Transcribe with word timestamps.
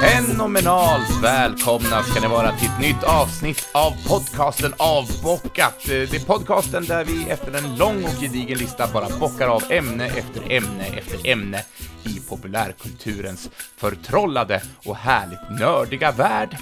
Fenomenalt 0.00 1.22
välkomna 1.22 2.02
ska 2.02 2.20
ni 2.20 2.28
vara 2.28 2.52
till 2.52 2.68
ett 2.68 2.80
nytt 2.80 3.02
avsnitt 3.02 3.68
av 3.72 3.92
podcasten 4.08 4.74
Avbockat. 4.76 5.88
Eh, 5.88 5.88
det 5.88 6.14
är 6.14 6.26
podcasten 6.26 6.84
där 6.84 7.04
vi 7.04 7.30
efter 7.30 7.52
en 7.52 7.76
lång 7.76 8.04
och 8.04 8.20
gedigen 8.20 8.58
lista 8.58 8.86
bara 8.92 9.18
bockar 9.20 9.48
av 9.48 9.62
ämne 9.70 10.06
efter 10.06 10.52
ämne 10.52 10.84
efter 10.84 11.30
ämne 11.30 11.64
i 12.06 12.20
populärkulturens 12.28 13.50
förtrollade 13.76 14.62
och 14.84 14.96
härligt 14.96 15.60
nördiga 15.60 16.12
värld. 16.12 16.56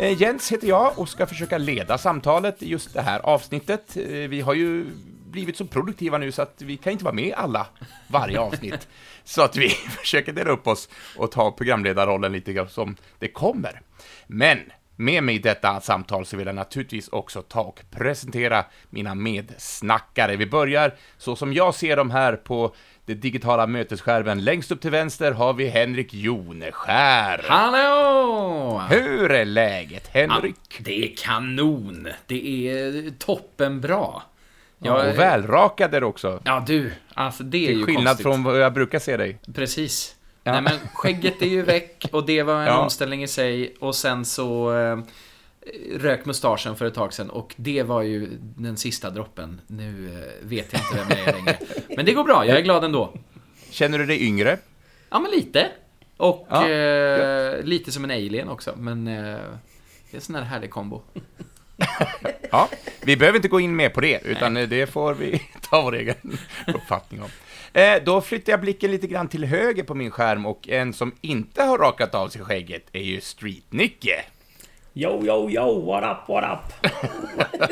Eh, 0.00 0.22
Jens 0.22 0.52
heter 0.52 0.68
jag 0.68 0.98
och 0.98 1.08
ska 1.08 1.26
försöka 1.26 1.58
leda 1.58 1.98
samtalet 1.98 2.62
i 2.62 2.68
just 2.68 2.94
det 2.94 3.02
här 3.02 3.20
avsnittet. 3.20 3.96
Eh, 3.96 4.02
Vi 4.28 4.40
har 4.40 4.54
ju 4.54 4.86
blivit 5.30 5.56
så 5.56 5.66
produktiva 5.66 6.18
nu 6.18 6.32
så 6.32 6.42
att 6.42 6.54
vi 6.62 6.76
kan 6.76 6.92
inte 6.92 7.04
vara 7.04 7.14
med 7.14 7.34
alla 7.36 7.66
varje 8.08 8.40
avsnitt. 8.40 8.88
Så 9.24 9.42
att 9.42 9.56
vi 9.56 9.68
försöker 10.00 10.32
dela 10.32 10.50
upp 10.50 10.66
oss 10.66 10.88
och 11.16 11.30
ta 11.32 11.50
programledarrollen 11.52 12.32
lite 12.32 12.52
grann 12.52 12.68
som 12.68 12.96
det 13.18 13.28
kommer. 13.28 13.80
Men 14.26 14.58
med 14.96 15.22
mig 15.22 15.34
i 15.34 15.38
detta 15.38 15.80
samtal 15.80 16.26
så 16.26 16.36
vill 16.36 16.46
jag 16.46 16.56
naturligtvis 16.56 17.08
också 17.08 17.42
ta 17.42 17.60
och 17.60 17.80
presentera 17.90 18.64
mina 18.90 19.14
medsnackare. 19.14 20.36
Vi 20.36 20.46
börjar 20.46 20.94
så 21.18 21.36
som 21.36 21.52
jag 21.52 21.74
ser 21.74 21.96
dem 21.96 22.10
här 22.10 22.36
på 22.36 22.74
det 23.06 23.14
digitala 23.14 23.66
mötesskärmen. 23.66 24.44
Längst 24.44 24.72
upp 24.72 24.80
till 24.80 24.90
vänster 24.90 25.32
har 25.32 25.52
vi 25.52 25.68
Henrik 25.68 26.14
Joneskär. 26.14 27.44
Hallå! 27.48 28.82
Hur 28.90 29.30
är 29.30 29.44
läget, 29.44 30.08
Henrik? 30.12 30.56
Det 30.78 31.04
är 31.04 31.16
kanon. 31.16 32.08
Det 32.26 32.68
är 32.68 33.10
toppenbra. 33.18 34.22
Ja, 34.78 34.92
och 35.10 35.18
välrakad 35.18 35.94
är 35.94 36.00
du 36.00 36.06
också. 36.06 36.40
Ja, 36.44 36.64
du. 36.66 36.92
Alltså, 37.14 37.42
det 37.42 37.58
är 37.64 37.68
Till 37.68 37.78
ju 37.78 37.84
skillnad 37.84 38.04
konstigt. 38.06 38.22
från 38.24 38.42
vad 38.42 38.60
jag 38.60 38.72
brukar 38.72 38.98
se 38.98 39.16
dig. 39.16 39.38
Precis. 39.54 40.16
Ja. 40.44 40.52
Nej, 40.52 40.62
men 40.62 40.72
skägget 40.94 41.42
är 41.42 41.46
ju 41.46 41.62
väck 41.62 42.06
och 42.12 42.26
det 42.26 42.42
var 42.42 42.60
en 42.60 42.66
Ja. 42.66 42.78
omställning 42.78 43.22
i 43.22 43.28
sig. 43.28 43.74
Och 43.80 43.94
sen 43.94 44.24
så 44.24 44.78
eh, 44.78 44.98
rök 45.94 46.24
mustaschen 46.24 46.76
för 46.76 46.84
ett 46.84 46.94
tag 46.94 47.12
sedan 47.12 47.30
och 47.30 47.54
det 47.56 47.82
var 47.82 48.02
ju 48.02 48.28
den 48.40 48.76
sista 48.76 49.10
droppen. 49.10 49.60
Nu 49.66 50.08
eh, 50.08 50.46
vet 50.48 50.72
jag 50.72 50.82
inte 50.82 50.94
vem 50.96 51.18
jag 51.18 51.28
är 51.28 51.32
längre. 51.32 51.58
Men 51.96 52.04
det 52.06 52.12
går 52.12 52.24
bra, 52.24 52.46
jag 52.46 52.58
är 52.58 52.62
glad 52.62 52.84
ändå. 52.84 53.12
Känner 53.70 53.98
du 53.98 54.06
dig 54.06 54.26
yngre? 54.26 54.58
Ja, 55.10 55.18
men 55.18 55.30
lite. 55.30 55.70
Och 56.16 56.46
Ja, 56.50 56.68
eh, 56.68 57.62
lite 57.62 57.92
som 57.92 58.04
en 58.04 58.10
alien 58.10 58.48
också, 58.48 58.74
men 58.76 59.06
eh, 59.08 59.14
det 59.14 60.10
är 60.10 60.14
en 60.14 60.20
sån 60.20 60.34
här 60.34 60.42
härlig 60.42 60.70
kombo. 60.70 61.02
Ja, 62.50 62.68
vi 63.02 63.16
behöver 63.16 63.36
inte 63.36 63.48
gå 63.48 63.60
in 63.60 63.76
mer 63.76 63.88
på 63.88 64.00
det, 64.00 64.20
utan 64.24 64.54
det 64.54 64.90
får 64.90 65.14
vi 65.14 65.42
ta 65.70 65.82
vår 65.82 65.94
egen 65.94 66.14
uppfattning 66.66 67.22
om. 67.22 67.28
Eh, 67.72 68.02
då 68.04 68.20
flyttar 68.20 68.52
jag 68.52 68.60
blicken 68.60 68.90
lite 68.90 69.06
grann 69.06 69.28
till 69.28 69.44
höger 69.44 69.82
på 69.82 69.94
min 69.94 70.10
skärm 70.10 70.46
och 70.46 70.68
en 70.68 70.92
som 70.92 71.12
inte 71.20 71.62
har 71.62 71.78
rakat 71.78 72.14
av 72.14 72.28
sig 72.28 72.42
skägget 72.42 72.86
är 72.92 73.02
ju 73.02 73.20
Street-Nicke. 73.20 74.22
Yo, 74.98 75.22
yo, 75.26 75.50
yo, 75.50 75.80
what 75.86 76.04
up, 76.04 76.28
what 76.28 76.44
up? 76.44 76.90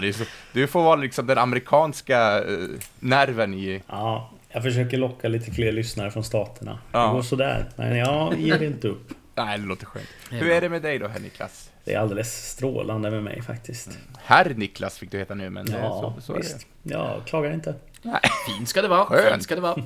Det 0.00 0.28
du 0.52 0.66
får 0.66 0.82
vara 0.82 0.96
liksom 0.96 1.26
den 1.26 1.38
amerikanska 1.38 2.38
eh, 2.38 2.68
nerven 3.00 3.54
i... 3.54 3.82
Ja, 3.88 4.30
jag 4.48 4.62
försöker 4.62 4.96
locka 4.96 5.28
lite 5.28 5.50
fler 5.50 5.72
lyssnare 5.72 6.10
från 6.10 6.24
staterna. 6.24 6.78
Ja. 6.92 7.06
Det 7.06 7.12
går 7.12 7.22
sådär, 7.22 7.68
men 7.76 7.96
jag 7.96 8.40
ger 8.40 8.62
inte 8.62 8.88
upp. 8.88 9.10
Nej, 9.34 9.58
det 9.58 9.66
låter 9.66 9.86
skönt. 9.86 10.06
är 10.30 10.36
Hur 10.36 10.50
är 10.50 10.60
det 10.60 10.68
med 10.68 10.82
dig 10.82 10.98
då, 10.98 11.08
herr 11.08 11.20
Niklas? 11.20 11.70
Det 11.84 11.94
är 11.94 11.98
alldeles 11.98 12.50
strålande 12.50 13.10
med 13.10 13.22
mig 13.22 13.42
faktiskt. 13.42 13.98
Herr 14.18 14.54
Niklas 14.54 14.98
fick 14.98 15.10
du 15.10 15.18
heta 15.18 15.34
nu, 15.34 15.50
men 15.50 15.68
eh, 15.68 15.80
Ja, 15.80 16.14
så, 16.16 16.22
så 16.22 16.32
är 16.32 16.36
visst. 16.36 16.66
Jag 16.82 17.26
klagar 17.26 17.52
inte. 17.52 17.74
det. 18.02 18.20
Fint 18.46 18.68
ska 18.68 18.82
det 18.82 18.88
vara, 18.88 19.04
Skönt. 19.04 19.30
fint 19.32 19.42
ska 19.42 19.54
det 19.54 19.60
vara. 19.60 19.74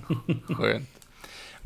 Skönt. 0.56 0.88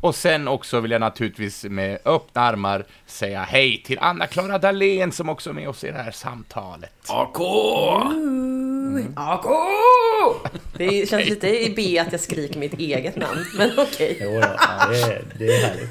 Och 0.01 0.15
sen 0.15 0.47
också 0.47 0.79
vill 0.79 0.91
jag 0.91 1.01
naturligtvis 1.01 1.63
med 1.63 1.99
öppna 2.05 2.41
armar 2.41 2.85
säga 3.05 3.43
hej 3.43 3.83
till 3.85 3.99
Anna-Klara 3.99 4.57
Dahlén 4.57 5.11
som 5.11 5.29
också 5.29 5.49
är 5.49 5.53
med 5.53 5.69
oss 5.69 5.83
i 5.83 5.87
det 5.87 5.97
här 5.97 6.11
samtalet. 6.11 6.93
AK! 7.09 7.37
AK! 9.15 9.45
Det 10.77 11.09
känns 11.09 11.29
lite 11.29 11.47
i 11.47 11.73
B 11.75 11.99
att 11.99 12.11
jag 12.11 12.21
skriker 12.21 12.59
mitt 12.59 12.79
eget 12.79 13.15
namn, 13.15 13.45
men 13.57 13.71
okej. 13.77 14.17
Jo, 14.21 14.29
då, 14.29 14.39
ja, 14.39 14.87
det, 14.89 15.01
är, 15.01 15.25
det 15.37 15.45
är 15.55 15.67
härligt. 15.67 15.89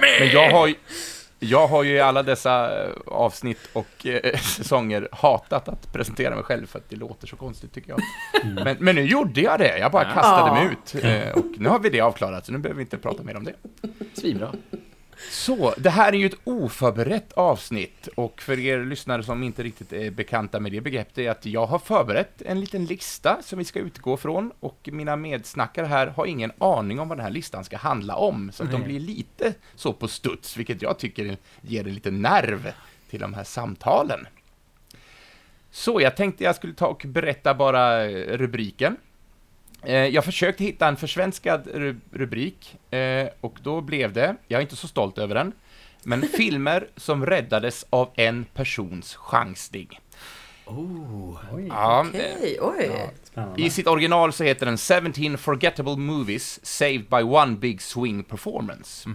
Men 0.00 0.30
jag 0.32 0.50
har 0.50 0.66
ju, 0.66 0.74
jag 1.38 1.66
har 1.66 1.82
ju 1.82 1.92
i 1.92 2.00
alla 2.00 2.22
dessa 2.22 2.84
eh, 2.84 2.90
avsnitt 3.06 3.58
och 3.72 4.06
eh, 4.06 4.38
säsonger 4.40 5.08
hatat 5.12 5.68
att 5.68 5.92
presentera 5.92 6.34
mig 6.34 6.44
själv 6.44 6.66
för 6.66 6.78
att 6.78 6.90
det 6.90 6.96
låter 6.96 7.26
så 7.26 7.36
konstigt 7.36 7.74
tycker 7.74 7.90
jag. 7.90 8.00
Men, 8.64 8.76
men 8.80 8.94
nu 8.94 9.02
gjorde 9.02 9.40
jag 9.40 9.58
det, 9.58 9.78
jag 9.78 9.92
bara 9.92 10.04
kastade 10.04 10.52
mig 10.52 10.66
ut. 10.72 11.04
Eh, 11.04 11.38
och 11.38 11.58
nu 11.58 11.68
har 11.68 11.78
vi 11.78 11.90
det 11.90 12.00
avklarat, 12.00 12.46
så 12.46 12.52
nu 12.52 12.58
behöver 12.58 12.76
vi 12.76 12.82
inte 12.82 12.98
prata 12.98 13.22
mer 13.22 13.36
om 13.36 13.44
det. 13.44 13.54
Svinbra. 14.14 14.52
Så, 15.30 15.74
det 15.78 15.90
här 15.90 16.12
är 16.12 16.16
ju 16.16 16.26
ett 16.26 16.38
oförberett 16.44 17.32
avsnitt 17.32 18.06
och 18.14 18.42
för 18.42 18.58
er 18.58 18.84
lyssnare 18.84 19.22
som 19.22 19.42
inte 19.42 19.62
riktigt 19.62 19.92
är 19.92 20.10
bekanta 20.10 20.60
med 20.60 20.72
det 20.72 20.80
begreppet 20.80 21.18
är 21.18 21.30
att 21.30 21.46
jag 21.46 21.66
har 21.66 21.78
förberett 21.78 22.42
en 22.42 22.60
liten 22.60 22.84
lista 22.84 23.42
som 23.42 23.58
vi 23.58 23.64
ska 23.64 23.78
utgå 23.78 24.16
från 24.16 24.52
och 24.60 24.88
mina 24.92 25.16
medsnackare 25.16 25.86
här 25.86 26.06
har 26.06 26.26
ingen 26.26 26.52
aning 26.58 27.00
om 27.00 27.08
vad 27.08 27.18
den 27.18 27.24
här 27.24 27.32
listan 27.32 27.64
ska 27.64 27.76
handla 27.76 28.16
om 28.16 28.52
så 28.52 28.64
att 28.64 28.72
de 28.72 28.82
blir 28.82 29.00
lite 29.00 29.54
så 29.74 29.92
på 29.92 30.08
studs, 30.08 30.56
vilket 30.56 30.82
jag 30.82 30.98
tycker 30.98 31.36
ger 31.60 31.86
en 31.86 31.94
liten 31.94 32.22
nerv 32.22 32.72
till 33.10 33.20
de 33.20 33.34
här 33.34 33.44
samtalen. 33.44 34.26
Så, 35.70 36.00
jag 36.00 36.16
tänkte 36.16 36.44
jag 36.44 36.56
skulle 36.56 36.74
ta 36.74 36.86
och 36.86 37.02
berätta 37.06 37.54
bara 37.54 38.04
eh, 38.04 38.36
rubriken. 38.36 38.96
Eh, 39.82 39.94
Jag 40.06 40.24
försökte 40.24 40.64
hitta 40.64 40.88
en 40.88 40.96
försvenskad 40.96 41.66
ru- 41.66 42.00
rubrik 42.12 42.76
eh, 42.94 43.28
och 43.40 43.58
då 43.62 43.80
blev 43.80 44.12
det, 44.12 44.36
jag 44.48 44.58
är 44.58 44.62
inte 44.62 44.76
så 44.76 44.88
stolt 44.88 45.18
över 45.18 45.34
den, 45.34 45.52
men 46.02 46.22
filmer 46.36 46.86
som 46.96 47.26
räddades 47.26 47.86
av 47.90 48.10
en 48.14 48.44
persons 48.54 49.14
chansning. 49.14 50.00
Oh. 50.64 51.38
Oj, 51.52 51.66
Ja, 51.68 52.06
Okej, 52.08 52.58
oj. 52.60 52.90
I 53.56 53.70
sitt 53.70 53.86
original 53.86 54.32
så 54.32 54.44
heter 54.44 54.66
den 54.66 54.78
17 55.12 55.38
Forgettable 55.38 55.96
Movies 55.96 56.60
Saved 56.66 57.04
by 57.10 57.16
One 57.22 57.56
Big 57.56 57.82
Swing 57.82 58.22
Performance. 58.24 59.08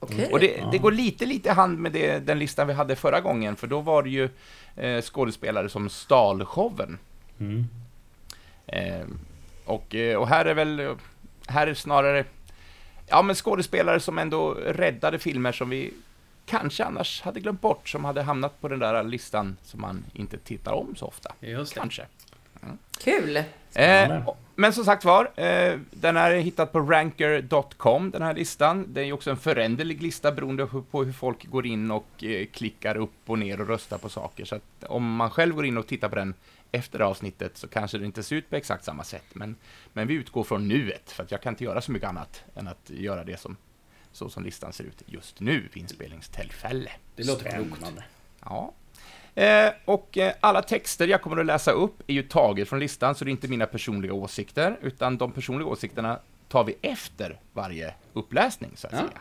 Okej. 0.00 0.28
Och 0.32 0.40
det, 0.40 0.64
det 0.72 0.78
går 0.78 0.92
lite, 0.92 1.26
lite 1.26 1.52
hand 1.52 1.78
med 1.78 1.92
det, 1.92 2.18
den 2.18 2.38
listan 2.38 2.66
vi 2.66 2.72
hade 2.72 2.96
förra 2.96 3.20
gången, 3.20 3.56
för 3.56 3.66
då 3.66 3.80
var 3.80 4.02
det 4.02 4.10
ju 4.10 4.28
eh, 4.76 5.02
skådespelare 5.02 5.68
som 5.68 5.88
stal 5.88 6.44
showen. 6.44 6.98
Mm. 7.40 7.64
Eh, 8.66 9.06
och, 9.64 9.94
eh, 9.94 10.16
och 10.16 10.28
här 10.28 10.44
är 10.44 10.54
väl, 10.54 10.96
här 11.46 11.66
är 11.66 11.74
snarare, 11.74 12.24
ja 13.06 13.22
men 13.22 13.34
skådespelare 13.34 14.00
som 14.00 14.18
ändå 14.18 14.50
räddade 14.54 15.18
filmer 15.18 15.52
som 15.52 15.70
vi 15.70 15.92
kanske 16.46 16.84
annars 16.84 17.22
hade 17.22 17.40
glömt 17.40 17.60
bort, 17.60 17.88
som 17.88 18.04
hade 18.04 18.22
hamnat 18.22 18.60
på 18.60 18.68
den 18.68 18.78
där 18.78 19.02
listan 19.02 19.56
som 19.62 19.80
man 19.80 20.04
inte 20.12 20.38
tittar 20.38 20.72
om 20.72 20.96
så 20.96 21.06
ofta. 21.06 21.34
Just 21.40 21.74
det. 21.74 21.80
Kanske. 21.80 22.06
Kul. 23.04 23.42
Spännande. 23.70 24.14
Eh, 24.14 24.34
men 24.54 24.72
som 24.72 24.84
sagt 24.84 25.04
var, 25.04 25.30
eh, 25.36 25.78
den 25.90 26.16
är 26.16 26.30
hittad 26.30 26.66
på 26.66 26.80
ranker.com, 26.80 28.10
den 28.10 28.22
här 28.22 28.34
listan. 28.34 28.86
Det 28.88 29.00
är 29.00 29.04
ju 29.04 29.12
också 29.12 29.30
en 29.30 29.36
föränderlig 29.36 30.02
lista 30.02 30.32
beroende 30.32 30.66
på 30.90 31.04
hur 31.04 31.12
folk 31.12 31.46
går 31.46 31.66
in 31.66 31.90
och 31.90 32.24
eh, 32.24 32.46
klickar 32.46 32.96
upp 32.96 33.10
och 33.26 33.38
ner 33.38 33.60
och 33.60 33.68
röstar 33.68 33.98
på 33.98 34.08
saker. 34.08 34.44
Så 34.44 34.54
att 34.54 34.84
om 34.86 35.16
man 35.16 35.30
själv 35.30 35.54
går 35.54 35.66
in 35.66 35.78
och 35.78 35.86
tittar 35.86 36.08
på 36.08 36.14
den 36.14 36.34
efter 36.74 37.00
avsnittet 37.00 37.56
så 37.56 37.68
kanske 37.68 37.98
det 37.98 38.06
inte 38.06 38.22
ser 38.22 38.36
ut 38.36 38.50
på 38.50 38.56
exakt 38.56 38.84
samma 38.84 39.04
sätt. 39.04 39.24
Men, 39.32 39.56
men 39.92 40.06
vi 40.06 40.14
utgår 40.14 40.44
från 40.44 40.68
nuet, 40.68 41.10
för 41.10 41.22
att 41.22 41.30
jag 41.30 41.42
kan 41.42 41.52
inte 41.52 41.64
göra 41.64 41.80
så 41.80 41.92
mycket 41.92 42.08
annat 42.08 42.44
än 42.54 42.68
att 42.68 42.90
göra 42.90 43.24
det 43.24 43.40
som, 43.40 43.56
så 44.12 44.28
som 44.28 44.44
listan 44.44 44.72
ser 44.72 44.84
ut 44.84 45.02
just 45.06 45.40
nu 45.40 45.68
vid 45.72 45.82
inspelningstillfälle. 45.82 46.90
Det 47.16 47.26
låter 47.26 47.50
klokt. 47.50 47.70
Spännande. 47.76 48.04
Ja. 48.44 48.72
Eh, 49.34 49.72
och 49.84 50.18
eh, 50.18 50.34
alla 50.40 50.62
texter 50.62 51.06
jag 51.08 51.22
kommer 51.22 51.36
att 51.36 51.46
läsa 51.46 51.70
upp 51.70 52.02
är 52.06 52.14
ju 52.14 52.22
taget 52.22 52.68
från 52.68 52.78
listan, 52.80 53.14
så 53.14 53.24
det 53.24 53.28
är 53.28 53.32
inte 53.32 53.48
mina 53.48 53.66
personliga 53.66 54.12
åsikter, 54.12 54.78
utan 54.82 55.18
de 55.18 55.32
personliga 55.32 55.68
åsikterna 55.68 56.18
tar 56.48 56.64
vi 56.64 56.76
efter 56.82 57.40
varje 57.52 57.94
uppläsning, 58.12 58.70
så 58.74 58.86
att 58.86 58.92
Ja. 58.92 58.98
säga. 58.98 59.20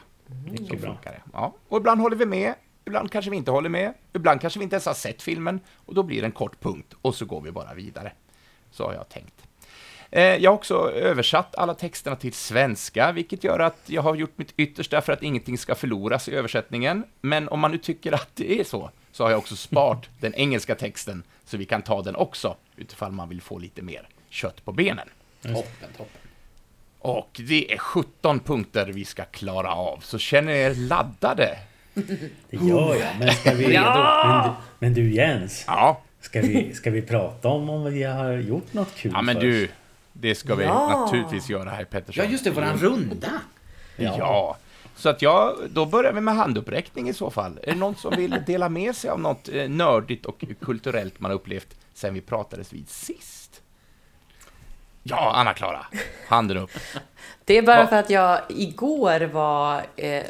Mycket 0.51 0.67
Så 0.81 0.85
bra. 0.85 0.97
Ja. 1.33 1.55
Och 1.67 1.77
ibland 1.77 2.01
håller 2.01 2.15
vi 2.15 2.25
med, 2.25 2.53
ibland 2.85 3.11
kanske 3.11 3.31
vi 3.31 3.37
inte 3.37 3.51
håller 3.51 3.69
med, 3.69 3.93
ibland 4.13 4.41
kanske 4.41 4.59
vi 4.59 4.63
inte 4.63 4.75
ens 4.75 4.85
har 4.85 4.93
sett 4.93 5.21
filmen, 5.21 5.59
och 5.75 5.93
då 5.95 6.03
blir 6.03 6.21
det 6.21 6.27
en 6.27 6.31
kort 6.31 6.59
punkt, 6.61 6.93
och 7.01 7.15
så 7.15 7.25
går 7.25 7.41
vi 7.41 7.51
bara 7.51 7.73
vidare. 7.73 8.11
Så 8.71 8.85
har 8.85 8.93
jag 8.93 9.09
tänkt. 9.09 9.33
Eh, 10.11 10.21
Jag 10.23 10.51
har 10.51 10.55
också 10.55 10.91
översatt 10.91 11.55
alla 11.55 11.73
texterna 11.73 12.15
till 12.15 12.33
svenska, 12.33 13.11
vilket 13.11 13.43
gör 13.43 13.59
att 13.59 13.79
jag 13.85 14.01
har 14.01 14.15
gjort 14.15 14.37
mitt 14.37 14.53
yttersta 14.57 15.01
för 15.01 15.13
att 15.13 15.23
ingenting 15.23 15.57
ska 15.57 15.75
förloras 15.75 16.29
i 16.29 16.35
översättningen. 16.35 17.03
Men 17.21 17.49
om 17.49 17.59
man 17.59 17.71
nu 17.71 17.77
tycker 17.77 18.11
att 18.11 18.29
det 18.35 18.59
är 18.59 18.63
så, 18.63 18.91
så 19.11 19.23
har 19.23 19.29
jag 19.31 19.37
också 19.39 19.55
sparat 19.55 20.09
den 20.19 20.33
engelska 20.33 20.75
texten, 20.75 21.23
så 21.45 21.57
vi 21.57 21.65
kan 21.65 21.81
ta 21.81 22.01
den 22.01 22.15
också, 22.15 22.55
utifall 22.75 23.11
man 23.11 23.29
vill 23.29 23.41
få 23.41 23.57
lite 23.59 23.81
mer 23.81 24.07
kött 24.29 24.65
på 24.65 24.71
benen. 24.71 25.09
Toppen, 25.41 25.89
toppen. 25.97 26.21
Och 26.99 27.41
det 27.47 27.73
är 27.73 27.77
17 27.77 28.39
punkter 28.39 28.85
vi 28.87 29.05
ska 29.05 29.25
klara 29.25 29.71
av, 29.75 29.97
så 30.03 30.17
känner 30.17 30.53
er 30.53 30.75
laddade? 30.75 31.57
Det 31.93 32.57
gör 32.57 32.95
jag, 32.95 33.09
men 33.19 33.31
ska 33.33 33.53
vi... 33.53 33.67
Men, 33.67 34.43
du, 34.43 34.49
men 34.79 34.93
du 34.93 35.13
Jens, 35.13 35.63
Ja, 35.67 36.01
ska 36.21 36.41
vi, 36.41 36.73
ska 36.73 36.91
vi 36.91 37.01
prata 37.01 37.47
om 37.47 37.69
om 37.69 37.83
vi 37.93 38.03
har 38.03 38.31
gjort 38.31 38.73
något 38.73 38.95
kul 38.95 39.11
ja 39.15 39.21
men 39.21 39.35
först? 39.35 39.41
du, 39.45 39.69
det 40.13 40.35
ska 40.35 40.55
vi 40.55 40.63
Ja. 40.63 40.99
naturligtvis 40.99 41.49
göra 41.49 41.69
här 41.69 41.83
Pettersson. 41.85 42.25
Ja, 42.25 42.31
just 42.31 42.43
det, 42.43 42.51
våran 42.51 42.77
runda. 42.77 43.31
Ja. 43.97 44.57
Så 44.95 45.09
att 45.09 45.21
jag, 45.21 45.55
då 45.69 45.85
börjar 45.85 46.13
vi 46.13 46.21
med 46.21 46.35
handuppräckning 46.35 47.09
i 47.09 47.13
så 47.13 47.29
fall. 47.29 47.59
Är 47.63 47.71
det 47.71 47.77
någon 47.77 47.95
som 47.95 48.13
vill 48.17 48.35
dela 48.47 48.69
med 48.69 48.95
sig 48.95 49.09
av 49.09 49.19
något 49.19 49.49
eh, 49.53 49.69
nördigt 49.69 50.25
och 50.25 50.43
kulturellt 50.61 51.19
man 51.19 51.31
upplevt 51.31 51.75
sen 51.93 52.13
vi 52.13 52.21
pratades 52.21 52.73
vid 52.73 52.89
sist? 52.89 53.61
Ja, 55.03 55.31
Anna-Klara, 55.35 55.85
handen 56.27 56.57
upp. 56.57 56.71
Det 57.45 57.57
är 57.57 57.61
bara 57.61 57.81
Va- 57.83 57.87
för 57.87 57.95
att 57.95 58.09
jag 58.09 58.39
igår 58.49 59.19
var 59.25 59.81
eh, 59.95 60.23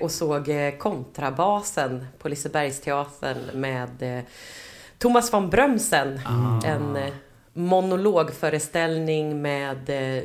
och 0.00 0.10
såg 0.10 0.48
eh, 0.48 0.76
kontrabasen 0.76 2.06
på 2.18 2.28
Lisebergsteatern 2.28 3.60
med 3.60 4.18
eh, 4.18 4.24
Thomas 4.98 5.32
von 5.32 5.50
Brömsen. 5.50 6.20
En 6.64 6.96
eh, 6.96 7.12
monologföreställning 7.52 9.42
med 9.42 9.90
eh, 9.90 10.24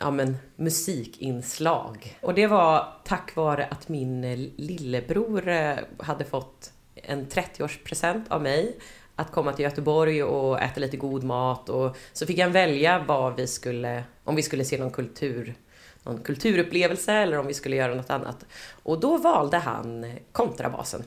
ja, 0.00 0.10
men, 0.10 0.36
musikinslag. 0.56 2.18
Och 2.20 2.34
det 2.34 2.46
var 2.46 2.88
tack 3.04 3.36
vare 3.36 3.66
att 3.66 3.88
min 3.88 4.24
eh, 4.24 4.38
lillebror 4.56 5.48
eh, 5.48 5.76
hade 5.98 6.24
fått 6.24 6.72
en 6.94 7.26
30-årspresent 7.26 8.24
av 8.28 8.42
mig 8.42 8.76
att 9.16 9.32
komma 9.32 9.52
till 9.52 9.64
Göteborg 9.64 10.22
och 10.22 10.62
äta 10.62 10.80
lite 10.80 10.96
god 10.96 11.24
mat 11.24 11.68
och 11.68 11.96
så 12.12 12.26
fick 12.26 12.38
han 12.38 12.52
välja 12.52 13.04
vad 13.08 13.36
vi 13.36 13.46
skulle, 13.46 14.04
om 14.24 14.36
vi 14.36 14.42
skulle 14.42 14.64
se 14.64 14.78
någon 14.78 14.90
kultur, 14.90 15.54
någon 16.04 16.18
kulturupplevelse 16.18 17.12
eller 17.12 17.38
om 17.38 17.46
vi 17.46 17.54
skulle 17.54 17.76
göra 17.76 17.94
något 17.94 18.10
annat. 18.10 18.44
Och 18.82 19.00
då 19.00 19.16
valde 19.16 19.58
han 19.58 20.04
eh, 20.04 20.10
kontrabasen. 20.32 21.02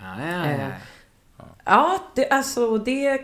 Ja, 0.00 0.14
ja, 0.20 0.50
ja. 0.50 0.70
Ja, 1.64 1.98
det, 2.14 2.28
alltså 2.28 2.78
det 2.78 3.20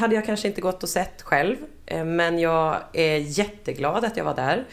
hade 0.00 0.14
jag 0.14 0.26
kanske 0.26 0.48
inte 0.48 0.60
gått 0.60 0.82
och 0.82 0.88
sett 0.88 1.22
själv. 1.22 1.56
eh, 1.86 2.04
Men 2.04 2.38
jag 2.38 2.76
är 2.92 3.16
jätteglad 3.16 4.04
att 4.04 4.16
jag 4.16 4.24
var 4.24 4.34
där. 4.34 4.64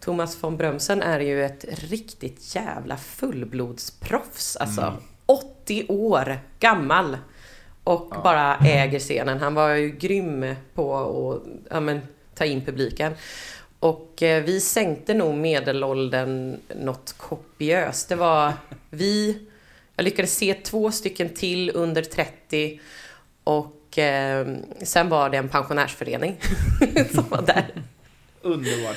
Thomas 0.00 0.42
von 0.42 0.56
Brömsen 0.56 1.02
är 1.02 1.20
ju 1.20 1.44
ett 1.44 1.64
riktigt 1.68 2.54
jävla 2.54 2.96
fullblodsproffs. 2.96 4.56
Alltså 4.56 4.96
80 5.26 5.86
år 5.88 6.38
gammal. 6.60 7.18
Och 7.84 8.08
bara 8.24 8.56
äger 8.56 8.98
scenen. 8.98 9.40
Han 9.40 9.54
var 9.54 9.68
ju 9.68 9.90
grym 9.90 10.54
på 10.74 10.96
att 10.96 11.42
ja, 11.70 11.80
men, 11.80 12.00
ta 12.34 12.44
in 12.44 12.64
publiken. 12.64 13.14
Och 13.82 14.22
eh, 14.22 14.44
vi 14.44 14.60
sänkte 14.60 15.14
nog 15.14 15.34
medelåldern 15.34 16.60
något 16.76 17.14
kopiöst. 17.18 18.08
Det 18.08 18.14
var 18.14 18.52
vi, 18.90 19.38
jag 19.96 20.04
lyckades 20.04 20.36
se 20.36 20.54
två 20.54 20.92
stycken 20.92 21.28
till 21.28 21.70
under 21.74 22.02
30 22.02 22.80
och 23.44 23.98
eh, 23.98 24.46
sen 24.82 25.08
var 25.08 25.30
det 25.30 25.36
en 25.36 25.48
pensionärsförening 25.48 26.36
som 27.14 27.24
var 27.28 27.42
där. 27.42 27.74
Underbart. 28.42 28.96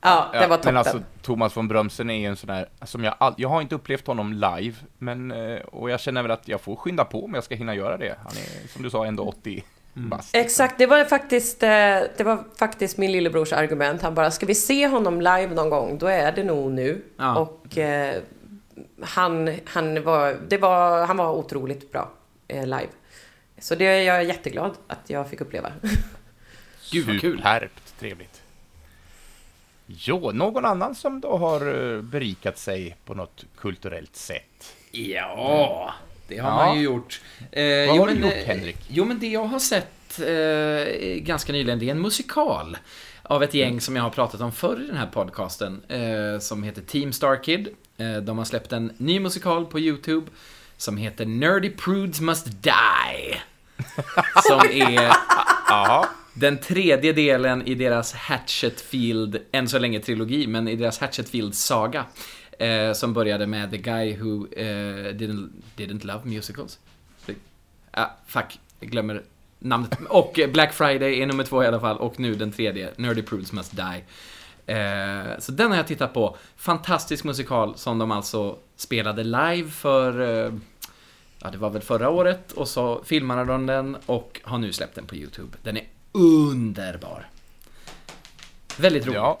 Ja, 0.00 0.30
det 0.32 0.46
var 0.46 0.56
toppen. 0.56 0.74
Men 0.74 0.76
alltså, 0.76 1.02
Thomas 1.22 1.56
von 1.56 1.68
Brömsen 1.68 2.10
är 2.10 2.18
ju 2.18 2.26
en 2.26 2.36
sån 2.36 2.50
här, 2.50 2.68
som 2.82 3.04
jag, 3.04 3.14
all, 3.18 3.34
jag 3.36 3.48
har 3.48 3.62
inte 3.62 3.74
upplevt 3.74 4.06
honom 4.06 4.32
live, 4.32 4.74
men, 4.98 5.30
eh, 5.30 5.60
och 5.60 5.90
jag 5.90 6.00
känner 6.00 6.22
väl 6.22 6.30
att 6.30 6.48
jag 6.48 6.60
får 6.60 6.76
skynda 6.76 7.04
på 7.04 7.24
om 7.24 7.34
jag 7.34 7.44
ska 7.44 7.54
hinna 7.54 7.74
göra 7.74 7.96
det. 7.96 8.16
Han 8.22 8.32
är, 8.32 8.68
som 8.68 8.82
du 8.82 8.90
sa, 8.90 9.06
ändå 9.06 9.22
80 9.22 9.64
bast. 9.94 10.36
Exakt, 10.36 10.78
det 10.78 10.86
var 10.86 11.04
faktiskt, 11.04 11.62
eh, 11.62 11.68
det 12.16 12.20
var 12.24 12.44
faktiskt 12.58 12.98
min 12.98 13.12
lillebrors 13.12 13.52
argument. 13.52 14.02
Han 14.02 14.14
bara, 14.14 14.30
ska 14.30 14.46
vi 14.46 14.54
se 14.54 14.86
honom 14.86 15.20
live 15.20 15.54
någon 15.54 15.70
gång, 15.70 15.98
då 15.98 16.06
är 16.06 16.32
det 16.32 16.44
nog 16.44 16.72
nu. 16.72 17.02
Ja. 17.16 17.38
Och 17.38 17.78
eh, 17.78 18.22
han, 19.00 19.56
han, 19.64 20.02
var, 20.02 20.36
det 20.48 20.58
var, 20.58 21.06
han 21.06 21.16
var 21.16 21.32
otroligt 21.32 21.92
bra 21.92 22.12
eh, 22.48 22.64
live. 22.64 22.88
Så 23.58 23.74
det 23.74 23.84
är 23.84 24.02
jag 24.02 24.24
jätteglad 24.24 24.74
att 24.86 25.10
jag 25.10 25.30
fick 25.30 25.40
uppleva. 25.40 25.72
Gud, 26.92 27.06
vad 27.06 27.20
kul. 27.20 27.36
Superbt 27.36 27.98
trevligt. 27.98 28.42
Jo, 29.86 30.30
någon 30.30 30.64
annan 30.64 30.94
som 30.94 31.20
då 31.20 31.36
har 31.36 31.94
eh, 31.94 32.02
berikat 32.02 32.58
sig 32.58 32.96
på 33.04 33.14
något 33.14 33.44
kulturellt 33.56 34.16
sätt? 34.16 34.76
Ja, 34.90 35.94
det 36.28 36.38
har 36.38 36.50
Ja. 36.50 36.56
man 36.66 36.76
ju 36.78 36.82
gjort. 36.84 37.20
Eh, 37.52 37.62
Vad 37.88 37.98
har 37.98 38.06
du 38.08 38.14
men, 38.14 38.22
gjort, 38.22 38.32
eh, 38.36 38.46
Henrik? 38.46 38.76
Jo, 38.88 39.04
men 39.04 39.18
det 39.18 39.26
jag 39.28 39.44
har 39.44 39.58
sett 39.58 40.20
eh, 40.20 41.18
ganska 41.24 41.52
nyligen, 41.52 41.78
det 41.78 41.86
är 41.86 41.90
en 41.90 42.00
musikal 42.02 42.76
av 43.22 43.42
ett 43.42 43.54
Mm. 43.54 43.66
gäng 43.68 43.80
som 43.80 43.96
jag 43.96 44.02
har 44.02 44.10
pratat 44.10 44.40
om 44.40 44.52
förr 44.52 44.80
i 44.84 44.86
den 44.86 44.96
här 44.96 45.06
podcasten, 45.06 45.82
eh, 45.88 46.38
som 46.40 46.62
heter 46.62 46.82
Team 46.82 47.12
Star 47.12 47.42
Kid. 47.44 47.68
Eh, 47.98 48.16
de 48.16 48.38
har 48.38 48.44
släppt 48.44 48.72
en 48.72 48.92
ny 48.98 49.20
musikal 49.20 49.66
på 49.66 49.80
YouTube 49.80 50.26
som 50.76 50.96
heter 50.96 51.26
Nerdy 51.26 51.70
Prudes 51.70 52.20
Must 52.20 52.46
Die. 52.62 53.38
Som 54.48 54.60
är 54.70 55.12
den 56.34 56.58
tredje 56.58 57.12
delen 57.12 57.66
i 57.66 57.74
deras 57.74 58.12
Hatchetfield, 58.14 59.38
än 59.52 59.68
så 59.68 59.78
länge 59.78 60.00
trilogi, 60.00 60.46
men 60.46 60.68
i 60.68 60.76
deras 60.76 60.98
Hatchetfield-saga. 61.00 62.04
Eh, 62.58 62.92
som 62.92 63.12
började 63.12 63.46
med 63.46 63.70
The 63.70 63.76
Guy 63.76 64.16
Who 64.16 64.46
eh, 64.52 65.14
didn't, 65.14 65.50
didn't 65.76 66.06
Love 66.06 66.20
Musicals. 66.24 66.78
Ah, 67.90 68.06
fuck, 68.26 68.60
jag 68.80 68.90
glömmer 68.90 69.22
namnet. 69.58 69.98
Och 70.08 70.40
Black 70.52 70.72
Friday 70.72 71.20
är 71.20 71.26
nummer 71.26 71.44
två 71.44 71.64
i 71.64 71.66
alla 71.66 71.80
fall, 71.80 71.96
och 71.96 72.20
nu 72.20 72.34
den 72.34 72.52
tredje, 72.52 72.90
Nerdy 72.96 73.22
Prudes 73.22 73.52
Must 73.52 73.76
Die. 73.76 74.04
Eh, 74.66 75.38
så 75.38 75.52
den 75.52 75.70
har 75.70 75.76
jag 75.76 75.86
tittat 75.86 76.14
på. 76.14 76.36
Fantastisk 76.56 77.24
musikal 77.24 77.76
som 77.76 77.98
de 77.98 78.10
alltså 78.10 78.58
spelade 78.76 79.24
live 79.24 79.70
för, 79.70 80.20
eh, 80.20 80.52
ja 81.38 81.50
det 81.50 81.58
var 81.58 81.70
väl 81.70 81.82
förra 81.82 82.10
året, 82.10 82.52
och 82.52 82.68
så 82.68 83.04
filmade 83.04 83.44
de 83.44 83.66
den 83.66 83.96
och 84.06 84.40
har 84.44 84.58
nu 84.58 84.72
släppt 84.72 84.94
den 84.94 85.06
på 85.06 85.16
YouTube. 85.16 85.56
Den 85.62 85.76
är 85.76 85.84
underbar. 86.12 87.28
Väldigt 88.78 89.06
rolig. 89.06 89.16
ja. 89.16 89.38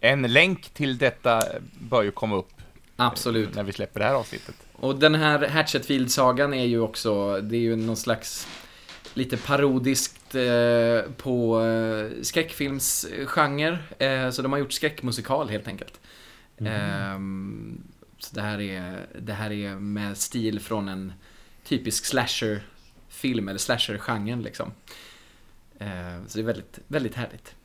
En 0.00 0.22
länk 0.22 0.68
till 0.68 0.98
detta 0.98 1.42
bör 1.80 2.02
ju 2.02 2.10
komma 2.10 2.36
upp 2.36 2.52
Absolut. 2.96 3.54
när 3.54 3.62
vi 3.62 3.72
släpper 3.72 4.00
det 4.00 4.06
här 4.06 4.14
avsnittet. 4.14 4.54
Och 4.72 4.98
den 4.98 5.14
här 5.14 5.48
Hatchetfield-sagan 5.48 6.54
är 6.54 6.64
ju 6.64 6.80
också, 6.80 7.40
det 7.40 7.56
är 7.56 7.60
ju 7.60 7.76
någon 7.76 7.96
slags 7.96 8.48
lite 9.14 9.36
parodiskt 9.36 10.34
eh, 10.34 11.10
på 11.16 11.64
eh, 11.64 12.22
skräckfilmsgenre. 12.22 13.78
Eh, 13.98 14.30
så 14.30 14.42
de 14.42 14.52
har 14.52 14.58
gjort 14.58 14.72
skräckmusikal 14.72 15.48
helt 15.48 15.68
enkelt. 15.68 16.00
Ehm, 16.58 17.82
så 18.18 18.34
det 18.34 18.42
här, 18.42 18.60
är, 18.60 19.06
det 19.18 19.32
här 19.32 19.52
är 19.52 19.74
med 19.74 20.16
stil 20.16 20.60
från 20.60 20.88
en 20.88 21.12
typisk 21.64 22.04
slasher-film, 22.04 23.48
eller 23.48 23.58
slasher-genren 23.58 24.42
liksom. 24.42 24.72
Eh, 25.78 26.26
så 26.26 26.38
det 26.38 26.42
är 26.42 26.46
väldigt, 26.46 26.78
väldigt 26.86 27.14
härligt. 27.14 27.55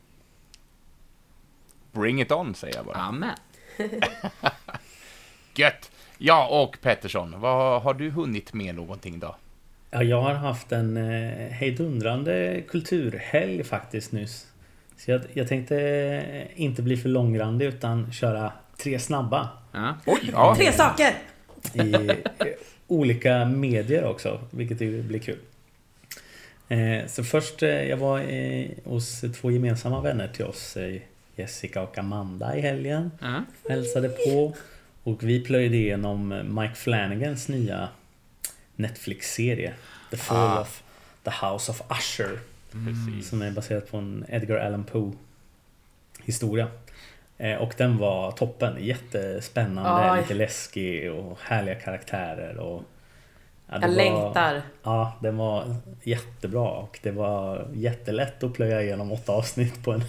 Bring 1.91 2.21
it 2.21 2.31
on, 2.31 2.55
säger 2.55 2.75
jag 2.75 2.85
bara. 2.85 2.97
Amen. 2.97 3.35
Gött! 5.55 5.91
Ja, 6.17 6.47
och 6.47 6.77
Pettersson, 6.81 7.39
vad 7.39 7.81
har 7.81 7.93
du 7.93 8.09
hunnit 8.09 8.53
med 8.53 8.75
någonting 8.75 9.19
då? 9.19 9.35
Ja, 9.91 10.03
jag 10.03 10.21
har 10.21 10.33
haft 10.33 10.71
en 10.71 10.97
eh, 10.97 11.49
hejdundrande 11.49 12.63
kulturhelg 12.67 13.63
faktiskt 13.63 14.11
nyss. 14.11 14.47
Så 14.97 15.11
jag, 15.11 15.21
jag 15.33 15.47
tänkte 15.47 15.81
eh, 15.81 16.61
inte 16.61 16.81
bli 16.81 16.97
för 16.97 17.09
långrandig 17.09 17.65
utan 17.65 18.11
köra 18.11 18.51
tre 18.77 18.99
snabba. 18.99 19.49
Ja. 19.71 19.95
Oj, 20.05 20.29
ja. 20.31 20.55
Tre 20.55 20.71
saker! 20.71 21.13
i 21.73 22.09
eh, 22.09 22.15
olika 22.87 23.45
medier 23.45 24.03
också, 24.03 24.41
vilket 24.51 24.81
ju 24.81 25.03
blir 25.03 25.19
kul. 25.19 25.37
Så 27.07 27.23
först, 27.23 27.61
jag 27.61 27.97
var 27.97 28.19
hos 28.89 29.21
två 29.41 29.51
gemensamma 29.51 30.01
vänner 30.01 30.27
till 30.27 30.45
oss, 30.45 30.77
Jessica 31.35 31.81
och 31.81 31.97
Amanda 31.97 32.55
i 32.57 32.61
helgen. 32.61 33.11
Ja. 33.21 33.43
Hälsade 33.69 34.09
på. 34.09 34.55
Och 35.03 35.23
vi 35.23 35.39
plöjde 35.45 35.75
igenom 35.77 36.41
Mike 36.59 36.75
Flanagans 36.75 37.47
nya 37.47 37.89
Netflix-serie. 38.75 39.73
The 40.11 40.17
Fall 40.17 40.57
Ah. 40.57 40.61
of 40.61 40.83
the 41.23 41.31
House 41.45 41.71
of 41.71 41.81
Usher. 41.91 42.39
Precis. 42.71 43.29
Som 43.29 43.41
är 43.41 43.51
baserad 43.51 43.87
på 43.91 43.97
en 43.97 44.25
Edgar 44.29 44.57
Allan 44.57 44.83
Poe 44.83 45.11
historia. 46.23 46.67
Eh, 47.37 47.55
Och 47.57 47.73
den 47.77 47.97
var 47.97 48.31
toppen. 48.31 48.75
Jättespännande, 48.85 50.11
Oj. 50.11 50.21
lite 50.21 50.33
läskig 50.33 51.11
och 51.11 51.39
härliga 51.41 51.75
karaktärer. 51.75 52.57
Och, 52.57 52.83
ja, 53.67 53.73
Jag 53.73 53.79
var- 53.81 53.87
längtar. 53.87 54.61
Ja, 54.83 55.17
den 55.21 55.37
var 55.37 55.75
jättebra 56.03 56.69
och 56.69 56.99
det 57.03 57.11
var 57.11 57.67
jättelätt 57.73 58.43
att 58.43 58.53
plöja 58.53 58.81
igenom 58.83 59.11
åtta 59.11 59.31
avsnitt 59.31 59.83
på 59.83 59.91
en, 59.91 60.03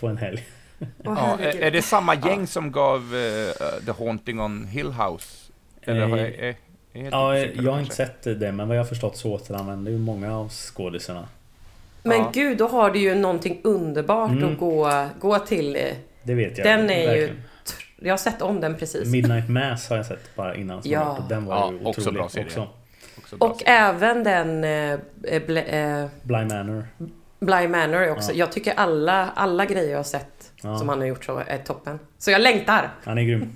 på 0.00 0.06
en 0.08 0.16
helg. 0.16 0.46
Åh, 0.80 0.86
Ja, 1.04 1.38
är, 1.40 1.60
är 1.62 1.70
det 1.70 1.82
samma 1.82 2.14
gäng 2.14 2.46
som 2.46 2.72
gav 2.72 3.00
eh, 3.14 3.84
The 3.86 4.04
Haunting 4.04 4.40
on 4.40 4.66
Hill 4.66 4.90
House? 4.92 5.52
Eller 5.82 6.06
har 6.06 6.16
jag, 6.16 6.28
är, 6.28 6.42
är 6.42 6.54
helt 7.02 7.12
Ja, 7.12 7.38
jag 7.38 7.72
har 7.72 7.80
inte 7.80 7.94
sett 7.96 8.22
det 8.22 8.52
men 8.52 8.68
vad 8.68 8.76
jag 8.76 8.82
har 8.82 8.88
förstått 8.88 9.16
så 9.16 9.32
återanvänder 9.32 9.92
ju 9.92 9.98
många 9.98 10.38
av 10.38 10.48
skådisarna. 10.48 11.28
Men 12.02 12.18
Ja. 12.18 12.30
gud, 12.34 12.58
då 12.58 12.68
har 12.68 12.90
du 12.90 12.98
ju 12.98 13.14
någonting 13.14 13.60
underbart 13.64 14.30
Mm. 14.30 14.52
att 14.52 14.58
gå, 14.58 15.06
gå 15.20 15.38
till. 15.38 15.76
eh, 15.76 15.82
Det 16.22 16.34
vet 16.34 16.58
jag. 16.58 16.66
Den 16.66 16.90
är 16.90 17.00
ju... 17.00 17.06
verkligen. 17.06 17.42
Jag 18.04 18.12
har 18.12 18.18
sett 18.18 18.42
om 18.42 18.60
den 18.60 18.76
precis. 18.76 19.08
Midnight 19.08 19.48
Mass 19.48 19.88
har 19.88 19.96
jag 19.96 20.06
sett 20.06 20.36
bara 20.36 20.54
innan. 20.54 20.80
Ja. 20.84 21.26
Den 21.28 21.44
var 21.44 21.56
Ja, 21.56 21.72
ju 21.72 21.78
också 21.84 22.00
otrolig 22.00 22.14
bra 22.20 22.28
serie. 22.28 22.46
också. 22.46 22.68
Också 23.18 23.36
bra 23.36 23.48
Och 23.48 23.58
serie. 23.60 23.72
även 23.78 24.24
den 24.24 24.64
eh, 24.64 24.98
eh, 25.34 25.42
Bl 25.46 25.56
eh, 25.56 26.06
Bly 26.22 26.44
Manor. 26.44 26.86
Bly 27.42 27.68
Manor 27.68 27.96
är 28.02 28.10
också. 28.10 28.30
Ja. 28.30 28.36
Jag 28.38 28.52
tycker 28.52 28.74
alla, 28.74 29.30
alla 29.30 29.66
grejer 29.66 29.90
jag 29.90 29.98
har 29.98 30.04
sett 30.04 30.52
Ja. 30.62 30.78
som 30.78 30.88
han 30.88 30.98
har 30.98 31.06
gjort 31.06 31.24
så 31.24 31.42
är 31.46 31.58
toppen. 31.58 31.98
Så 32.18 32.30
jag 32.30 32.40
längtar! 32.40 32.90
Han 33.04 33.18
är 33.18 33.22
grym. 33.22 33.52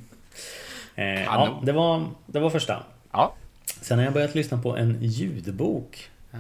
Eh, 0.95 1.23
ja, 1.25 1.61
det 1.62 1.73
var, 1.73 2.05
det 2.26 2.40
var 2.40 2.50
första. 2.50 2.83
Ja. 3.12 3.35
Sen 3.81 3.99
har 3.99 4.05
jag 4.05 4.14
börjat 4.14 4.35
lyssna 4.35 4.59
på 4.59 4.76
en 4.76 4.99
ljudbok. 5.02 6.11
Ah. 6.33 6.37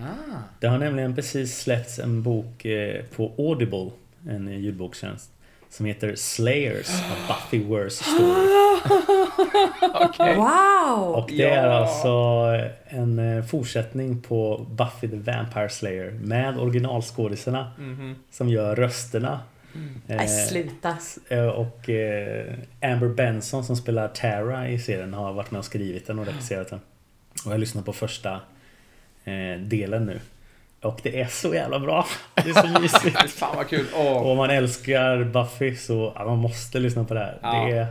Det 0.60 0.66
har 0.66 0.78
nämligen 0.78 1.14
precis 1.14 1.58
släppts 1.60 1.98
en 1.98 2.22
bok 2.22 2.64
eh, 2.64 3.04
på 3.16 3.32
Audible, 3.38 3.90
en 4.28 4.48
ljudbokstjänst. 4.48 5.30
Som 5.76 5.86
heter 5.86 6.14
Slayers, 6.16 6.90
A 6.90 7.14
Buffy 7.28 7.64
Worse 7.64 8.04
Story. 8.04 8.46
Okej. 9.94 10.36
Wow! 10.36 11.14
Och 11.14 11.30
det 11.36 11.42
är 11.44 11.66
Ja. 11.66 11.72
alltså 11.72 12.08
en 12.88 13.18
eh, 13.38 13.44
fortsättning 13.44 14.22
på 14.22 14.66
Buffy 14.70 15.08
the 15.08 15.16
Vampire 15.16 15.68
Slayer 15.68 16.10
med 16.10 16.58
originalskådisarna 16.58 17.72
som 18.30 18.48
gör 18.48 18.76
rösterna. 18.76 19.40
Nej, 20.06 20.18
Eh, 20.18 20.48
sluta. 20.48 20.96
Eh, 21.28 21.46
Och 21.46 21.88
eh, 21.88 22.54
Amber 22.82 23.08
Benson 23.08 23.64
som 23.64 23.76
spelar 23.76 24.08
Tara 24.08 24.68
i 24.68 24.78
serien 24.78 25.14
har 25.14 25.32
varit 25.32 25.50
med 25.50 25.58
och 25.58 25.64
skrivit 25.64 26.06
den 26.06 26.18
och 26.18 26.26
regisserat 26.26 26.70
den. 26.70 26.80
Och 27.46 27.52
jag 27.52 27.60
lyssnar 27.60 27.82
på 27.82 27.92
första 27.92 28.32
eh, 29.24 29.60
delen 29.60 30.06
nu. 30.06 30.20
Och 30.82 31.00
det 31.02 31.20
är 31.20 31.26
så 31.26 31.54
jävla 31.54 31.78
bra! 31.78 32.06
Det 32.34 32.50
är 32.50 32.74
så 32.74 32.80
mysigt! 32.80 33.30
Fan 33.30 33.56
vad 33.56 33.68
kul. 33.68 33.86
Åh. 33.94 34.16
Och 34.16 34.30
om 34.30 34.36
man 34.36 34.50
älskar 34.50 35.24
Buffy 35.24 35.76
så 35.76 36.12
ja, 36.16 36.24
man 36.24 36.38
måste 36.38 36.78
lyssna 36.78 37.04
på 37.04 37.14
det 37.14 37.20
här. 37.20 37.38
Ja. 37.42 37.64
Det 37.66 37.76
är, 37.76 37.86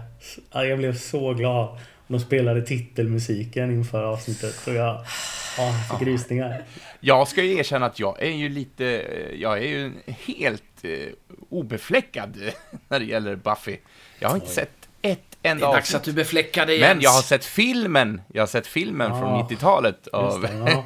ja, 0.51 0.65
jag 0.65 0.77
blev 0.77 0.97
så 0.97 1.33
glad. 1.33 1.77
De 2.07 2.19
spelade 2.19 2.61
titelmusiken 2.61 3.71
inför 3.71 4.03
avsnittet 4.03 4.67
och 4.67 4.73
jag, 4.73 5.05
ja, 5.57 5.73
jag 5.89 5.99
fick 5.99 6.07
rysningar. 6.07 6.63
Jag 6.99 7.27
ska 7.27 7.43
ju 7.43 7.57
erkänna 7.57 7.85
att 7.85 7.99
jag 7.99 8.21
är 8.23 8.31
ju 8.31 8.49
lite, 8.49 9.05
jag 9.39 9.57
är 9.57 9.67
ju 9.67 9.91
helt 10.25 10.63
eh, 10.81 10.91
obefläckad 11.49 12.37
när 12.87 12.99
det 12.99 13.05
gäller 13.05 13.35
Buffy. 13.35 13.77
Jag 14.19 14.29
har 14.29 14.35
inte 14.35 14.47
Oj. 14.47 14.53
sett 14.53 14.84
ett 15.11 15.19
Det 15.41 15.49
enda 15.49 15.67
är 15.67 15.73
dags 15.73 15.89
att 15.89 15.95
avsnitt. 16.01 16.15
du 16.15 16.21
befläckar 16.21 16.65
dig 16.65 16.79
Men 16.79 16.89
Jens. 16.89 17.03
jag 17.03 17.11
har 17.11 17.21
sett 17.21 17.45
filmen, 17.45 18.21
jag 18.33 18.41
har 18.41 18.47
sett 18.47 18.67
filmen 18.67 19.09
från 19.19 19.41
90-talet 19.43 20.07
av 20.07 20.41
det, 20.41 20.53
ja. 20.53 20.85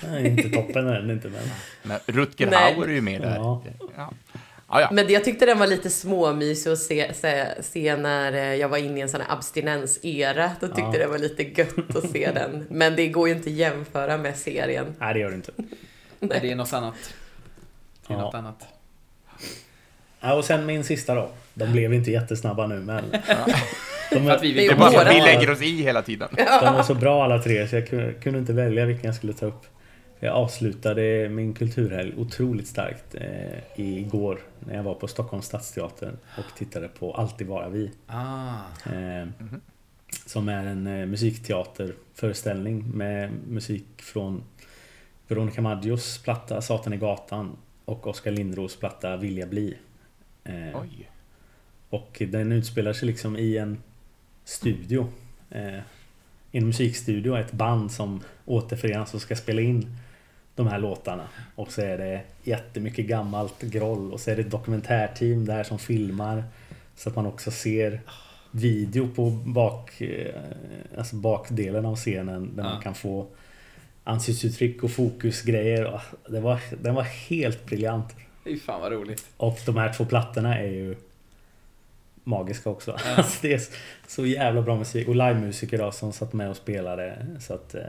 Det 0.00 0.06
är 0.06 0.26
inte 0.26 0.50
toppen 0.50 0.88
än, 0.88 1.10
inte 1.10 1.28
men. 1.28 1.50
men 1.82 1.98
Rutger 2.06 2.46
Nej. 2.50 2.74
Hauer 2.74 2.88
är 2.88 2.92
ju 2.92 3.00
med 3.00 3.20
där. 3.20 3.36
Ja. 3.36 3.62
Ja. 3.96 4.12
Ja, 4.68 4.80
ja. 4.80 4.88
Men 4.92 5.08
jag 5.12 5.24
tyckte 5.24 5.46
den 5.46 5.58
var 5.58 5.66
lite 5.66 5.90
småmysig 5.90 6.70
att 6.70 6.78
se, 6.78 7.14
se, 7.14 7.46
se 7.62 7.96
när 7.96 8.32
eh, 8.32 8.54
jag 8.54 8.68
var 8.68 8.78
inne 8.78 8.98
i 8.98 9.02
en 9.02 9.08
sån 9.08 9.20
här 9.20 9.32
abstinensera. 9.32 10.50
Då 10.60 10.66
tyckte 10.66 10.80
Ja. 10.82 10.98
det 10.98 11.06
var 11.06 11.18
lite 11.18 11.42
gött 11.42 11.96
att 11.96 12.10
se 12.10 12.30
den. 12.34 12.66
Men 12.70 12.96
det 12.96 13.08
går 13.08 13.28
ju 13.28 13.34
inte 13.34 13.50
att 13.50 13.56
jämföra 13.56 14.16
med 14.16 14.36
serien. 14.38 14.94
Nej, 14.98 15.14
det 15.14 15.20
gör 15.20 15.28
det 15.30 15.36
inte. 15.36 15.52
Nej, 16.20 16.38
det 16.42 16.50
är 16.50 16.56
något 16.56 16.72
annat. 16.72 16.94
Det 18.06 18.12
är 18.14 18.18
Ja. 18.18 18.22
något 18.22 18.34
annat. 18.34 18.66
Ja, 20.20 20.34
och 20.34 20.44
sen 20.44 20.66
min 20.66 20.84
sista 20.84 21.14
då. 21.14 21.30
De 21.54 21.72
blev 21.72 21.94
inte 21.94 22.10
jättesnabba 22.10 22.66
nu 22.66 22.80
men... 22.80 23.04
De, 24.10 24.28
att 24.28 24.42
vi 24.42 24.52
Det 24.52 24.66
är 24.66 24.72
är 24.72 24.76
bara 24.76 25.00
att 25.00 25.16
vi 25.16 25.20
lägger 25.20 25.50
oss 25.50 25.62
i 25.62 25.82
hela 25.82 26.02
tiden. 26.02 26.28
de 26.36 26.74
var 26.74 26.82
så 26.82 26.94
bra 26.94 27.24
alla 27.24 27.38
tre 27.42 27.68
så 27.68 27.76
jag 27.76 27.88
kunde, 27.88 28.12
kunde 28.12 28.38
inte 28.38 28.52
välja 28.52 28.86
vilken 28.86 29.06
jag 29.06 29.14
skulle 29.14 29.32
ta 29.32 29.46
upp. 29.46 29.66
Jag 30.20 30.34
avslutade 30.34 31.28
min 31.28 31.54
kulturhelg 31.54 32.14
otroligt 32.16 32.68
starkt 32.68 33.14
eh, 33.14 33.58
igår 33.76 34.38
när 34.66 34.74
jag 34.74 34.82
var 34.82 34.94
på 34.94 35.08
Stockholms 35.08 35.46
stadsteater 35.46 36.12
och 36.38 36.58
tittade 36.58 36.88
på 36.88 37.14
Alltid 37.14 37.46
vara 37.46 37.68
vi. 37.68 37.90
Ah. 38.06 38.54
Eh, 38.86 39.28
Som 40.26 40.48
är 40.48 40.66
en 40.66 40.86
eh, 40.86 41.06
musikteaterföreställning 41.06 42.90
med 42.90 43.30
musik 43.48 43.86
från 43.96 44.42
Veronica 45.28 45.60
Maggios 45.60 46.18
platta 46.22 46.62
Satan 46.62 46.92
i 46.92 46.96
gatan 46.96 47.56
och 47.84 48.06
Oskar 48.06 48.30
Lindros 48.30 48.76
platta 48.76 49.16
Vilja 49.16 49.46
bli. 49.46 49.76
Eh, 50.44 50.80
Oj. 50.82 51.08
Och 51.94 52.22
den 52.30 52.52
utspelar 52.52 52.92
sig 52.92 53.06
liksom 53.08 53.36
i 53.36 53.56
en 53.58 53.78
studio. 54.44 55.08
Eh, 55.50 55.78
en 56.52 56.66
musikstudio, 56.66 57.36
ett 57.38 57.52
band 57.52 57.92
som 57.92 58.20
återförenas 58.44 59.14
och 59.14 59.20
ska 59.22 59.36
spela 59.36 59.60
in 59.62 59.96
de 60.54 60.66
här 60.66 60.78
låtarna. 60.78 61.28
Och 61.54 61.72
så 61.72 61.80
är 61.82 61.98
det 61.98 62.20
jättemycket 62.44 63.06
gammalt 63.06 63.62
groll 63.62 64.12
och 64.12 64.20
så 64.20 64.30
är 64.30 64.36
det 64.36 64.42
ett 64.42 64.50
dokumentärteam 64.50 65.44
där 65.44 65.64
som 65.64 65.78
filmar. 65.78 66.44
Så 66.96 67.08
att 67.08 67.16
man 67.16 67.26
också 67.26 67.50
ser 67.50 68.00
video 68.50 69.08
på 69.08 69.30
bak, 69.30 70.00
eh, 70.00 70.34
alltså 70.98 71.16
bakdelen 71.16 71.86
av 71.86 71.96
scenen 71.96 72.56
där 72.56 72.62
Ja. 72.62 72.68
man 72.70 72.82
kan 72.82 72.94
få 72.94 73.26
ansiktsuttryck 74.04 74.82
och 74.82 74.90
fokusgrejer. 74.90 75.84
Och 75.84 76.00
Det 76.32 76.40
var, 76.40 76.60
den 76.82 76.94
var 76.94 77.02
helt 77.02 77.66
briljant. 77.66 78.06
Fy 78.44 78.58
fan 78.58 78.80
vad 78.80 78.92
roligt. 78.92 79.26
Och 79.36 79.58
de 79.66 79.76
här 79.76 79.92
två 79.92 80.04
plattorna 80.04 80.58
är 80.58 80.66
ju 80.70 80.96
magiska 82.24 82.70
också. 82.70 82.96
Alltså 83.16 83.38
det 83.42 83.52
är 83.54 83.60
så 84.06 84.26
jävla 84.26 84.62
bra 84.62 84.76
musik. 84.76 85.08
Och 85.08 85.14
livemusiker 85.16 85.78
då 85.78 85.90
som 85.92 86.12
satt 86.12 86.32
med 86.32 86.50
och 86.50 86.56
spelade. 86.56 87.26
Så 87.40 87.54
att... 87.54 87.74
eh, 87.74 87.80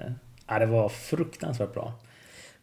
Ja, 0.47 0.59
det 0.59 0.65
var 0.65 0.89
fruktansvärt 0.89 1.73
bra. 1.73 1.93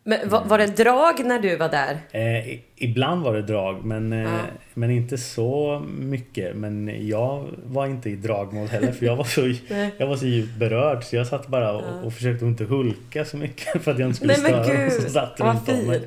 Men 0.05 0.29
var, 0.29 0.45
var 0.45 0.59
det 0.59 0.67
drag 0.67 1.25
när 1.25 1.39
du 1.39 1.57
var 1.57 1.69
där? 1.69 1.99
Eh, 2.11 2.59
ibland 2.77 3.23
var 3.23 3.35
det 3.35 3.43
drag, 3.43 3.85
men, 3.85 4.13
eh, 4.13 4.23
Ja. 4.23 4.39
men 4.75 4.91
inte 4.91 5.19
så 5.19 5.83
mycket. 5.99 6.57
Men 6.57 7.07
jag 7.09 7.47
var 7.65 7.87
inte 7.87 8.11
i 8.11 8.17
dragmål 8.17 8.69
heller, 8.69 8.93
för 8.93 9.07
jag 9.07 9.17
var 9.17 9.25
så, 9.25 9.41
jag 9.99 10.07
var 10.07 10.17
så 10.17 10.27
djupt 10.27 10.57
berörd. 10.57 11.05
Så 11.05 11.17
jag 11.17 11.27
satt 11.27 11.47
bara 11.47 11.73
och, 11.73 11.83
Ja. 11.83 12.01
och 12.07 12.13
försökte 12.13 12.45
inte 12.45 12.65
hulka 12.65 13.25
så 13.25 13.37
mycket 13.37 13.83
för 13.85 13.91
att 13.93 13.99
jag 13.99 14.09
inte 14.09 14.17
skulle 14.17 14.33
Nej 14.33 14.41
störa 14.43 14.59
dem 14.67 14.91
som 14.91 15.01
gud, 15.03 15.11
satt 15.13 15.41
vad 15.41 15.49
runt 15.49 15.69
om 15.69 15.87
mig. 15.87 16.01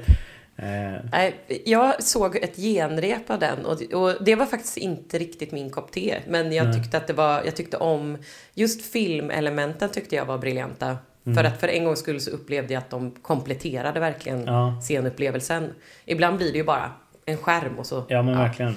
Eh, 0.57 1.01
Nej, 1.11 1.39
jag 1.65 2.03
såg 2.03 2.35
ett 2.35 2.55
genrep 2.55 3.29
av 3.29 3.39
den 3.39 3.65
och, 3.65 3.81
och 3.93 4.23
det 4.23 4.35
var 4.35 4.45
faktiskt 4.45 4.77
inte 4.77 5.17
riktigt 5.17 5.51
min 5.51 5.69
kopp 5.69 5.91
te. 5.91 6.19
Men 6.27 6.51
jag 6.53 6.65
Nej. 6.67 6.75
tyckte 6.75 6.97
att 6.97 7.07
det 7.07 7.13
var, 7.13 7.43
jag 7.43 7.55
tyckte 7.55 7.77
om, 7.77 8.17
just 8.53 8.91
filmelementen 8.91 9.89
tyckte 9.89 10.15
jag 10.15 10.25
var 10.25 10.37
briljanta. 10.37 10.97
Mm. 11.25 11.35
För 11.35 11.43
att 11.43 11.59
för 11.59 11.67
en 11.67 11.85
gångs 11.85 11.99
skull 11.99 12.21
så 12.21 12.31
upplevde 12.31 12.73
jag 12.73 12.81
att 12.81 12.89
de 12.89 13.11
kompletterade 13.11 13.99
verkligen 13.99 14.45
Ja. 14.45 14.81
scenupplevelsen. 14.81 15.73
Ibland 16.05 16.37
blir 16.37 16.51
det 16.51 16.57
ju 16.57 16.63
bara 16.63 16.91
en 17.25 17.37
skärm 17.37 17.79
och 17.79 17.85
så. 17.85 18.03
ja, 18.07 18.21
men 18.21 18.37
verkligen. 18.37 18.75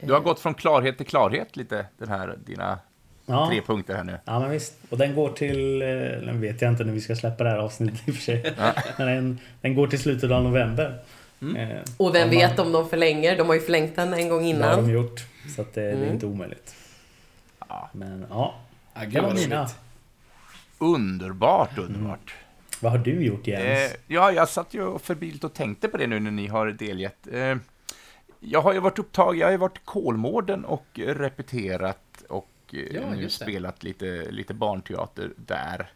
Du 0.00 0.12
har 0.12 0.20
gått 0.20 0.40
från 0.40 0.54
klarhet 0.54 0.96
till 0.96 1.06
klarhet 1.06 1.56
lite, 1.56 1.86
den 1.98 2.08
här, 2.08 2.38
dina 2.46 2.78
Ja. 3.28 3.46
tre 3.50 3.62
punkter 3.62 3.94
här 3.94 4.04
nu. 4.04 4.18
Ja 4.24 4.40
men 4.40 4.50
visst. 4.50 4.74
Och 4.90 4.98
den 4.98 5.14
går 5.14 5.30
till, 5.30 5.82
eh, 5.82 5.88
den 6.26 6.40
vet 6.40 6.62
jag 6.62 6.72
inte 6.72 6.84
när 6.84 6.92
vi 6.92 7.00
ska 7.00 7.16
släppa 7.16 7.44
det 7.44 7.50
här 7.50 7.58
avsnittet 7.58 8.08
i 8.08 8.10
och 8.10 8.14
för 8.14 8.22
sig. 8.22 8.54
Men 8.98 9.06
den, 9.06 9.38
den 9.60 9.74
går 9.74 9.86
till 9.86 9.98
slutet 9.98 10.30
av 10.30 10.42
november. 10.42 10.98
Eh, 11.56 11.68
Och 11.96 12.14
vem 12.14 12.30
vet 12.30 12.56
man- 12.56 12.66
om 12.66 12.72
de 12.72 12.88
förlänger? 12.88 13.36
De 13.36 13.46
har 13.46 13.54
ju 13.54 13.60
förlängt 13.60 13.96
den 13.96 14.14
en 14.14 14.28
gång 14.28 14.42
Det 14.44 14.64
har 14.64 14.70
de 14.76 14.80
innan. 14.80 14.90
gjort. 14.90 15.20
Så 15.56 15.62
att 15.62 15.74
det, 15.74 15.80
det 15.80 15.88
är 15.88 15.94
Mm. 15.96 16.12
inte 16.12 16.26
omöjligt. 16.26 16.74
Ja. 17.68 17.88
Men 17.92 18.26
ja, 18.30 18.54
gud 19.02 19.12
det 19.12 19.20
var 19.20 19.34
mina. 19.34 19.68
Underbart, 20.78 21.78
underbart. 21.78 22.34
Vad 22.80 22.92
har 22.92 22.98
du 22.98 23.24
gjort 23.24 23.46
Jens? 23.46 23.62
Eh, 23.92 23.98
ja, 24.06 24.32
jag 24.32 24.48
satt 24.48 24.74
ju 24.74 24.98
febrilt 24.98 25.44
och 25.44 25.54
tänkte 25.54 25.88
på 25.88 25.96
det 25.96 26.06
nu 26.06 26.20
när 26.20 26.30
ni 26.30 26.46
har 26.46 26.66
delgett. 26.66 27.26
Eh, 27.32 27.56
jag 28.40 28.62
har 28.62 28.72
ju 28.72 28.80
varit 28.80 28.98
upptagen, 28.98 29.38
jag 29.38 29.46
har 29.46 29.52
ju 29.52 29.58
varit 29.58 29.80
Kolmården 29.84 30.64
och 30.64 30.86
repeterat 30.94 31.98
och 32.68 32.74
eh, 32.74 32.86
Ja, 32.94 33.14
nu 33.14 33.28
spelat 33.30 33.82
lite, 33.82 34.30
lite 34.30 34.54
barnteater 34.54 35.32
där. 35.36 35.90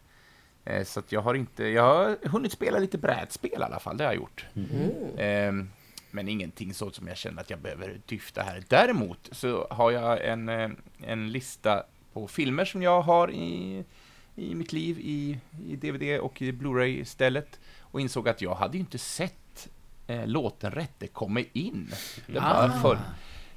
Eh, 0.65 0.83
så 0.83 1.01
jag 1.09 1.21
har 1.21 1.33
inte, 1.33 1.63
jag 1.67 1.83
har 1.83 2.17
hunnit 2.29 2.51
spela 2.51 2.79
lite 2.79 2.97
brädspel 2.97 3.51
i 3.51 3.63
alla 3.63 3.79
fall, 3.79 3.97
det 3.97 4.03
har 4.03 4.11
jag 4.11 4.21
gjort. 4.21 4.45
Mm. 4.55 5.17
Eh, 5.59 5.65
men 6.11 6.27
ingenting 6.29 6.73
så 6.73 6.91
som 6.91 7.07
jag 7.07 7.17
känner 7.17 7.41
att 7.41 7.49
jag 7.49 7.59
behöver 7.59 8.01
dyfta 8.05 8.41
här. 8.41 8.63
Däremot 8.67 9.29
så 9.31 9.67
har 9.69 9.91
jag 9.91 10.25
en, 10.25 10.49
eh, 10.49 10.69
en 11.01 11.31
lista 11.31 11.83
på 12.13 12.27
filmer 12.27 12.65
som 12.65 12.81
jag 12.81 13.01
har 13.01 13.31
i, 13.31 13.83
i 14.35 14.55
mitt 14.55 14.73
liv 14.73 14.99
i, 14.99 15.39
i 15.67 15.75
DVD 15.75 16.19
och 16.19 16.41
i 16.41 16.51
Blu-ray 16.51 17.01
istället. 17.01 17.59
Och 17.79 18.01
insåg 18.01 18.29
att 18.29 18.41
jag 18.41 18.55
hade 18.55 18.73
ju 18.73 18.79
inte 18.79 18.97
sett 18.97 19.69
eh, 20.07 20.27
låten 20.27 20.71
Rätte 20.71 21.07
kommer 21.07 21.45
in. 21.53 21.91
Det 22.27 22.39
var 22.39 22.69
Ah. 22.69 22.81
för, 22.81 22.99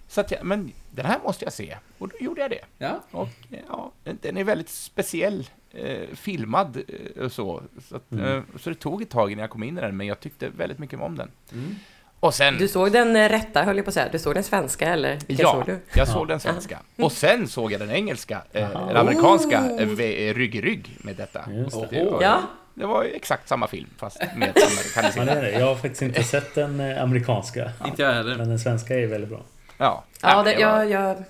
så 0.09 0.21
att 0.21 0.31
jag, 0.31 0.45
men 0.45 0.73
den 0.97 1.07
här 1.07 1.19
måste 1.25 1.45
jag 1.45 1.53
se. 1.53 1.77
Och 1.99 2.09
då 2.09 2.17
gjorde 2.21 2.41
jag 2.41 2.51
det. 2.51 2.65
Ja. 2.79 3.01
Och 3.11 3.29
eh, 3.53 3.59
ja, 3.69 3.93
den 4.21 4.37
är 4.37 4.45
väldigt 4.45 4.69
speciell, 4.69 5.51
eh, 5.73 5.97
filmad 6.15 6.77
eh, 7.17 7.23
och 7.25 7.33
så. 7.33 7.63
Så, 7.89 7.97
att, 7.97 8.13
eh, 8.13 8.41
så 8.61 8.71
det 8.71 8.77
tog 8.77 9.03
ett 9.03 9.11
tag 9.11 9.33
innan 9.33 9.41
jag 9.41 9.51
kom 9.51 9.63
in 9.63 9.79
i 9.79 9.81
den, 9.81 9.97
men 9.97 10.07
jag 10.07 10.21
tyckte 10.21 10.49
väldigt 10.49 10.79
mycket 10.79 11.01
om 11.01 11.17
den. 11.19 11.31
Mm. 11.53 11.75
Och 12.21 12.35
sen... 12.35 12.59
Du 12.59 12.69
såg 12.69 12.93
den 12.93 13.17
eh, 13.17 13.29
rätta 13.29 13.63
höll 13.63 13.77
jag 13.77 13.85
på 13.85 13.89
att 13.89 13.95
säga. 13.95 14.09
Du 14.13 14.19
såg 14.19 14.35
den 14.35 14.43
svenska 14.45 14.89
eller? 14.93 15.11
Vilken 15.27 15.37
ja, 15.47 15.53
såg 15.53 15.67
du? 15.67 15.73
jag 15.73 15.81
Ja. 16.09 16.13
såg 16.13 16.29
den 16.29 16.41
svenska. 16.41 16.79
Och 16.97 17.13
sen 17.13 17.49
såg 17.49 17.73
jag 17.73 17.81
den 17.81 17.91
engelska, 17.91 18.43
eh, 18.53 18.69
den 18.87 18.97
amerikanska, 18.97 19.63
Oh. 19.65 19.81
eh, 20.01 20.35
rygg 20.35 20.55
i 20.55 20.61
rygg 20.61 20.97
med 20.99 21.17
detta. 21.17 21.45
Det. 21.49 21.89
Det 21.91 22.05
var, 22.05 22.23
Ja, 22.23 22.43
det 22.75 22.87
var 22.87 23.05
ju 23.05 23.11
exakt 23.11 23.49
samma 23.49 23.67
film, 23.67 23.89
fast 23.97 24.17
Ja, 24.21 24.27
amerikaniserad. 24.35 25.29
är 25.29 25.43
det. 25.43 25.51
Jag 25.51 25.67
har 25.67 25.75
faktiskt 25.75 26.03
inte 26.03 26.23
sett 26.23 26.55
den 26.55 26.81
eh, 26.81 27.03
amerikanska. 27.03 27.71
Inte 27.87 28.03
jag 28.03 28.13
heller. 28.15 28.37
Men 28.37 28.49
den 28.49 28.59
svenska 28.59 28.95
är 28.99 29.07
väldigt 29.07 29.31
bra. 29.31 29.41
Ja, 29.79 30.05
Ja, 30.23 30.43
det, 30.43 30.55
det 30.55 30.65
var- 30.67 30.83
jag, 30.85 30.91
jag, 30.91 31.25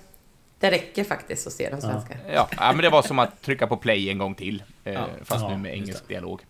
det 0.59 0.71
räcker 0.71 1.03
faktiskt 1.03 1.47
att 1.47 1.53
se 1.53 1.69
den 1.69 1.81
svenska. 1.81 2.17
Ja, 2.33 2.47
ja, 2.57 2.71
men 2.73 2.77
det 2.81 2.89
var 2.89 3.01
som 3.01 3.19
att 3.19 3.41
trycka 3.41 3.67
på 3.67 3.77
play 3.77 4.09
en 4.09 4.17
gång 4.17 4.35
till, 4.35 4.63
eh, 4.83 4.93
Ja. 4.93 5.07
fast 5.23 5.41
Ja, 5.41 5.49
nu 5.49 5.57
med 5.57 5.73
engelsk 5.73 6.07
dialog. 6.07 6.41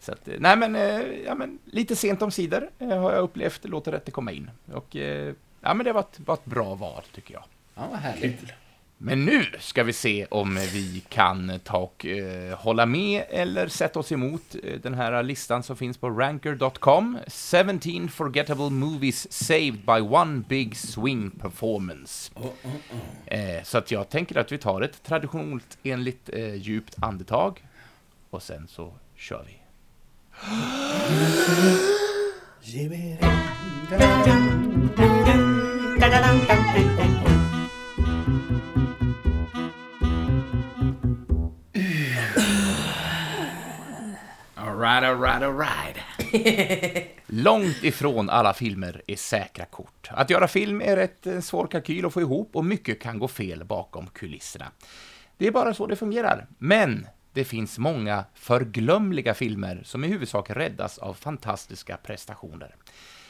Så 0.00 0.12
att, 0.12 0.28
eh, 0.28 0.34
nej 0.38 0.56
men, 0.56 0.76
eh, 0.76 1.00
ja, 1.26 1.34
men 1.34 1.58
lite 1.64 1.96
sent 1.96 2.22
om 2.22 2.30
sidor 2.30 2.70
eh, 2.78 2.88
har 2.88 3.12
jag 3.12 3.22
upplevt, 3.22 3.64
låter 3.64 3.92
rätt 3.92 4.08
att 4.08 4.14
komma 4.14 4.32
in. 4.32 4.50
Och, 4.72 4.96
ja 5.60 5.74
men 5.74 5.84
det 5.84 5.92
var 5.92 6.00
ett, 6.00 6.20
var 6.20 6.34
ett 6.34 6.44
bra 6.44 6.74
val 6.74 7.02
tycker 7.14 7.34
jag. 7.34 7.44
Ja, 7.74 7.82
vad 7.90 8.00
härligt. 8.00 8.40
Men 8.98 9.24
nu 9.24 9.44
ska 9.58 9.84
vi 9.84 9.92
se 9.92 10.26
om 10.30 10.54
vi 10.54 11.02
kan 11.08 11.60
ta 11.64 11.78
och 11.78 12.06
eh, 12.06 12.58
hålla 12.58 12.86
med 12.86 13.24
eller 13.30 13.68
sätta 13.68 13.98
oss 13.98 14.12
emot 14.12 14.56
eh, 14.62 14.80
den 14.80 14.94
här 14.94 15.22
listan 15.22 15.62
som 15.62 15.76
finns 15.76 15.98
på 15.98 16.10
ranker.com. 16.10 17.18
17 17.28 18.08
forgettable 18.08 18.70
movies 18.70 19.32
saved 19.32 19.84
by 19.86 20.00
one 20.00 20.42
big 20.48 20.76
swing 20.76 21.30
performance. 21.30 22.32
Eh, 23.26 23.62
så 23.62 23.78
att 23.78 23.90
jag 23.90 24.08
tänker 24.08 24.38
att 24.38 24.52
vi 24.52 24.58
tar 24.58 24.80
ett 24.80 25.02
traditionellt 25.02 25.78
enligt 25.82 26.30
eh, 26.32 26.54
djupt 26.54 26.94
andetag 27.00 27.64
och 28.30 28.42
sen 28.42 28.68
så 28.68 28.94
kör 29.16 29.44
vi. 29.46 29.58
Alright, 44.76 45.04
alright, 45.04 45.42
alright. 45.42 45.96
Långt 47.26 47.84
ifrån 47.84 48.30
alla 48.30 48.54
filmer 48.54 49.02
är 49.06 49.16
säkra 49.16 49.64
kort. 49.64 50.08
Att 50.10 50.30
göra 50.30 50.48
film 50.48 50.80
är 50.80 50.96
rätt 50.96 51.26
eh, 51.26 51.40
svår 51.40 51.66
kalkyl 51.66 52.06
att 52.06 52.12
få 52.12 52.20
ihop 52.20 52.56
och 52.56 52.64
mycket 52.64 53.00
kan 53.00 53.18
gå 53.18 53.28
fel 53.28 53.64
bakom 53.64 54.06
kulisserna. 54.06 54.66
Det 55.36 55.46
är 55.46 55.50
bara 55.50 55.74
så 55.74 55.86
det 55.86 55.96
fungerar. 55.96 56.46
Men 56.58 57.06
det 57.32 57.44
finns 57.44 57.78
många 57.78 58.24
förglömliga 58.34 59.34
filmer 59.34 59.82
som 59.84 60.04
i 60.04 60.08
huvudsak 60.08 60.50
räddas 60.50 60.98
av 60.98 61.14
fantastiska 61.14 61.96
prestationer. 61.96 62.74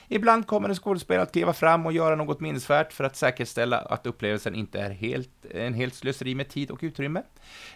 Ibland 0.09 0.47
kommer 0.47 0.69
en 0.69 0.75
skådespelare 0.75 1.23
att 1.23 1.33
kliva 1.33 1.53
fram 1.53 1.87
och 1.87 1.93
göra 1.93 2.17
något 2.17 2.41
minnesvärt 2.41 2.93
för 2.93 3.05
att 3.05 3.17
säkerställa 3.17 3.79
att 3.79 4.07
upplevelsen 4.07 4.55
inte 4.55 4.81
är 4.81 4.91
helt, 4.91 5.45
en 5.51 5.75
helt 5.75 5.95
slöseri 5.95 6.35
med 6.35 6.49
tid 6.49 6.71
och 6.71 6.79
utrymme. 6.83 7.23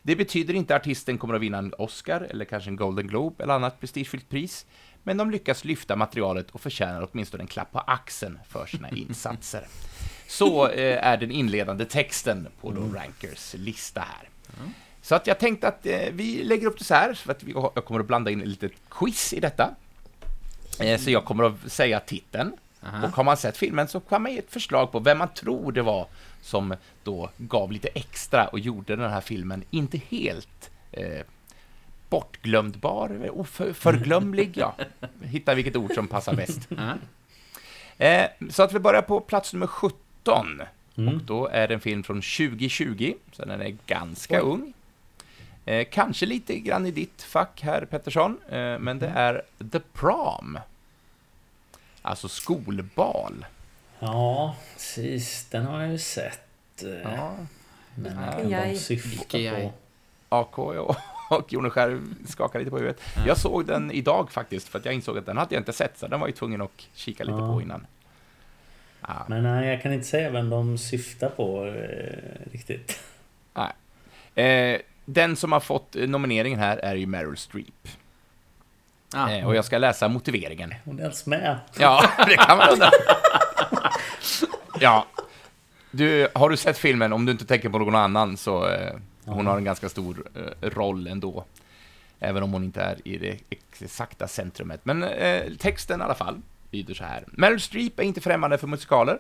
Det 0.03 0.17
betyder 0.17 0.55
inte 0.55 0.77
att 0.77 0.83
artisten 0.83 1.19
kommer 1.19 1.35
att 1.35 1.41
vinna 1.41 1.59
en 1.59 1.75
Oscar 1.79 2.21
eller 2.21 2.45
kanske 2.45 2.71
en 2.71 2.77
Golden 2.77 3.07
Globe 3.07 3.45
eller 3.45 3.55
annat 3.55 3.81
prestigefyllt 3.81 4.29
pris, 4.29 4.67
men 5.03 5.17
de 5.17 5.31
lyckas 5.31 5.65
lyfta 5.65 5.97
materialet 5.97 6.51
och 6.51 6.61
förtjänar 6.61 7.09
åtminstone 7.13 7.43
en 7.43 7.47
klapp 7.47 7.73
på 7.73 7.79
axeln 7.79 8.39
för 8.49 8.67
sina 8.67 8.89
insatser. 8.97 9.67
Så 10.27 10.69
eh, 10.69 11.07
är 11.07 11.17
den 11.17 11.31
inledande 11.31 11.85
texten 11.85 12.49
på 12.61 12.73
då 12.73 12.81
Rankers 12.81 13.55
lista 13.55 14.01
här. 14.01 14.29
Så 15.03 15.15
att 15.15 15.27
jag 15.27 15.39
tänkte 15.39 15.69
att 15.69 15.87
eh, 15.87 15.99
vi 16.13 16.45
lägger 16.45 16.67
upp 16.67 16.79
det 16.79 16.85
så 16.85 16.95
här, 16.95 17.15
för 17.15 17.31
att 17.33 17.43
vi, 17.43 17.53
jag 17.53 17.85
kommer 17.85 18.01
att 18.01 18.07
blanda 18.07 18.31
in 18.31 18.41
ett 18.41 18.49
litet 18.49 18.73
quiz 18.91 19.33
i 19.33 19.41
detta. 19.41 19.75
Eh, 20.81 20.99
så 21.01 21.11
jag 21.11 21.25
kommer 21.25 21.45
att 21.45 21.73
säga 21.73 22.01
titeln, 22.01 22.53
Aha. 22.83 23.07
och 23.07 23.11
har 23.17 23.25
man 23.25 23.37
sett 23.37 23.57
filmen 23.57 23.89
så 23.89 24.01
kan 24.01 24.23
man 24.23 24.33
ge 24.33 24.39
ett 24.39 24.53
förslag 24.53 24.93
på 24.93 24.99
vem 24.99 25.19
man 25.19 25.29
tror 25.35 25.73
det 25.73 25.83
var 25.83 26.07
som 26.43 26.75
då 27.05 27.31
gav 27.37 27.73
lite 27.73 27.89
extra 27.89 28.47
och 28.47 28.59
gjorde 28.59 28.97
den 28.97 29.11
här 29.11 29.21
filmen 29.21 29.65
inte 29.71 30.01
helt 30.11 30.71
eh, 30.93 31.21
bortglömdbar, 32.09 33.31
oför- 33.33 33.73
förglömlig, 33.73 34.53
ja. 34.57 34.75
Hitta 35.23 35.55
vilket 35.55 35.77
ord 35.77 35.93
som 35.95 36.09
passar 36.09 36.35
bäst. 36.35 36.69
Eh, 37.99 38.25
så 38.51 38.63
att 38.63 38.73
vi 38.73 38.79
börjar 38.79 39.03
på 39.03 39.21
plats 39.21 39.53
nummer 39.53 39.67
17. 39.67 40.63
Mm. 40.97 41.15
Och 41.15 41.23
då 41.23 41.47
är 41.49 41.69
det 41.69 41.75
en 41.75 41.81
film 41.81 42.03
från 42.03 42.17
2020, 42.23 43.15
så 43.33 43.45
den 43.45 43.61
är 43.61 43.77
ganska 43.87 44.35
Oj. 44.45 44.51
ung. 44.51 44.73
Eh, 45.65 45.87
kanske 45.93 46.27
lite 46.27 46.59
grann 46.59 46.87
i 46.87 46.91
ditt 46.91 47.23
fack 47.23 47.61
här, 47.63 47.85
Pettersson, 47.85 48.39
eh, 48.49 48.79
men 48.79 48.99
det 48.99 49.09
är 49.09 49.43
The 49.73 49.81
Prom. 49.93 50.59
Alltså 52.11 52.29
skolbal. 52.29 53.47
Ja, 53.99 54.57
precis. 54.73 55.47
Den 55.51 55.67
har 55.67 55.81
jag 55.83 55.91
ju 55.93 55.99
sett. 55.99 56.83
eh, 56.85 56.91
Ja. 57.03 57.35
Men 57.95 58.13
kan 58.15 58.43
de 58.43 58.51
Jag- 58.51 58.77
syfta 58.77 59.23
Icke 59.23 59.39
jag. 59.39 59.63
på... 59.63 59.73
AK 60.37 60.59
och, 60.59 61.53
Joneskär 61.53 62.01
skakar 62.29 62.59
lite 62.59 62.71
på 62.71 62.77
huvudet. 62.79 63.01
Ja. 63.17 63.23
Jag 63.27 63.37
såg 63.39 63.67
den 63.67 63.91
idag 63.91 64.31
faktiskt, 64.33 64.69
för 64.69 64.79
att 64.79 64.85
jag 64.85 64.95
insåg 64.95 65.19
att 65.19 65.27
den 65.27 65.37
hade 65.37 65.55
jag 65.55 65.61
inte 65.61 65.73
sett, 65.73 65.99
så 65.99 66.07
den 66.07 66.21
var 66.21 66.29
jag 66.29 66.37
tvungen 66.37 66.61
att 66.63 66.71
kika 66.95 67.25
lite 67.25 67.39
Ja. 67.39 67.53
på 67.55 67.63
innan. 67.63 67.87
Ja. 69.01 69.25
Men 69.29 69.43
nej, 69.43 69.69
jag 69.69 69.83
kan 69.83 69.93
inte 69.93 70.07
säga 70.07 70.31
vem 70.31 70.51
de 70.51 70.79
syftar 70.79 71.29
på 71.29 71.67
eh, 71.67 72.51
riktigt. 72.53 73.01
Eh, 74.35 74.81
den 75.05 75.37
som 75.37 75.53
har 75.53 75.61
fått 75.61 75.97
eh, 75.97 76.09
nomineringen 76.09 76.59
här 76.59 76.77
är 76.77 76.95
ju 76.95 77.07
Meryl 77.07 77.37
Streep. 77.37 77.89
Ah, 79.15 79.31
Eh, 79.31 79.47
och 79.47 79.55
jag 79.55 79.65
ska 79.65 79.79
läsa 79.79 80.09
motiveringen. 80.09 80.75
Hon 80.85 80.99
är 80.99 81.03
ens 81.03 81.27
med. 81.27 81.59
Ja, 81.79 82.05
det 82.27 82.37
kan 82.37 82.59
man 82.59 82.69
undra. 82.69 82.91
Ja. 84.81 85.07
Du, 85.91 86.29
har 86.35 86.51
du 86.51 86.57
sett 86.57 86.79
filmen, 86.79 87.13
om 87.13 87.27
du 87.27 87.33
inte 87.33 87.45
tänker 87.47 87.69
på 87.69 87.79
någon 87.79 87.95
annan, 87.95 88.37
så 88.37 88.69
eh, 88.69 88.95
hon 89.25 89.47
har 89.47 89.57
en 89.57 89.65
ganska 89.65 89.89
stor 89.89 90.29
eh, 90.35 90.69
roll 90.71 91.07
ändå. 91.07 91.45
Även 92.21 92.43
om 92.43 92.53
hon 92.53 92.65
inte 92.65 92.83
är 92.83 93.09
i 93.09 93.19
det 93.19 93.37
exakta 93.51 94.29
centrumet. 94.29 94.81
Men 94.83 95.03
eh, 95.03 95.43
texten 95.59 96.01
i 96.01 96.05
alla 96.05 96.15
fall 96.15 96.41
lyder 96.71 96.95
så 96.95 97.05
här. 97.05 97.25
Meryl 97.27 97.61
Streep 97.61 97.99
är 97.99 98.03
inte 98.03 98.21
främmande 98.21 98.59
för 98.59 98.67
musikaler. 98.67 99.19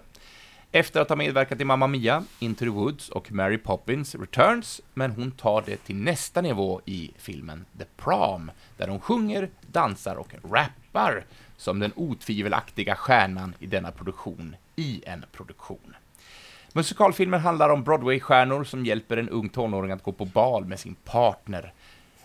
Efter 0.72 1.00
att 1.00 1.08
ha 1.08 1.16
medverkat 1.16 1.60
i 1.60 1.64
Mamma 1.64 1.86
Mia, 1.86 2.24
Into 2.38 2.64
the 2.64 2.70
Woods 2.70 3.08
och 3.08 3.32
Mary 3.32 3.58
Poppins 3.58 4.14
Returns, 4.14 4.80
men 4.94 5.10
hon 5.10 5.30
tar 5.30 5.62
det 5.66 5.76
till 5.76 5.96
nästa 5.96 6.40
nivå 6.40 6.80
i 6.84 7.10
filmen 7.16 7.64
The 7.78 7.84
Prom, 7.96 8.50
där 8.76 8.88
hon 8.88 9.00
sjunger, 9.00 9.50
dansar 9.60 10.14
och 10.14 10.34
rappar 10.50 11.24
som 11.56 11.78
den 11.78 11.92
otvivelaktiga 11.96 12.94
stjärnan 12.96 13.54
i 13.58 13.66
denna 13.66 13.90
produktion, 13.90 14.56
i 14.76 15.02
en 15.06 15.24
produktion. 15.32 15.94
Musikalfilmen 16.72 17.40
handlar 17.40 17.70
om 17.70 17.84
Broadway-stjärnor 17.84 18.64
som 18.64 18.86
hjälper 18.86 19.16
en 19.16 19.28
ung 19.28 19.48
tonåring 19.48 19.92
att 19.92 20.02
gå 20.02 20.12
på 20.12 20.24
bal 20.24 20.64
med 20.64 20.80
sin 20.80 20.94
partner. 20.94 21.72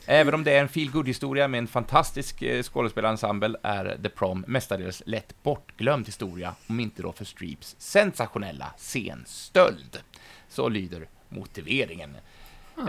Även 0.07 0.33
om 0.33 0.43
det 0.43 0.51
är 0.51 0.61
en 0.61 0.69
feel 0.69 1.05
historia 1.05 1.47
med 1.47 1.57
en 1.57 1.67
fantastisk 1.67 2.41
eh, 2.41 2.63
skådespelarensemble 2.63 3.57
är 3.63 3.97
The 4.03 4.09
Prom 4.09 4.45
mestadels 4.47 5.03
lätt 5.05 5.43
bortglömd 5.43 6.05
historia, 6.07 6.55
om 6.67 6.79
inte 6.79 7.01
då 7.01 7.11
för 7.11 7.25
Streeps 7.25 7.75
sensationella 7.79 8.73
scenstöld. 8.77 9.99
Så 10.49 10.69
lyder 10.69 11.07
motiveringen. 11.29 12.17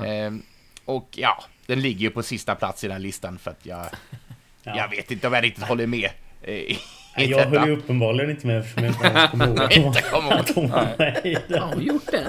Ehm, 0.05 0.43
och 0.85 1.09
ja, 1.17 1.45
den 1.67 1.81
ligger 1.81 2.01
ju 2.01 2.11
på 2.11 2.23
sista 2.23 2.55
plats 2.55 2.85
i 2.85 2.87
den 2.87 2.93
här 2.97 3.03
listan 3.03 3.39
för 3.39 3.51
att 3.51 3.67
jag, 3.67 3.87
Ja. 4.63 4.77
jag 4.77 4.89
vet 4.91 5.11
inte 5.11 5.27
om 5.27 5.33
jag 5.33 5.45
riktigt 5.45 5.65
håller 5.65 5.87
med. 5.87 6.11
eh, 6.43 6.77
Nej, 7.19 7.31
jag 7.31 7.47
höll 7.47 7.69
ju 7.69 7.77
uppenbarligen 7.77 8.31
inte 8.31 8.47
med 8.47 8.59
eftersom 8.59 8.85
jag 8.85 8.93
inte 8.93 9.07
ens 9.07 9.31
kommer 9.31 9.47
ihåg 9.47 9.73
Inte 9.87 10.03
kommer 10.03 10.31
ihåg. 10.33 10.41
att 10.41 10.51
hon 10.55 10.71
var 10.71 10.95
med 10.99 11.21
i 11.25 11.35
har 11.35 11.43
den. 11.49 11.63
hon 11.63 11.83
gjort 11.83 12.07
det? 12.11 12.29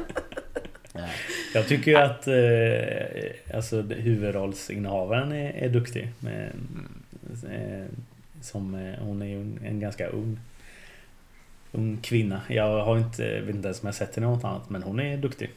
Jag 1.53 1.67
tycker 1.67 1.91
ju 1.91 1.97
att 1.97 2.27
eh, 2.27 3.55
alltså, 3.57 3.81
huvudrollsinnehavaren 3.81 5.31
är, 5.31 5.51
är 5.51 5.69
duktig. 5.69 6.09
Men, 6.19 6.49
eh, 7.51 7.85
som, 8.41 8.75
eh, 8.75 8.93
hon 8.99 9.21
är 9.21 9.25
ju 9.25 9.41
en, 9.65 9.79
ganska 9.79 10.07
ung, 10.07 10.39
ung 11.71 11.97
kvinna. 11.97 12.41
Jag 12.47 12.83
har 12.85 12.97
inte, 12.97 13.39
vet 13.41 13.55
inte 13.55 13.67
ens 13.67 13.81
om 13.81 13.85
jag 13.87 13.95
sett 13.95 14.15
henne 14.15 14.27
något 14.27 14.43
annat, 14.43 14.69
men 14.69 14.83
hon 14.83 14.99
är 14.99 15.17
duktig. 15.17 15.49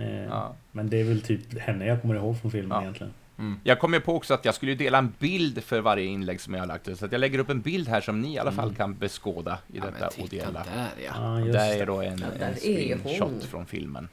Eh, 0.00 0.24
Ja. 0.24 0.54
Men 0.72 0.88
det 0.90 1.00
är 1.00 1.04
väl 1.04 1.20
typ 1.22 1.58
henne 1.58 1.86
jag 1.86 2.02
kommer 2.02 2.14
ihåg 2.14 2.40
från 2.40 2.50
filmen 2.50 2.70
Ja. 2.76 2.82
egentligen. 2.82 3.12
Mm. 3.38 3.60
Jag 3.64 3.78
kom 3.78 3.94
ju 3.94 4.00
på 4.00 4.14
också 4.16 4.34
att 4.34 4.44
jag 4.44 4.54
skulle 4.54 4.72
ju 4.72 4.78
dela 4.78 4.98
en 4.98 5.12
bild 5.18 5.64
för 5.64 5.80
varje 5.80 6.04
inlägg 6.04 6.40
som 6.40 6.54
jag 6.54 6.60
har 6.60 6.66
lagt 6.66 6.88
ut, 6.88 6.98
så 6.98 7.04
att 7.04 7.12
jag 7.12 7.18
lägger 7.18 7.38
upp 7.38 7.50
en 7.50 7.60
bild 7.60 7.88
här 7.88 8.00
som 8.00 8.20
ni 8.20 8.34
i 8.34 8.38
alla 8.38 8.52
fall 8.52 8.74
kan 8.74 8.94
beskåda 8.94 9.58
i 9.72 9.78
Ja, 9.78 9.84
detta 9.84 9.96
men 9.98 10.24
och 10.24 10.30
titta 10.30 10.46
dela. 10.46 10.64
där 10.74 10.88
ja. 11.06 11.12
Ja, 11.14 11.40
just 11.40 11.52
Där 11.52 11.80
är 11.82 11.86
då 11.86 12.00
en, 12.02 12.18
Ja, 12.40 12.46
en 12.46 12.54
screenshot 12.54 13.44
från 13.44 13.66
filmen. 13.66 14.08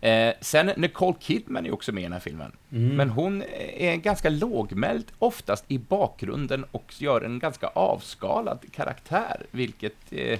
Eh, 0.00 0.34
sen 0.40 0.66
Nicole 0.76 1.16
Kidman 1.20 1.66
är 1.66 1.72
också 1.72 1.92
med 1.92 2.00
i 2.00 2.04
den 2.04 2.12
här 2.12 2.20
filmen. 2.20 2.52
Mm. 2.72 2.96
Men 2.96 3.10
hon 3.10 3.42
är 3.76 3.96
ganska 3.96 4.28
lågmäld, 4.30 5.04
oftast 5.18 5.64
i 5.68 5.78
bakgrunden 5.78 6.64
och 6.70 6.94
gör 6.98 7.20
en 7.20 7.38
ganska 7.38 7.66
avskalad 7.66 8.58
karaktär, 8.72 9.46
vilket 9.50 9.96
eh, 10.10 10.38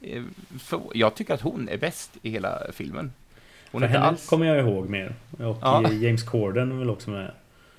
eh, 0.00 0.22
för, 0.60 0.80
jag 0.94 1.14
tycker 1.14 1.34
att 1.34 1.40
hon 1.40 1.68
är 1.68 1.76
bäst 1.76 2.10
i 2.22 2.30
hela 2.30 2.58
filmen. 2.72 3.12
Hon 3.72 3.80
För 3.80 3.88
henne 3.88 4.04
alls... 4.04 4.28
kommer 4.28 4.46
jag 4.46 4.58
ihåg 4.58 4.88
mer. 4.88 5.14
Och 5.38 5.58
Ja. 5.62 5.84
eh, 5.84 6.02
James 6.02 6.22
Corden 6.22 6.72
är 6.72 6.76
väl 6.76 6.90
också 6.90 7.10
med. 7.10 7.30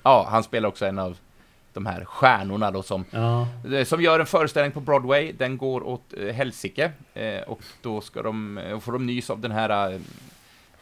Ja, 0.02 0.26
han 0.30 0.42
spelar 0.42 0.68
också 0.68 0.86
en 0.86 0.98
av 0.98 1.16
de 1.72 1.86
här 1.86 2.04
stjärnorna 2.04 2.70
då 2.70 2.82
som 2.82 3.04
Ja, 3.10 3.48
Eh, 3.74 3.84
som 3.84 4.02
gör 4.02 4.20
en 4.20 4.26
föreställning 4.26 4.72
på 4.72 4.80
Broadway, 4.80 5.32
den 5.32 5.58
går 5.58 5.82
åt 5.86 6.14
eh, 6.20 6.34
helsike, 6.34 6.92
eh, 7.14 7.40
och 7.40 7.60
då 7.82 8.00
ska 8.00 8.22
de, 8.22 8.60
får 8.80 8.92
de 8.92 9.06
nys 9.06 9.30
av 9.30 9.40
den 9.40 9.52
här 9.52 10.00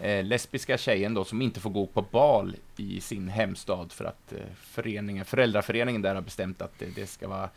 eh, 0.01 0.25
lesbiska 0.25 0.79
tjejen 0.79 1.15
då 1.15 1.25
som 1.25 1.43
inte 1.43 1.61
får 1.61 1.71
gå 1.71 1.87
på 1.87 2.03
bal 2.03 2.57
i 2.77 3.01
sin 3.01 3.29
hemstad 3.29 3.93
för 3.93 4.05
att 4.05 4.33
eh, 4.33 4.39
föreningen, 4.57 5.25
föräldraföreningen 5.25 6.03
där 6.03 6.15
har 6.15 6.23
bestämt 6.23 6.63
att 6.63 6.79
det, 6.79 6.87
det 6.95 7.07
ska 7.07 7.29
vara 7.29 7.51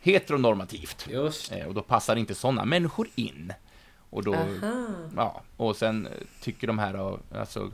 heteronormativt. 0.00 1.08
Just 1.10 1.52
Eh, 1.52 1.66
och 1.66 1.74
då 1.74 1.82
passar 1.82 2.16
inte 2.16 2.34
sådana 2.34 2.64
människor 2.64 3.08
in. 3.14 3.52
Och 4.10 4.24
då, 4.24 4.34
Aha. 4.34 4.86
ja, 5.16 5.42
och 5.56 5.76
sen 5.76 6.08
tycker 6.40 6.66
de 6.66 6.78
här, 6.78 7.18
alltså, 7.34 7.70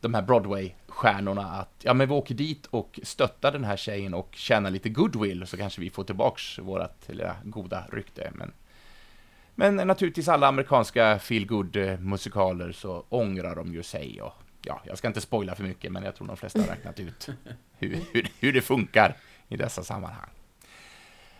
de 0.00 0.14
här 0.14 0.22
Broadway-stjärnorna 0.22 1.42
att, 1.42 1.70
ja 1.82 1.94
men 1.94 2.08
vi 2.08 2.14
åker 2.14 2.34
dit 2.34 2.66
och 2.66 3.00
stöttar 3.02 3.52
den 3.52 3.64
här 3.64 3.76
tjejen 3.76 4.14
och 4.14 4.34
tjänar 4.34 4.70
lite 4.70 4.88
goodwill, 4.88 5.46
så 5.46 5.56
kanske 5.56 5.80
vi 5.80 5.90
får 5.90 6.04
tillbaks 6.04 6.58
vårat 6.58 7.04
lilla 7.06 7.36
goda 7.44 7.84
rykte. 7.92 8.32
Men, 8.34 8.52
men 9.60 9.76
naturligtvis 9.76 10.28
alla 10.28 10.46
amerikanska 10.46 11.18
feel 11.18 11.46
musikaler 12.00 12.72
så 12.72 13.04
ångrar 13.08 13.56
de 13.56 13.74
ju 13.74 13.82
sig 13.82 14.22
och, 14.22 14.32
ja, 14.62 14.80
jag 14.84 14.98
ska 14.98 15.08
inte 15.08 15.20
spoila 15.20 15.54
för 15.54 15.62
mycket, 15.62 15.92
men 15.92 16.02
jag 16.02 16.14
tror 16.14 16.26
de 16.26 16.36
flesta 16.36 16.60
har 16.60 16.66
räknat 16.66 17.00
ut 17.00 17.28
hur, 17.78 17.98
hur, 18.12 18.28
hur 18.40 18.52
det 18.52 18.60
funkar 18.60 19.16
i 19.48 19.56
dessa 19.56 19.82
sammanhang. 19.82 20.28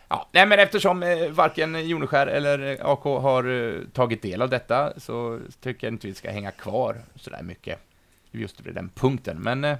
Ja, 0.07 0.29
nej, 0.31 0.47
men 0.47 0.59
eftersom 0.59 1.03
eh, 1.03 1.29
varken 1.29 1.87
Joneskär 1.87 2.27
eller 2.27 2.59
eh, 2.59 2.85
AK 2.85 3.03
har 3.03 3.43
eh, 3.43 3.81
tagit 3.93 4.21
del 4.21 4.41
av 4.41 4.49
detta 4.49 4.99
så 4.99 5.39
tycker 5.61 5.87
jag 5.87 5.93
inte 5.93 6.07
vi 6.07 6.13
ska 6.13 6.31
hänga 6.31 6.51
kvar 6.51 7.01
sådär 7.15 7.43
mycket 7.43 7.79
just 8.31 8.61
vid 8.61 8.75
den 8.75 8.89
punkten. 8.89 9.37
Men 9.41 9.63
eh, 9.63 9.77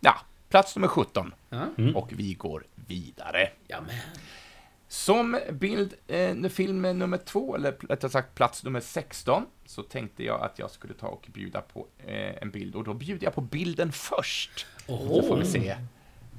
ja, 0.00 0.14
plats 0.48 0.76
nummer 0.76 0.88
17 0.88 1.34
Ja. 1.50 1.60
Mm. 1.78 1.96
och 1.96 2.08
vi 2.12 2.34
går 2.34 2.64
vidare. 2.74 3.48
Jamen. 3.66 3.90
Som 4.88 5.38
bild, 5.52 5.94
eh, 6.06 6.34
film 6.48 6.82
nummer 6.82 7.16
två, 7.18 7.54
eller 7.56 7.72
rättare 7.88 8.10
sagt 8.10 8.34
plats 8.34 8.64
nummer 8.64 8.80
16, 8.80 9.46
så 9.66 9.82
tänkte 9.82 10.24
jag 10.24 10.40
att 10.42 10.58
jag 10.58 10.70
skulle 10.70 10.94
ta 10.94 11.06
och 11.06 11.26
bjuda 11.32 11.60
på 11.60 11.86
eh, 12.06 12.42
en 12.42 12.50
bild. 12.50 12.74
Och 12.74 12.84
då 12.84 12.94
bjuder 12.94 13.24
jag 13.24 13.34
på 13.34 13.40
bilden 13.40 13.92
först. 13.92 14.66
Så 14.86 15.22
får 15.22 15.36
vi 15.36 15.46
se. 15.46 15.76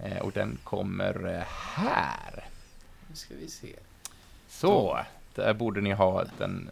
Eh, 0.04 0.18
och 0.18 0.32
den 0.32 0.58
kommer 0.64 1.36
eh, 1.36 1.44
här. 1.76 2.46
Nu 3.08 3.16
ska 3.16 3.34
vi 3.40 3.48
se. 3.48 3.76
Så, 4.48 5.00
där 5.36 5.54
borde 5.54 5.82
ni 5.82 5.92
ha 5.92 6.26
den. 6.38 6.70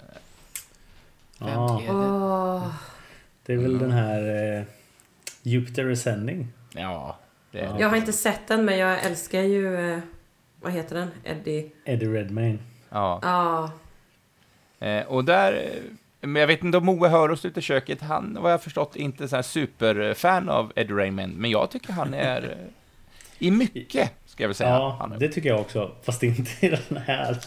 Vem 1.39 1.49
Ja, 1.49 1.81
är 1.81 1.85
det? 1.85 1.91
Åh, 1.91 2.73
det 3.45 3.53
är 3.53 3.57
väl 3.57 3.79
den 3.79 3.91
här 3.91 4.53
eh, 4.57 4.63
Jupiter 5.41 5.91
Ascending. 5.91 6.47
Ja, 6.71 7.17
det 7.51 7.59
är 7.59 7.65
Ja. 7.65 7.79
jag 7.79 7.89
har 7.89 7.97
inte 7.97 8.13
sett 8.13 8.47
den 8.47 8.65
men 8.65 8.77
jag 8.77 9.03
älskar 9.03 9.41
ju... 9.41 10.01
Vad 10.67 10.75
heter 10.75 10.95
den? 10.95 11.11
Eddie? 11.23 11.71
Eddie 11.85 12.07
Redmayne. 12.07 12.57
Ja. 12.89 13.19
Ja. 13.21 13.71
Eh, 14.87 15.05
och 15.05 15.25
där, 15.25 15.53
eh, 15.53 15.69
men 16.21 16.39
jag 16.39 16.47
vet 16.47 16.63
inte 16.63 16.77
om 16.77 16.85
Moe 16.85 17.07
hör 17.07 17.31
oss 17.31 17.45
ute 17.45 17.59
i 17.59 17.63
köket, 17.63 18.01
han 18.01 18.37
vad 18.41 18.51
jag 18.51 18.63
förstått 18.63 18.95
inte 18.95 19.27
så 19.27 19.35
här 19.35 19.43
superfan 19.43 20.49
av 20.49 20.71
Eddie 20.75 20.93
Raymond, 20.93 21.37
men 21.37 21.51
jag 21.51 21.71
tycker 21.71 21.93
han 21.93 22.13
är 22.13 22.41
eh, 22.41 22.67
i 23.39 23.51
mycket, 23.51 24.11
ska 24.25 24.43
jag 24.43 24.47
väl 24.47 24.55
säga. 24.55 24.69
Ja, 24.69 24.97
han 24.99 25.11
är, 25.11 25.17
det 25.19 25.29
tycker 25.29 25.49
jag 25.49 25.59
också. 25.59 25.91
Fast 26.03 26.23
inte 26.23 26.65
i 26.65 26.69
den 26.69 26.97
här. 27.05 27.37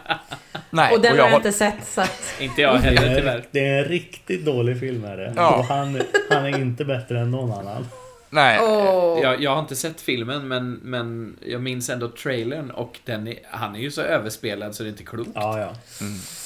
nej, 0.70 0.94
Och 0.94 1.00
den 1.00 1.16
jag 1.16 1.22
har 1.24 1.30
jag 1.30 1.38
inte 1.38 1.52
sett 1.52 1.86
så 1.86 2.00
att... 2.00 2.34
Inte 2.40 2.62
jag 2.62 2.78
heller 2.78 3.06
är, 3.06 3.14
tyvärr. 3.14 3.44
det 3.50 3.66
är 3.66 3.78
en 3.82 3.84
riktigt 3.84 4.44
dålig 4.44 4.80
film 4.80 5.04
är 5.04 5.16
det. 5.16 5.32
Ja. 5.36 5.58
Och 5.58 5.64
han, 5.64 6.00
han 6.30 6.46
är 6.46 6.58
inte 6.58 6.84
bättre 6.84 7.20
än 7.20 7.30
någon 7.30 7.52
annan. 7.52 7.86
Nej, 8.30 8.60
Åh. 8.62 9.20
Jag, 9.22 9.42
jag 9.42 9.50
har 9.50 9.60
inte 9.60 9.76
sett 9.76 10.00
filmen, 10.00 10.48
men, 10.48 10.72
men 10.72 11.36
jag 11.46 11.62
minns 11.62 11.90
ändå 11.90 12.08
trailern 12.08 12.70
och 12.70 13.00
den 13.04 13.28
är, 13.28 13.38
han 13.50 13.74
är 13.74 13.80
ju 13.80 13.90
så 13.90 14.02
överspelad 14.02 14.74
så 14.74 14.82
det 14.82 14.88
är 14.88 14.90
inte 14.90 15.04
klokt. 15.04 15.30
Ja, 15.34 15.60
ja. 15.60 15.74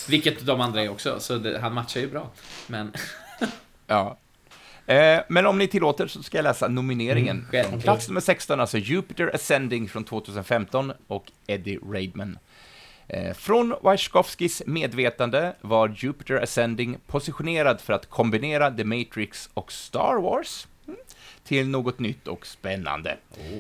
Vilket 0.09 0.47
de 0.47 0.61
andra 0.61 0.83
är 0.83 0.88
också, 0.88 1.20
så 1.20 1.38
det, 1.38 1.59
han 1.59 1.75
matchar 1.75 2.01
ju 2.01 2.11
bra. 2.11 2.31
Men 2.66 2.92
ja. 3.87 4.18
Eh, 4.87 5.20
men 5.29 5.47
om 5.47 5.59
ni 5.59 5.68
tillåter 5.68 6.07
så 6.07 6.23
ska 6.23 6.38
jag 6.38 6.44
läsa 6.44 6.68
nomineringen. 6.68 7.47
självklart. 7.51 7.83
Plats 7.83 8.09
nummer 8.09 8.20
16, 8.20 8.61
alltså 8.61 8.79
Jupiter 8.79 9.35
Ascending 9.35 9.88
från 9.88 10.05
2015 10.05 10.92
och 11.07 11.33
Eddie 11.47 11.79
Raidman. 11.92 12.38
Eh, 13.09 13.35
Från 13.35 13.75
Wachowskis 13.83 14.62
medvetande 14.66 15.55
var 15.61 15.94
Jupiter 15.97 16.42
Ascending 16.42 16.99
positionerad 17.07 17.81
för 17.81 17.92
att 17.92 18.11
kombinera 18.11 18.70
The 18.70 18.85
Matrix 18.85 19.51
och 19.55 19.73
Star 19.73 20.23
Wars 20.23 20.66
mm, 20.66 20.73
till 21.44 21.68
något 21.68 21.99
nytt 21.99 22.29
och 22.29 22.47
spännande. 22.47 23.16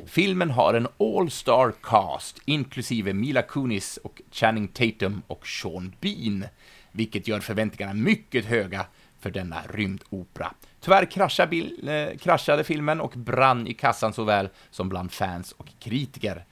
Filmen 0.06 0.50
har 0.50 0.74
en 0.74 0.88
all-star 0.98 1.72
cast, 1.82 2.38
inklusive 2.44 3.12
Mila 3.12 3.42
Kunis 3.42 3.96
och 3.96 4.22
Channing 4.30 4.68
Tatum 4.68 5.22
och 5.26 5.46
Sean 5.46 5.94
Bean, 6.00 6.44
vilket 6.92 7.28
gör 7.28 7.40
förväntningarna 7.40 7.94
mycket 7.94 8.44
höga 8.44 8.86
för 9.20 9.30
denna 9.30 9.62
rymdopera. 9.72 10.54
Tyvärr 10.80 11.04
kraschade, 11.04 11.48
bil, 11.48 11.88
eh, 11.88 12.18
kraschade 12.18 12.64
filmen 12.64 13.00
och 13.00 13.10
brann 13.10 13.66
i 13.66 13.74
kassan 13.74 14.12
såväl 14.12 14.48
som 14.70 14.88
bland 14.88 15.12
fans 15.12 15.52
och 15.52 15.68
kritiker. 15.78 16.44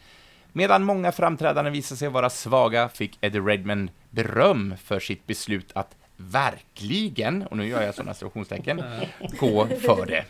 Medan 0.53 0.85
många 0.85 1.13
framträdanden 1.13 1.73
visade 1.73 1.99
sig 1.99 2.09
vara 2.09 2.31
svaga 2.31 2.89
fick 2.89 3.19
Eddie 3.21 3.41
Redman 3.41 3.91
beröm 4.11 4.75
för 4.85 5.01
sitt 5.01 5.27
beslut 5.27 5.73
att 5.75 5.97
verkligen, 6.17 7.43
och 7.43 7.57
nu 7.57 7.67
gör 7.67 7.83
jag 7.83 7.95
sådana 7.95 8.15
citationstecken, 8.15 8.83
gå 9.39 9.67
för 9.67 10.07
det. 10.07 10.25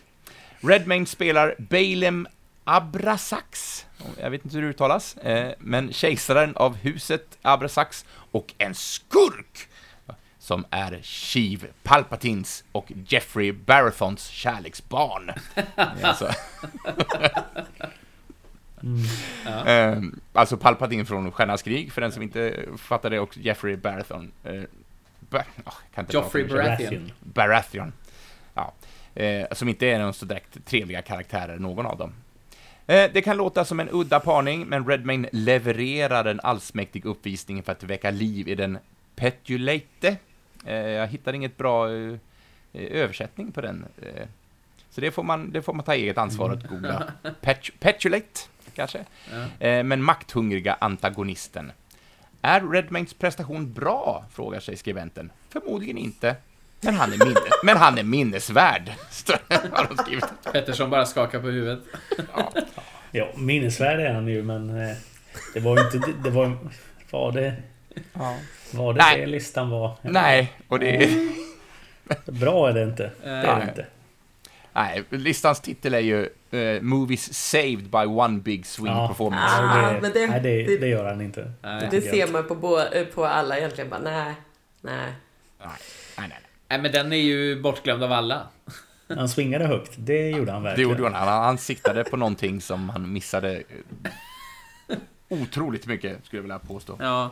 Redmayne 0.63 1.07
spelar 1.07 1.55
Balaam 1.59 2.27
Abrasax, 2.65 3.87
jag 4.21 4.31
vet 4.31 4.45
inte 4.45 4.57
hur 4.57 4.63
det 4.63 4.69
uttalas, 4.71 5.17
eh, 5.17 5.53
men 5.59 5.93
kejsaren 5.93 6.57
av 6.57 6.77
huset 6.77 7.39
Abrasax 7.43 8.05
och 8.31 8.55
en 8.59 8.75
skurk 8.75 9.69
som 10.39 10.65
är 10.71 11.01
Sheev 11.03 11.67
Palpatins 11.83 12.65
och 12.73 12.93
Jeffrey 13.09 13.53
Barathons 13.53 14.27
kärleksbarn. 14.27 15.31
alltså. 16.03 16.31
Eh, 19.67 19.99
alltså 20.33 20.57
Palpatine 20.57 21.05
från 21.05 21.33
Stjärnans 21.33 21.63
krig, 21.63 21.93
för 21.93 22.01
den 22.01 22.13
som 22.13 22.23
inte 22.23 22.65
fattar 22.77 23.11
det, 23.11 23.21
och 23.21 23.37
Jeffrey 23.39 23.77
Barathon. 23.77 24.33
Eh, 24.45 24.63
Ba- 25.21 25.43
inte 25.99 26.13
Joffrey. 26.17 26.45
Baratheon. 26.49 27.13
Baratheon. 27.21 27.93
Ja. 28.55 28.73
Eh, 29.15 29.47
som 29.53 29.69
inte 29.69 29.87
är 29.87 29.99
någon 29.99 30.15
så 30.15 30.27
direkt 30.27 30.65
trevliga 30.65 31.03
karaktärer, 31.03 31.59
någon 31.59 31.87
av 31.87 31.99
dem. 31.99 32.13
Eh, 32.87 33.11
det 33.13 33.23
kan 33.23 33.37
låta 33.37 33.65
som 33.65 33.81
en 33.81 33.89
udda 33.93 34.21
parning, 34.21 34.67
men 34.67 34.89
Redmayne 34.89 35.29
levererar 35.33 36.25
en 36.25 36.41
allsmäktig 36.41 37.05
uppvisning 37.05 37.63
för 37.63 37.73
att 37.73 37.83
väcka 37.83 38.11
liv 38.11 38.49
i 38.49 38.55
den 38.55 38.79
petulate. 39.17 40.17
Eh, 40.67 40.77
jag 40.77 41.07
hittar 41.07 41.33
inget 41.33 41.57
bra 41.57 41.93
eh, 41.93 42.19
översättning 42.73 43.53
på 43.53 43.61
den. 43.61 43.85
Eh, 44.03 44.27
så 44.91 45.01
det 45.01 45.11
får, 45.11 45.23
man, 45.23 45.51
det 45.51 45.63
får 45.63 45.73
man 45.73 45.85
ta 45.85 45.95
eget 45.95 46.19
ansvar 46.19 46.51
att 46.51 46.69
googla. 46.69 47.13
Pet, 47.41 47.71
petulate, 47.81 48.41
kanske? 48.75 48.99
Eh, 49.59 49.85
men 49.85 50.03
makthungriga 50.03 50.77
antagonisten. 50.81 51.73
Är 52.43 52.61
Redmaynes 52.61 53.15
prestation 53.15 53.73
bra? 53.73 54.25
frågar 54.31 54.61
sig 54.61 54.77
skribenten. 54.77 55.33
Förmodligen 55.49 55.99
inte. 55.99 56.37
Men 56.85 56.95
han 56.95 57.13
är, 57.13 57.19
minne, 57.25 57.41
men 57.63 57.77
han 57.77 57.99
är 57.99 58.03
minnesvärd, 58.03 58.89
har 59.73 59.87
de 59.89 59.97
skrivit. 60.03 60.25
Pettersson 60.53 60.91
bara 60.91 61.07
skakar 61.07 61.41
på 61.41 61.47
huvudet. 61.47 61.81
Ja, 63.11 63.29
minnesvärd 63.37 64.01
är 64.01 64.13
han 64.15 64.29
ju 64.29 64.43
men 64.43 64.81
eh, 64.91 64.97
det 65.55 65.61
var 65.61 65.77
ju 65.79 65.85
inte... 65.85 66.13
Det, 66.25 66.31
var, 66.31 66.59
var 67.11 67.33
det... 67.33 67.55
Ja. 68.13 68.37
Var 68.71 68.93
det 68.95 68.99
Nej. 69.03 69.21
det 69.21 69.27
listan 69.27 69.71
var? 69.71 69.97
Nej, 70.03 70.53
och 70.69 70.79
det 70.79 70.97
är... 71.05 71.29
Bra 72.33 72.69
är 72.69 72.73
det 72.73 72.83
inte. 72.83 73.11
Det 73.23 73.29
är 73.31 73.43
det 73.47 73.59
Nej. 73.59 73.69
inte. 73.69 73.87
Nej, 74.73 75.03
listans 75.11 75.61
titel 75.61 75.95
är 75.95 75.99
ju 75.99 76.29
eh, 76.51 76.83
Movies 76.83 77.35
saved 77.35 77.91
by 77.91 77.99
one 78.07 78.39
big 78.39 78.67
swing 78.67 78.87
Ja. 78.93 79.09
performance. 79.09 79.55
Ah, 79.59 79.93
det, 79.93 80.01
men 80.01 80.13
det- 80.13 80.27
nej, 80.27 80.41
det, 80.41 80.63
det- 80.63 80.79
det 80.79 80.87
gör 80.89 81.05
han 81.05 81.21
inte. 81.21 81.53
Nej. 81.63 81.89
Det 81.91 82.01
ser 82.01 82.27
man 82.33 82.45
på, 82.49 82.81
eh, 82.93 83.05
på 83.05 83.25
alla 83.27 83.59
egentligen 83.59 83.91
bara, 83.91 84.01
nej, 84.01 84.35
nej. 84.81 85.13
Nej, 85.59 85.69
nej, 86.19 86.29
nej. 86.29 86.39
Nej. 86.73 86.83
Men 86.83 86.93
den 86.93 87.13
är 87.13 87.17
ju 87.17 87.61
bortglömd 87.63 88.03
av 88.05 88.13
alla. 88.13 88.47
Han 89.09 89.29
swingade 89.29 89.67
högt. 89.67 89.93
Det 89.97 90.31
gjorde 90.31 90.53
han 90.53 90.63
Det 90.63 90.69
verkligen. 90.69 90.91
gjorde 90.91 91.03
han. 91.05 91.15
han. 91.29 91.43
Han 91.45 91.59
siktade 91.59 92.05
på 92.05 92.17
någonting 92.17 92.61
som 92.61 92.89
han 92.89 93.13
missade 93.13 93.63
otroligt 95.29 95.87
mycket, 95.87 96.25
skulle 96.27 96.39
jag 96.39 96.43
vilja 96.43 96.59
påstå. 96.59 96.97
Ja. 97.01 97.31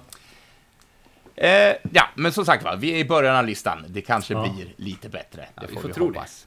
Eh, 1.37 1.75
ja, 1.93 2.09
men 2.15 2.33
som 2.33 2.45
sagt 2.45 2.65
va, 2.65 2.77
vi 2.77 2.91
är 2.93 2.97
i 2.99 3.05
början 3.05 3.37
av 3.37 3.47
listan. 3.47 3.85
Det 3.89 4.01
kanske 4.03 4.35
Ja. 4.35 4.43
blir 4.55 4.73
lite 4.77 5.09
bättre. 5.09 5.41
Det 5.41 5.49
Ja, 5.55 5.63
vi 5.69 5.75
får 5.75 5.81
får 5.81 5.89
vi 5.89 5.95
tro 5.95 6.07
hoppas. 6.07 6.47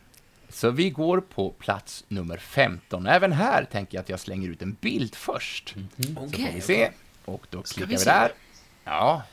Så 0.50 0.70
vi 0.70 0.90
går 0.90 1.20
på 1.22 1.50
plats 1.50 2.04
nummer 2.08 2.38
15. 2.38 3.08
Även 3.08 3.32
här 3.32 3.66
tänker 3.72 3.98
jag 3.98 4.02
att 4.04 4.10
jag 4.10 4.20
slänger 4.20 4.50
ut 4.50 4.62
en 4.62 4.78
bild 4.82 5.16
först. 5.16 5.76
Så 5.98 6.14
får 6.14 6.26
Okej. 6.28 6.52
vi 6.56 6.62
se. 6.62 6.92
Och 7.26 7.46
då 7.50 7.64
Ska 7.64 7.74
klickar 7.76 7.90
vi 7.90 7.96
vi 7.98 8.04
där. 8.04 8.32
Ja, 8.84 9.24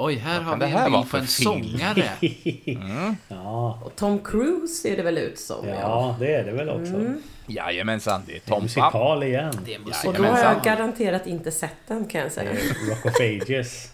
Oj, 0.00 0.14
här 0.14 0.40
har 0.40 0.56
vi 0.56 0.64
en 0.64 0.92
bild 0.92 1.10
på 1.10 1.16
en 1.16 1.26
film? 1.26 1.26
sångare. 1.26 2.10
Ja, 3.28 3.80
Och 3.84 3.96
Tom 3.96 4.18
Cruise 4.18 4.74
ser 4.82 4.96
det 4.96 5.02
väl 5.02 5.18
ut 5.18 5.38
som. 5.38 5.68
ja, 5.68 6.16
det 6.20 6.34
är 6.34 6.44
det 6.44 6.52
väl 6.52 6.68
också. 6.68 6.94
Mm. 6.94 7.22
jajamensan, 7.46 8.22
det 8.26 8.32
är 8.32 8.34
Det 8.34 8.40
är 8.46 8.50
Tompa. 8.50 8.62
musikal 8.62 9.22
igen. 9.22 9.52
Det 9.64 9.74
är 9.74 9.80
Och 9.80 9.86
musik. 9.86 10.16
då 10.16 10.22
har 10.24 10.38
jag 10.38 10.62
garanterat 10.62 11.26
inte 11.26 11.50
sett 11.50 11.76
den 11.86 12.04
kan 12.04 12.20
jag 12.20 12.32
säga. 12.32 12.50
Rock 12.90 13.04
of 13.06 13.20
Ages. 13.20 13.92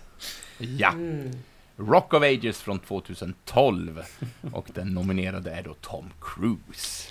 Ja. 0.59 0.89
Mm. 0.93 1.31
Rock 1.77 2.15
of 2.15 2.23
Ages 2.23 2.61
från 2.61 2.79
2012. 2.79 4.03
Och 4.53 4.67
den 4.75 4.89
nominerade 4.89 5.51
är 5.51 5.63
då 5.63 5.75
Tom 5.81 6.11
Cruise. 6.21 7.09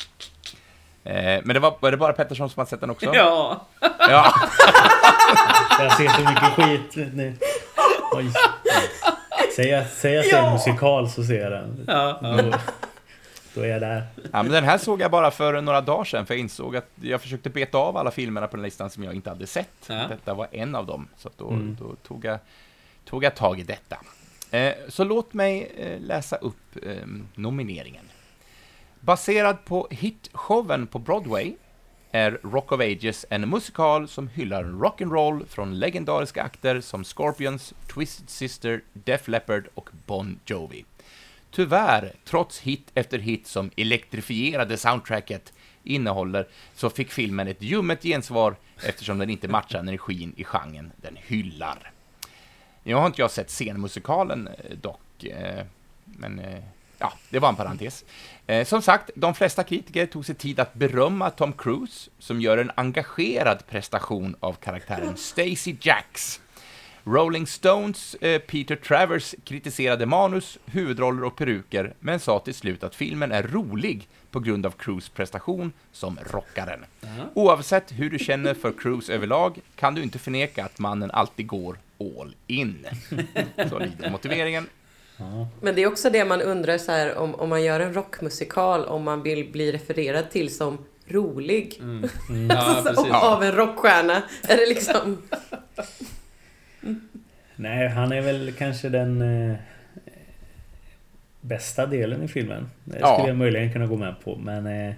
Eh, 1.03 1.41
men 1.43 1.47
det 1.53 1.60
var, 1.60 1.75
var 1.79 1.91
det 1.91 1.97
bara 1.97 2.13
Pettersson 2.13 2.49
som 2.49 2.60
har 2.60 2.65
sett 2.65 2.79
den 2.82 2.89
också? 2.89 3.06
Ja. 3.15 3.67
ja. 3.99 4.34
Jag 5.79 5.97
ser 5.97 6.08
så 6.10 6.19
mycket 6.29 6.53
skit 6.93 7.13
nu. 7.13 7.36
Oj. 8.15 8.32
Säg 9.56 9.73
att, 9.73 9.91
säg 9.93 10.17
att 10.17 10.26
det 10.26 10.32
är 10.32 10.47
en 10.47 10.54
musikal 10.54 11.10
så 11.10 11.23
ser 11.23 11.39
jag 11.41 11.52
den. 11.52 11.84
Ja, 11.88 12.19
ja. 12.21 12.41
Då, 12.41 12.54
då 13.54 13.62
är 13.62 13.67
jag 13.67 13.82
där. 13.82 14.04
Ja, 14.15 14.43
men 14.43 14.52
den 14.52 14.63
här 14.63 14.78
såg 14.78 15.02
jag 15.02 15.12
bara 15.12 15.32
för 15.32 15.62
några 15.62 15.82
dagar 15.82 16.04
sedan, 16.04 16.26
för 16.26 16.34
jag 16.34 16.39
insåg 16.41 16.76
att 16.76 16.89
jag 17.02 17.21
försökte 17.21 17.49
beta 17.49 17.78
av 17.78 17.97
alla 17.97 18.12
filmerna 18.12 18.47
på 18.47 18.56
den 18.58 18.63
listan 18.63 18.89
som 18.89 19.04
jag 19.04 19.13
inte 19.13 19.30
hade 19.30 19.47
sett. 19.47 19.69
Ja. 19.88 20.06
Detta 20.10 20.34
var 20.34 20.47
en 20.52 20.76
av 20.76 20.86
dem, 20.86 21.08
så 21.17 21.28
att 21.28 21.38
då, 21.38 21.49
Mm. 21.49 21.78
då 21.80 21.95
tog, 22.08 22.26
jag, 22.26 22.39
tog 23.06 23.23
jag 23.23 23.36
tag 23.36 23.60
i 23.60 23.63
detta. 23.63 23.97
Eh, 24.52 24.73
så 24.88 25.04
låt 25.04 25.34
mig 25.34 25.71
eh, 25.78 25.99
läsa 26.02 26.36
upp 26.36 26.76
eh, 26.86 26.95
nomineringen. 27.36 28.06
Baserad 28.99 29.65
på 29.65 29.88
hitshowen 29.91 30.88
på 30.88 30.99
Broadway 30.99 31.54
är 32.15 32.39
Rock 32.43 32.71
of 32.71 32.80
Ages 32.80 33.26
en 33.30 33.49
musikal 33.49 34.08
som 34.08 34.28
hyllar 34.28 34.63
rock'n'roll 34.63 35.45
från 35.45 35.80
legendariska 35.80 36.43
akter 36.43 36.82
som 36.82 37.04
Scorpions, 37.04 37.73
Twisted 37.93 38.30
Sister, 38.30 38.82
Def 38.93 39.28
Leppard 39.28 39.67
och 39.73 39.89
Bon 40.06 40.39
Jovi. 40.45 40.86
Tyvärr, 41.52 42.13
trots 42.26 42.60
hit 42.60 42.91
efter 42.93 43.19
hit 43.19 43.47
som 43.47 43.71
elektrifierade 43.78 44.78
soundtracket 44.78 45.54
innehåller, 45.84 46.47
så 46.76 46.89
fick 46.89 47.12
filmen 47.12 47.47
ett 47.47 47.62
ljummet 47.62 48.04
gensvar 48.04 48.56
eftersom 48.84 49.17
den 49.17 49.30
inte 49.30 49.47
matchar 49.47 49.80
energin 49.80 50.34
i 50.38 50.43
genren 50.43 50.91
den 50.95 51.17
hyllar. 51.21 51.91
Nu 52.84 52.93
har 52.93 53.06
inte 53.06 53.21
jag 53.21 53.32
sett 53.32 53.49
scenmusikalen 53.49 54.47
eh, 54.47 54.78
dock, 54.82 55.23
eh, 55.23 55.65
men 56.06 56.39
eh, 56.39 56.63
ja, 56.97 57.13
det 57.30 57.39
var 57.39 57.49
en 57.49 57.56
parentes. 57.56 58.06
Eh, 58.47 58.65
Som 58.65 58.82
sagt, 58.82 59.10
de 59.15 59.34
flesta 59.34 59.63
kritiker 59.63 60.06
tog 60.06 60.25
sig 60.25 60.36
tid 60.36 60.60
att 60.60 60.73
berömma 60.73 61.29
Tom 61.29 61.53
Cruise, 61.53 62.10
som 62.19 62.41
gör 62.41 62.58
en 62.58 62.71
engagerad 62.75 63.67
prestation 63.67 64.36
av 64.39 64.53
karaktären 64.53 65.17
Stacy 65.17 65.75
Jacks. 65.82 66.39
Rolling 67.06 67.47
Stones 67.47 68.15
eh, 68.15 68.39
Peter 68.39 68.75
Travers 68.75 69.36
kritiserade 69.43 70.06
manus, 70.06 70.58
huvudroller 70.65 71.23
och 71.23 71.36
peruker, 71.36 71.93
men 71.99 72.19
sa 72.19 72.39
till 72.39 72.53
slut 72.53 72.84
att 72.84 72.95
filmen 72.95 73.32
är 73.32 73.43
rolig 73.43 74.08
på 74.32 74.39
grund 74.39 74.65
av 74.65 74.71
Cruise 74.71 75.12
prestation 75.15 75.73
som 75.91 76.19
rockaren. 76.32 76.86
Oavsett 77.34 77.91
hur 77.91 78.10
du 78.10 78.19
känner 78.19 78.53
för 78.53 78.71
Cruise 78.71 79.13
överlag 79.13 79.60
kan 79.75 79.95
du 79.95 80.03
inte 80.03 80.19
förneka 80.19 80.65
att 80.65 80.79
mannen 80.79 81.12
alltid 81.12 81.47
går 81.47 81.77
all 81.99 82.36
in. 82.47 82.86
Så 83.69 83.79
lyder 83.79 84.10
motiveringen. 84.12 84.67
Ja. 85.17 85.47
Men 85.62 85.76
det 85.76 85.84
är 85.84 85.88
också 85.88 86.10
det 86.10 86.26
man 86.26 86.41
undrar 86.41 86.78
så 86.78 86.91
här, 86.91 87.15
om, 87.17 87.36
om 87.36 87.49
man 87.49 87.63
gör 87.63 87.80
en 87.80 87.93
rockmusikal, 87.93 88.86
om 88.86 89.04
man 89.04 89.23
vill 89.23 89.52
bli 89.52 89.71
refererad 89.71 90.30
till 90.32 90.56
som 90.56 90.78
rolig. 91.08 91.82
Ja, 92.49 92.56
Alltså, 92.58 92.93
precis. 92.93 93.13
Av 93.13 93.43
en 93.43 93.52
rockstjärna. 93.52 94.23
Är 94.47 94.58
det 94.58 94.65
liksom... 94.69 95.17
Nej, 97.56 97.88
han 97.88 98.12
är 98.12 98.21
väl 98.21 98.54
kanske 98.58 98.89
den 98.89 99.21
eh, 99.49 99.56
bästa 101.41 101.86
delen 101.86 102.23
i 102.23 102.28
filmen. 102.28 102.69
Det 102.84 102.99
Ja. 102.99 103.13
skulle 103.15 103.30
jag 103.30 103.38
möjligen 103.38 103.73
kunna 103.73 103.88
gå 103.88 103.97
med 103.97 104.15
på. 104.23 104.36
Men, 104.36 104.67
eh, 104.67 104.93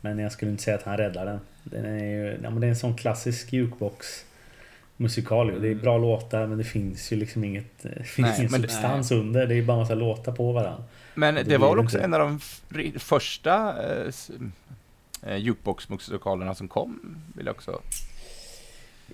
men 0.00 0.18
jag 0.18 0.32
skulle 0.32 0.50
inte 0.50 0.62
säga 0.62 0.76
att 0.76 0.82
han 0.82 0.96
räddar 0.96 1.24
den. 1.26 1.40
Den 1.62 1.84
är 1.84 2.04
ju 2.04 2.38
ja, 2.42 2.50
men 2.50 2.60
det 2.60 2.66
är 2.66 2.68
en 2.68 2.76
sån 2.76 2.96
klassisk 2.96 3.52
jukebox 3.52 4.24
musikal 4.96 5.50
ju. 5.50 5.58
Det 5.60 5.68
är 5.68 5.74
bra 5.74 5.98
låtar 5.98 6.46
men 6.46 6.58
det 6.58 6.64
finns 6.64 7.12
ju 7.12 7.16
liksom 7.16 7.44
inget 7.44 7.82
det 7.82 8.04
finns 8.04 8.28
Nej, 8.38 8.46
ingen 8.46 8.52
det- 8.62 8.68
substans 8.68 9.10
under. 9.10 9.46
Det 9.46 9.54
är 9.54 9.56
ju 9.56 9.64
bara 9.64 9.76
massa 9.76 9.94
låtar 9.94 10.32
på 10.32 10.52
varandra. 10.52 10.84
Men 11.14 11.34
Det 11.34 11.42
det, 11.42 11.58
var 11.58 11.68
det 11.68 11.74
väl 11.76 11.84
också 11.84 11.96
inte. 11.96 12.04
en 12.04 12.14
av 12.14 12.20
de 12.20 12.40
första 12.98 13.74
eh, 13.82 14.12
eh, 15.26 15.36
jukebox-musikalerna 15.36 16.54
som 16.54 16.68
kom, 16.68 17.16
vill 17.36 17.46
jag 17.46 17.54
också... 17.54 17.80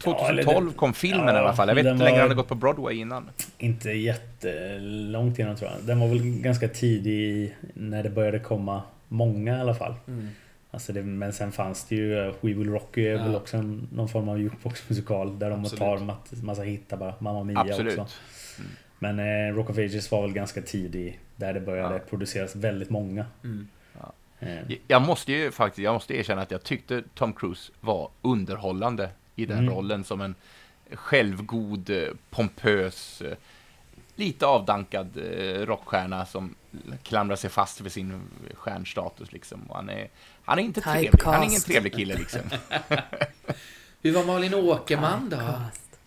Ja, 0.05 0.29
eller 0.29 0.43
2012 0.43 0.67
den- 0.67 0.75
kom 0.75 0.93
filmen 0.95 1.27
ja, 1.27 1.35
i 1.35 1.39
alla 1.39 1.53
fall. 1.57 1.69
Jag 1.69 1.75
vet 1.75 1.87
inte 1.87 1.93
hur 1.97 2.05
länge 2.05 2.17
den 2.17 2.23
hade 2.23 2.35
gått 2.35 2.49
på 2.49 2.55
Broadway 2.55 2.97
innan. 2.97 3.31
Inte 3.59 3.91
jättelångt 3.91 5.39
innan 5.39 5.57
tror 5.57 5.71
jag. 5.71 5.87
Den 5.87 6.01
var 6.01 6.09
väl 6.09 6.19
ganska 6.23 6.69
tidig 6.69 7.55
när 7.75 8.03
det 8.03 8.11
började 8.11 8.39
komma 8.39 8.83
många 9.09 9.57
i 9.57 9.61
alla 9.61 9.75
fall. 9.75 9.95
Mm. 10.09 10.29
Alltså 10.73 10.93
det, 10.93 11.03
men 11.03 11.33
sen 11.33 11.53
fanns 11.53 11.85
det 11.85 11.95
ju 11.97 12.15
uh, 12.15 12.27
We 12.41 12.55
Will 12.55 12.71
Rock 12.71 12.99
You 12.99 13.09
är 13.09 13.19
Ja. 13.19 13.25
väl 13.25 13.35
också 13.37 13.57
en, 13.57 13.89
någon 13.93 14.09
form 14.09 14.29
av 14.29 14.41
jukebox-musikal 14.41 15.39
där 15.39 15.51
de 15.51 15.61
Absolut. 15.61 15.79
tar 15.81 16.43
massa 16.43 16.63
hittar 16.63 16.97
bara. 16.97 17.15
Mamma 17.19 17.45
Mia 17.45 17.59
Absolut. 17.61 17.99
också. 17.99 18.17
Men 18.99 19.19
eh, 19.19 19.55
Rock 19.57 19.71
of 19.71 19.79
Ages 19.79 20.11
var 20.11 20.23
väl 20.23 20.33
ganska 20.33 20.63
tidig 20.63 21.21
där 21.37 21.53
det 21.55 21.61
började 21.61 21.95
Ja. 21.95 22.01
produceras 22.11 22.57
väldigt 22.57 22.91
många. 22.91 23.27
Mm. 23.45 23.69
Eh, 24.41 24.77
Jag 24.87 25.03
måste 25.03 25.33
ju 25.33 25.51
faktiskt, 25.51 25.79
jag 25.85 25.93
måste 25.95 26.17
erkänna 26.17 26.43
att 26.43 26.51
jag 26.51 26.63
tyckte 26.63 27.03
Tom 27.15 27.33
Cruise 27.33 27.73
var 27.81 28.11
underhållande 28.23 29.11
i 29.37 29.47
den 29.47 29.59
Mm. 29.59 29.75
rollen 29.75 30.05
som 30.05 30.21
en 30.21 30.35
självgod, 30.93 31.91
eh, 31.91 32.09
pompös, 32.31 33.23
eh, 33.23 33.37
lite 34.21 34.47
avdankad 34.47 35.17
eh, 35.17 35.67
rockstjärna 35.67 36.27
som 36.27 36.55
klamrar 37.03 37.37
sig 37.37 37.51
fast 37.51 37.81
vid 37.81 37.93
sin 37.93 38.21
stjärnstatus 38.55 39.33
liksom. 39.33 39.63
Och 39.69 39.77
han 39.77 39.89
är, 39.91 40.09
han 40.45 40.59
är 40.59 40.63
inte 40.63 40.81
trevlig, 40.81 41.11
han 41.25 41.35
är 41.35 41.39
ingen 41.39 41.49
Typecast. 41.51 41.67
trevlig 41.67 41.95
kille 41.95 42.15
liksom. 42.15 42.41
Hur 44.03 44.13
var 44.13 44.25
Malin 44.25 44.55
Åkerman 44.55 45.29
då? 45.31 45.37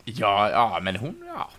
Ja, 0.04 0.50
ja, 0.50 0.80
men 0.82 0.96
hon, 0.96 1.16
ja. 1.28 1.50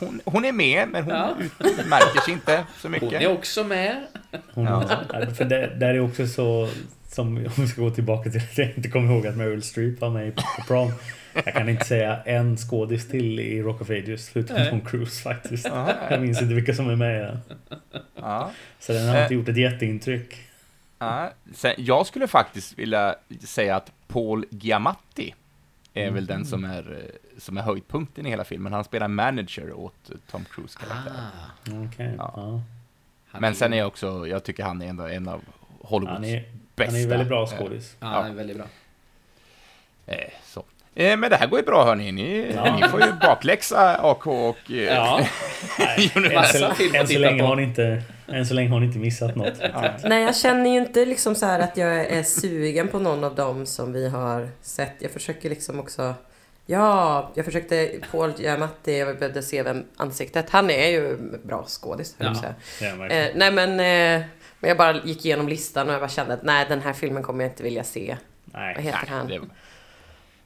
Hon, 0.00 0.20
hon 0.24 0.44
är 0.44 0.52
med, 0.52 0.88
men 0.88 1.04
hon 1.04 1.14
Ja. 1.14 1.34
utmärker 1.58 2.20
sig 2.20 2.32
inte 2.34 2.64
så 2.78 2.88
Hon 2.88 2.92
mycket. 2.92 3.12
är 3.22 3.32
också 3.32 3.64
med. 3.64 4.06
hon, 4.54 4.64
Ja. 4.64 4.84
ja. 5.12 5.26
För 5.34 5.44
det, 5.44 5.66
där 5.74 5.94
är 5.94 6.00
också 6.00 6.26
så 6.26 6.68
som 7.08 7.26
om 7.36 7.52
vi 7.56 7.68
ska 7.68 7.80
gå 7.82 7.90
tillbaka 7.90 8.30
till 8.30 8.40
att 8.40 8.58
jag 8.58 8.70
inte 8.76 8.88
kommer 8.88 9.12
ihåg 9.14 9.26
att 9.26 9.36
Meryl 9.36 9.62
Streep 9.62 10.00
var 10.00 10.10
med 10.10 10.34
på 10.36 10.42
prom. 10.66 10.92
Jag 11.44 11.54
kan 11.54 11.68
inte 11.68 11.84
säga 11.84 12.22
en 12.24 12.56
skådis 12.56 13.08
till 13.08 13.40
i 13.40 13.62
Rock 13.62 13.80
of 13.80 13.90
Ages 13.90 14.28
förutom. 14.28 14.56
Tom 14.70 14.80
Cruise 14.80 15.22
faktiskt. 15.22 15.66
Ja, 15.66 15.94
Jag 16.10 16.20
minns 16.20 16.42
inte 16.42 16.54
vilka 16.54 16.74
som 16.74 16.90
är 16.90 16.96
med 16.96 17.16
i 17.16 17.24
den. 17.24 17.40
ja. 18.14 18.50
Så 18.78 18.92
den 18.92 19.08
har 19.08 19.22
inte 19.22 19.34
gjort 19.34 19.48
ett 19.48 19.56
jätteintryck. 19.56 20.36
Ja, 20.98 21.30
sen, 21.54 21.74
jag 21.78 22.06
skulle 22.06 22.28
faktiskt 22.28 22.78
vilja 22.78 23.14
säga 23.40 23.76
att 23.76 23.92
Paul 24.08 24.44
Giamatti 24.50 25.34
är 25.94 26.10
väl 26.10 26.26
den 26.26 26.44
som 26.46 26.64
är, 26.64 26.92
eh, 26.92 27.38
som 27.40 27.56
är 27.56 27.62
höjdpunkten 27.62 28.26
i 28.26 28.30
hela 28.30 28.44
filmen. 28.44 28.72
Han 28.72 28.84
spelar 28.84 29.08
manager 29.08 29.72
åt 29.72 30.10
eh, 30.10 30.16
Tom 30.30 30.44
Cruise 30.50 30.78
karaktär. 30.78 31.12
Ah, 31.14 31.84
Okej. 31.86 32.14
Ja. 32.18 32.60
Men 33.38 33.54
sen 33.54 33.72
är 33.72 33.76
jag 33.78 33.86
också, 33.86 34.26
jag 34.26 34.44
tycker 34.44 34.64
han 34.64 34.82
är 34.82 34.86
ändå 34.86 35.04
en 35.04 35.28
av 35.28 35.40
Hollywoods 35.80 36.14
Han 36.14 36.24
är, 36.24 36.44
bästa. 36.76 36.92
han 36.92 37.00
är 37.04 37.08
väldigt 37.08 37.28
bra 37.28 37.42
eh, 37.42 37.48
skådis. 37.58 37.96
Ja, 38.00 38.06
han 38.06 38.30
är 38.30 38.34
väldigt 38.34 38.56
bra. 38.56 38.66
Eh, 40.06 40.30
så. 40.44 40.64
Eh, 40.96 41.16
men 41.16 41.30
det 41.30 41.36
här 41.36 41.46
går 41.46 41.58
ju 41.58 41.64
bra 41.64 41.84
hörni. 41.84 42.12
Ni, 42.12 42.52
Ja. 42.54 42.76
ni 42.76 42.88
får 42.88 43.00
ju 43.00 43.12
bakläxa 43.12 43.96
AK 44.02 44.26
och... 44.26 44.56
Eh, 44.70 44.76
Ja, 44.94 45.20
så, 46.52 46.74
film 46.74 46.94
än, 46.94 47.06
så 47.08 47.18
länge 47.18 47.42
på. 47.42 47.46
har 47.48 47.56
ni 47.56 47.62
inte, 47.62 48.02
än 48.28 48.46
så 48.46 48.54
länge 48.54 48.70
har 48.70 48.80
ni 48.80 48.86
inte 48.86 48.98
missat 48.98 49.36
något. 49.36 49.54
Nej, 50.04 50.22
jag 50.22 50.36
känner 50.36 50.70
ju 50.70 50.76
inte 50.78 51.04
liksom 51.04 51.34
så 51.34 51.46
här 51.46 51.60
att 51.60 51.76
jag 51.76 51.96
är 52.06 52.22
sugen 52.22 52.88
på 52.88 52.98
någon 52.98 53.24
av 53.24 53.34
dem 53.34 53.66
som 53.66 53.92
vi 53.92 54.08
har 54.08 54.48
sett. 54.62 54.92
Jag 54.98 55.10
försöker 55.10 55.48
liksom 55.50 55.80
också... 55.80 56.14
Ja, 56.66 57.30
jag 57.34 57.44
försökte... 57.44 57.90
Paul 58.10 58.32
Giamatti, 58.38 58.98
jag 58.98 59.18
behövde 59.18 59.42
se 59.42 59.62
vem 59.62 59.84
ansiktet... 59.96 60.50
Han 60.50 60.70
är 60.70 60.88
ju 60.88 61.16
bra 61.44 61.64
skådis, 61.68 62.14
Ja. 62.18 62.34
Ja. 62.80 62.88
Eh, 63.06 63.28
nej 63.34 63.50
men... 63.52 63.70
Eh, 63.70 64.26
men 64.60 64.68
jag 64.68 64.76
bara 64.76 64.96
gick 65.04 65.24
igenom 65.24 65.48
listan 65.48 65.88
och 65.88 65.94
jag 65.94 66.00
bara 66.00 66.08
kände 66.08 66.34
att 66.34 66.42
nej, 66.42 66.66
den 66.68 66.80
här 66.80 66.92
filmen 66.92 67.22
kommer 67.22 67.44
jag 67.44 67.50
inte 67.50 67.62
vilja 67.62 67.84
se. 67.84 68.16
Vad 68.44 68.62
Nej. 68.62 68.74
heter 68.78 68.98
nej, 69.02 69.10
han? 69.18 69.26
det, 69.28 69.40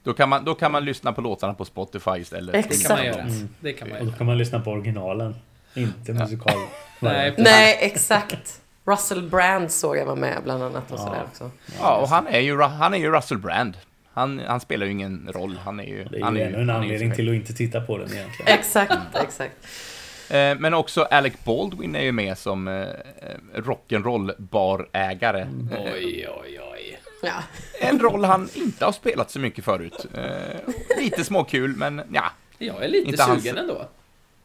då, 0.03 0.13
kan 0.13 0.29
man, 0.29 0.45
då 0.45 0.55
kan 0.55 0.73
man 0.73 0.85
lyssna 0.85 1.13
på 1.13 1.21
låtarna 1.21 1.55
på 1.55 1.65
Spotify 1.65 2.11
istället. 2.19 2.53
Det 2.53 2.63
kan 2.63 2.71
Exakt. 2.71 2.91
man 2.91 3.05
göra. 3.07 3.23
Mm. 3.23 3.49
Det 3.61 3.73
kan 3.73 3.89
man 3.89 3.99
Och 3.99 4.05
då 4.05 4.09
göra. 4.11 4.19
kan 4.19 4.27
man 4.27 4.39
lyssna 4.39 4.61
på 4.61 4.71
originalen. 4.71 5.35
Inte 5.75 6.13
musikal. 6.13 6.53
Nej, 7.01 7.35
Nej, 7.39 7.79
exakt. 7.81 8.61
Russell 8.85 9.23
Brand 9.23 9.71
såg 9.73 9.97
jag 9.97 10.07
var 10.07 10.17
med 10.17 10.39
bland 10.45 10.63
annat 10.63 10.91
och 10.93 10.99
Ja. 10.99 11.05
sådär 11.05 11.23
också. 11.31 11.51
Ja, 11.81 11.97
och 11.97 12.09
han 12.09 12.27
är 12.27 12.41
ju, 12.41 12.61
han 12.63 12.95
är 12.95 12.99
ju 12.99 13.11
Russell 13.13 13.39
Brand. 13.39 13.77
Han, 14.13 14.39
han 14.47 14.61
spelar 14.61 14.87
ju 14.87 14.93
ingen 14.93 15.29
roll. 15.35 15.59
Han 15.65 15.81
är 15.81 15.85
ju... 15.85 16.05
Det 16.05 16.19
är 16.19 16.23
han 16.23 16.37
ju 16.37 16.43
är 16.43 16.47
ännu 16.47 16.61
en 16.61 16.69
han 16.69 16.83
är 16.83 16.85
ju 16.87 16.93
anledning 16.95 17.15
till 17.15 17.29
att 17.29 17.35
inte 17.35 17.53
titta 17.53 17.81
på 17.81 17.99
den 17.99 18.13
egentligen. 18.13 18.53
Exakt, 18.59 18.99
exakt. 19.25 19.53
Eh, 20.31 20.55
Men 20.59 20.75
också 20.75 21.03
Alec 21.03 21.33
Baldwin 21.45 21.97
är 21.97 22.03
ju 22.03 22.13
med 22.13 22.39
som 22.39 22.69
eh, 22.69 22.85
rock'n'roll-barägare. 23.55 25.43
Mm. 25.43 25.69
Eh, 25.73 25.93
Oj, 25.95 26.29
oj, 26.43 26.61
oj. 26.70 26.70
Ja. 27.23 27.33
En 27.81 27.99
roll 28.01 28.25
han 28.25 28.49
inte 28.55 28.85
har 28.85 28.93
spelat 28.93 29.31
så 29.31 29.39
mycket 29.39 29.65
förut. 29.65 30.07
Eh, 30.15 30.73
Lite 30.99 31.25
småkul, 31.25 31.77
men 31.77 32.03
ja. 32.13 32.25
Jag 32.59 32.85
är 32.85 32.89
lite 32.89 33.11
Inte 33.11 33.23
hans- 33.23 33.43
sugen 33.43 33.59
ändå. 33.59 33.89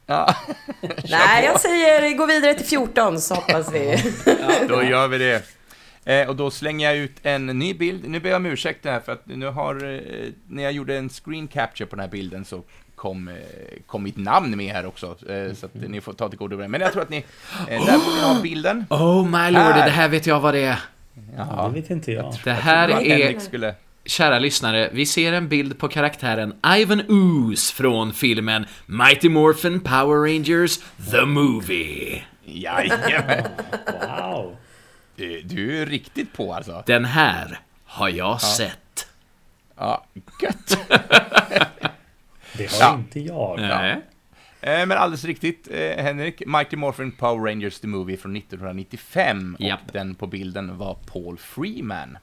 ja. 0.06 0.36
Nej, 1.10 1.46
jag 1.46 1.62
säger 1.62 2.18
gå 2.18 2.26
vidare 2.26 2.54
till 2.54 2.66
14 2.66 3.22
så 3.22 3.36
hoppas 3.36 3.72
vi. 3.74 4.14
Då 4.70 4.84
gör 4.84 5.08
vi 5.08 5.18
det. 5.18 5.42
Eh, 6.06 6.30
och 6.30 6.36
då 6.36 6.52
slänger 6.52 6.88
jag 6.88 6.98
ut 6.98 7.12
en 7.24 7.46
ny 7.46 7.74
bild. 7.74 8.10
Nu 8.10 8.20
ber 8.20 8.30
jag 8.30 8.36
om 8.38 8.46
ursäkt 8.46 8.86
här 8.86 9.00
för 9.00 9.12
att 9.12 9.26
nu 9.28 9.46
har, 9.48 9.76
eh, 9.94 10.30
när 10.48 10.64
jag 10.64 10.72
gjorde 10.72 10.98
en 10.98 11.10
screen 11.10 11.48
capture 11.48 11.86
på 11.90 11.96
den 11.96 12.04
här 12.04 12.12
bilden 12.12 12.46
så 12.46 12.62
kom, 12.96 13.28
eh, 13.28 13.36
kom 13.88 14.04
mitt 14.04 14.18
namn 14.18 14.58
med 14.58 14.74
här 14.74 14.86
också, 14.86 15.06
eh, 15.30 15.54
så 15.54 15.66
att 15.66 15.74
ni 15.74 16.02
får 16.02 16.14
ta 16.14 16.30
till 16.30 16.40
godo 16.40 16.58
med 16.58 16.64
det. 16.64 16.68
Men 16.70 16.82
jag 16.82 16.92
tror 16.92 17.02
att 17.02 17.10
ni, 17.10 17.26
eh, 17.70 17.86
där 17.86 17.98
borde 17.98 18.16
ni 18.16 18.22
ha 18.22 18.42
bilden. 18.42 18.86
Oh 18.90 19.26
my 19.26 19.52
lord, 19.52 19.62
Här. 19.64 19.86
det 19.86 19.92
här 19.92 20.10
vet 20.10 20.26
jag 20.26 20.40
vad 20.40 20.54
det 20.54 20.64
är. 20.64 20.80
Ja, 21.38 21.71
det 21.73 21.82
vet 21.82 21.89
inte 21.89 22.12
jag. 22.12 22.34
Det 22.43 22.51
här 22.51 22.89
Jag 22.89 23.08
är, 23.08 23.39
skulle... 23.39 23.75
kära 24.06 24.39
lyssnare, 24.39 24.89
vi 24.93 25.06
ser 25.06 25.34
en 25.34 25.49
bild 25.49 25.78
på 25.80 25.88
karaktären 25.88 26.56
Ivan 26.78 27.01
Ooze 27.10 27.73
från 27.73 28.13
filmen 28.13 28.65
Mighty 28.86 29.30
Morphin 29.30 29.80
Power 29.80 30.34
Rangers 30.34 30.78
The 31.12 31.25
Movie. 31.25 32.23
Jajamän! 32.45 33.43
Wow! 34.01 34.56
Du, 35.15 35.41
du 35.41 35.82
är 35.82 35.86
riktigt 35.86 36.34
på 36.34 36.54
alltså. 36.54 36.84
Den 36.86 37.06
här 37.06 37.60
har 37.86 38.10
jag 38.10 38.41
sett. 38.41 39.08
Ja, 39.78 40.06
gött! 40.43 40.78
Det 42.58 42.71
har 42.71 42.80
Ja. 42.80 42.95
inte 42.95 43.19
jag. 43.19 43.60
Nej. 43.60 43.91
Eh, 43.91 43.97
Men 44.65 44.91
alldeles 44.91 45.25
riktigt, 45.25 45.67
eh, 45.71 46.04
Henrik. 46.04 46.43
Mighty 46.45 46.75
Morphin 46.75 47.12
Power 47.12 47.49
Rangers 47.49 47.80
The 47.80 47.88
Movie 47.88 48.17
från 48.17 48.36
1995. 48.36 49.58
Japp. 49.60 49.80
Och 49.86 49.91
den 49.91 50.15
på 50.15 50.28
bilden 50.28 50.78
var 50.78 50.97
Paul 51.06 51.38
Freeman. 51.38 52.17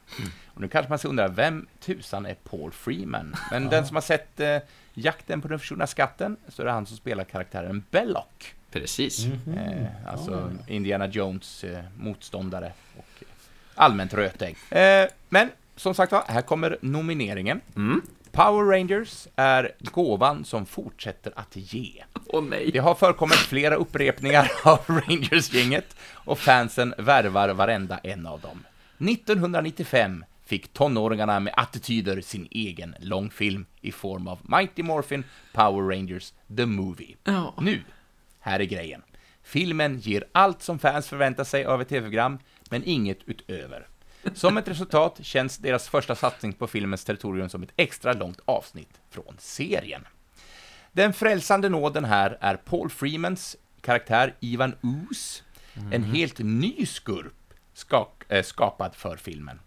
Och 0.46 0.60
nu 0.60 0.68
kanske 0.68 0.88
man 0.88 0.98
ska 0.98 1.08
undra, 1.08 1.28
vem 1.28 1.66
tusan 1.80 2.26
är 2.26 2.34
Paul 2.34 2.72
Freeman? 2.72 3.34
Men 3.50 3.68
den 3.68 3.86
som 3.86 3.96
har 3.96 4.00
sett 4.00 4.40
eh, 4.40 4.58
Jakten 4.94 5.40
på 5.40 5.48
den 5.48 5.58
försvunna 5.58 5.86
skatten, 5.86 6.36
så 6.48 6.62
är 6.62 6.66
det 6.66 6.72
han 6.72 6.86
som 6.86 6.96
spelar 6.96 7.24
karaktären 7.24 7.84
Belloc. 7.90 8.24
Precis. 8.70 9.26
Eh, 9.26 9.86
alltså 10.06 10.50
Indiana 10.66 11.06
Jones 11.06 11.64
eh, 11.64 11.84
motståndare 11.98 12.72
och 12.96 13.22
eh, 13.22 13.26
allmänt 13.74 14.14
rötägg. 14.14 14.56
Eh, 14.70 15.06
men 15.28 15.48
som 15.76 15.94
sagt 15.94 16.12
var, 16.12 16.24
här 16.28 16.42
kommer 16.42 16.78
nomineringen. 16.80 17.60
Mm. 17.76 18.02
Power 18.32 18.64
Rangers 18.64 19.28
är 19.36 19.72
gåvan 19.80 20.44
som 20.44 20.66
fortsätter 20.66 21.32
att 21.36 21.56
ge. 21.56 22.04
Åh 22.26 22.44
nej. 22.44 22.70
Det 22.72 22.78
har 22.78 22.94
förekommit 22.94 23.36
flera 23.36 23.74
upprepningar 23.74 24.52
av 24.64 24.80
Rangers-gänget 24.86 25.96
och 26.12 26.38
fansen 26.38 26.94
värvar 26.98 27.48
varenda 27.48 27.98
en 27.98 28.26
av 28.26 28.40
dem. 28.40 28.64
1995 28.98 30.24
fick 30.44 30.72
tonåringarna 30.72 31.40
med 31.40 31.54
attityder 31.56 32.20
sin 32.20 32.48
egen 32.50 32.94
långfilm 33.00 33.66
i 33.80 33.92
form 33.92 34.28
av 34.28 34.38
Mighty 34.42 34.82
Morphin 34.82 35.24
Power 35.52 35.96
Rangers 35.96 36.32
The 36.56 36.66
Movie. 36.66 37.16
Ja. 37.24 37.54
Nu, 37.60 37.80
här 38.40 38.60
är 38.60 38.64
grejen. 38.64 39.02
Filmen 39.42 39.98
ger 39.98 40.24
allt 40.32 40.62
som 40.62 40.78
fans 40.78 41.08
förväntar 41.08 41.44
sig 41.44 41.64
av 41.64 41.82
ett 41.82 41.88
tv-program, 41.88 42.38
men 42.70 42.82
inget 42.84 43.18
utöver. 43.26 43.86
Som 44.34 44.56
ett 44.56 44.68
resultat 44.68 45.18
känns 45.22 45.58
deras 45.58 45.88
första 45.88 46.14
satsning 46.14 46.52
på 46.52 46.66
filmens 46.66 47.04
territorium 47.04 47.48
som 47.48 47.62
ett 47.62 47.72
extra 47.76 48.12
långt 48.12 48.40
avsnitt 48.44 49.00
från 49.10 49.36
serien. 49.38 50.06
Den 50.92 51.12
frälsande 51.12 51.68
nåden 51.68 52.04
här 52.04 52.38
är 52.40 52.56
Paul 52.56 52.90
Freemans 52.90 53.56
karaktär 53.80 54.34
Ivan 54.40 54.74
Ooze, 54.82 55.42
en 55.92 56.04
helt 56.04 56.38
ny 56.38 56.86
skurk 56.86 57.32
äh, 58.28 58.42
skapad 58.42 58.94
för 58.94 59.16
filmen. 59.16 59.60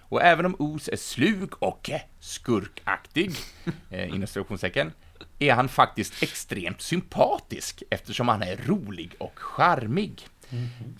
Och 0.00 0.22
även 0.22 0.46
om 0.46 0.56
Ooze 0.58 0.92
är 0.92 0.96
slug 0.96 1.62
och 1.62 1.90
eh, 1.90 2.00
skurkaktig, 2.20 3.32
eh, 3.90 4.08
inom 4.08 4.26
citationstecken, 4.26 4.92
är 5.38 5.52
han 5.52 5.68
faktiskt 5.68 6.22
extremt 6.22 6.80
sympatisk 6.80 7.82
eftersom 7.90 8.28
han 8.28 8.42
är 8.42 8.56
rolig 8.56 9.14
och 9.18 9.38
charmig. 9.38 10.26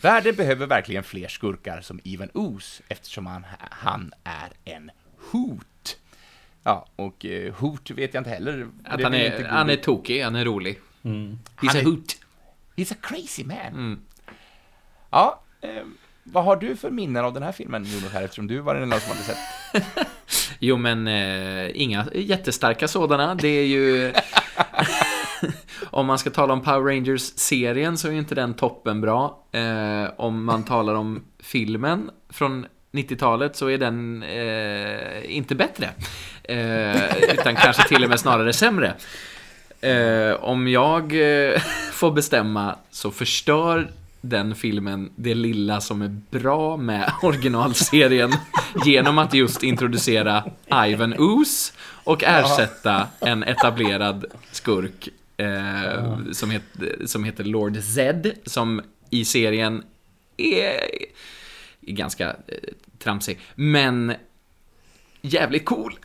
Världen 0.01 0.35
behöver 0.35 0.67
verkligen 0.67 1.03
fler 1.03 1.29
skurkar 1.29 1.81
som 1.81 2.01
Ivan 2.05 2.31
Ooze 2.35 2.83
eftersom 2.89 3.27
han, 3.27 3.47
han 3.61 4.13
är 4.25 4.49
en 4.75 4.91
hoot. 5.31 5.97
Ja, 6.63 6.87
och 6.97 7.25
eh, 7.27 7.55
hoot 7.55 7.91
vet 7.91 8.15
jag 8.15 8.21
inte 8.21 8.31
heller. 8.31 8.69
Att 8.85 9.03
han 9.03 9.15
är, 9.15 9.37
inte 9.39 9.49
han 9.49 9.71
är 9.71 9.77
tokig, 9.77 10.23
han 10.23 10.37
är 10.37 10.45
rolig. 10.45 10.79
Mm. 11.03 11.39
He's 11.57 11.67
Han 11.67 11.77
a 11.77 11.81
är- 11.81 11.85
hoot. 11.85 12.17
He's 12.77 12.93
a 12.93 12.97
crazy 13.03 13.45
man. 13.45 13.57
Mm. 13.67 14.01
Ja, 15.11 15.41
eh, 15.61 15.71
vad 16.23 16.45
har 16.45 16.57
du 16.57 16.77
för 16.77 16.91
minnen 16.91 17.25
av 17.25 17.33
den 17.35 17.43
här 17.43 17.53
filmen, 17.53 17.85
Jonas, 17.85 18.13
här, 18.13 18.23
eftersom 18.23 18.47
du 18.47 18.59
var 18.59 18.75
den 18.75 18.83
enda 18.83 19.01
som 19.01 19.13
hade 19.13 19.23
sett? 19.25 20.07
Jo, 20.61 20.77
men 20.77 21.09
eh, 21.09 21.71
inga 21.75 22.07
jättestarka 22.15 22.89
sådana. 22.89 23.35
Det 23.35 23.49
är 23.49 23.65
ju... 23.67 24.13
om 25.91 26.07
man 26.07 26.19
ska 26.19 26.31
tala 26.31 26.53
om 26.53 26.61
Power 26.61 26.95
Rangers-serien 26.95 27.99
så 27.99 28.09
är 28.09 28.13
ju 28.13 28.19
inte 28.19 28.35
den 28.35 28.55
toppen 28.55 29.01
bra. 29.01 29.45
Eh, 29.53 30.11
om 30.17 30.45
man 30.45 30.65
talar 30.65 30.95
om 30.95 31.25
filmen 31.39 32.11
från 32.29 32.67
90-talet 32.93 33.57
så 33.57 33.71
är 33.71 33.79
den 33.79 34.23
eh, 34.23 35.37
inte 35.37 35.55
bättre. 35.55 35.91
Eh, 36.43 37.17
utan 37.33 37.57
kanske 37.57 37.89
till 37.89 38.05
och 38.05 38.11
med 38.11 38.21
snarare 38.21 38.53
sämre. 38.53 38.95
Eh, 39.81 40.45
om 40.45 40.69
jag 40.69 41.03
eh, 41.03 41.61
får 41.93 42.11
bestämma 42.11 42.77
så 42.91 43.11
förstör 43.11 43.91
den 44.21 44.55
filmen 44.55 45.11
det 45.17 45.35
lilla 45.35 45.81
som 45.81 46.03
är 46.03 46.21
bra 46.31 46.77
med 46.77 47.13
originalserien 47.23 48.33
genom 48.85 49.19
att 49.19 49.35
just 49.35 49.63
introducera 49.63 50.45
Ivan 50.87 51.15
Ooze 51.19 51.73
och 52.05 52.25
ersätta 52.25 53.07
en 53.21 53.43
etablerad 53.43 54.25
skurk 54.53 55.09
eh, 55.39 56.19
som, 56.33 56.51
het, 56.51 56.63
som 57.07 57.25
heter 57.25 57.45
Lord 57.45 57.83
Zed 57.83 58.33
som 58.47 58.83
i 59.11 59.25
serien 59.25 59.83
är, 60.37 60.63
är 61.81 61.93
ganska 61.93 62.29
eh, 62.29 62.35
tramsig 62.99 63.39
men 63.55 64.15
jävligt 65.21 65.65
cool. 65.65 65.99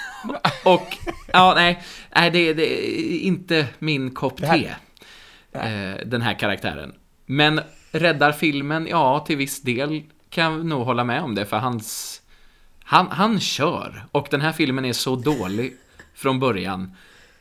och 0.64 0.96
ja, 1.32 1.52
nej, 1.56 1.82
nej 2.16 2.30
det, 2.30 2.52
det 2.54 2.88
är 2.88 3.18
inte 3.18 3.66
min 3.78 4.10
kopp 4.14 4.36
Det 4.40 4.46
här- 4.46 4.58
te. 4.58 5.58
Eh, 5.58 6.06
den 6.06 6.22
här 6.22 6.34
karaktären. 6.38 6.94
Men 7.26 7.60
räddar 7.92 8.32
filmen? 8.32 8.86
Ja, 8.90 9.24
till 9.26 9.36
viss 9.36 9.62
del 9.62 10.02
kan 10.30 10.52
jag 10.52 10.66
nog 10.66 10.84
hålla 10.84 11.04
med 11.04 11.22
om 11.22 11.34
det, 11.34 11.46
för 11.46 11.56
hans... 11.56 12.20
Han, 12.84 13.06
han 13.06 13.40
kör, 13.40 14.04
och 14.12 14.28
den 14.30 14.40
här 14.40 14.52
filmen 14.52 14.84
är 14.84 14.92
så 14.92 15.16
dålig 15.16 15.76
från 16.14 16.40
början. 16.40 16.92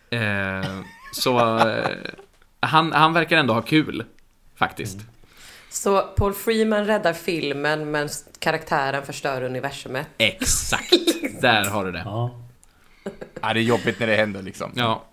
Eh, 0.10 0.80
så 1.12 1.60
eh, 1.70 1.98
han, 2.60 2.92
han 2.92 3.14
verkar 3.14 3.38
ändå 3.38 3.54
ha 3.54 3.62
kul, 3.62 4.06
faktiskt. 4.56 4.98
Så 5.70 6.02
Paul 6.02 6.34
Freeman 6.34 6.86
räddar 6.86 7.14
filmen 7.14 7.92
men 7.92 8.10
karaktären 8.40 9.06
förstör 9.06 9.42
universumet. 9.42 10.08
Exakt, 10.18 10.94
där 11.42 11.66
har 11.66 11.86
du 11.86 11.92
det. 11.92 12.02
Ja. 12.06 12.40
Ja, 13.42 13.54
det 13.54 13.60
är 13.60 13.64
jobbigt 13.64 14.00
när 14.00 14.08
det 14.08 14.16
händer 14.16 14.42
liksom. 14.42 14.72
Ja. 14.76 15.04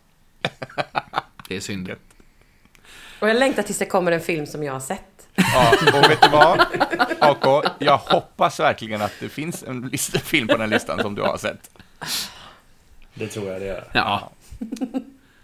Det 1.48 1.56
är 1.56 1.60
synd. 1.60 1.90
Och 3.18 3.28
jag 3.28 3.36
längtar 3.36 3.62
tills 3.62 3.78
det 3.78 3.86
kommer 3.86 4.12
en 4.12 4.20
film 4.20 4.46
som 4.46 4.62
jag 4.62 4.72
har 4.72 4.80
sett. 4.80 5.28
Ja, 5.34 5.72
och 5.94 6.10
vet 6.10 6.22
du 6.22 6.28
vad? 6.28 6.60
AK, 7.20 7.64
jag 7.78 7.98
hoppas 7.98 8.60
verkligen 8.60 9.02
att 9.02 9.12
det 9.20 9.28
finns 9.28 9.62
en 9.62 9.90
film 10.24 10.48
på 10.48 10.56
den 10.56 10.70
listan 10.70 10.98
som 11.02 11.14
du 11.14 11.22
har 11.22 11.38
sett. 11.38 11.70
Det 13.14 13.28
tror 13.28 13.50
jag 13.50 13.60
det 13.60 13.66
gör. 13.66 13.84
Ja. 13.92 14.30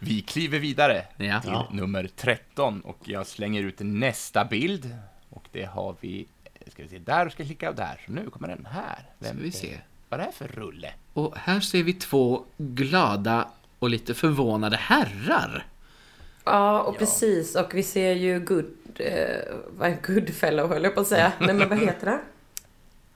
Vi 0.02 0.22
kliver 0.22 0.58
vidare 0.58 1.04
Ja. 1.16 1.40
till 1.40 1.50
Ja. 1.50 1.68
nummer 1.72 2.08
13 2.16 2.80
och 2.80 2.98
jag 3.04 3.26
slänger 3.26 3.62
ut 3.62 3.76
nästa 3.78 4.44
bild. 4.44 4.96
Och 5.30 5.44
det 5.52 5.64
har 5.64 5.96
vi, 6.00 6.26
ska 6.72 6.82
vi 6.82 6.88
se, 6.88 6.98
där 6.98 7.26
och 7.26 7.32
ska 7.32 7.44
klicka 7.44 7.72
där. 7.72 8.00
Så 8.06 8.12
nu 8.12 8.30
kommer 8.30 8.48
den 8.48 8.66
här. 8.70 8.98
Ska 9.20 9.32
vi 9.40 9.48
är- 9.48 9.52
se. 9.52 9.78
Vad 10.08 10.20
är 10.20 10.24
det 10.24 10.32
här 10.38 10.48
för 10.48 10.60
rulle? 10.60 10.92
Och 11.12 11.36
här 11.36 11.60
ser 11.60 11.82
vi 11.82 11.92
två 11.92 12.44
glada 12.58 13.48
och 13.78 13.90
lite 13.90 14.14
förvånade 14.14 14.76
herrar. 14.76 15.66
Ja, 16.44 16.80
och 16.82 16.98
precis. 16.98 17.56
Och 17.56 17.74
vi 17.74 17.82
ser 17.82 18.12
ju 18.12 18.40
Good... 18.40 18.66
Eh, 18.96 19.54
vad 19.78 19.90
är 19.90 19.98
Goodfellow 20.06 20.68
höll 20.68 20.84
jag 20.84 20.94
på 20.94 21.00
att 21.00 21.06
säga. 21.06 21.32
Nej, 21.40 21.54
men 21.54 21.68
vad 21.68 21.78
heter 21.78 22.06
det? 22.06 22.20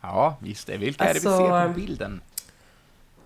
Ja, 0.01 0.37
visst 0.41 0.67
det. 0.67 0.77
Vilka 0.77 1.05
är 1.05 1.15
det 1.15 1.21
vi 1.21 1.29
Alltså, 1.29 1.47
ser 1.49 1.69
på 1.69 1.75
bilden? 1.81 2.21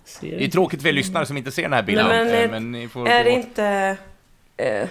Ser 0.09 0.37
Det 0.37 0.45
är 0.45 0.49
tråkigt 0.49 0.81
för 0.81 0.89
er 0.89 0.93
lyssnare 0.93 1.25
som 1.25 1.37
inte 1.37 1.51
ser 1.51 1.61
den 1.61 1.73
här 1.73 1.83
bilden. 1.83 2.07
Nej, 2.07 2.25
men, 2.25 2.33
eh, 2.33 2.43
eh, 2.43 2.49
men 2.51 2.71
ni 2.71 2.87
får 2.87 3.07
Är 3.07 3.23
det 3.23 3.29
gå- 3.31 3.37
inte... 3.37 3.97
Eh, 4.57 4.87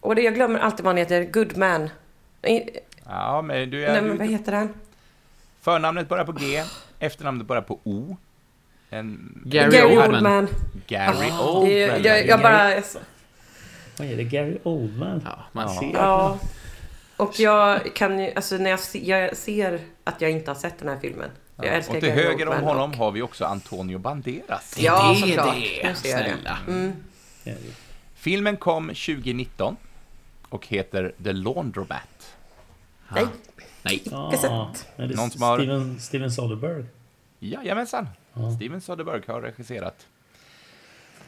och 0.00 0.14
det, 0.14 0.22
jag 0.22 0.34
glömmer 0.34 0.58
alltid 0.58 0.84
vad 0.84 0.90
han 0.90 0.96
heter. 0.96 1.24
Goodman. 1.24 1.90
Ja, 3.06 3.42
men 3.42 3.70
du 3.70 3.84
är... 3.86 3.92
Nej, 3.92 4.02
men 4.02 4.18
vad 4.18 4.26
heter 4.28 4.52
han? 4.52 4.74
Förnamnet 5.60 6.08
börjar 6.08 6.24
på 6.24 6.32
G, 6.32 6.62
efternamnet 6.98 7.46
börjar 7.46 7.62
på 7.62 7.78
O. 7.84 8.16
En 8.90 9.42
Gary 9.44 9.82
Oldman. 9.96 10.48
Gary 10.86 11.30
Ah, 11.30 11.48
Oldman. 11.48 11.64
det, 11.68 11.82
är- 11.82 12.04
jag, 12.06 12.26
jag 12.26 12.40
bara... 12.40 12.82
Vad 13.98 14.08
är 14.08 14.16
det? 14.16 14.22
Gary 14.24 14.58
Oldman? 14.62 15.22
Ja, 15.24 15.38
man 15.52 15.64
Ja. 15.74 15.80
ser. 15.80 15.90
Ja. 15.94 16.38
Och 17.16 17.40
jag 17.40 17.94
kan 17.94 18.18
ju, 18.20 18.32
alltså 18.36 18.56
när 18.56 18.70
jag, 18.70 18.80
jag 18.92 19.36
ser 19.36 19.80
att 20.04 20.20
jag 20.20 20.30
inte 20.30 20.50
har 20.50 20.56
sett 20.56 20.78
den 20.78 20.88
här 20.88 20.98
filmen. 21.00 21.30
Jag 21.56 21.66
älskar 21.66 21.94
och 21.94 22.00
till 22.00 22.08
Gary 22.08 22.22
höger 22.22 22.48
om 22.48 22.62
honom 22.62 22.90
och- 22.90 22.96
har 22.96 23.10
vi 23.12 23.22
också 23.22 23.44
Antonio 23.44 23.98
Banderas. 23.98 24.74
Det 24.76 24.80
är 24.80 24.84
Ja, 24.84 25.08
det 25.12 25.16
såklart. 25.28 25.54
det 25.82 25.94
snälla. 25.96 26.58
Mm. 26.68 26.92
Filmen 28.14 28.56
kom 28.56 28.86
2019 28.88 29.76
och 30.48 30.66
heter 30.66 31.12
The 31.24 31.32
Laundromat. 31.32 32.36
Nej, 33.08 33.26
Nej. 33.82 34.02
Ja, 34.04 34.32
sett. 34.32 34.86
är 34.96 35.06
det 35.08 35.16
Någon 35.16 35.30
som 35.30 35.42
har- 35.42 35.58
Steven, 35.58 36.00
Steven 36.00 36.32
Soderbergh? 36.32 36.86
Jajamensan, 37.38 38.08
Ja. 38.32 38.50
Steven 38.56 38.80
Soderbergh 38.80 39.30
har 39.30 39.40
regisserat. 39.40 40.06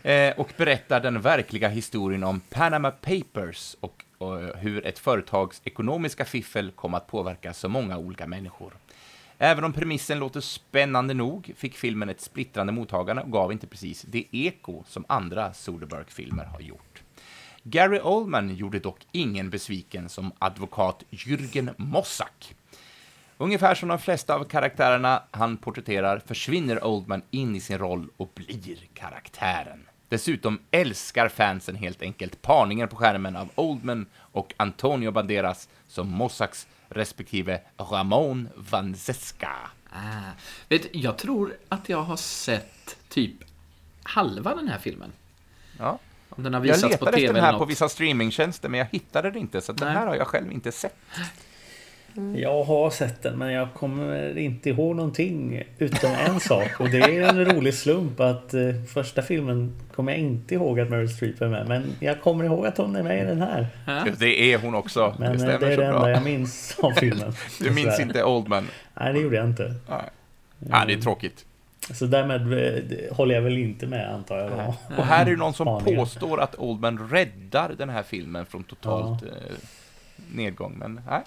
eh, 0.03 0.39
och 0.39 0.53
berättar 0.57 1.01
den 1.01 1.21
verkliga 1.21 1.69
historien 1.69 2.25
om 2.25 2.41
Panama 2.41 2.91
Papers 2.91 3.77
och, 3.81 4.05
och 4.19 4.39
hur 4.59 4.87
ett 4.87 4.99
företags 4.99 5.61
ekonomiska 5.65 6.25
fiffel 6.25 6.71
kom 6.71 6.95
att 6.95 7.07
påverka 7.07 7.55
så 7.55 7.69
många 7.69 7.99
olika 7.99 8.27
människor. 8.27 8.73
Även 9.39 9.65
om 9.65 9.73
premissen 9.73 10.19
låter 10.19 10.41
spännande 10.41 11.15
nog 11.15 11.53
fick 11.57 11.77
filmen 11.77 12.09
ett 12.09 12.21
splittrande 12.21 12.73
mottagande 12.73 13.23
och 13.23 13.33
gav 13.33 13.53
inte 13.53 13.67
precis 13.67 14.03
det 14.03 14.25
eko 14.31 14.85
som 14.87 15.05
andra 15.09 15.53
Soderbergh-filmer 15.53 16.45
har 16.45 16.61
gjort. 16.61 17.03
Gary 17.63 18.01
Oldman 18.01 18.55
gjorde 18.55 18.79
dock 18.79 19.07
ingen 19.13 19.51
besviken 19.51 20.09
som 20.09 20.33
advokat 20.39 21.05
Jürgen 21.11 21.75
Mossack. 21.77 22.55
Ungefär 23.37 23.75
som 23.75 23.89
de 23.89 23.99
flesta 23.99 24.35
av 24.35 24.45
karaktärerna 24.45 25.23
han 25.31 25.57
porträtterar 25.57 26.19
försvinner 26.27 26.85
Oldman 26.85 27.23
in 27.31 27.57
i 27.57 27.61
sin 27.61 27.79
roll 27.79 28.09
och 28.17 28.31
blir 28.35 28.79
karaktären. 28.95 29.89
Dessutom 30.09 30.59
älskar 30.71 31.29
fansen 31.29 31.77
helt 31.77 32.03
enkelt 32.03 32.43
parningen 32.43 32.89
på 32.89 32.97
skärmen 32.97 33.37
av 33.37 33.49
Oldman 33.55 34.07
och 34.17 34.55
Antonio 34.57 35.11
Banderas 35.11 35.69
som 35.87 36.09
Mossacks 36.09 36.67
respektive 36.89 37.61
Ramon 37.77 38.49
Van 38.57 38.95
Zeska. 38.95 39.53
Ah. 39.91 40.31
Vet, 40.69 40.95
jag 40.95 41.19
tror 41.19 41.57
att 41.69 41.89
jag 41.89 42.03
har 42.03 42.17
sett 42.17 42.97
typ 43.09 43.35
halva 44.03 44.55
den 44.55 44.69
här 44.69 44.79
filmen. 44.79 45.13
Ja. 45.79 45.99
Om 46.29 46.43
den 46.43 46.55
har 46.55 46.61
Jag 46.61 46.75
visats 46.75 46.99
på 46.99 47.05
letade 47.05 47.17
TV 47.17 47.25
efter 47.27 47.35
den 47.35 47.45
här 47.45 47.53
på 47.53 47.59
något. 47.59 47.71
vissa 47.71 47.89
streamingtjänster, 47.89 48.69
men 48.69 48.79
jag 48.79 48.87
hittade 48.87 49.31
det 49.31 49.39
inte, 49.39 49.61
så 49.61 49.73
den 49.73 49.89
här 49.89 50.07
har 50.07 50.15
jag 50.15 50.27
själv 50.27 50.53
inte 50.53 50.73
sett. 50.73 50.97
Jag 52.37 52.65
har 52.65 52.91
sett 52.91 53.23
den 53.23 53.39
men 53.39 53.53
jag 53.53 53.75
kommer 53.75 54.39
inte 54.39 54.71
ihåg 54.71 54.97
någonting 54.97 55.63
utom 55.79 56.11
en 56.11 56.41
sak 56.51 56.81
och 56.81 56.91
det 56.91 56.99
är 56.99 57.29
en 57.29 57.45
rolig 57.45 57.75
slump 57.75 58.21
att 58.21 58.55
eh, 58.55 58.61
första 58.89 59.23
filmen 59.23 59.75
kommer 59.95 60.13
jag 60.13 60.21
inte 60.21 60.55
ihåg 60.55 60.81
att 60.81 60.91
Meryl 60.91 61.09
Streep 61.09 61.41
är 61.43 61.49
med 61.49 61.69
men 61.69 61.93
jag 62.01 62.21
kommer 62.21 62.45
ihåg 62.45 62.67
att 62.67 62.79
hon 62.79 62.97
är 62.97 63.03
med 63.03 63.23
i 63.23 63.25
den 63.27 63.43
här. 63.43 63.67
Ja. 63.87 64.05
Det 64.19 64.53
är 64.53 64.59
hon 64.59 64.75
också. 64.75 65.15
Men 65.19 65.29
det 65.29 65.35
eh, 65.35 65.39
stämmer 65.39 65.59
det 65.59 65.73
är 65.73 65.77
det 65.77 65.87
enda 65.87 66.01
bra. 66.01 66.11
jag 66.11 66.23
minns 66.25 66.79
av 66.83 66.93
filmen. 66.93 67.33
Du 67.61 67.71
minns 67.71 68.01
inte 68.01 68.25
Oldman? 68.25 68.69
Nej 69.01 69.13
det 69.13 69.19
gjorde 69.19 69.37
jag 69.37 69.47
inte. 69.47 69.75
Nej. 69.89 70.03
Ja, 70.71 70.85
det 70.87 70.93
är 70.93 71.01
tråkigt. 71.01 71.45
Så 71.91 72.07
därmed 72.07 72.53
eh, 72.53 73.17
håller 73.17 73.35
jag 73.35 73.43
väl 73.43 73.59
inte 73.59 73.87
med 73.87 74.15
antar 74.15 74.39
jag 74.39 74.51
då. 74.51 74.75
Och 74.97 75.05
här 75.05 75.27
är 75.27 75.31
det 75.31 75.37
någon 75.37 75.55
som 75.55 75.69
Aningen. 75.69 75.99
påstår 76.01 76.41
att 76.41 76.55
Oldman 76.55 77.09
räddar 77.11 77.73
den 77.79 77.89
här 77.89 78.03
filmen 78.03 78.47
från 78.47 78.63
totalt 78.63 79.23
eh, 79.23 79.29
nedgång, 80.33 80.75
men 80.79 81.01
nej. 81.11 81.23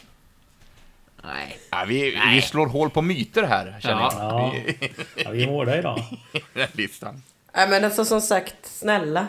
Nej. 1.23 1.59
Ja, 1.71 1.85
vi, 1.87 2.19
vi 2.33 2.41
slår 2.41 2.67
hål 2.67 2.89
på 2.89 3.01
myter 3.01 3.43
här, 3.43 3.77
känner 3.81 4.01
Ja. 4.01 4.51
jag. 4.53 4.55
I 4.55 4.91
Ja, 5.15 5.29
vi 5.31 5.43
är 5.43 5.47
hårda 5.47 5.77
idag. 5.77 6.03
den 6.53 6.67
listan. 6.71 7.23
Nej 7.55 7.69
men 7.69 7.83
alltså 7.85 8.05
som 8.05 8.21
sagt, 8.21 8.55
snälla. 8.63 9.27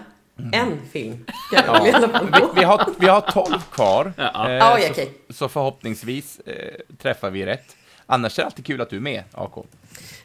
En 0.52 0.80
film. 0.92 1.24
Fall 1.66 1.84
Vi, 1.84 1.92
vi, 2.54 2.64
har, 2.64 2.86
vi 2.98 3.06
har 3.08 3.20
12 3.20 3.58
kvar, 3.72 4.12
Ja. 4.16 4.50
eh, 4.50 4.74
Oj, 4.74 4.82
så, 4.82 4.90
okej. 4.90 5.12
så 5.30 5.48
förhoppningsvis 5.48 6.40
eh, 6.46 6.54
träffar 6.98 7.30
vi 7.30 7.46
rätt. 7.46 7.76
Annars 8.06 8.38
är 8.38 8.42
det 8.42 8.46
alltid 8.46 8.66
kul 8.66 8.80
att 8.80 8.90
du 8.90 8.96
är 8.96 9.00
med, 9.00 9.22
AK. 9.32 9.54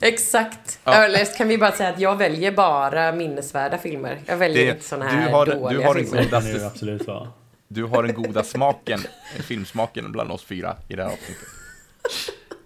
Exakt. 0.02 0.80
Ja. 0.84 0.94
Eller 0.94 1.38
kan 1.38 1.48
vi 1.48 1.58
bara 1.58 1.72
säga 1.72 1.90
att 1.90 2.00
jag 2.00 2.16
väljer 2.16 2.52
bara 2.52 3.12
minnesvärda 3.12 3.78
filmer. 3.78 4.18
Jag 4.26 4.38
väljer 4.38 4.66
Det- 4.66 4.72
inte 4.72 4.84
såna 4.84 5.06
du 5.06 5.12
här 5.12 5.32
har- 5.32 5.46
du 5.46 5.52
dåliga 5.52 5.88
har 5.88 5.96
filmer. 5.96 6.24
Kan 6.24 6.44
det 6.44 6.52
ju 6.52 6.64
absolut 6.66 7.08
vara. 7.08 7.28
Du 7.68 7.84
har 7.84 8.04
den 8.04 8.14
goda 8.14 8.44
smaken, 8.44 9.00
filmsmaken 9.48 10.12
bland 10.12 10.32
oss 10.32 10.44
fyra 10.44 10.76
i 10.88 10.96
det 10.96 11.04
här 11.04 11.10
avsnittet. 11.12 11.48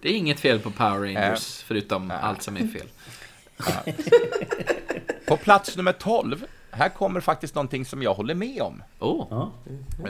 Det 0.00 0.08
är 0.08 0.14
inget 0.14 0.40
fel 0.40 0.58
på 0.58 0.70
Power 0.70 0.98
Rangers, 1.14 1.62
förutom 1.62 2.10
allt 2.10 2.42
som 2.42 2.56
är 2.56 2.66
fel. 2.66 2.86
På 5.26 5.36
plats 5.36 5.76
nummer 5.76 5.92
12, 5.92 6.44
här 6.70 6.88
kommer 6.88 7.20
faktiskt 7.20 7.54
någonting 7.54 7.84
som 7.84 8.02
jag 8.02 8.14
håller 8.14 8.34
med 8.34 8.62
om. 8.62 8.82
Oh. 8.98 9.48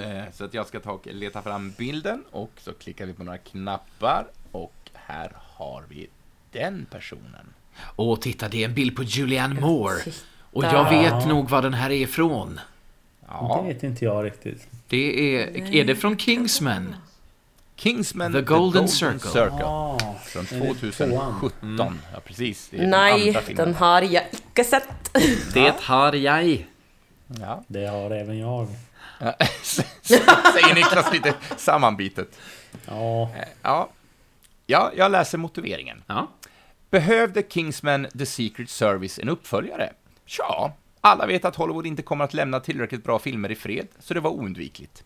Eh, 0.03 0.23
Så 0.33 0.45
att 0.45 0.55
jag 0.55 0.67
ska 0.67 0.81
ta 0.81 0.91
och 0.93 1.07
leta 1.07 1.43
fram 1.43 1.73
bilden 1.79 2.25
och 2.31 2.51
så 2.57 2.73
klickar 2.73 3.07
vi 3.07 3.13
på 3.13 3.25
några 3.25 3.39
knappar 3.39 4.27
och 4.53 4.75
här 4.95 5.33
har 5.37 5.85
vi 5.89 6.09
den 6.53 6.87
personen. 6.91 7.47
Åh, 7.97 8.19
titta, 8.19 8.49
det 8.49 8.65
är 8.65 8.69
en 8.69 8.75
bild 8.75 8.97
på 8.97 9.03
Julianne 9.03 9.61
Moore. 9.61 10.01
Och 10.53 10.65
jag 10.65 10.91
vet 10.91 11.27
nog 11.29 11.49
var 11.51 11.63
den 11.63 11.75
här 11.75 11.91
är 11.91 11.95
ifrån. 11.95 12.61
Ja, 13.29 13.61
Det 13.63 13.75
vet 13.75 13.83
inte 13.83 14.05
jag 14.05 14.25
riktigt. 14.25 14.69
Det 14.89 15.37
är... 15.37 15.75
Är 15.75 15.85
det 15.85 15.97
från 15.97 16.17
Kingsman? 16.19 16.95
Kingsman 17.77 18.33
The 18.33 18.41
Golden 18.41 18.89
Circle. 18.89 19.65
Ah, 19.65 19.99
Från 20.25 20.43
är 20.51 20.61
det 20.61 20.75
2017. 20.93 21.99
Ja, 22.15 22.21
precis. 22.25 22.69
Det 22.71 22.77
är 22.77 22.81
den 22.81 22.91
Nej, 22.91 23.35
filmen. 23.35 23.57
den 23.67 23.75
har 23.75 24.03
jag 24.03 24.23
icke 24.33 24.65
sett. 24.65 24.89
Det 25.55 25.75
har 25.81 26.13
jag. 26.13 26.67
Ja. 27.41 27.65
Det 27.69 27.87
har 27.87 28.11
även 28.11 28.39
jag. 28.39 28.69
Säger 30.03 30.75
Niklas 30.75 31.13
lite 31.13 31.35
sammanbitet. 31.57 32.39
Ja, 32.87 33.23
Eh, 33.23 33.45
Ja. 33.63 33.89
ja, 34.67 34.91
jag 34.97 35.13
läser 35.13 35.39
motiveringen. 35.39 36.03
Ja. 36.07 36.29
Behövde 36.91 37.43
Kingsman 37.49 38.07
The 38.19 38.27
Secret 38.27 38.71
Service 38.71 39.19
en 39.19 39.29
uppföljare? 39.29 39.93
Ja, 40.39 40.73
alla 41.01 41.27
vet 41.27 41.45
att 41.45 41.57
Hollywood 41.57 41.87
inte 41.87 42.03
kommer 42.03 42.25
att 42.25 42.35
lämna 42.35 42.61
tillräckligt 42.61 43.05
bra 43.05 43.19
filmer 43.19 43.51
i 43.51 43.55
fred, 43.55 43.87
så 43.99 44.15
det 44.15 44.21
var 44.21 44.31
oundvikligt. 44.31 45.05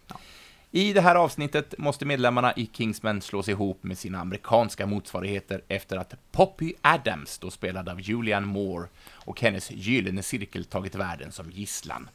I 0.71 0.93
det 0.93 1.01
här 1.01 1.15
avsnittet 1.15 1.75
måste 1.79 2.05
medlemmarna 2.05 2.53
i 2.53 2.71
Kingsman 2.73 3.21
slås 3.21 3.49
ihop 3.49 3.83
med 3.83 3.99
sina 3.99 4.21
amerikanska 4.21 4.87
motsvarigheter 4.87 5.63
efter 5.69 5.97
att 5.97 6.15
Poppy 6.33 6.73
Adams, 6.81 7.39
då 7.39 7.51
spelad 7.51 7.89
av 7.89 8.01
Julian 8.01 8.47
Moore, 8.47 8.89
och 9.13 9.41
hennes 9.41 9.71
gyllene 9.71 10.23
cirkel 10.23 10.65
tagit 10.65 10.95
världen 10.95 11.33
som 11.33 11.51
gisslan. 11.51 12.09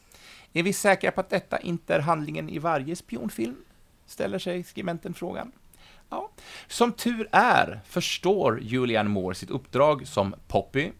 Är 0.52 0.62
vi 0.62 0.72
säkra 0.72 1.10
på 1.10 1.20
att 1.20 1.30
detta 1.30 1.58
inte 1.58 1.94
är 1.94 2.00
handlingen 2.00 2.48
i 2.48 2.58
varje 2.58 2.96
spionfilm? 2.96 3.56
Ställer 4.06 4.38
sig 4.38 4.62
skribenten 4.62 5.14
frågan. 5.14 5.52
Ja. 6.10 6.30
Som 6.66 6.92
tur 6.92 7.28
är 7.32 7.80
förstår 7.86 8.60
Julian 8.62 9.10
Moore 9.10 9.34
sitt 9.34 9.50
uppdrag 9.50 10.06
som 10.06 10.34
Poppy. 10.48 10.90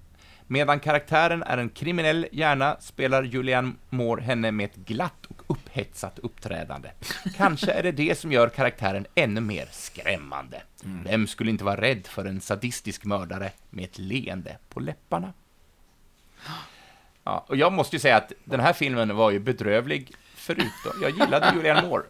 Medan 0.53 0.81
karaktären 0.81 1.43
är 1.43 1.59
en 1.59 1.69
kriminell 1.69 2.27
hjärna 2.33 2.77
spelar 2.81 3.23
Julianne 3.23 3.73
Moore 3.91 4.23
henne 4.23 4.51
med 4.53 4.65
ett 4.65 4.77
glatt 4.77 5.27
och 5.29 5.43
upphetsat 5.47 6.19
uppträdande. 6.19 6.89
Kanske 7.37 7.73
är 7.73 7.83
det 7.83 7.93
det 7.93 8.19
som 8.19 8.33
gör 8.33 8.49
karaktären 8.49 9.07
ännu 9.15 9.41
mer 9.41 9.69
skrämmande. 9.71 10.63
Vem 11.05 11.27
skulle 11.27 11.51
inte 11.51 11.65
vara 11.65 11.81
rädd 11.81 12.07
för 12.07 12.25
en 12.25 12.41
sadistisk 12.41 13.05
mördare 13.05 13.51
med 13.71 13.85
ett 13.85 13.99
leende 13.99 14.57
på 14.69 14.81
läpparna? 14.81 15.33
Ja, 17.25 17.45
och 17.49 17.57
jag 17.57 17.73
måste 17.73 17.97
ju 17.97 18.01
säga 18.01 18.17
att 18.17 18.33
den 18.45 18.61
här 18.61 18.73
filmen 18.73 19.17
var 19.17 19.31
ju 19.31 19.39
bedrövlig 19.39 20.15
förutom... 20.35 20.93
Jag 21.03 21.11
gillade 21.11 21.53
Julianne 21.57 21.89
Moore. 21.89 22.05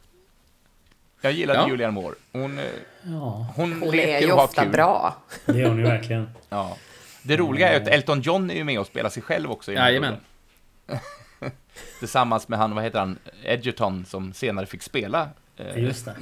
Jag 1.20 1.32
gillade 1.32 1.58
Ja. 1.58 1.68
Julianne 1.68 1.92
Moore. 1.94 2.14
Hon, 2.32 2.58
eh, 2.58 2.64
ja, 3.02 3.46
hon, 3.56 3.82
Hon 3.82 3.94
är 3.94 4.20
ju 4.20 4.32
ofta 4.32 4.62
kul. 4.62 4.72
bra. 4.72 5.16
det 5.46 5.58
gör 5.58 5.74
ni 5.74 5.82
verkligen. 5.82 6.30
Ja. 6.48 6.76
Det 7.22 7.36
roliga 7.36 7.68
är 7.68 7.72
ju 7.76 7.82
att 7.82 7.88
Elton 7.88 8.20
John 8.20 8.50
är 8.50 8.54
ju 8.54 8.64
med 8.64 8.80
och 8.80 8.86
spelar 8.86 9.10
sig 9.10 9.22
själv 9.22 9.50
också 9.50 9.72
i 9.72 9.74
Jajamän. 9.74 10.16
Tillsammans 11.98 12.48
med 12.48 12.58
han, 12.58 12.74
vad 12.74 12.84
heter 12.84 12.98
han, 12.98 13.18
Edgerton, 13.44 14.04
som 14.04 14.32
senare 14.32 14.66
fick 14.66 14.82
spela, 14.82 15.28
eh, 15.56 15.78
Just 15.78 16.04
det. 16.04 16.14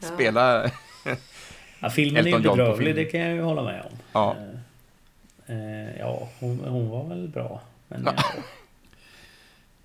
spela, 0.14 0.70
Ja, 1.80 1.90
filmen 1.90 2.26
är 2.26 2.28
ju 2.30 2.34
Elton 2.36 2.42
John 2.42 2.56
på 2.56 2.62
bedrövlig, 2.64 2.94
det 2.94 3.04
kan 3.04 3.20
jag 3.20 3.34
ju 3.34 3.40
hålla 3.40 3.62
med 3.62 3.82
om. 3.82 3.98
ja. 4.12 4.36
Eh, 5.48 5.98
ja, 5.98 6.28
hon, 6.40 6.60
hon 6.60 6.90
var 6.90 7.04
väl 7.08 7.28
bra. 7.28 7.60
Men 7.88 8.08
Ja. 8.16 8.22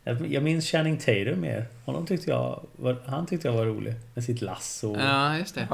Ja. 0.03 0.11
jag, 0.11 0.27
jag 0.33 0.43
minns 0.43 0.71
Channing 0.71 0.97
Tatum 0.97 1.41
mer. 1.41 1.65
Honom 1.85 2.05
tyckte 2.05 2.31
jag 2.31 2.65
var, 2.75 2.95
han 3.05 3.25
tyckte 3.25 3.47
jag 3.47 3.55
var 3.55 3.65
rolig. 3.65 3.93
Med 4.13 4.23
sitt 4.23 4.41
lasso. 4.41 4.97
Ja, 4.99 5.37
just 5.37 5.55
det. 5.55 5.67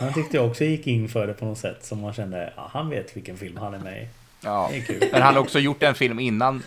Han 0.00 0.12
tyckte 0.14 0.36
jag 0.36 0.46
också 0.46 0.64
gick 0.64 0.86
in 0.86 1.08
för 1.08 1.26
det 1.26 1.32
på 1.34 1.44
något 1.44 1.58
sätt. 1.58 1.84
Som 1.84 2.00
man 2.00 2.12
kände, 2.12 2.52
ja, 2.56 2.68
han 2.72 2.88
vet 2.90 3.16
vilken 3.16 3.36
film 3.36 3.56
han 3.56 3.74
är 3.74 3.78
med 3.78 4.02
i. 4.02 4.08
ja. 4.44 4.68
Det 4.72 4.78
är 4.78 4.82
kul. 4.82 5.08
Men 5.12 5.22
han 5.22 5.34
har 5.34 5.40
också 5.42 5.58
gjort 5.58 5.82
en 5.82 5.94
film 5.94 6.18
innan 6.20 6.62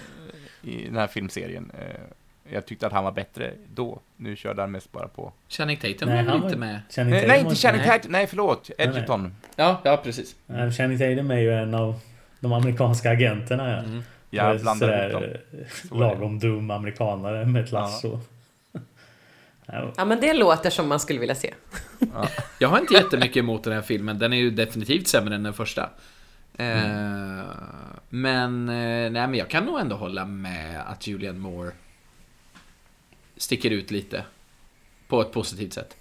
i 0.64 0.86
den 0.86 0.96
här 0.96 1.08
filmserien. 1.08 1.72
Eh, 1.80 2.02
Jag 2.54 2.66
tyckte 2.66 2.88
att 2.88 2.94
han 2.94 3.04
var 3.04 3.12
bättre 3.12 3.52
då. 3.76 4.00
Nu 4.18 4.36
körde 4.36 4.62
han 4.62 4.72
mest 4.72 4.92
bara 4.92 5.08
på... 5.08 5.32
Channing 5.50 5.78
Tatum 5.78 6.10
Nej, 6.10 6.10
var 6.10 6.16
han 6.16 6.26
väl 6.26 6.40
var- 6.42 6.48
inte 6.48 6.60
med? 6.60 6.80
Channing 6.90 7.14
Nej, 7.28 7.40
inte 7.40 7.56
Channing. 7.56 7.82
Tatum, 7.88 8.12
nej 8.12 8.28
förlåt, 8.28 8.70
nej. 8.78 8.88
Edgerton. 8.88 9.36
Ja, 9.56 9.82
ja 9.84 9.98
precis. 9.98 10.36
Channing 10.78 10.98
Tatum 10.98 11.32
är 11.32 11.38
ju 11.40 11.54
en 11.54 11.74
av 11.74 12.00
de 12.40 12.54
amerikanska 12.54 13.10
agenterna. 13.12 13.72
Ja. 13.72 13.78
Mm. 13.78 14.04
Jag 14.34 14.62
blandar 14.62 15.10
ihop 15.10 15.22
dem. 15.22 15.24
eh, 15.24 15.68
Så 15.90 15.96
är 15.96 16.00
det. 16.00 16.00
Lagom 16.00 16.40
dum 16.40 16.72
amerikanare 16.72 17.46
med 17.46 17.64
ett 17.64 17.72
lasso. 17.72 18.20
Ja. 19.66 19.92
Ja, 19.98 20.06
men 20.06 20.22
det 20.22 20.34
låter 20.34 20.70
som 20.70 20.88
man 20.90 21.00
skulle 21.00 21.20
vilja 21.20 21.36
se. 21.36 21.54
Jag 22.60 22.70
har 22.70 22.80
inte 22.80 22.94
jättemycket 22.94 23.38
emot 23.38 23.64
den 23.64 23.74
här 23.74 23.82
filmen. 23.82 24.20
Den 24.20 24.34
är 24.34 24.38
ju 24.38 24.52
definitivt 24.52 25.08
sämre 25.08 25.36
än 25.36 25.44
den 25.44 25.54
första. 25.54 25.90
Eh, 26.58 27.42
men, 28.10 28.70
eh, 28.70 29.12
nej, 29.12 29.12
men 29.12 29.34
jag 29.36 29.50
kan 29.50 29.64
nog 29.66 29.80
ändå 29.80 29.96
hålla 29.96 30.26
med 30.26 30.82
att 30.88 31.08
Julianne 31.08 31.40
Moore 31.40 31.72
sticker 33.38 33.72
ut 33.72 33.92
lite. 33.92 34.24
På 35.08 35.22
ett 35.22 35.32
positivt 35.32 35.74
sätt. 35.74 35.98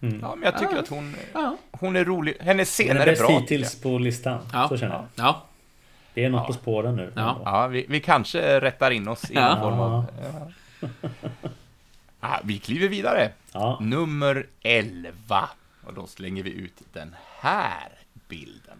Mm. 0.00 0.20
Ja, 0.20 0.34
men 0.36 0.44
jag 0.44 0.58
tycker 0.58 0.74
Ja. 0.74 0.80
att 0.80 0.88
hon, 0.88 1.14
Ja. 1.32 1.56
hon 1.72 1.96
är 1.96 2.04
rolig. 2.04 2.36
Hennes 2.40 2.70
scener 2.70 2.94
är 2.96 3.00
är 3.00 3.06
bäst 3.06 3.18
bra. 3.20 3.28
tycker 3.28 3.40
hittills 3.40 3.80
på 3.80 3.98
listan. 3.98 4.38
Ja. 4.52 4.68
Så 4.68 4.76
känner 4.78 4.94
jag. 4.94 5.04
Ja. 5.14 5.46
Det 6.18 6.24
är 6.24 6.30
något 6.30 6.40
Ja. 6.42 6.46
på 6.46 6.52
spåren 6.52 6.96
nu. 6.96 7.12
Ja. 7.16 7.40
Ja, 7.44 7.66
vi, 7.66 7.86
vi 7.88 8.00
kanske 8.00 8.60
rättar 8.60 8.90
in 8.90 9.08
oss 9.08 9.30
i 9.30 9.34
någon 9.34 9.44
Ja. 9.44 9.60
form 9.60 9.80
av... 9.80 10.04
Ja. 10.22 10.88
Ah, 12.20 12.38
vi 12.44 12.58
kliver 12.58 12.88
vidare. 12.88 13.32
Ja. 13.52 13.78
Nummer 13.80 14.46
11. 14.62 15.48
Och 15.86 15.94
då 15.94 16.06
slänger 16.06 16.42
vi 16.42 16.50
ut 16.50 16.82
den 16.92 17.16
här 17.40 17.88
bilden. 18.28 18.78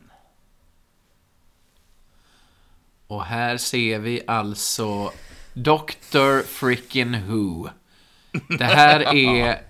Och 3.07 3.25
här 3.25 3.57
ser 3.57 3.99
vi 3.99 4.23
alltså 4.27 5.13
Dr. 5.55 6.43
Frickin' 6.43 7.27
Who. 7.27 7.69
Det 8.59 8.65
här 8.65 9.01
är... 9.17 9.61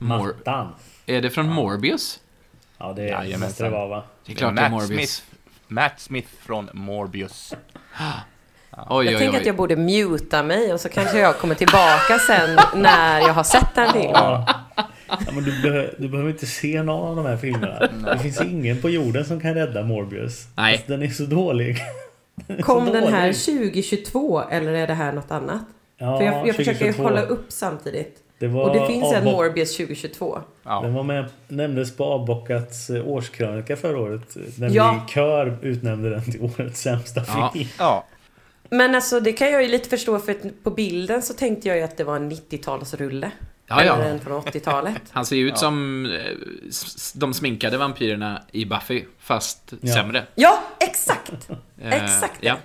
Mor- 0.00 0.34
Mattan. 0.36 0.74
är 1.06 1.22
det 1.22 1.30
från 1.30 1.48
Morbius? 1.48 2.20
Ja, 2.78 2.92
det 2.92 3.38
måste 3.40 3.64
det 3.64 3.70
vara 3.70 3.86
va? 3.88 4.02
Det 4.26 4.32
är 4.32 4.36
klart 4.36 4.56
det 4.56 4.62
är 4.62 4.70
Morbius. 4.70 4.88
Smith, 5.16 5.33
Matt 5.68 6.00
Smith 6.00 6.28
från 6.40 6.70
Morbius. 6.72 7.54
Oj, 8.88 9.06
Jag 9.06 9.12
oj, 9.14 9.18
tänker 9.18 9.28
att 9.38 9.42
oj. 9.42 9.46
jag 9.46 9.56
borde 9.56 9.76
muta 9.76 10.42
mig 10.42 10.72
och 10.72 10.80
så 10.80 10.88
kanske 10.88 11.18
jag 11.18 11.38
kommer 11.38 11.54
tillbaka 11.54 12.18
sen 12.26 12.58
när 12.82 13.20
jag 13.20 13.34
har 13.34 13.42
sett 13.44 13.74
den 13.74 13.92
filmen. 13.92 14.10
Ja. 14.14 14.46
Ja, 15.08 15.16
men 15.32 15.44
du, 15.44 15.94
du 15.98 16.08
behöver 16.08 16.30
inte 16.30 16.46
se 16.46 16.82
någon 16.82 17.08
av 17.08 17.16
de 17.16 17.26
här 17.26 17.36
filmerna. 17.36 17.88
Det 18.12 18.18
finns 18.18 18.40
ingen 18.40 18.80
på 18.82 18.90
jorden 18.90 19.24
som 19.24 19.40
kan 19.40 19.54
rädda 19.54 19.82
Morbius. 19.82 20.46
Nej. 20.56 20.72
Alltså, 20.74 20.90
den 20.92 21.02
är 21.02 21.08
så 21.08 21.22
dålig. 21.22 21.76
Den 22.46 22.56
är 22.56 22.60
så 22.62 22.66
Kom 22.66 22.84
den 22.86 23.12
här 23.12 23.22
dålig. 23.22 23.36
2022 23.36 24.42
eller 24.50 24.72
är 24.72 24.86
det 24.86 24.94
här 24.94 25.12
något 25.12 25.30
annat? 25.30 25.62
Ja, 25.98 26.18
För 26.18 26.24
jag, 26.24 26.48
jag 26.48 26.56
försöker 26.56 26.78
2022. 26.78 27.02
hålla 27.02 27.22
upp 27.22 27.46
samtidigt. 27.48 28.16
Det 28.44 28.48
var 28.54 28.62
Och 28.70 28.74
det 28.76 28.86
finns 28.86 29.12
en 29.12 29.24
Morbius 29.24 29.76
2022. 29.76 30.40
Ja. 30.62 30.80
Den 30.80 30.94
var 30.94 31.02
med, 31.02 31.24
nämndes 31.48 31.96
på 31.96 32.04
Avbockats 32.04 32.90
eh, 32.90 33.08
årskrönika 33.08 33.76
förra 33.76 33.98
året. 33.98 34.36
När 34.58 34.70
Ja. 34.70 34.90
vi 35.06 35.12
i 35.12 35.14
kör 35.14 35.58
utnämnde 35.62 36.10
den 36.10 36.24
till 36.24 36.42
årets 36.42 36.80
sämsta 36.80 37.22
Ja. 37.28 37.50
film. 37.54 37.68
ja. 37.78 38.04
Men 38.70 38.94
alltså 38.94 39.20
det 39.20 39.32
kan 39.32 39.50
jag 39.50 39.62
ju 39.62 39.68
lite 39.68 39.88
förstå 39.88 40.18
för 40.18 40.36
på 40.62 40.70
bilden 40.70 41.22
så 41.22 41.34
tänkte 41.34 41.68
jag 41.68 41.76
ju 41.76 41.82
att 41.82 41.96
det 41.96 42.04
var 42.04 42.16
en 42.16 42.30
90-talsrulle. 42.32 43.30
Ja, 43.66 43.84
ja. 43.84 43.94
Eller 43.94 44.10
en 44.10 44.20
från 44.20 44.42
80-talet. 44.42 45.02
Han 45.10 45.26
ser 45.26 45.36
ju 45.36 45.48
ut 45.48 45.58
som 45.58 46.06
eh, 46.06 46.12
de 47.14 47.34
sminkade 47.34 47.78
vampyrerna 47.78 48.42
i 48.52 48.64
Buffy, 48.64 49.04
fast 49.18 49.72
Ja. 49.80 49.94
sämre. 49.94 50.22
Ja, 50.34 50.58
exakt! 50.80 51.48
Eh, 51.82 52.04
Exakt. 52.04 52.38
Ja. 52.40 52.56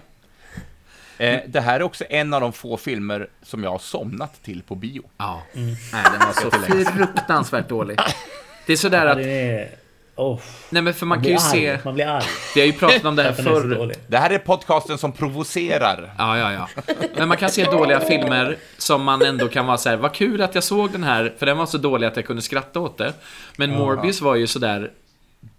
Eh, 1.19 1.39
det 1.47 1.59
här 1.61 1.75
är 1.79 1.83
också 1.83 2.03
en 2.09 2.33
av 2.33 2.41
de 2.41 2.53
få 2.53 2.77
filmer 2.77 3.27
som 3.43 3.63
jag 3.63 3.71
har 3.71 3.79
somnat 3.79 4.43
till 4.43 4.61
på 4.63 4.75
bio. 4.75 5.03
ja. 5.17 5.41
Nej, 5.53 5.75
den 5.93 6.19
var 6.27 6.33
så 6.33 6.91
fruktansvärt 6.91 7.69
dålig. 7.69 7.99
Det 8.65 8.73
är 8.73 8.77
sådär 8.77 9.05
att... 9.05 9.17
det 9.17 9.29
är... 9.31 9.69
Oh, 10.15 10.39
Nej 10.69 10.81
men 10.81 10.93
för 10.93 11.05
man 11.05 11.17
man 11.17 11.23
kan 11.23 11.31
ju 11.31 11.37
arg. 11.37 11.77
se... 11.77 11.79
Man 11.83 11.93
blir 11.93 12.05
arg. 12.07 12.25
Vi 12.55 12.61
har 12.61 12.67
ju 12.67 12.73
pratat 12.73 13.05
om 13.05 13.15
det 13.15 13.23
här 13.23 13.33
förr. 13.43 13.93
Det 14.07 14.17
här 14.17 14.29
är 14.29 14.37
podcasten 14.37 14.97
som 14.97 15.11
provocerar. 15.11 16.13
Ja, 16.17 16.37
ja, 16.37 16.53
ja. 16.53 16.93
Men 17.15 17.27
man 17.27 17.37
kan 17.37 17.49
se 17.49 17.63
dåliga 17.63 17.99
filmer 17.99 18.57
som 18.77 19.03
man 19.03 19.21
ändå 19.21 19.47
kan 19.47 19.65
vara 19.65 19.77
så 19.77 19.89
här, 19.89 19.97
vad 19.97 20.13
kul 20.13 20.41
att 20.41 20.55
jag 20.55 20.63
såg 20.63 20.91
den 20.91 21.03
här, 21.03 21.33
för 21.37 21.45
den 21.45 21.57
var 21.57 21.65
så 21.65 21.77
dålig 21.77 22.07
att 22.07 22.15
jag 22.15 22.25
kunde 22.25 22.41
skratta 22.41 22.79
åt 22.79 22.97
det. 22.97 23.13
Men 23.55 23.71
Morbius 23.71 24.21
var 24.21 24.35
ju 24.35 24.47
sådär 24.47 24.91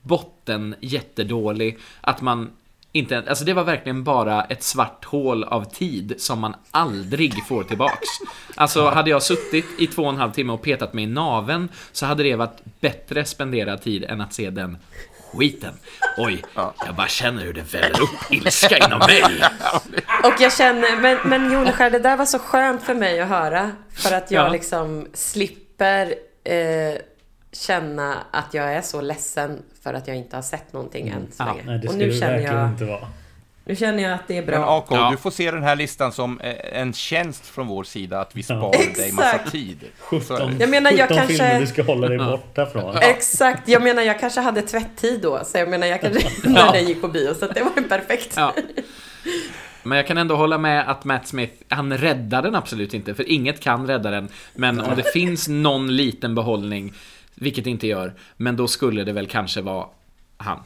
botten 0.02 0.74
jättedålig, 0.80 1.78
att 2.00 2.20
man 2.20 2.50
inte, 2.92 3.24
alltså 3.28 3.44
det 3.44 3.52
var 3.52 3.64
verkligen 3.64 4.04
bara 4.04 4.42
ett 4.44 4.62
svart 4.62 5.04
hål 5.04 5.44
av 5.44 5.64
tid 5.64 6.14
som 6.18 6.38
man 6.40 6.54
aldrig 6.70 7.46
får 7.48 7.64
tillbaks. 7.64 8.08
Alltså 8.54 8.88
hade 8.88 9.10
jag 9.10 9.22
suttit 9.22 9.66
i 9.78 9.86
två 9.86 10.02
och 10.02 10.08
en 10.08 10.16
halv 10.16 10.32
timme 10.32 10.52
och 10.52 10.62
petat 10.62 10.92
mig 10.92 11.04
i 11.04 11.06
naven 11.06 11.68
så 11.92 12.06
hade 12.06 12.22
det 12.22 12.36
varit 12.36 12.58
bättre 12.80 13.24
spenderad 13.24 13.82
tid 13.82 14.04
än 14.04 14.20
att 14.20 14.32
se 14.34 14.50
den 14.50 14.78
skiten. 15.32 15.74
Oj, 16.16 16.42
jag 16.86 16.94
bara 16.96 17.08
känner 17.08 17.44
hur 17.44 17.52
det 17.52 17.74
väller 17.74 18.02
upp 18.02 18.30
ilska 18.32 18.78
inom 18.78 18.98
mig. 18.98 19.24
Och 20.24 20.34
jag 20.40 20.52
känner, 20.52 21.00
men, 21.00 21.18
men 21.24 21.52
Joneskär, 21.52 21.90
det 21.90 21.98
där 21.98 22.16
var 22.16 22.26
så 22.26 22.38
skönt 22.38 22.82
för 22.82 22.94
mig 22.94 23.20
att 23.20 23.28
höra. 23.28 23.70
För 23.94 24.14
att 24.16 24.30
jag 24.30 24.46
Ja. 24.46 24.52
liksom 24.52 25.06
slipper 25.14 26.14
eh, 26.44 27.00
känna 27.52 28.16
att 28.30 28.54
jag 28.54 28.74
är 28.74 28.82
så 28.82 29.00
ledsen 29.00 29.62
för 29.82 29.94
att 29.94 30.08
jag 30.08 30.16
inte 30.16 30.36
har 30.36 30.42
sett 30.42 30.72
någonting 30.72 31.08
än 31.08 31.26
så 31.32 31.42
Ja, 31.42 31.44
länge. 31.46 31.62
Nej, 31.66 31.78
det 31.78 31.86
och 31.88 31.92
skulle 31.94 32.06
nu 32.06 32.18
känner, 32.20 32.38
jag, 32.40 32.68
inte 32.68 32.84
vara. 32.84 33.08
nu 33.64 33.76
känner 33.76 34.02
jag 34.02 34.12
att 34.12 34.28
det 34.28 34.36
är 34.38 34.42
Men 34.42 34.46
bra. 34.60 34.78
AK, 34.78 34.86
Ja. 34.90 35.08
du 35.10 35.16
får 35.16 35.30
se 35.30 35.50
den 35.50 35.62
här 35.62 35.76
listan 35.76 36.12
som 36.12 36.40
eh, 36.40 36.54
en 36.80 36.92
tjänst 36.92 37.46
från 37.46 37.66
vår 37.66 37.84
sida 37.84 38.20
att 38.20 38.36
vi 38.36 38.40
Ja. 38.40 38.44
sparar 38.44 38.94
dig 38.96 39.12
massa 39.12 39.38
tid. 39.50 39.78
Så 40.10 40.16
är 40.16 40.20
17, 40.20 40.36
det. 40.58 40.60
Jag 40.60 40.70
menar, 40.70 40.90
jag 40.90 41.08
17 41.08 41.16
kanske- 41.16 41.34
filmer 41.36 41.60
du 41.60 41.66
ska 41.66 41.82
hålla 41.82 42.08
dig 42.08 42.18
borta 42.18 42.66
från. 42.66 42.96
Exakt, 42.96 43.68
jag 43.68 43.82
menar 43.82 44.02
jag 44.02 44.20
kanske 44.20 44.40
hade 44.40 44.62
tvätttid 44.62 45.20
då. 45.22 45.40
Så 45.44 45.58
jag 45.58 45.68
menar 45.68 45.86
jag 45.86 46.00
kanske, 46.00 46.28
när 46.48 46.60
Ja. 46.60 46.72
den 46.72 46.84
gick 46.88 47.00
på 47.00 47.08
bio. 47.08 47.34
Så 47.34 47.44
att 47.44 47.54
det 47.54 47.62
var 47.62 47.72
ju 47.76 47.82
perfekt. 47.82 48.32
Ja. 48.36 48.54
Men 49.82 49.96
jag 49.96 50.06
kan 50.06 50.18
ändå 50.18 50.36
hålla 50.36 50.58
med 50.58 50.90
att 50.90 51.04
Matt 51.04 51.26
Smith, 51.28 51.54
han 51.68 51.98
räddar 51.98 52.42
den 52.42 52.54
absolut 52.54 52.94
inte, 52.94 53.14
för 53.14 53.28
inget 53.30 53.60
kan 53.60 53.86
rädda 53.86 54.10
den. 54.10 54.28
Men 54.54 54.80
om 54.80 54.96
det 54.96 55.12
finns 55.12 55.48
någon 55.48 55.96
liten 55.96 56.34
behållning, 56.34 56.92
vilket 57.40 57.64
det 57.64 57.70
inte 57.70 57.86
gör, 57.86 58.14
men 58.36 58.56
då 58.56 58.68
skulle 58.68 59.04
det 59.04 59.12
väl 59.12 59.26
kanske 59.26 59.60
vara 59.60 59.86
han. 60.36 60.62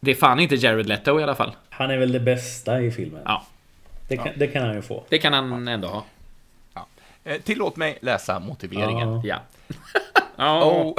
Det 0.00 0.10
är 0.10 0.14
fan 0.14 0.40
inte 0.40 0.54
Jared 0.54 0.86
Leto 0.86 1.20
i 1.20 1.22
alla 1.22 1.34
fall. 1.34 1.52
Han 1.70 1.90
är 1.90 1.96
väl 1.98 2.12
det 2.12 2.20
bästa 2.20 2.80
i 2.80 2.90
filmen. 2.90 3.22
Ja, 3.24 3.42
Det, 4.08 4.16
kan, 4.16 4.28
det 4.36 4.46
kan 4.46 4.66
han 4.66 4.74
ju 4.74 4.82
få. 4.82 5.04
det 5.08 5.18
kan 5.18 5.32
han 5.32 5.68
ändå 5.68 5.88
ha. 5.88 6.04
Ja. 6.74 6.86
Eh, 7.24 7.40
Tillåt 7.40 7.76
mig 7.76 7.98
läsa 8.02 8.38
motiveringen. 8.40 9.08
Ja. 9.08 9.22
Ja. 9.24 9.40
Ja. 10.36 10.64
Åh, 10.64 10.94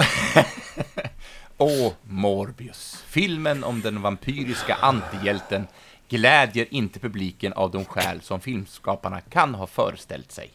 Åh, 1.58 1.94
Morbius. 2.04 3.04
Filmen 3.08 3.64
om 3.64 3.82
den 3.82 4.02
vampyriska 4.02 4.76
antihjälten 4.82 5.68
glädjer 6.10 6.68
inte 6.70 7.00
publiken 7.00 7.54
av 7.54 7.72
de 7.72 7.86
skäl 7.86 8.22
som 8.22 8.40
filmskaparna 8.40 9.22
kan 9.22 9.56
ha 9.56 9.68
föreställt 9.68 10.32
sig. 10.32 10.50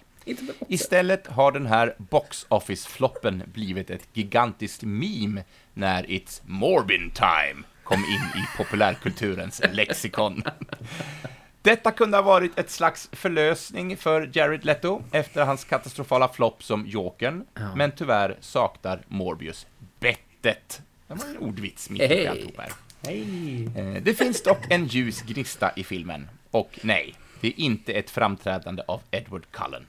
Istället 0.68 1.26
har 1.26 1.52
den 1.52 1.66
här 1.66 1.94
box 1.98 2.46
office-floppen 2.48 3.42
blivit 3.46 3.90
ett 3.90 4.08
gigantiskt 4.12 4.82
meme 4.82 5.44
när 5.74 6.02
It's 6.04 6.40
Morbin 6.46 7.10
time 7.10 7.62
kom 7.84 7.98
in 8.04 8.40
i 8.42 8.46
populärkulturens 8.56 9.62
lexikon. 9.72 10.42
Detta 11.62 11.90
kunde 11.90 12.16
ha 12.16 12.22
varit 12.22 12.58
ett 12.58 12.70
slags 12.70 13.08
förlösning 13.12 13.96
för 13.96 14.30
Jared 14.32 14.64
Leto 14.64 15.02
efter 15.12 15.44
hans 15.44 15.64
katastrofala 15.64 16.28
flopp 16.28 16.62
som 16.64 16.86
Jokern, 16.86 17.44
men 17.76 17.92
tyvärr 17.92 18.36
saknar 18.40 19.00
Morbius 19.08 19.66
bettet. 20.00 20.82
Det 21.08 21.14
var 21.14 21.24
en 21.26 21.36
ordvits 21.38 21.90
mitt 21.90 22.02
i 22.02 22.06
Hej. 22.06 22.26
alltihop 22.26 22.58
här. 22.58 22.72
Hej! 23.06 23.64
Eh, 23.76 24.02
Det 24.02 24.14
finns 24.14 24.42
dock 24.42 24.58
en 24.70 24.86
ljus 24.86 25.22
gnista 25.22 25.72
i 25.76 25.84
filmen. 25.84 26.28
Och 26.50 26.78
nej, 26.82 27.14
det 27.40 27.48
är 27.48 27.60
inte 27.60 27.92
ett 27.92 28.10
framträdande 28.10 28.82
av 28.88 29.00
Edward 29.10 29.46
Cullen. 29.50 29.86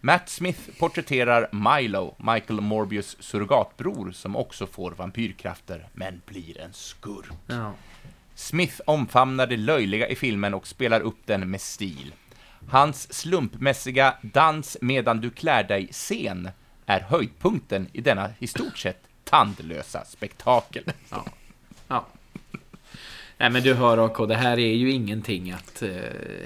Matt 0.00 0.28
Smith 0.28 0.60
porträtterar 0.78 1.48
Milo, 1.52 2.14
Michael 2.18 2.60
Morbius 2.60 3.16
surrogatbror, 3.20 4.12
som 4.12 4.36
också 4.36 4.66
får 4.66 4.90
vampyrkrafter, 4.90 5.88
men 5.92 6.22
blir 6.26 6.60
en 6.60 6.72
skurk. 6.72 7.32
Ja. 7.46 7.72
Smith 8.34 8.80
omfamnar 8.84 9.46
det 9.46 9.56
löjliga 9.56 10.08
i 10.08 10.16
filmen 10.16 10.54
och 10.54 10.66
spelar 10.66 11.00
upp 11.00 11.18
den 11.24 11.50
med 11.50 11.60
stil. 11.60 12.14
Hans 12.70 13.14
slumpmässiga 13.14 14.14
dans 14.22 14.76
medan 14.80 15.20
du 15.20 15.30
klär 15.30 15.64
dig-scen 15.64 16.50
är 16.86 17.00
höjdpunkten 17.00 17.88
i 17.92 18.00
denna 18.00 18.30
i 18.38 18.46
stort 18.46 18.78
sett 18.78 19.02
tandlösa 19.24 20.04
spektakel. 20.04 20.84
ja. 21.88 22.06
Nej 23.40 23.50
men 23.50 23.62
du 23.62 23.74
hör 23.74 23.98
AK, 24.06 24.28
det 24.28 24.34
här 24.34 24.58
är 24.58 24.74
ju 24.74 24.90
ingenting 24.92 25.50
att 25.52 25.82
eh, 25.82 25.88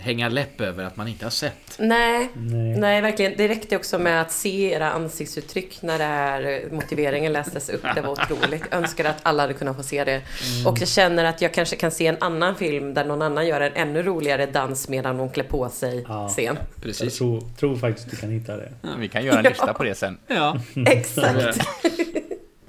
hänga 0.00 0.28
läpp 0.28 0.60
över 0.60 0.84
att 0.84 0.96
man 0.96 1.08
inte 1.08 1.24
har 1.26 1.30
sett. 1.30 1.76
Nej, 1.78 2.28
Nej. 2.34 2.78
nej, 2.78 3.00
verkligen. 3.00 3.32
Det 3.36 3.48
räckte 3.48 3.76
också 3.76 3.98
med 3.98 4.20
att 4.22 4.32
se 4.32 4.72
era 4.72 4.90
ansiktsuttryck 4.92 5.82
när 5.82 5.98
det 5.98 6.04
här 6.04 6.64
motiveringen 6.72 7.32
lästes 7.32 7.68
upp. 7.68 7.82
Det 7.94 8.00
var 8.00 8.10
otroligt. 8.10 8.62
Jag 8.70 8.78
önskar 8.78 9.04
att 9.04 9.16
alla 9.22 9.42
hade 9.42 9.54
kunnat 9.54 9.76
få 9.76 9.82
se 9.82 10.04
det. 10.04 10.22
Och 10.66 10.78
jag 10.80 10.88
känner 10.88 11.24
att 11.24 11.42
jag 11.42 11.54
kanske 11.54 11.76
kan 11.76 11.90
se 11.90 12.06
en 12.06 12.16
annan 12.20 12.54
film 12.56 12.94
där 12.94 13.04
någon 13.04 13.22
annan 13.22 13.46
gör 13.46 13.60
en 13.60 13.72
ännu 13.74 14.02
roligare 14.02 14.46
dans 14.46 14.88
medan 14.88 15.16
de 15.16 15.30
klär 15.30 15.44
på 15.44 15.68
sig 15.68 16.04
Ja. 16.08 16.28
scen. 16.28 16.56
Jag 16.74 16.82
Precis. 16.82 17.18
tror, 17.18 17.42
tror 17.60 17.76
faktiskt 17.76 18.10
du 18.10 18.16
kan 18.16 18.30
hitta 18.30 18.56
det. 18.56 18.72
Vi 18.98 19.08
kan 19.08 19.24
göra 19.24 19.38
en 19.38 19.44
lista 19.44 19.74
på 19.74 19.84
det 19.84 19.94
sen. 19.94 20.18
Ja. 20.26 20.56
Exakt. 20.86 21.58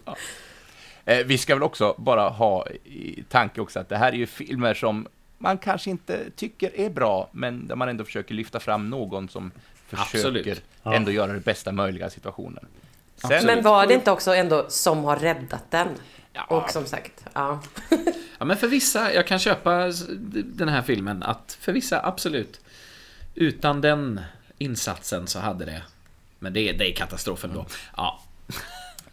Eh, 0.08 0.14
vi 1.06 1.38
ska 1.38 1.56
väl 1.56 1.64
också 1.64 1.96
bara 1.98 2.30
ha 2.30 2.68
i 2.84 3.24
tanke 3.30 3.62
också 3.62 3.80
att 3.80 3.90
det 3.90 3.98
här 3.98 4.12
är 4.12 4.16
ju 4.18 4.26
filmer 4.26 4.74
som 4.74 5.08
man 5.38 5.58
kanske 5.58 5.90
inte 5.90 6.20
tycker 6.36 6.80
är 6.80 6.90
bra, 6.90 7.30
men 7.32 7.68
där 7.68 7.76
man 7.76 7.90
ändå 7.90 8.04
försöker 8.06 8.36
lyfta 8.36 8.60
fram 8.60 8.90
någon 8.90 9.30
som 9.30 9.52
försöker. 9.88 10.58
Ja. 10.84 10.94
ändå 10.94 11.12
göra 11.12 11.34
det 11.34 11.40
bästa 11.40 11.72
möjliga 11.72 12.08
i 12.08 12.10
situationen. 12.10 12.66
Sen. 13.16 13.46
Men 13.46 13.64
var 13.64 13.88
det 13.88 13.94
inte 13.94 14.12
också 14.12 14.36
ändå 14.36 14.66
som 14.70 15.04
har 15.04 15.16
räddat 15.16 15.64
den? 15.72 15.88
Ja. 16.34 16.44
Och 16.44 16.70
som 16.70 16.86
sagt, 16.86 17.26
ja. 17.34 17.60
Ja, 18.38 18.46
men 18.46 18.58
för 18.58 18.68
vissa, 18.68 19.14
jag 19.14 19.28
kan 19.28 19.40
köpa 19.40 19.92
den 20.46 20.70
här 20.70 20.82
filmen, 20.82 21.24
att 21.24 21.58
för 21.62 21.72
vissa, 21.72 22.06
absolut. 22.06 22.62
Utan 23.36 23.82
den 23.82 24.22
insatsen 24.58 25.28
så 25.28 25.40
hade 25.40 25.66
det... 25.66 25.82
Men 26.40 26.54
det, 26.54 26.70
är- 26.70 26.74
det 26.78 26.92
är 26.92 26.96
katastrofen 26.96 27.52
då. 27.54 27.66
Ja. 27.98 28.22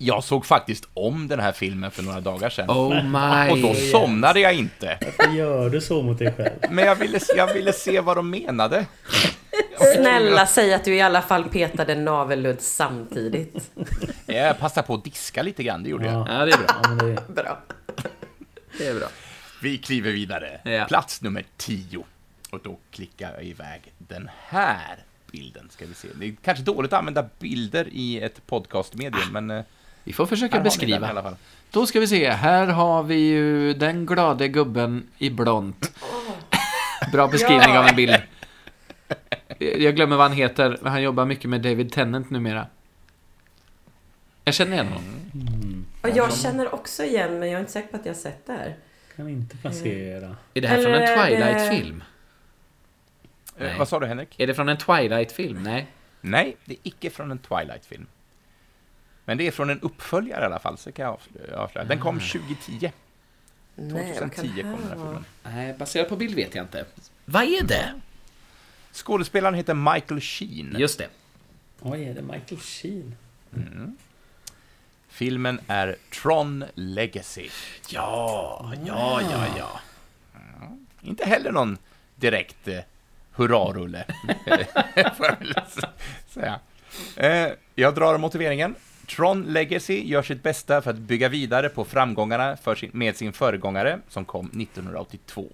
Jag 0.03 0.25
såg 0.25 0.47
faktiskt 0.47 0.89
om 0.95 1.29
den 1.29 1.41
här 1.41 1.53
filmen 1.53 1.91
för 1.91 2.03
några 2.03 2.21
dagar 2.21 2.51
sedan. 2.51 2.71
Oh 2.71 3.05
my... 3.05 3.53
och 3.53 3.59
då 3.59 3.75
somnade 3.75 4.41
jag 4.41 4.55
inte. 4.55 4.99
Varför 5.19 5.33
gör 5.33 5.71
du 5.71 5.81
så 5.81 6.03
mot 6.03 6.19
dig 6.19 6.33
själv? 6.33 6.51
Men 6.71 6.85
jag 6.85 6.97
ville, 6.97 7.21
jag 7.37 7.55
ville 7.55 7.73
se 7.73 8.01
vad 8.01 8.17
de 8.17 8.31
menade. 8.31 8.87
Snälla 9.97 10.47
säg 10.47 10.75
att 10.75 10.85
du 10.85 10.95
i 10.95 11.01
alla 11.01 11.23
fall 11.23 11.45
petade 11.45 11.95
navelludd 11.95 12.61
samtidigt. 12.61 13.71
Jag 14.27 14.59
passade 14.59 14.87
på 14.87 14.95
att 14.95 15.05
diska 15.05 15.43
lite 15.43 15.63
grann, 15.63 15.83
det 15.83 15.91
gjorde 15.91 16.07
jag. 16.07 16.29
Ja, 16.29 16.45
det 16.45 16.53
är 16.53 16.59
bra. 16.59 16.67
Ja, 16.83 16.89
men 16.89 16.99
det, 16.99 17.35
Bra. 17.35 17.59
Det 18.79 18.87
är 18.87 18.95
bra. 18.95 19.09
Vi 19.63 19.79
kliver 19.79 20.13
vidare. 20.13 20.61
Ja. 20.65 20.85
Plats 20.85 21.23
nummer 21.23 21.45
10. 21.57 22.05
Och 22.51 22.61
då 22.63 22.79
klickar 22.91 23.33
jag 23.33 23.45
iväg 23.45 23.93
den 23.99 24.31
här 24.49 24.97
bilden, 25.33 25.69
ska 25.71 25.87
vi 25.87 25.95
se. 25.95 26.09
Det 26.15 26.27
är 26.27 26.35
kanske 26.45 26.65
dåligt 26.65 26.93
att 26.93 26.99
använda 26.99 27.29
bilder 27.39 27.89
i 27.93 28.21
ett 28.21 28.47
podcastmedium, 28.47 29.33
men... 29.33 29.65
eh, 30.01 30.05
Vi 30.05 30.13
får 30.13 30.27
försöka 30.27 30.57
här 30.57 30.63
ni 30.65 30.69
den 30.71 30.73
i 30.73 30.77
beskriva. 30.77 31.09
alla 31.09 31.23
fall. 31.23 31.37
Då 31.71 31.87
ska 31.87 32.01
vi 32.01 32.07
se, 32.07 32.31
här 32.31 32.67
har 32.67 33.03
vi 33.03 33.15
ju 33.17 33.75
den 33.75 34.07
glade 34.07 34.49
gubben 34.49 35.07
i 35.19 35.31
blont. 35.31 35.93
Bra 37.13 37.29
beskrivning 37.29 37.79
av 37.79 37.87
en 37.87 37.97
bild. 37.97 38.17
Jag 39.59 39.97
glömmer 39.97 40.17
vad 40.17 40.27
han 40.29 40.37
heter, 40.37 40.79
men 40.83 40.93
han 40.93 41.03
jobbar 41.03 41.25
mycket 41.25 41.51
med 41.51 41.61
David 41.61 41.93
Tennant 41.93 42.31
numera. 42.31 42.67
Jag 44.45 44.55
känner 44.55 44.73
igen 44.73 44.87
honom. 44.87 45.85
Och 46.03 46.09
jag 46.15 46.35
känner 46.37 46.75
också 46.75 47.05
igen, 47.05 47.39
men 47.39 47.49
jag 47.49 47.57
är 47.57 47.61
inte 47.61 47.73
säker 47.73 47.89
på 47.89 47.97
att 47.97 48.07
jag 48.07 48.13
har 48.13 48.19
sett 48.19 48.47
det 48.47 48.53
här. 48.53 48.77
kan 49.17 49.29
inte 49.29 49.57
placera. 49.57 50.37
Är 50.55 50.61
det 50.61 50.69
här 50.69 50.83
från 50.83 50.95
en 50.95 51.03
Eller 51.03 51.27
är 51.27 51.31
det- 51.31 51.55
Twilight-film? 51.55 52.03
Eh, 53.59 53.67
Nej. 53.67 53.79
vad 53.79 53.89
sa 53.89 54.01
du, 54.01 54.07
Henrik? 54.07 54.41
Är 54.41 54.47
det 54.47 54.55
från 54.55 54.69
en 54.69 54.77
Twilight-film? 54.77 55.63
Nej. 55.63 55.87
Nej, 56.21 56.57
det 56.65 56.75
är 56.75 56.79
icke 56.83 57.11
från 57.11 57.31
en 57.31 57.39
Twilight-film. 57.39 58.07
Men 59.31 59.39
det 59.39 59.47
är 59.47 59.51
från 59.51 59.71
en 59.71 59.81
uppföljare 59.81 60.43
i 60.43 60.47
alla 60.47 60.59
fall, 60.59 60.79
så 60.79 60.93
kan 60.93 61.05
jag 61.05 61.19
avslöja-. 61.55 61.85
Den 61.85 62.01
kom 62.01 62.21
2010. 62.21 62.93
Nej, 63.75 63.93
vad 64.21 64.31
2010 64.33 64.63
kan 64.63 64.73
kom 64.73 64.81
den 64.81 64.89
här 64.89 64.97
filmen. 64.97 65.25
Nej, 65.43 65.75
baserat 65.75 66.09
på 66.09 66.17
bild 66.17 66.35
vet 66.35 66.55
jag 66.55 66.65
inte. 66.65 66.85
Vad 67.25 67.43
är 67.43 67.63
det? 67.63 68.01
Skådespelaren 68.93 69.55
heter 69.55 69.75
Michael 69.75 70.21
Sheen. 70.21 70.77
Just 70.79 70.99
det. 70.99 71.09
Oj, 71.81 72.05
är 72.05 72.15
det 72.15 72.23
Michael 72.23 72.61
Sheen? 72.61 73.17
Filmen 75.09 75.61
är 75.67 75.97
Tron 76.23 76.65
Legacy. 76.75 77.49
Ja, 77.89 78.73
ja, 78.87 79.21
ja, 79.31 79.47
ja. 79.59 79.81
Inte 81.03 81.25
heller 81.25 81.53
någon 81.53 81.79
direkt 82.17 82.69
eh, 82.69 82.81
hurrarulle, 83.33 84.05
får 85.17 85.27
jag 85.27 85.37
väl 85.39 85.55
säga. 86.29 86.61
Eh, 87.17 87.53
jag 87.75 87.95
drar 87.95 88.19
motiveringen. 88.19 88.75
Tron 89.17 89.43
Legacy 89.43 90.03
gör 90.05 90.23
sitt 90.23 90.43
bästa 90.43 90.83
för 90.83 90.91
att 90.91 90.99
bygga 90.99 91.29
vidare 91.29 91.69
på 91.69 91.85
framgångarna 91.85 92.57
sin, 92.77 92.91
med 92.93 93.17
sin 93.17 93.33
föregångare, 93.33 94.01
som 94.09 94.25
kom 94.25 94.47
1982. 94.47 95.49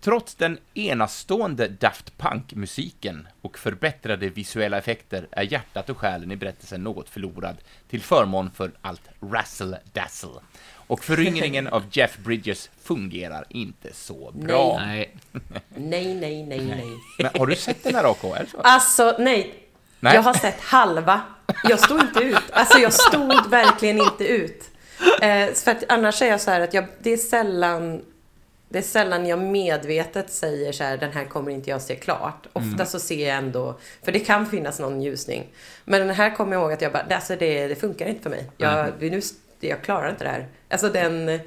Trots 0.00 0.34
den 0.34 0.58
enastående 0.74 1.68
Daft 1.68 2.18
Punk-musiken 2.18 3.28
och 3.42 3.58
förbättrade 3.58 4.28
visuella 4.28 4.78
effekter 4.78 5.26
är 5.30 5.52
hjärtat 5.52 5.90
och 5.90 5.98
själen 5.98 6.32
i 6.32 6.36
berättelsen 6.36 6.82
något 6.82 7.08
förlorad 7.08 7.56
till 7.88 8.02
förmån 8.02 8.50
för 8.50 8.70
allt 8.80 9.08
razzle-dazzle. 9.20 10.40
Och 10.70 11.04
föryngringen 11.04 11.66
av 11.68 11.84
Jeff 11.92 12.18
Bridges 12.18 12.70
fungerar 12.82 13.44
inte 13.48 13.94
så 13.94 14.32
bra. 14.34 14.80
Nej. 14.86 15.16
Nej, 15.76 16.14
nej, 16.14 16.46
nej, 16.46 16.60
nej. 16.60 16.86
Men 17.18 17.30
har 17.40 17.46
du 17.46 17.56
sett 17.56 17.84
den 17.84 17.94
här 17.94 18.10
AK? 18.10 18.48
Alltså, 18.58 19.16
nej. 19.18 19.67
Nej. 20.00 20.14
Jag 20.14 20.22
har 20.22 20.34
sett 20.34 20.60
halva. 20.60 21.20
Jag 21.64 21.80
stod 21.80 22.00
inte 22.00 22.20
ut. 22.20 22.42
Alltså, 22.52 22.78
jag 22.78 22.92
stod 22.92 23.50
verkligen 23.50 23.98
inte 23.98 24.28
ut. 24.28 24.64
Eh, 25.22 25.52
för 25.54 25.70
att 25.70 25.84
annars 25.88 26.22
är 26.22 26.26
jag 26.26 26.40
så 26.40 26.50
här 26.50 26.60
att 26.60 26.74
jag, 26.74 26.86
det 26.98 27.12
är 27.12 27.16
sällan 27.16 28.02
det 28.68 28.78
är 28.78 28.82
sällan 28.82 29.26
jag 29.26 29.38
medvetet 29.38 30.30
säger 30.30 30.72
så 30.72 30.84
här, 30.84 30.96
den 30.96 31.12
här 31.12 31.24
kommer 31.24 31.50
inte 31.50 31.70
jag 31.70 31.82
se 31.82 31.96
klart. 31.96 32.46
Ofta 32.52 32.86
så 32.86 33.00
ser 33.00 33.28
jag 33.28 33.36
ändå, 33.36 33.78
för 34.02 34.12
det 34.12 34.18
kan 34.18 34.46
finnas 34.46 34.78
någon 34.78 35.02
ljusning. 35.02 35.46
Men 35.84 36.06
den 36.06 36.16
här 36.16 36.34
kommer 36.34 36.52
jag 36.52 36.62
ihåg 36.62 36.72
att 36.72 36.82
jag 36.82 36.92
bara, 36.92 37.06
alltså 37.10 37.36
det, 37.36 37.68
det 37.68 37.76
funkar 37.76 38.06
inte 38.06 38.22
för 38.22 38.30
mig. 38.30 38.50
Jag, 38.56 38.92
vi 38.98 39.10
nu, 39.10 39.20
jag 39.60 39.82
klarar 39.82 40.10
inte 40.10 40.24
det 40.24 40.30
här. 40.30 40.48
Alltså 40.70 40.88
den 40.88 41.28
eh, 41.28 41.40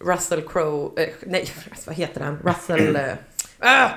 Russell 0.00 0.42
Crowe, 0.42 1.02
eh, 1.02 1.10
nej 1.26 1.48
vad 1.86 1.96
heter 1.96 2.20
han? 2.20 2.38
Russell, 2.44 2.98
ah, 3.58 3.88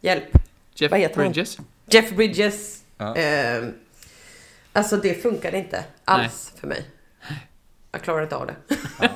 hjälp. 0.00 0.38
Jeff 0.74 0.90
Vad 0.90 1.00
heter 1.00 1.16
han? 1.16 1.32
Bridges? 1.32 1.58
Jeff 1.86 2.10
Bridges. 2.10 2.81
Ja. 3.02 3.16
Eh, 3.16 3.68
alltså 4.72 4.96
det 4.96 5.22
funkade 5.22 5.58
inte 5.58 5.84
alls 6.04 6.52
för 6.60 6.66
mig. 6.66 6.84
Jag 7.92 8.02
klarar 8.02 8.22
inte 8.22 8.36
av 8.36 8.46
det. 8.46 8.56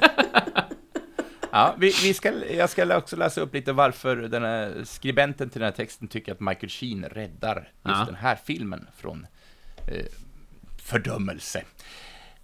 Ja, 1.51 1.75
vi, 1.79 1.87
vi 2.03 2.15
ska, 2.15 2.33
jag 2.45 2.71
ska 2.71 2.97
också 2.97 3.17
läsa 3.17 3.41
upp 3.41 3.55
lite 3.55 3.73
varför 3.73 4.17
den 4.17 4.43
här 4.43 4.85
skribenten 4.85 5.51
till 5.51 5.61
den 5.61 5.67
här 5.67 5.77
texten 5.77 6.09
tycker 6.09 6.33
att 6.33 6.41
Michael 6.41 6.69
Sheen 6.69 7.05
räddar 7.05 7.57
just 7.57 7.71
Ja. 7.83 8.05
den 8.07 8.15
här 8.15 8.39
filmen 8.45 8.87
från 8.97 9.27
eh, 9.89 10.05
fördömelse. 10.83 11.63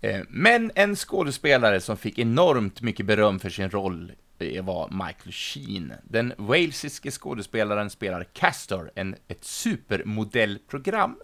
Eh, 0.01 0.21
men 0.29 0.71
en 0.75 0.97
skådespelare 0.97 1.81
som 1.81 1.97
fick 1.97 2.19
enormt 2.19 2.81
mycket 2.81 3.07
beröm 3.07 3.41
för 3.41 3.51
sin 3.51 3.71
roll 3.71 4.13
eh, 4.43 4.65
var 4.65 4.89
Michael 4.91 5.33
Sheen. 5.33 5.93
Den 6.05 6.33
walesiske 6.37 7.11
skådespelaren 7.11 7.91
spelar 7.91 8.25
Castor, 8.25 8.91
en, 8.95 9.17
ett 9.29 9.45
supermodellprogram. 9.45 11.17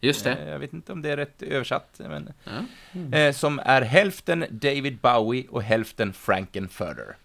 Just 0.00 0.24
det. 0.24 0.32
Eh, 0.32 0.48
Jag 0.48 0.58
vet 0.58 0.72
inte 0.72 0.92
om 0.92 1.02
det 1.02 1.10
är 1.10 1.16
rätt 1.16 1.42
översatt, 1.42 1.94
men 2.08 2.32
Ja. 2.44 3.18
eh, 3.18 3.32
som 3.32 3.58
är 3.64 3.82
hälften 3.82 4.44
David 4.50 4.98
Bowie 4.98 5.46
och 5.50 5.62
hälften 5.62 6.12
Frankenfurter. 6.12 7.16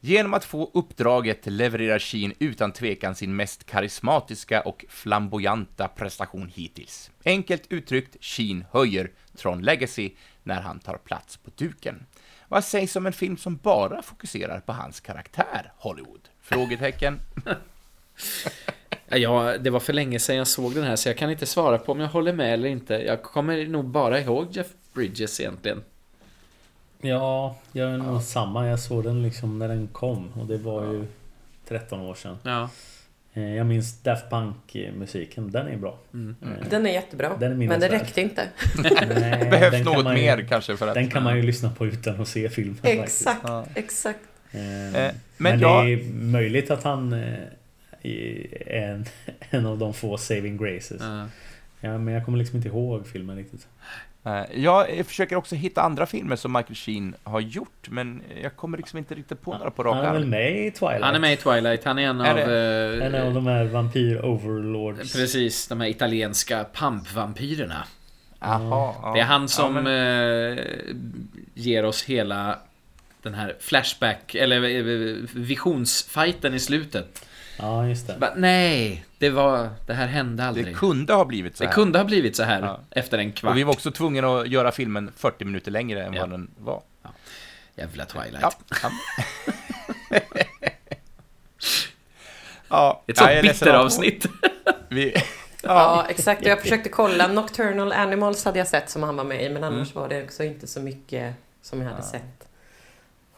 Genom 0.00 0.34
att 0.34 0.44
få 0.44 0.70
uppdraget 0.74 1.46
levererar 1.46 1.98
Sheen 1.98 2.32
utan 2.38 2.72
tvekan 2.72 3.14
sin 3.14 3.36
mest 3.36 3.66
karismatiska 3.66 4.60
och 4.60 4.84
flamboyanta 4.88 5.88
prestation 5.88 6.50
hittills. 6.54 7.10
Enkelt 7.24 7.62
uttryckt, 7.68 8.16
Sheen 8.20 8.64
höjer 8.72 9.10
Tron 9.36 9.62
Legacy 9.62 10.10
när 10.42 10.60
han 10.60 10.78
tar 10.78 10.96
plats 10.96 11.36
på 11.36 11.50
duken. 11.56 12.06
Vad 12.48 12.64
sägs 12.64 12.96
om 12.96 13.06
en 13.06 13.12
film 13.12 13.36
som 13.36 13.56
bara 13.56 14.02
fokuserar 14.02 14.60
på 14.60 14.72
hans 14.72 15.00
karaktär, 15.00 15.72
Hollywood? 15.76 16.28
Frågetecken. 16.40 17.20
Ja, 19.08 19.58
det 19.58 19.70
var 19.70 19.80
för 19.80 19.92
länge 19.92 20.18
sedan 20.18 20.36
jag 20.36 20.46
såg 20.46 20.74
den 20.74 20.84
här, 20.84 20.96
så 20.96 21.08
jag 21.08 21.18
kan 21.18 21.30
inte 21.30 21.46
svara 21.46 21.78
på 21.78 21.92
om 21.92 22.00
jag 22.00 22.08
håller 22.08 22.32
med 22.32 22.54
eller 22.54 22.68
inte. 22.68 22.94
Jag 22.94 23.22
kommer 23.22 23.66
nog 23.66 23.84
bara 23.84 24.20
ihåg 24.20 24.46
Jeff 24.50 24.66
Bridges 24.92 25.40
egentligen. 25.40 25.82
Ja, 27.00 27.56
jag 27.72 27.90
är 27.90 27.98
nog 27.98 28.22
samma. 28.22 28.68
Jag 28.68 28.80
såg 28.80 29.04
den 29.04 29.22
liksom 29.22 29.58
när 29.58 29.68
den 29.68 29.88
kom 29.88 30.32
och 30.40 30.46
det 30.46 30.58
var 30.58 30.82
ju 30.82 31.06
13 31.68 32.00
år 32.00 32.14
sedan. 32.14 32.38
Ja. 32.42 32.70
Eh, 33.36 33.54
Jag 33.54 33.66
minns 33.66 34.02
Daft 34.02 34.30
Punk-musiken. 34.30 35.50
Den 35.50 35.66
är 35.68 35.76
bra. 35.76 35.98
Mm. 36.14 36.36
Eh, 36.42 36.68
Den 36.70 36.86
är 36.86 36.90
jättebra. 36.92 37.36
Den 37.40 37.52
är 37.62 37.68
men 37.68 37.80
det 37.80 37.88
räckte 37.88 38.20
inte. 38.20 38.48
nej, 38.82 38.94
Det 39.44 39.50
behövs 39.50 39.72
kan 39.74 39.84
något 39.84 40.04
man 40.04 40.16
ju- 40.16 40.22
mer 40.22 40.46
kanske 40.48 40.76
för 40.76 40.88
att... 40.88 40.94
Den 40.94 41.10
kan 41.10 41.22
man 41.22 41.36
ju 41.36 41.42
lyssna 41.42 41.70
på 41.70 41.86
utan 41.86 42.20
att 42.20 42.28
se 42.28 42.48
filmen. 42.48 42.76
Exakt, 42.82 43.40
Ja. 43.44 43.66
exakt. 43.74 44.18
Eh, 44.52 44.60
men 44.60 45.12
Men, 45.36 45.60
jag- 45.60 45.86
det 45.86 45.92
är 45.92 46.04
möjligt 46.12 46.70
att 46.70 46.82
han 46.82 47.12
är 47.12 47.50
en, 48.66 49.04
en 49.50 49.66
av 49.66 49.78
de 49.78 49.94
få 49.94 50.18
saving 50.18 50.56
graces. 50.56 51.00
Ja. 51.00 51.26
Ja, 51.80 51.98
men 51.98 52.14
jag 52.14 52.24
kommer 52.24 52.38
liksom 52.38 52.56
inte 52.56 52.68
ihåg 52.68 53.06
filmen 53.06 53.36
riktigt. 53.36 53.66
Eh, 54.26 54.42
Jag 54.54 55.06
försöker 55.06 55.36
också 55.36 55.54
hitta 55.54 55.82
andra 55.82 56.06
filmer 56.06 56.36
som 56.36 56.52
Michael 56.52 56.74
Sheen 56.74 57.14
har 57.24 57.40
gjort, 57.40 57.88
men 57.90 58.22
jag 58.42 58.56
kommer 58.56 58.76
liksom 58.78 58.98
inte 58.98 59.14
riktigt 59.14 59.42
på 59.42 59.52
några 59.58 59.70
på 59.70 59.82
rak 59.82 59.94
Han 59.96 60.04
är 60.04 60.12
väl 60.12 60.22
arm. 60.22 60.30
med 60.30 60.66
i 60.66 60.70
Twilight? 60.70 61.02
Han 61.04 61.14
är 61.14 61.18
med 61.18 61.32
i 61.32 61.36
Twilight, 61.36 61.84
han 61.84 61.98
är 61.98 62.06
en 62.08 62.20
Är 62.20 62.30
av... 62.32 62.38
eh, 62.38 63.06
En 63.06 63.26
av 63.26 63.34
de 63.34 63.46
här 63.46 63.64
vampyr-overlords. 63.64 65.12
Precis, 65.16 65.68
de 65.68 65.80
här 65.80 65.88
italienska 65.88 66.64
pampvampyrerna. 66.64 67.84
Jaha, 68.40 68.94
ja. 69.02 69.12
Det 69.14 69.20
är 69.20 69.24
han 69.24 69.48
som 69.48 69.76
Ja, 69.76 69.82
men, 69.82 70.58
eh, 70.58 70.64
ger 71.54 71.84
oss 71.84 72.02
hela 72.04 72.58
den 73.22 73.34
här 73.34 73.56
Flashback, 73.60 74.34
eller 74.34 74.62
eh, 74.64 75.16
visionsfighten 75.34 76.54
i 76.54 76.58
slutet. 76.60 77.25
Ja, 77.58 77.86
just 77.86 78.06
det. 78.06 78.16
Bara, 78.18 78.32
nej, 78.36 79.04
det 79.18 79.30
var... 79.30 79.68
Det 79.86 79.94
här 79.94 80.06
hände 80.06 80.44
aldrig. 80.44 80.66
det 80.66 80.72
kunde 80.72 81.12
ha 81.14 81.24
blivit 81.24 81.56
så 81.56 81.62
Det 81.64 81.68
här. 81.68 81.74
kunde 81.74 81.98
ha 81.98 82.04
blivit 82.04 82.36
så 82.36 82.42
här 82.42 82.60
Ja. 82.62 82.80
efter 82.90 83.18
en 83.18 83.32
kvart. 83.32 83.50
Och 83.50 83.56
vi 83.56 83.62
var 83.64 83.72
också 83.72 83.90
tvungna 83.90 84.28
att 84.40 84.48
göra 84.48 84.72
filmen 84.72 85.12
40 85.16 85.44
minuter 85.44 85.70
längre 85.70 86.04
än 86.04 86.12
Ja. 86.14 86.20
vad 86.20 86.30
den 86.30 86.50
var. 86.58 86.82
Jävla 87.74 88.04
Twilight. 88.04 88.42
Ja. 88.42 88.52
ja. 88.82 88.90
ja. 92.68 93.02
Ett 93.06 93.16
ja, 93.20 93.26
sånt 93.28 93.42
bitteravsnitt. 93.42 94.26
Vi... 94.88 95.12
Ja, 95.14 95.22
Ja. 95.62 96.06
exakt. 96.08 96.46
Jag 96.46 96.60
försökte 96.60 96.88
kolla. 96.88 97.26
Nocturnal 97.26 97.92
Animals 97.92 98.44
hade 98.44 98.58
jag 98.58 98.68
sett 98.68 98.90
som 98.90 99.02
han 99.02 99.16
var 99.16 99.24
med 99.24 99.42
i, 99.44 99.48
men 99.50 99.64
annars 99.64 99.90
Mm. 99.92 100.02
var 100.02 100.08
det 100.08 100.24
också 100.24 100.44
inte 100.44 100.66
så 100.66 100.80
mycket 100.80 101.34
som 101.62 101.82
jag 101.82 101.90
hade 101.90 102.02
sett 102.02 102.48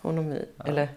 honom 0.00 0.32
i. 0.32 0.44
Eller? 0.64 0.88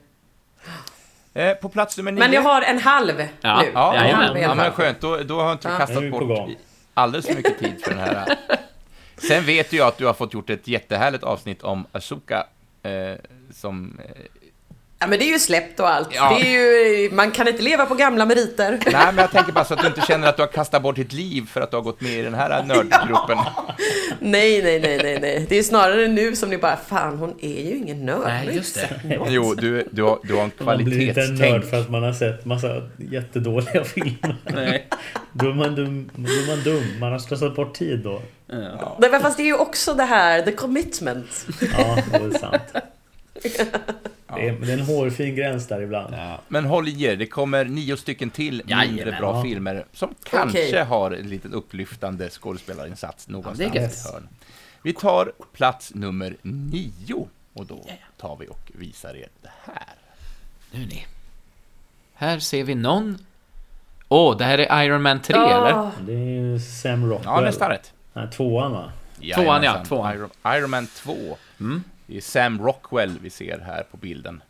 Eh, 1.33 1.53
På 1.53 1.69
plats 1.69 1.97
nummer 1.97 2.11
nio. 2.11 2.19
Men 2.19 2.33
jag 2.33 2.41
har 2.41 2.61
en 2.61 2.79
halv 2.79 3.27
Ja, 3.41 3.61
nu. 3.61 3.71
Ja, 3.73 3.95
en 3.95 4.15
halv 4.15 4.37
ja, 4.37 4.55
men 4.55 4.71
skönt. 4.71 5.01
Då, 5.01 5.17
då 5.17 5.41
har 5.41 5.51
inte 5.51 5.67
du 5.67 5.73
Ja. 5.73 5.77
Kastat 5.77 6.11
bort 6.11 6.49
alldeles 6.93 7.27
för 7.27 7.35
mycket 7.35 7.59
tid 7.59 7.81
för 7.83 7.89
den 7.91 7.99
här. 7.99 8.37
Sen 9.17 9.45
vet 9.45 9.73
ju 9.73 9.77
jag 9.77 9.87
att 9.87 9.97
du 9.97 10.05
har 10.05 10.13
fått 10.13 10.33
gjort 10.33 10.49
ett 10.49 10.67
jättehärligt 10.67 11.23
avsnitt 11.23 11.61
om 11.63 11.85
Asuka, 11.91 12.47
eh, 12.83 12.91
som... 13.53 13.99
Ja, 15.01 15.07
men 15.07 15.19
det 15.19 15.25
är 15.25 15.31
ju 15.33 15.39
släppt 15.39 15.79
och 15.79 15.89
allt. 15.89 16.09
Ja. 16.11 16.29
Det 16.39 16.47
är 16.55 16.99
ju, 16.99 17.11
man 17.11 17.31
kan 17.31 17.47
inte 17.47 17.61
leva 17.61 17.85
på 17.85 17.95
gamla 17.95 18.25
meriter. 18.25 18.79
nej, 18.85 19.05
men 19.05 19.17
jag 19.17 19.31
tänker 19.31 19.51
bara 19.51 19.65
så 19.65 19.73
att 19.73 19.81
du 19.81 19.87
inte 19.87 20.01
känner 20.01 20.27
att 20.27 20.35
du 20.37 20.41
har 20.43 20.47
kastat 20.47 20.81
bort 20.83 20.95
ditt 20.95 21.13
liv 21.13 21.45
för 21.51 21.61
att 21.61 21.71
du 21.71 21.77
har 21.77 21.81
gått 21.83 22.01
med 22.01 22.11
i 22.11 22.21
den 22.21 22.33
här 22.33 22.63
nördgruppen. 22.63 23.37
Nej, 24.19 24.63
nej, 24.63 24.79
nej, 24.79 24.99
nej, 25.03 25.19
nej. 25.21 25.45
Det 25.49 25.55
är 25.59 25.63
snarare 25.63 26.07
nu 26.07 26.35
som 26.35 26.49
ni 26.49 26.57
bara, 26.57 26.77
fan 26.87 27.17
hon 27.17 27.35
är 27.41 27.69
ju 27.69 27.77
ingen 27.77 28.05
nörd. 28.05 28.21
Nej, 28.27 28.55
just 28.55 28.75
det. 28.75 28.81
sett 28.81 29.03
något." 29.03 29.27
Jo, 29.31 29.53
du, 29.55 29.87
du, 29.91 30.03
har, 30.03 30.19
du 30.23 30.33
har 30.35 30.43
en 30.43 30.51
Man 30.59 30.77
blir 30.83 31.01
inte 31.07 31.21
en 31.21 31.27
nörd 31.27 31.37
kvalitetstänk. 31.37 31.65
för 31.69 31.79
att 31.81 31.89
man 31.89 32.03
har 32.03 32.13
sett 32.13 32.45
massa 32.45 32.81
jättedåliga 32.97 33.83
filmer. 33.83 34.35
Nej. 34.43 34.87
Då 35.33 35.49
är 35.49 35.53
man 35.53 35.75
dum. 35.75 36.09
Då 36.15 36.29
är 36.29 36.47
man 36.55 36.63
dum. 36.63 36.99
Man 36.99 37.11
har 37.11 37.19
slösat 37.19 37.55
bort 37.55 37.73
tid 37.73 37.99
då. 37.99 38.21
Ja. 38.47 38.95
Nej, 38.99 39.09
men 39.11 39.21
fast 39.21 39.37
det 39.37 39.43
är 39.43 39.45
ju 39.47 39.57
också 39.57 39.93
det 39.93 40.03
här, 40.03 40.41
the 40.41 40.51
commitment. 40.51 41.45
Ja, 41.77 41.97
det 42.11 42.35
är 42.35 42.39
sant. 42.39 42.61
Det 43.43 44.47
är, 44.47 44.51
det 44.51 44.71
är 44.73 44.77
en 44.77 44.85
hårfin 44.85 45.35
gräns 45.35 45.67
där 45.67 45.81
ibland. 45.81 46.15
Men 46.47 46.65
håll 46.65 46.87
i 46.87 47.03
er, 47.03 47.15
det 47.15 47.25
kommer 47.25 47.65
nio 47.65 47.97
stycken 47.97 48.29
till 48.29 48.51
mindre 48.65 48.75
Jajamän. 48.85 49.19
bra 49.21 49.35
Ja. 49.37 49.43
filmer 49.43 49.85
som 49.93 50.15
kanske 50.23 50.67
Okej. 50.69 50.83
har 50.83 51.11
en 51.11 51.29
liten 51.29 51.53
upplyftande 51.53 52.29
skådespelarinsats 52.29 53.27
någonstans 53.27 53.71
Ja, 53.75 53.81
i 53.81 53.83
ett 53.85 54.05
hörn. 54.13 54.27
Vi 54.81 54.93
tar 54.93 55.31
plats 55.53 55.91
nummer 55.95 56.35
nio 56.41 57.27
och 57.53 57.65
då 57.65 57.85
tar 58.17 58.35
vi 58.37 58.47
och 58.47 58.71
visar 58.73 59.15
er 59.15 59.27
det 59.41 59.49
här. 59.63 59.95
Nu 60.71 60.79
ni. 60.85 61.05
Här 62.13 62.39
ser 62.39 62.63
vi 62.63 62.75
någon... 62.75 63.17
Åh, 64.07 64.37
det 64.37 64.43
här 64.45 64.57
är 64.57 64.83
Iron 64.83 65.01
Man 65.01 65.19
3, 65.21 65.35
eller? 65.35 65.71
Ah, 65.73 65.91
Det 66.05 66.13
är 66.13 66.17
ju 66.17 66.59
Sam 66.59 67.09
Rockwell. 67.09 67.33
Ja, 67.35 67.41
nästan 67.41 67.69
rätt. 67.69 67.93
Nej, 68.13 68.27
tvåan 68.31 68.71
va? 68.71 68.91
Tvåan, 69.35 69.63
ja, 69.63 69.83
tvåan. 69.85 70.13
Iron, 70.15 70.29
Iron 70.57 70.69
Man 70.69 70.87
2. 70.87 71.15
Mm. 71.59 71.83
Det 72.11 72.17
är 72.17 72.21
Sam 72.21 72.61
Rockwell 72.61 73.19
vi 73.21 73.29
ser 73.29 73.59
här 73.59 73.83
på 73.91 73.97
bilden. 73.97 74.43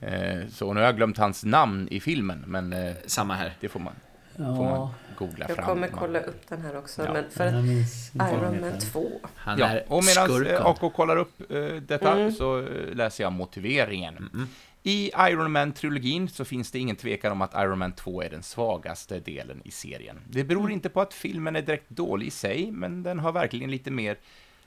Eh, 0.00 0.46
så 0.50 0.72
nu 0.72 0.80
har 0.80 0.86
jag 0.86 0.96
glömt 0.96 1.18
hans 1.18 1.44
namn 1.44 1.88
i 1.90 2.00
filmen, 2.00 2.44
men 2.46 2.72
eh, 2.72 2.94
Samma 3.06 3.34
här. 3.34 3.52
det 3.60 3.68
får 3.68 3.80
man, 3.80 3.92
får 4.36 4.42
man 4.44 4.64
Ja. 4.64 4.94
googla 5.18 5.44
jag 5.48 5.56
fram. 5.56 5.66
kommer 5.66 5.88
Man- 5.90 5.98
kolla 5.98 6.20
upp 6.20 6.48
den 6.48 6.62
här 6.62 6.76
också. 6.78 7.04
Ja. 7.04 7.12
Men 7.12 7.24
för 7.30 7.44
jag 7.44 7.54
att 7.54 8.32
Iron 8.32 8.60
Man 8.60 8.72
heter. 8.72 8.80
2. 8.80 9.10
Han 9.34 9.58
Ja, 9.58 9.66
är 9.66 9.84
och 9.92 10.04
medan 10.04 10.28
skurken. 10.28 10.62
AK 10.62 10.92
kollar 10.94 11.16
upp 11.16 11.50
eh, 11.50 11.56
detta 11.82 12.12
Mm. 12.12 12.32
så 12.32 12.58
eh, 12.60 12.94
läser 12.94 13.24
jag 13.24 13.32
motiveringen. 13.32 14.48
I 14.82 15.10
Iron 15.18 15.52
Man-trilogin 15.52 16.28
så 16.28 16.44
finns 16.44 16.70
det 16.70 16.78
ingen 16.78 16.96
tvekan 16.96 17.32
om 17.32 17.42
att 17.42 17.54
Iron 17.54 17.78
Man 17.78 17.92
2 17.92 18.22
är 18.22 18.30
den 18.30 18.42
svagaste 18.42 19.20
delen 19.20 19.60
i 19.64 19.70
serien. 19.70 20.18
Det 20.30 20.44
beror 20.44 20.70
inte 20.70 20.88
på 20.88 21.00
att 21.00 21.14
filmen 21.14 21.56
är 21.56 21.62
direkt 21.62 21.88
dålig 21.90 22.26
i 22.26 22.30
sig, 22.30 22.70
men 22.70 23.02
den 23.02 23.18
har 23.18 23.32
verkligen 23.32 23.70
lite 23.70 23.90
mer 23.90 24.16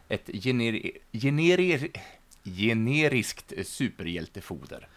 ett 0.10 0.30
generi 0.34 0.98
generi 1.12 1.92
generiskt 2.44 3.54
superhjältefoder. 3.64 4.88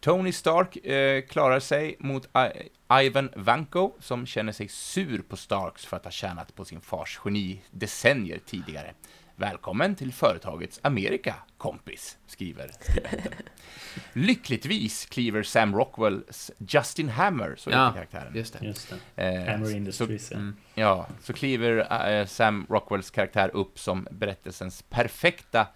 Tony 0.00 0.32
Stark 0.32 0.76
eh, 0.76 1.22
klarar 1.22 1.60
sig 1.60 1.96
mot 1.98 2.24
I 2.24 2.68
Ivan 3.06 3.30
Vanko, 3.36 3.92
som 4.00 4.26
känner 4.26 4.52
sig 4.52 4.68
sur 4.68 5.22
på 5.22 5.36
Starks 5.36 5.86
för 5.86 5.96
att 5.96 6.04
ha 6.04 6.10
tjänat 6.10 6.54
på 6.54 6.64
sin 6.64 6.80
fars 6.80 7.20
geni 7.24 7.62
decennier 7.70 8.40
tidigare. 8.46 8.94
Välkommen 9.40 9.94
till 9.94 10.12
företagets 10.12 10.80
Amerika, 10.82 11.34
kompis, 11.58 12.16
skriver 12.26 12.70
skribenten. 12.80 13.32
Lyckligtvis 14.12 15.06
kliver 15.06 15.42
Sam 15.42 15.74
Rockwells 15.76 16.50
Justin 16.58 17.08
Hammer, 17.08 17.54
så 17.58 17.70
heter 17.70 17.82
Ja, 17.82 17.92
karaktären. 17.92 18.32
just 18.36 18.58
det. 18.58 18.64
Just 18.66 18.94
det. 19.14 19.22
Eh, 19.24 19.52
Hammer 19.52 19.66
så- 19.66 19.72
Industries. 19.72 20.30
ja. 20.30 20.36
mm. 20.36 20.56
Ja, 20.74 21.06
så 21.22 21.32
kliver 21.32 22.02
eh, 22.20 22.26
Sam 22.26 22.66
Rockwells 22.68 23.10
karaktär 23.10 23.50
upp 23.54 23.78
som 23.78 24.08
berättelsens 24.10 24.82
perfekta 24.82 25.66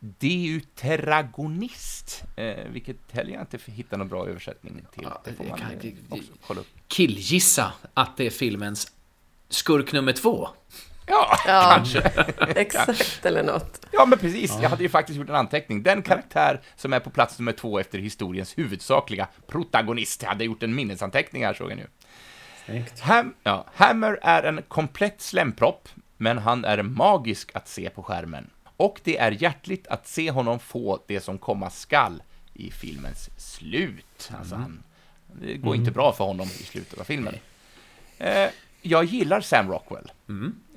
deuteragonist, 0.00 2.24
eh, 2.36 2.64
vilket 2.68 3.12
heller 3.12 3.32
jag 3.32 3.42
inte 3.42 3.58
hittar 3.72 3.96
någon 3.96 4.08
bra 4.08 4.28
översättning 4.28 4.86
till. 4.92 5.02
Ja, 5.02 5.20
det 5.24 5.32
får 5.32 5.44
man 5.44 5.58
kan- 5.58 5.70
också 6.10 6.32
kolla 6.46 6.60
upp. 6.60 6.66
Killgissa 6.88 7.72
att 7.94 8.16
det 8.16 8.26
är 8.26 8.30
filmens 8.30 8.92
skurk 9.48 9.92
nummer 9.92 10.12
två. 10.12 10.48
Ja, 11.06 11.38
Ja, 11.46 11.72
kanske. 11.76 12.00
exakt 12.56 13.26
eller 13.26 13.42
något. 13.42 13.86
Ja, 13.90 14.06
men 14.06 14.18
precis. 14.18 14.58
Jag 14.62 14.68
hade 14.70 14.82
ju 14.82 14.88
faktiskt 14.88 15.18
gjort 15.18 15.28
en 15.28 15.34
anteckning. 15.34 15.82
Den 15.82 16.02
karaktär 16.02 16.60
som 16.76 16.92
är 16.92 17.00
på 17.00 17.10
plats 17.10 17.38
nummer 17.38 17.52
två 17.52 17.78
efter 17.78 17.98
historiens 17.98 18.58
huvudsakliga 18.58 19.28
protagonist. 19.46 20.22
Jag 20.22 20.28
hade 20.28 20.44
gjort 20.44 20.62
en 20.62 20.74
minnesanteckning 20.74 21.44
här, 21.44 21.54
såg 21.54 21.70
jag 21.70 21.76
nu. 21.76 21.86
Ham 23.00 23.34
ja, 23.42 23.66
Hammer 23.74 24.18
är 24.22 24.42
en 24.42 24.62
komplett 24.68 25.20
slempropp, 25.20 25.88
men 26.16 26.38
han 26.38 26.64
är 26.64 26.82
magisk 26.82 27.50
att 27.54 27.68
se 27.68 27.90
på 27.90 28.02
skärmen. 28.02 28.50
Och 28.76 29.00
det 29.04 29.18
är 29.18 29.30
hjärtligt 29.30 29.86
att 29.86 30.06
se 30.06 30.30
honom 30.30 30.58
få 30.58 31.02
det 31.06 31.20
som 31.20 31.38
komma 31.38 31.70
skall 31.70 32.22
i 32.54 32.70
filmens 32.70 33.30
slut. 33.36 34.30
Alltså 34.38 34.54
han, 34.54 34.82
det 35.26 35.54
går 35.54 35.76
inte 35.76 35.90
bra 35.90 36.12
för 36.12 36.24
honom 36.24 36.46
i 36.46 36.62
slutet 36.62 37.00
av 37.00 37.04
filmen. 37.04 37.34
Eh, 38.18 38.48
jag 38.86 39.04
gillar 39.04 39.40
Sam 39.40 39.68
Rockwell. 39.70 40.12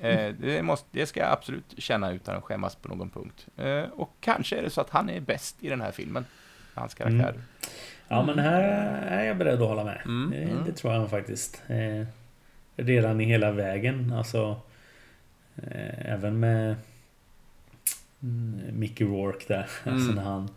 Eh, 0.00 0.34
det, 0.40 0.62
måste, 0.62 0.88
det 0.90 1.06
ska 1.06 1.20
jag 1.20 1.32
absolut 1.32 1.74
känna 1.78 2.12
utan 2.12 2.36
att 2.36 2.44
skämmas 2.44 2.74
på 2.74 2.88
någon 2.88 3.10
punkt. 3.10 3.46
Eh, 3.56 3.82
och 3.82 4.10
kanske 4.20 4.58
är 4.58 4.62
det 4.62 4.70
så 4.70 4.80
att 4.80 4.90
han 4.90 5.10
är 5.10 5.20
bäst 5.20 5.56
i 5.60 5.68
den 5.68 5.80
här 5.80 5.90
filmen. 5.92 6.24
Hans 6.74 6.94
karaktär. 6.94 7.34
Ja 8.08 8.22
men 8.26 8.38
här 8.38 8.62
är 9.08 9.24
jag 9.24 9.36
beredd 9.36 9.62
att 9.62 9.68
hålla 9.68 9.84
med. 9.84 10.00
Mm. 10.04 10.30
Det, 10.30 10.70
det 10.70 10.76
tror 10.76 10.94
jag 10.94 11.10
faktiskt. 11.10 11.62
Eh, 11.68 12.06
redan 12.76 13.20
i 13.20 13.24
hela 13.24 13.52
vägen. 13.52 14.12
Alltså 14.12 14.60
eh, 15.56 16.12
Även 16.12 16.40
med 16.40 16.76
mm, 18.22 18.60
Mickey 18.72 19.04
Rourke 19.04 19.44
där. 19.48 19.68
Alltså 19.84 20.10
Mm. 20.10 20.14
när 20.14 20.22
han 20.22 20.48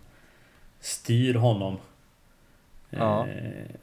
styr 0.79 1.35
honom. 1.35 1.73
Eh, 1.73 2.99
Ja. 2.99 3.27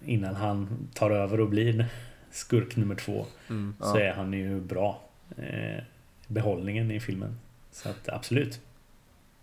Innan 0.04 0.34
han 0.34 0.88
tar 0.94 1.10
över 1.10 1.40
och 1.40 1.48
blir 1.48 1.86
skurk 2.30 2.76
nummer 2.76 2.94
två. 2.94 3.26
Mm. 3.48 3.74
Så 3.80 3.96
är 3.96 4.12
han 4.12 4.32
ju 4.32 4.60
bra. 4.60 5.02
Eh, 5.36 5.82
behållningen 6.26 6.90
i 6.90 7.00
filmen. 7.00 7.38
Så 7.72 7.88
att 7.88 8.08
absolut. 8.08 8.60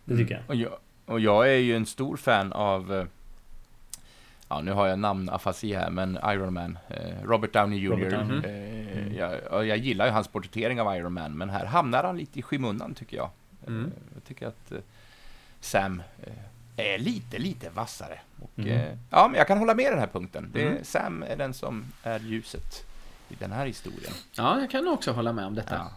Det 0.05 0.17
tycker 0.17 0.35
jag. 0.35 0.43
Och 0.47 0.55
jag, 0.55 0.77
och 1.05 1.19
jag 1.19 1.49
är 1.49 1.57
ju 1.57 1.75
en 1.75 1.85
stor 1.85 2.17
fan 2.17 2.53
av, 2.53 2.93
eh, 2.93 3.05
ja 4.49 4.61
nu 4.61 4.71
har 4.71 4.87
jag 4.87 4.99
namnafasi 4.99 5.73
här, 5.73 5.89
men 5.89 6.19
Iron 6.25 6.53
Man, 6.53 6.77
eh, 6.87 7.23
Robert 7.23 7.53
Downey 7.53 7.79
Jr. 7.79 7.89
Robert 7.89 8.11
Downey. 8.11 8.41
Eh, 8.43 9.17
jag, 9.17 9.39
och 9.51 9.65
jag 9.65 9.77
gillar 9.77 10.05
ju 10.05 10.11
hans 10.11 10.27
porträttering 10.27 10.81
av 10.81 10.95
Iron 10.95 11.13
Man, 11.13 11.37
men 11.37 11.49
här 11.49 11.65
hamnar 11.65 12.03
han 12.03 12.17
lite 12.17 12.39
i 12.39 12.41
skymundan 12.41 12.93
tycker 12.93 13.17
jag. 13.17 13.29
Mm. 13.67 13.85
Eh, 13.85 13.91
jag 14.13 14.23
tycker 14.23 14.47
att 14.47 14.71
eh, 14.71 14.77
Sam 15.59 16.01
är 16.77 16.97
lite, 16.97 17.37
lite 17.37 17.69
vassare. 17.69 18.19
Och, 18.41 18.51
Mm. 18.59 18.71
eh, 18.71 18.97
ja, 19.09 19.27
men 19.27 19.37
jag 19.37 19.47
kan 19.47 19.57
hålla 19.57 19.73
med 19.73 19.91
den 19.91 19.99
här 19.99 20.07
punkten. 20.07 20.49
Det, 20.53 20.61
Mm. 20.61 20.83
Sam 20.83 21.23
är 21.23 21.35
den 21.35 21.53
som 21.53 21.85
är 22.03 22.19
ljuset 22.19 22.83
i 23.29 23.35
den 23.39 23.51
här 23.51 23.65
historien. 23.65 24.13
Ja, 24.33 24.59
jag 24.59 24.69
kan 24.69 24.87
också 24.87 25.11
hålla 25.11 25.33
med 25.33 25.45
om 25.45 25.55
detta. 25.55 25.75
Ja, 25.75 25.91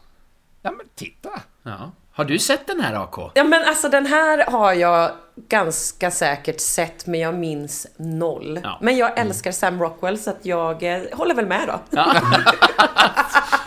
ja 0.63 0.71
men 0.71 0.87
titta! 0.95 1.41
Ja. 1.63 1.91
Har 2.13 2.25
du 2.25 2.39
sett 2.39 2.67
den 2.67 2.81
här 2.81 2.95
AK? 2.95 3.33
Ja 3.35 3.45
men 3.45 3.65
alltså 3.65 3.89
den 3.89 4.07
här 4.07 4.47
har 4.51 4.73
jag 4.73 5.13
ganska 5.37 6.11
säkert 6.11 6.61
sett 6.61 7.07
men 7.07 7.21
jag 7.21 7.35
minns 7.35 7.87
noll. 7.97 8.61
Ja. 8.63 8.79
Men 8.83 8.97
jag 8.97 9.19
älskar 9.19 9.53
Sam 9.53 9.81
Rockwell 9.81 10.19
så 10.19 10.31
att 10.31 10.47
jag 10.47 10.83
eh, 10.83 11.03
håller 11.13 11.35
väl 11.35 11.47
med 11.47 11.69
då. 11.69 11.81
Ja, 11.91 12.15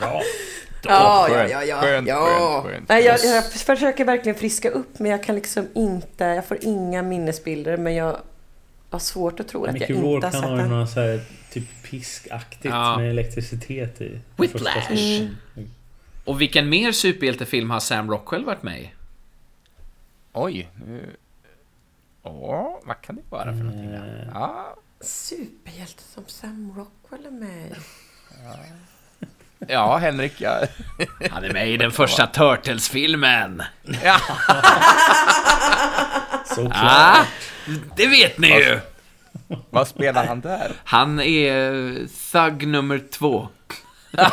ja, 0.92 1.26
skönt, 1.30 1.52
ja, 1.52 1.64
ja. 1.64 1.82
skönt, 1.82 2.08
ja. 2.08 2.26
skönt, 2.62 2.74
skönt. 2.76 2.90
Nej, 2.90 3.04
jag, 3.06 3.20
jag 3.26 3.52
försöker 3.52 4.06
verkligen 4.06 4.38
friska 4.40 4.70
upp 4.70 5.00
men 5.00 5.12
jag 5.12 5.24
kan 5.24 5.36
liksom 5.36 5.68
inte, 5.76 6.24
jag 6.24 6.46
får 6.46 6.58
inga 6.62 7.02
minnesbilder 7.04 7.78
men 7.78 7.96
jag 7.96 8.18
har 8.90 9.00
svårt 9.00 9.40
att 9.40 9.48
tro 9.48 9.62
att 9.62 9.68
jag 9.68 9.74
Mickey 9.74 9.94
inte 9.94 10.08
Rourke 10.08 10.26
har 10.28 10.32
han 10.34 10.42
sett 10.42 10.50
har 10.50 10.58
ju 10.58 10.62
den. 10.62 10.80
något 10.80 10.90
så 10.90 11.00
här 11.00 11.22
typ 11.52 11.84
piskaktigt 11.84 12.66
Ja. 12.74 12.98
med 12.98 13.10
elektricitet 13.10 14.02
i. 14.02 14.20
Whiplash. 14.38 14.74
första 14.74 14.96
scenen. 14.96 15.38
Och 16.26 16.42
vilken 16.42 16.70
mer 16.70 16.92
superhjältefilm 16.92 17.70
har 17.72 17.80
Sam 17.80 18.12
Rockwell 18.12 18.46
varit 18.46 18.64
med 18.64 18.82
i? 18.82 18.92
Oj. 20.34 20.70
Åh, 22.24 22.76
vad 22.84 23.02
kan 23.02 23.16
det 23.16 23.22
vara 23.30 23.44
för 23.44 23.52
någonting? 23.52 23.92
Eh. 23.94 24.28
Ja, 24.34 24.76
Superhjälte 25.02 26.04
som 26.04 26.24
Sam 26.28 26.74
Rockwell 26.78 27.26
är 27.26 27.32
med 27.32 27.68
i. 27.68 27.74
ja 28.44 28.56
Henrik, 30.02 30.34
jag... 30.38 30.68
Han 31.32 31.44
är 31.44 31.54
med 31.54 31.70
i 31.70 31.78
den 31.78 31.92
första 31.92 32.28
Turtles-filmen. 32.28 33.64
Ja. 34.04 34.18
Såklart. 36.46 36.74
Ah, 36.76 37.26
det 37.96 38.08
vet 38.08 38.38
ni 38.38 38.48
ju! 38.48 38.80
Vad 39.70 39.88
spelar 39.88 40.26
han 40.26 40.42
där? 40.42 40.72
Han 40.84 41.20
är 41.20 41.72
thug 42.32 42.68
nummer 42.68 43.02
två. 43.12 43.48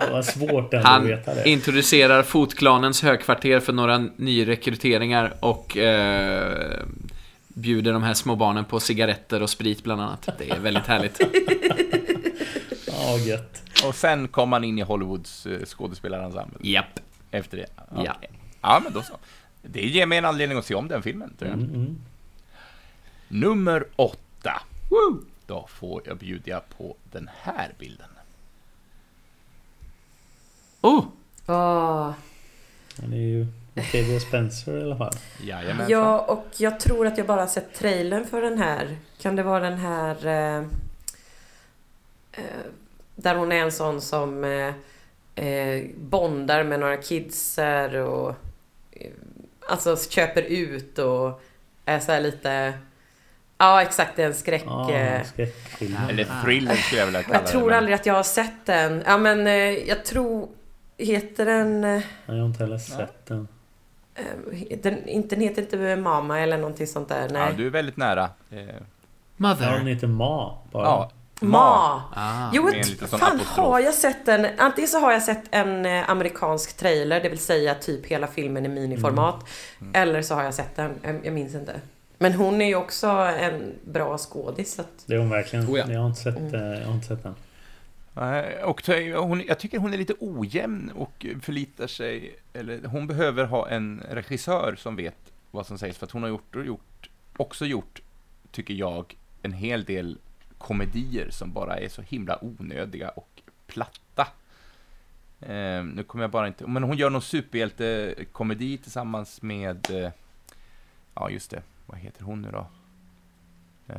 Det 0.00 0.12
var 0.12 0.22
svårt 0.22 0.74
att 0.74 0.84
Han 0.84 1.06
veta 1.06 1.34
det. 1.34 1.48
introducerar 1.48 2.22
fotklanens 2.22 3.02
högkvarter 3.02 3.60
för 3.60 3.72
några 3.72 3.98
nyrekryteringar 3.98 5.34
och 5.40 5.76
eh, 5.76 6.80
bjuder 7.48 7.92
de 7.92 8.02
här 8.02 8.14
små 8.14 8.36
barnen 8.36 8.64
på 8.64 8.80
cigaretter 8.80 9.42
och 9.42 9.50
sprit 9.50 9.84
bland 9.84 10.00
annat. 10.00 10.28
Det 10.38 10.50
är 10.50 10.58
väldigt 10.58 10.86
härligt. 10.86 11.20
Ja, 13.00 13.18
gött. 13.18 13.62
Och 13.84 13.94
sen 13.94 14.28
kom 14.28 14.52
han 14.52 14.64
in 14.64 14.78
i 14.78 14.82
Hollywoods 14.82 15.46
eh, 15.46 15.64
skådespelarensemble 15.64 16.58
Japp. 16.60 17.00
efter 17.30 17.56
det. 17.56 17.66
Ja. 17.76 18.16
Okej. 18.16 18.30
Ja, 18.60 18.80
men 18.84 18.92
då 18.92 19.02
så. 19.02 19.16
Det 19.62 19.80
ger 19.80 20.06
mig 20.06 20.18
en 20.18 20.24
anledning 20.24 20.58
att 20.58 20.64
se 20.64 20.74
om 20.74 20.88
den 20.88 21.02
filmen, 21.02 21.34
tror 21.38 21.50
jag. 21.50 21.58
Mm, 21.58 21.74
mm. 21.74 21.98
Nummer 23.28 23.84
åtta. 23.96 24.62
Då 25.46 25.66
får 25.68 26.02
jag 26.04 26.16
bjuda 26.16 26.60
på 26.60 26.96
den 27.12 27.30
här 27.42 27.72
bilden. 27.78 28.08
Oh! 30.80 31.04
Åh. 31.46 32.12
Han 33.00 33.12
är 33.12 33.16
ju 33.16 33.46
Octavia 33.76 34.20
Spencer 34.20 34.78
i 34.78 34.82
alla 34.82 34.96
fall. 34.96 35.14
Jajamensan. 35.42 35.90
Ja, 35.90 36.20
och 36.20 36.46
jag 36.56 36.80
tror 36.80 37.06
att 37.06 37.18
jag 37.18 37.26
bara 37.26 37.40
har 37.40 37.48
sett 37.48 37.74
trailern 37.74 38.26
för 38.26 38.42
den 38.42 38.58
här. 38.58 38.96
Kan 39.20 39.36
det 39.36 39.42
vara 39.42 39.70
den 39.70 39.78
här... 39.78 40.26
Eh, 40.26 40.64
eh, 42.32 42.44
där 43.22 43.34
hon 43.34 43.52
är 43.52 43.56
en 43.62 43.72
sån 43.72 44.00
som 44.00 44.44
eh, 44.44 45.44
eh, 45.46 45.84
bondar 45.96 46.64
med 46.64 46.80
några 46.80 46.96
kidser 46.96 47.94
och... 47.96 48.28
Eh, 48.92 49.10
alltså 49.68 49.96
köper 50.10 50.42
ut 50.42 50.98
och 50.98 51.40
är 51.84 51.98
så 51.98 52.12
här 52.12 52.20
lite... 52.20 52.72
Ja, 53.58 53.82
exakt. 53.82 54.16
Det 54.16 54.22
är 54.22 54.26
en 54.26 54.34
skräck... 54.34 54.62
Ja, 54.66 54.90
eh. 54.92 55.20
Eller 56.08 56.42
thriller 56.44 56.74
skulle 56.74 57.00
jag 57.00 57.06
vilja 57.06 57.22
kalla 57.22 57.38
jag 57.38 57.46
tror 57.46 57.70
det. 57.70 57.76
aldrig 57.76 57.94
att 57.94 58.06
jag 58.06 58.14
har 58.14 58.22
sett 58.22 58.66
den. 58.66 59.02
Ja, 59.06 59.18
men 59.18 59.46
eh, 59.46 59.52
jag 59.88 60.04
tror... 60.04 60.48
Heter 61.00 61.46
den... 61.46 61.84
Eh, 61.84 62.02
Jag 62.26 62.34
har 62.34 62.46
inte 62.46 62.64
heller 62.64 62.78
sett 62.78 63.26
den. 63.26 63.48
den, 64.82 65.08
inte, 65.08 65.36
den 65.36 65.44
heter 65.44 65.62
inte 65.62 65.96
Mama 65.96 66.40
eller 66.40 66.58
någonting 66.58 66.86
sånt 66.86 67.08
där. 67.08 67.28
Nej. 67.30 67.42
Ja, 67.50 67.52
du 67.56 67.66
är 67.66 67.70
väldigt 67.70 67.96
nära. 67.96 68.30
Eh, 68.50 68.58
Ja, 68.60 68.74
Mother. 69.48 69.72
den 69.72 69.86
heter 69.86 70.06
Ma 70.06 70.58
bara. 70.72 70.84
ja, 70.84 71.10
Ma. 71.40 72.02
Ah. 72.14 72.50
Jo, 72.52 72.68
fan 72.98 73.22
apostrof. 73.22 73.56
har 73.56 73.80
jag 73.80 73.94
sett 73.94 74.28
en... 74.28 74.46
Antingen 74.58 74.88
så 74.88 74.98
har 74.98 75.12
jag 75.12 75.22
sett 75.22 75.42
en 75.50 75.86
eh, 75.86 76.10
amerikansk 76.10 76.76
trailer, 76.76 77.20
det 77.22 77.28
vill 77.28 77.38
säga 77.38 77.74
typ 77.74 78.06
hela 78.06 78.26
filmen 78.26 78.66
i 78.66 78.68
miniformat. 78.68 79.44
Mm. 79.80 79.92
Eller 79.94 80.22
så 80.22 80.34
har 80.34 80.42
jag 80.44 80.54
sett 80.54 80.76
den, 80.76 80.94
jag, 81.02 81.20
jag 81.26 81.34
minns 81.34 81.54
inte. 81.54 81.80
Men 82.18 82.32
hon 82.34 82.60
är 82.60 82.66
ju 82.66 82.74
också 82.74 83.06
en 83.40 83.74
bra 83.84 84.18
skådis. 84.18 84.78
Att, 84.78 84.88
Det 85.06 85.14
är 85.14 85.18
hon 85.18 85.30
verkligen. 85.30 85.66
Oh 85.68 85.78
ja. 85.78 85.84
jag, 85.92 86.00
har 86.00 86.08
inte 86.08 86.20
sett, 86.20 86.36
Mm. 86.38 86.54
eh, 86.54 86.78
jag 86.78 86.86
har 86.86 86.94
inte 86.94 87.06
sett 87.06 87.22
den. 87.22 87.34
Och 88.64 89.28
hon, 89.28 89.42
jag 89.46 89.58
tycker 89.58 89.78
hon 89.78 89.94
är 89.94 89.98
lite 89.98 90.14
ojämn 90.20 90.92
och 90.96 91.26
förlitar 91.42 91.86
sig, 91.86 92.36
eller 92.52 92.80
hon 92.86 93.06
behöver 93.06 93.44
ha 93.44 93.68
en 93.68 94.02
regissör 94.10 94.74
som 94.78 94.96
vet 94.96 95.16
vad 95.50 95.66
som 95.66 95.78
sägs, 95.78 95.98
för 95.98 96.06
att 96.06 96.12
hon 96.12 96.22
har 96.22 96.28
gjort, 96.28 96.56
och 96.56 96.64
gjort, 96.64 97.08
också 97.36 97.66
gjort, 97.66 98.00
tycker 98.50 98.74
jag, 98.74 99.16
en 99.42 99.52
hel 99.52 99.84
del 99.84 100.18
komedier 100.58 101.30
som 101.30 101.52
bara 101.52 101.76
är 101.78 101.88
så 101.88 102.02
himla 102.02 102.44
onödiga 102.44 103.08
och 103.08 103.42
platta. 103.66 104.28
Eh, 105.40 105.84
nu 105.84 106.04
kommer 106.06 106.24
jag 106.24 106.30
bara 106.30 106.46
inte, 106.46 106.66
men 106.66 106.82
hon 106.82 106.96
gör 106.96 107.10
någon 107.10 107.22
superhjältekomedi 107.22 108.78
tillsammans 108.78 109.42
med, 109.42 109.90
eh, 109.90 110.10
ja 111.14 111.30
just 111.30 111.50
det, 111.50 111.62
vad 111.86 111.98
heter 111.98 112.24
hon 112.24 112.42
nu 112.42 112.50
då? 112.50 112.66
Eh, 113.88 113.96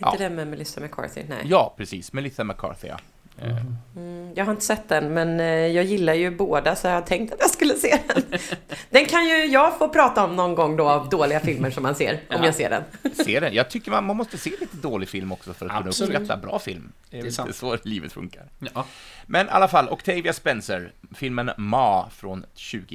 inte 0.00 0.10
Ja. 0.12 0.14
den 0.18 0.34
med 0.34 0.46
Melissa 0.48 0.80
McCarthy? 0.80 1.24
Nej. 1.28 1.42
ja, 1.44 1.74
precis, 1.76 2.12
Melissa 2.12 2.44
McCarthy, 2.44 2.88
ja. 2.88 2.98
Mhm. 3.42 3.76
Mm, 3.96 4.32
jag 4.34 4.44
har 4.44 4.52
inte 4.52 4.64
sett 4.64 4.88
den, 4.88 5.14
men 5.14 5.40
eh, 5.40 5.46
jag 5.46 5.84
gillar 5.84 6.14
ju 6.14 6.30
båda 6.36 6.76
så 6.76 6.86
jag 6.86 6.94
har 6.94 7.02
tänkt 7.02 7.32
att 7.32 7.40
jag 7.40 7.50
skulle 7.50 7.74
se 7.74 7.98
den. 8.14 8.22
Den 8.90 9.06
kan 9.06 9.24
ju 9.28 9.44
jag 9.46 9.78
få 9.78 9.88
prata 9.88 10.24
om 10.24 10.36
någon 10.36 10.54
gång 10.54 10.76
då 10.76 10.88
av 10.88 11.08
dåliga 11.08 11.40
filmer 11.40 11.70
som 11.70 11.82
man 11.82 11.94
ser, 11.94 12.12
om 12.12 12.18
Ja. 12.28 12.44
jag 12.44 12.54
ser 12.54 12.70
den. 12.70 12.82
se 13.24 13.40
den. 13.40 13.54
Jag 13.54 13.70
tycker 13.70 13.90
man, 13.90 14.04
man 14.04 14.16
måste 14.16 14.38
se 14.38 14.50
lite 14.50 14.76
dålig 14.76 15.08
film 15.08 15.32
också 15.32 15.54
för 15.54 15.66
att 15.66 15.72
kunna 15.72 15.88
Absolut. 15.88 16.16
uppskatta 16.16 16.40
bra 16.40 16.58
film. 16.58 16.92
Det 17.10 17.18
är, 17.18 17.22
Det 17.22 17.28
är 17.48 17.52
så 17.52 17.76
livet 17.82 18.12
funkar. 18.12 18.44
Ja. 18.74 18.84
Men 19.26 19.46
i 19.46 19.50
alla 19.50 19.68
fall, 19.68 19.88
Octavia 19.88 20.32
Spencer, 20.32 20.92
filmen 21.14 21.50
Ma 21.56 22.10
från 22.10 22.44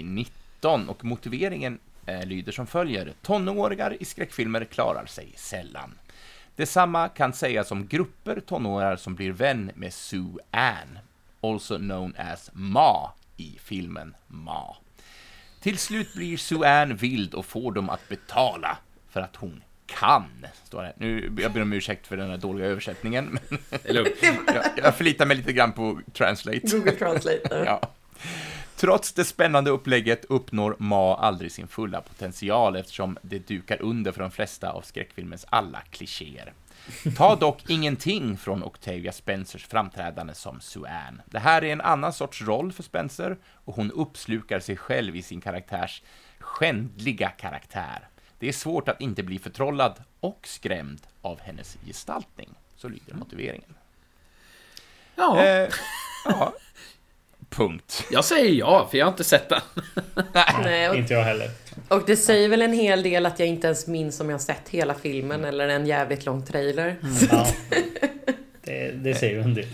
2019 0.07 0.89
och 0.89 1.05
motiveringen 1.05 1.79
eh, 2.05 2.25
lyder 2.25 2.51
som 2.51 2.67
följer. 2.67 3.13
Tonåringar 3.21 3.97
i 3.99 4.05
skräckfilmer 4.05 4.65
klarar 4.65 5.05
sig 5.05 5.33
sällan. 5.35 5.93
Detsamma 6.55 7.09
kan 7.09 7.33
sägas 7.33 7.71
om 7.71 7.87
grupper 7.87 8.39
tonåringar 8.39 8.95
som 8.95 9.15
blir 9.15 9.31
vän 9.31 9.71
med 9.75 9.93
Sue 9.93 10.37
Ann, 10.51 10.99
also 11.41 11.77
known 11.77 12.15
as 12.17 12.49
Ma 12.53 13.11
i 13.37 13.57
filmen 13.63 14.15
Ma. 14.27 14.75
Till 15.61 15.77
slut 15.77 16.13
blir 16.13 16.37
Sue 16.37 16.81
Ann 16.81 16.95
vild 16.95 17.33
och 17.33 17.45
får 17.45 17.71
dem 17.71 17.89
att 17.89 18.09
betala 18.09 18.77
för 19.09 19.21
att 19.21 19.35
hon 19.35 19.63
kan, 19.85 20.45
står 20.63 20.83
det. 20.83 20.93
Nu, 20.97 21.31
jag 21.39 21.51
ber 21.53 21.61
om 21.61 21.73
ursäkt 21.73 22.07
för 22.07 22.17
den 22.17 22.29
här 22.29 22.37
dåliga 22.37 22.67
översättningen, 22.67 23.39
men 23.49 23.59
jag, 23.95 24.07
jag 24.77 24.95
förlitar 24.95 25.25
mig 25.25 25.37
lite 25.37 25.53
grann 25.53 25.71
på 25.71 25.99
Translate. 26.13 26.59
Google 26.63 26.91
Translate. 26.91 27.41
Ja. 27.65 27.81
Trots 28.75 29.13
det 29.13 29.25
spännande 29.25 29.71
upplägget 29.71 30.25
uppnår 30.25 30.75
Ma 30.79 31.15
aldrig 31.15 31.51
sin 31.51 31.67
fulla 31.67 32.01
potential 32.01 32.75
eftersom 32.75 33.17
det 33.21 33.47
dukar 33.47 33.81
under 33.81 34.11
för 34.11 34.21
de 34.21 34.31
flesta 34.31 34.71
av 34.71 34.81
skräckfilmens 34.81 35.45
alla 35.49 35.81
klichéer. 35.81 36.53
Ta 37.17 37.35
dock 37.35 37.69
ingenting 37.69 38.37
från 38.37 38.63
Octavia 38.63 39.11
Spencers 39.11 39.65
framträdande 39.67 40.33
som 40.33 40.61
Sue 40.61 40.89
Ann. 40.89 41.21
Det 41.25 41.39
här 41.39 41.63
är 41.63 41.71
en 41.73 41.81
annan 41.81 42.13
sorts 42.13 42.41
roll 42.41 42.71
för 42.71 42.83
Spencer 42.83 43.37
och 43.65 43.75
hon 43.75 43.91
uppslukar 43.91 44.59
sig 44.59 44.77
själv 44.77 45.15
i 45.15 45.21
sin 45.21 45.41
karaktärs 45.41 46.01
skändliga 46.39 47.29
karaktär. 47.29 48.07
Det 48.39 48.47
är 48.47 48.53
svårt 48.53 48.89
att 48.89 49.01
inte 49.01 49.23
bli 49.23 49.39
förtrollad 49.39 50.03
och 50.19 50.39
skrämd 50.43 51.01
av 51.21 51.39
hennes 51.39 51.77
gestaltning. 51.85 52.49
Så 52.75 52.87
lyder 52.89 53.13
motiveringen. 53.13 53.75
Ja, 55.15 55.43
Eh, 55.43 55.69
ja. 56.25 56.53
Punkt. 57.55 58.05
jag 58.11 58.25
säger 58.25 58.53
ja, 58.53 58.87
för 58.91 58.97
jag 58.97 59.05
har 59.05 59.11
inte 59.11 59.23
sett 59.23 59.49
den. 59.49 59.61
Nej, 60.63 60.89
och, 60.89 60.95
Inte 60.95 61.13
jag 61.13 61.23
heller. 61.23 61.49
och 61.87 62.03
det 62.07 62.15
säger 62.17 62.49
väl 62.49 62.61
en 62.61 62.73
hel 62.73 63.03
del 63.03 63.25
att 63.25 63.39
jag 63.39 63.47
inte 63.47 63.67
ens 63.67 63.87
minns 63.87 64.19
om 64.19 64.29
jag 64.29 64.41
sett 64.41 64.69
hela 64.69 64.93
filmen 64.93 65.45
eller 65.45 65.67
en 65.67 65.85
jävligt 65.85 66.25
lång 66.25 66.45
trailer. 66.45 66.95
Ja. 67.31 67.47
Det, 68.65 68.91
det 68.91 69.15
säger 69.15 69.33
ju 69.33 69.41
en 69.41 69.53
del. 69.53 69.67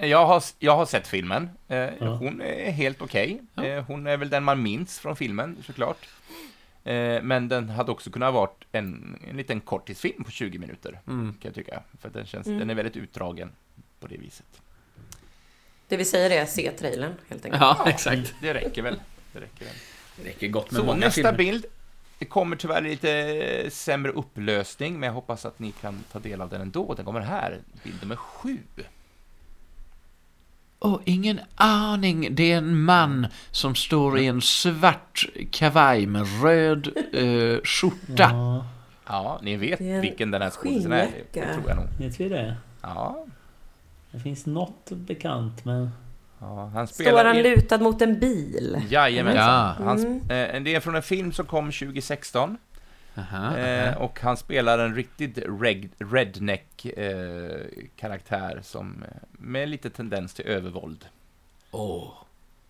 Jag 0.00 0.26
har, 0.26 0.42
jag 0.58 0.76
har 0.76 0.86
sett 0.86 1.06
filmen. 1.06 1.50
Eh, 1.68 1.76
Ja. 1.76 1.90
Hon 2.16 2.40
är 2.42 2.70
helt 2.70 3.02
okej. 3.02 3.40
Ja. 3.54 3.64
Eh, 3.64 3.84
hon 3.84 4.06
är 4.06 4.16
väl 4.16 4.28
den 4.30 4.44
man 4.44 4.62
minns 4.62 4.98
från 4.98 5.16
filmen, 5.16 5.56
såklart. 5.66 6.08
Eh, 6.84 7.22
men 7.22 7.48
den 7.48 7.68
hade 7.68 7.92
också 7.92 8.10
kunnat 8.10 8.34
varit 8.34 8.64
en, 8.72 9.18
en 9.30 9.36
liten 9.36 9.60
korttidsfilm 9.60 10.24
på 10.24 10.30
20 10.30 10.58
minuter, 10.58 11.00
Mm. 11.08 11.32
kan 11.32 11.48
jag 11.48 11.54
tycka. 11.54 11.82
För 12.00 12.08
att 12.08 12.14
den, 12.14 12.26
känns, 12.26 12.46
Mm. 12.46 12.58
den 12.58 12.70
är 12.70 12.74
väldigt 12.74 12.96
utdragen 12.96 13.50
på 14.00 14.06
det 14.06 14.16
viset. 14.16 14.46
Det 15.88 15.96
vi 15.96 16.04
säger 16.04 16.30
är 16.30 16.46
se 16.46 16.70
trailern 16.70 17.12
helt 17.28 17.44
enkelt. 17.44 17.60
Ja, 17.62 17.82
exakt. 17.86 18.34
Det 18.40 18.54
räcker 18.54 18.82
väl. 18.82 19.00
Det 19.32 19.40
räcker 19.40 19.64
väl. 19.64 19.74
Det 20.16 20.28
räcker 20.28 20.48
gott 20.48 20.70
med 20.70 20.80
Så 20.80 20.86
många 20.86 20.98
nästa 20.98 21.12
filmer. 21.14 21.32
bild. 21.32 21.66
Det 22.18 22.24
kommer 22.24 22.56
tyvärr 22.56 22.82
lite 22.82 23.70
sämre 23.70 24.12
upplösning, 24.12 25.00
men 25.00 25.06
jag 25.06 25.14
hoppas 25.14 25.44
att 25.46 25.58
ni 25.58 25.72
kan 25.72 26.04
ta 26.12 26.18
del 26.18 26.40
av 26.40 26.48
den 26.48 26.60
ändå. 26.60 26.94
Den 26.94 27.04
kommer 27.04 27.20
här, 27.20 27.58
bild 27.82 27.96
nummer 28.00 28.16
sju. 28.16 28.58
Åh, 30.78 31.00
ingen 31.04 31.40
aning. 31.54 32.28
Det 32.34 32.52
är 32.52 32.56
en 32.58 32.82
man 32.82 33.26
som 33.50 33.74
står 33.74 34.18
i 34.18 34.26
en 34.26 34.42
svart 34.42 35.26
kavaj 35.50 36.06
med 36.06 36.42
röd 36.42 36.88
eh, 37.12 37.60
skjorta. 37.64 38.30
Ja, 38.32 38.66
Ja, 39.08 39.38
ni 39.42 39.56
vet 39.56 39.80
vilken 39.80 40.30
den 40.30 40.42
här 40.42 40.50
skådisen 40.50 40.92
är. 40.92 41.08
Det 41.32 41.52
tror 41.54 41.68
jag 41.68 41.76
nog. 41.76 41.86
vet 41.98 42.20
vi 42.20 42.28
det? 42.28 42.56
Ja, 42.82 43.26
Det 44.10 44.20
finns 44.20 44.46
något 44.46 44.90
bekant 44.90 45.64
men... 45.64 45.90
ja 46.40 46.70
han 46.74 46.86
Står 46.86 47.04
spelar 47.04 47.24
han 47.24 47.36
i... 47.36 47.42
lutad 47.42 47.78
mot 47.78 48.02
en 48.02 48.20
bil? 48.20 48.82
Jajamensan. 48.90 49.44
Ja. 49.44 49.74
Han, 49.84 49.98
Mm. 49.98 50.30
eh, 50.56 50.62
det 50.62 50.74
är 50.74 50.80
från 50.80 50.94
en 50.96 51.02
film 51.02 51.32
som 51.32 51.46
kom 51.46 51.72
2016. 51.72 52.58
Aha, 53.18 53.56
Eh, 53.56 53.88
aha. 53.88 53.98
och 54.04 54.20
han 54.20 54.36
spelar 54.36 54.78
en 54.78 54.94
riktigt 54.94 55.38
reg- 55.38 55.90
redneck-karaktär 55.98 58.60
som 58.62 59.02
eh, 59.02 59.08
med 59.32 59.68
lite 59.68 59.90
tendens 59.90 60.34
till 60.34 60.46
övervåld. 60.46 61.04
Åh, 61.70 62.08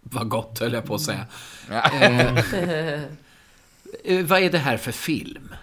vad 0.03 0.29
gott 0.29 0.59
höll 0.59 0.73
jag 0.73 0.85
på 0.85 0.95
att 0.95 1.01
säga. 1.01 1.27
Eh, 1.71 3.03
eh, 4.05 4.25
vad 4.27 4.41
är 4.43 4.51
det 4.51 4.59
här 4.59 4.77
för 4.77 4.93
film? 4.93 5.55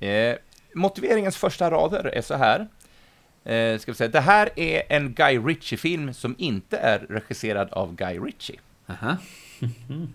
Eh, 0.00 0.34
motiveringens 0.74 1.36
första 1.36 1.70
rader 1.70 2.04
är 2.04 2.22
så 2.22 2.34
här. 2.36 2.68
Eh, 3.54 3.78
ska 3.78 3.92
vi 3.92 3.96
säga, 3.96 4.08
det 4.08 4.20
här 4.20 4.50
är 4.56 4.82
en 4.88 5.12
Guy 5.12 5.38
Ritchie-film 5.38 6.14
som 6.14 6.34
inte 6.38 6.78
är 6.78 6.98
regisserad 6.98 7.70
av 7.72 7.94
Guy 7.94 8.18
Ritchie. 8.18 8.60
Aha. 8.86 9.16
Men 9.58 10.08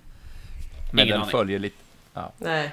Ingen 0.93 1.07
den 1.07 1.19
aning. 1.21 1.31
följer 1.31 1.59
lite... 1.59 1.75
Nej. 2.37 2.71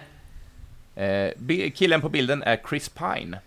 Eh, 0.95 1.71
killen 1.71 2.01
på 2.01 2.09
bilden 2.09 2.43
är 2.43 2.61
Chris 2.69 2.89
Pine. 2.89 3.39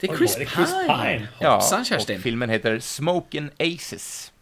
Det 0.00 0.06
är 0.06 0.10
Oj, 0.12 0.16
Chris, 0.18 0.32
var 0.32 0.38
det 0.40 0.46
Chris 0.46 0.70
Pine. 0.70 1.28
Pine? 1.38 1.50
Hoppsan, 1.50 1.84
Kerstin. 1.84 2.16
och 2.16 2.22
filmen 2.22 2.50
heter 2.50 2.78
Smokin' 2.78 3.50
Aces. 3.58 4.32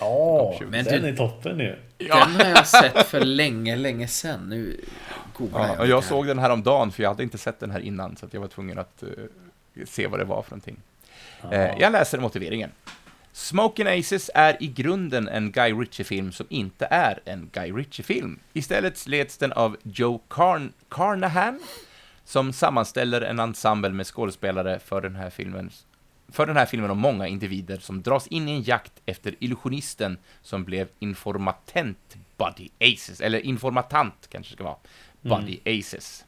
Ja, 0.00 0.60
Men 0.68 0.84
den 0.84 1.02
du- 1.02 1.08
är 1.08 1.16
toppen 1.16 1.58
nu. 1.58 1.78
Den 1.98 2.10
har 2.10 2.44
jag 2.50 2.66
sett 2.66 3.06
för 3.06 3.20
länge, 3.20 3.76
länge 3.76 4.08
sedan. 4.08 4.48
Nu 4.48 4.80
googlar 5.36 5.60
Ja, 5.60 5.68
jag. 5.68 5.80
och 5.80 5.86
jag 5.86 6.04
såg 6.04 6.26
den 6.26 6.38
här 6.38 6.50
om 6.50 6.62
dagen 6.62 6.92
för 6.92 7.02
jag 7.02 7.10
hade 7.10 7.22
inte 7.22 7.38
sett 7.38 7.60
den 7.60 7.70
här 7.70 7.80
innan, 7.80 8.16
så 8.16 8.26
att 8.26 8.34
jag 8.34 8.40
var 8.40 8.48
tvungen 8.48 8.78
att 8.78 9.02
eh, 9.02 9.08
se 9.86 10.06
vad 10.06 10.18
det 10.20 10.24
var 10.24 10.42
för 10.42 10.50
någonting. 10.50 10.76
Eh, 11.50 11.78
jag 11.78 11.92
läser 11.92 12.18
motiveringen. 12.18 12.70
Smoking 13.32 13.86
Aces 13.86 14.30
är 14.34 14.62
i 14.62 14.66
grunden 14.66 15.28
en 15.28 15.52
Guy 15.52 15.72
Ritchie-film 15.72 16.32
som 16.32 16.46
inte 16.48 16.86
är 16.90 17.20
en 17.24 17.50
Guy 17.52 17.72
Ritchie-film. 17.72 18.38
Istället 18.52 19.06
leds 19.06 19.38
den 19.38 19.52
av 19.52 19.76
Joe 19.82 20.20
Carn 20.28 20.72
Carnahan, 20.88 21.60
som 22.24 22.52
sammanställer 22.52 23.20
en 23.20 23.38
ensemble 23.38 23.90
med 23.90 24.06
skådespelare 24.06 24.78
för 24.78 25.00
den 25.00 25.16
här 25.16 25.30
filmen 25.30 25.70
för 26.28 26.46
den 26.46 26.56
här 26.56 26.66
filmen 26.66 26.90
om 26.90 26.98
många 26.98 27.26
individer 27.26 27.78
som 27.78 28.02
dras 28.02 28.26
in 28.26 28.48
i 28.48 28.52
en 28.52 28.62
jakt 28.62 28.92
efter 29.06 29.34
illusionisten 29.38 30.18
som 30.42 30.64
blev 30.64 30.88
informatent 30.98 32.16
Buddy 32.36 32.68
Aces, 32.80 33.20
eller 33.20 33.38
informatant 33.38 34.28
kanske 34.28 34.52
det 34.52 34.56
ska 34.56 34.64
vara, 34.64 34.76
Buddy 35.20 35.58
Aces. 35.64 36.24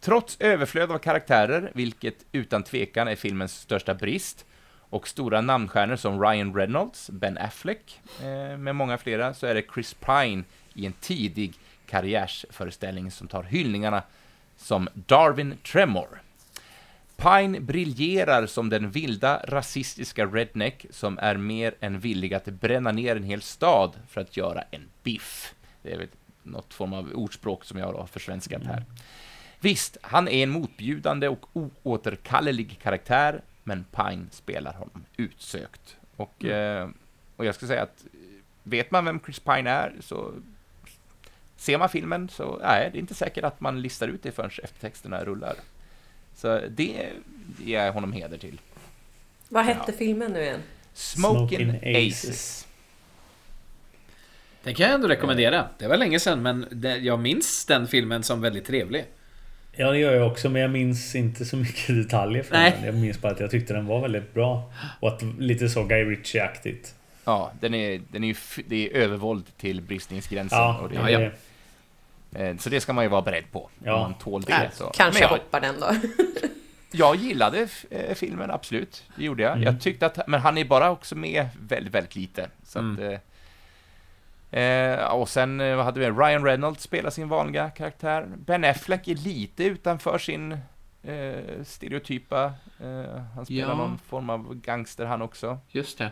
Trots 0.00 0.36
överflöd 0.40 0.90
av 0.90 0.98
karaktärer, 0.98 1.70
vilket 1.74 2.24
utan 2.32 2.62
tvekan 2.62 3.08
är 3.08 3.16
filmens 3.16 3.60
största 3.60 3.94
brist, 3.94 4.44
och 4.90 5.08
stora 5.08 5.40
namnstjärnor 5.40 5.96
som 5.96 6.22
Ryan 6.22 6.54
Reynolds, 6.54 7.10
Ben 7.10 7.38
Affleck, 7.38 8.00
eh, 8.20 8.58
med 8.58 8.76
många 8.76 8.98
flera, 8.98 9.34
så 9.34 9.46
är 9.46 9.54
det 9.54 9.64
Chris 9.74 9.94
Pine 9.94 10.44
i 10.74 10.86
en 10.86 10.92
tidig 10.92 11.54
karriärsföreställning 11.86 13.10
som 13.10 13.28
tar 13.28 13.42
hyllningarna 13.42 14.02
som 14.56 14.88
Darwin 14.94 15.56
Tremor. 15.72 16.22
Pine 17.16 17.60
briljerar 17.60 18.46
som 18.46 18.70
den 18.70 18.90
vilda 18.90 19.42
rasistiska 19.44 20.26
redneck 20.26 20.86
som 20.90 21.18
är 21.18 21.36
mer 21.36 21.74
än 21.80 22.00
villig 22.00 22.34
att 22.34 22.44
bränna 22.44 22.92
ner 22.92 23.16
en 23.16 23.22
hel 23.22 23.42
stad 23.42 23.92
för 24.08 24.20
att 24.20 24.36
göra 24.36 24.64
en 24.70 24.88
biff. 25.02 25.54
Det 25.82 25.92
är 25.92 25.98
väl 25.98 26.08
något 26.42 26.74
form 26.74 26.92
av 26.92 27.12
ordspråk 27.14 27.64
som 27.64 27.78
jag 27.78 27.92
har 27.92 28.06
försvenskat 28.06 28.64
här. 28.64 28.76
Mm. 28.76 28.86
Visst, 29.60 29.96
han 30.02 30.28
är 30.28 30.42
en 30.42 30.50
motbjudande 30.50 31.28
och 31.28 31.46
oåterkallelig 31.52 32.78
karaktär, 32.82 33.42
men 33.64 33.84
Pine 33.84 34.26
spelar 34.30 34.72
honom 34.72 35.04
utsökt. 35.16 35.96
Och, 36.16 36.44
eh, 36.44 36.88
och 37.36 37.44
jag 37.44 37.54
ska 37.54 37.66
säga 37.66 37.82
att 37.82 38.04
vet 38.62 38.90
man 38.90 39.04
vem 39.04 39.20
Chris 39.20 39.40
Pine 39.40 39.70
är 39.70 39.92
så 40.00 40.32
ser 41.56 41.78
man 41.78 41.88
filmen 41.88 42.28
så 42.28 42.58
nej, 42.62 42.88
det 42.92 42.98
är 42.98 43.00
inte 43.00 43.14
säkert 43.14 43.44
att 43.44 43.60
man 43.60 43.82
listar 43.82 44.08
ut 44.08 44.22
det 44.22 44.32
förrän 44.32 44.50
eftertexterna 44.62 45.24
rullar. 45.24 45.54
Så 46.36 46.60
det 46.70 47.08
ger 47.58 47.84
jag 47.84 47.92
honom 47.92 48.12
heder 48.12 48.38
till. 48.38 48.60
Vad 49.48 49.64
hette 49.64 49.92
filmen 49.92 50.32
nu 50.32 50.42
igen? 50.42 50.62
Smoking, 50.94 51.48
Smoking 51.48 52.06
Aces. 52.06 52.24
Aces. 52.24 52.66
Den 54.62 54.74
kan 54.74 54.86
jag 54.86 54.94
ändå 54.94 55.08
rekommendera. 55.08 55.68
Det 55.78 55.88
var 55.88 55.96
länge 55.96 56.20
sedan, 56.20 56.42
men 56.42 56.66
jag 57.02 57.18
minns 57.18 57.66
den 57.66 57.86
filmen 57.86 58.22
som 58.22 58.40
väldigt 58.40 58.66
trevlig. 58.66 59.04
Ja 59.72 59.90
det 59.90 59.98
gör 59.98 60.14
jag 60.14 60.26
också 60.26 60.48
men 60.48 60.62
jag 60.62 60.70
minns 60.70 61.14
inte 61.14 61.44
så 61.44 61.56
mycket 61.56 61.96
detaljer 62.02 62.42
från 62.42 62.58
Nej. 62.58 62.72
den. 62.76 62.84
Jag 62.84 62.94
minns 62.94 63.20
bara 63.20 63.32
att 63.32 63.40
jag 63.40 63.50
tyckte 63.50 63.74
den 63.74 63.86
var 63.86 64.00
väldigt 64.00 64.34
bra. 64.34 64.72
Och 65.00 65.08
att 65.08 65.22
lite 65.38 65.68
så 65.68 65.84
Guy 65.84 66.04
Ritchie-aktigt. 66.04 66.94
Ja, 67.24 67.52
den 67.60 67.74
är, 67.74 68.00
den 68.08 68.24
är 68.24 68.28
ju, 68.28 68.34
det 68.66 68.86
är 68.90 68.96
övervåld 68.96 69.44
till 69.56 69.80
bristningsgränsen. 69.82 70.58
Ja, 70.58 70.78
och 70.78 70.88
det, 70.88 70.94
Ja, 70.94 71.10
ja. 72.30 72.40
eh, 72.40 72.56
Så 72.56 72.70
det 72.70 72.80
ska 72.80 72.92
man 72.92 73.04
ju 73.04 73.10
vara 73.10 73.22
beredd 73.22 73.44
på. 73.52 73.70
Ja. 73.84 73.94
Om 73.94 74.00
man 74.00 74.14
tål 74.14 74.42
det. 74.42 74.52
Äh, 74.52 74.70
så. 74.72 74.84
kanske 74.96 75.20
jag 75.22 75.28
hoppar 75.28 75.60
den 75.60 75.80
då. 75.80 75.94
jag 76.90 77.16
gillade 77.16 77.68
eh, 77.90 78.14
filmen, 78.14 78.50
absolut. 78.50 79.04
Det 79.16 79.24
gjorde 79.24 79.42
jag. 79.42 79.52
Mm. 79.52 79.62
Jag 79.64 79.80
tyckte 79.80 80.06
att, 80.06 80.28
men 80.28 80.40
han 80.40 80.58
är 80.58 80.64
bara 80.64 80.90
också 80.90 81.16
med 81.16 81.48
väldigt, 81.60 81.94
väldigt 81.94 82.16
lite. 82.16 82.48
Så 82.64 82.78
att, 82.78 82.84
eh, 84.50 85.04
och 85.04 85.28
sen 85.28 85.60
eh, 85.60 85.76
vad 85.76 85.84
hade 85.84 86.00
vi? 86.00 86.06
Ryan 86.10 86.44
Reynolds 86.44 86.82
spelar 86.82 87.10
sin 87.10 87.28
vanliga 87.28 87.70
karaktär. 87.70 88.26
Ben 88.36 88.64
Affleck 88.64 89.08
är 89.08 89.14
lite 89.14 89.64
utanför 89.64 90.18
sin 90.18 90.52
eh, 91.02 91.62
stereotypa. 91.64 92.44
Eh, 92.80 93.20
han 93.34 93.46
spelar 93.46 93.68
Ja. 93.68 93.74
någon 93.76 93.98
form 93.98 94.30
av 94.30 94.54
gangster 94.54 95.06
han 95.06 95.22
också. 95.22 95.58
Just 95.70 95.98
det. 95.98 96.10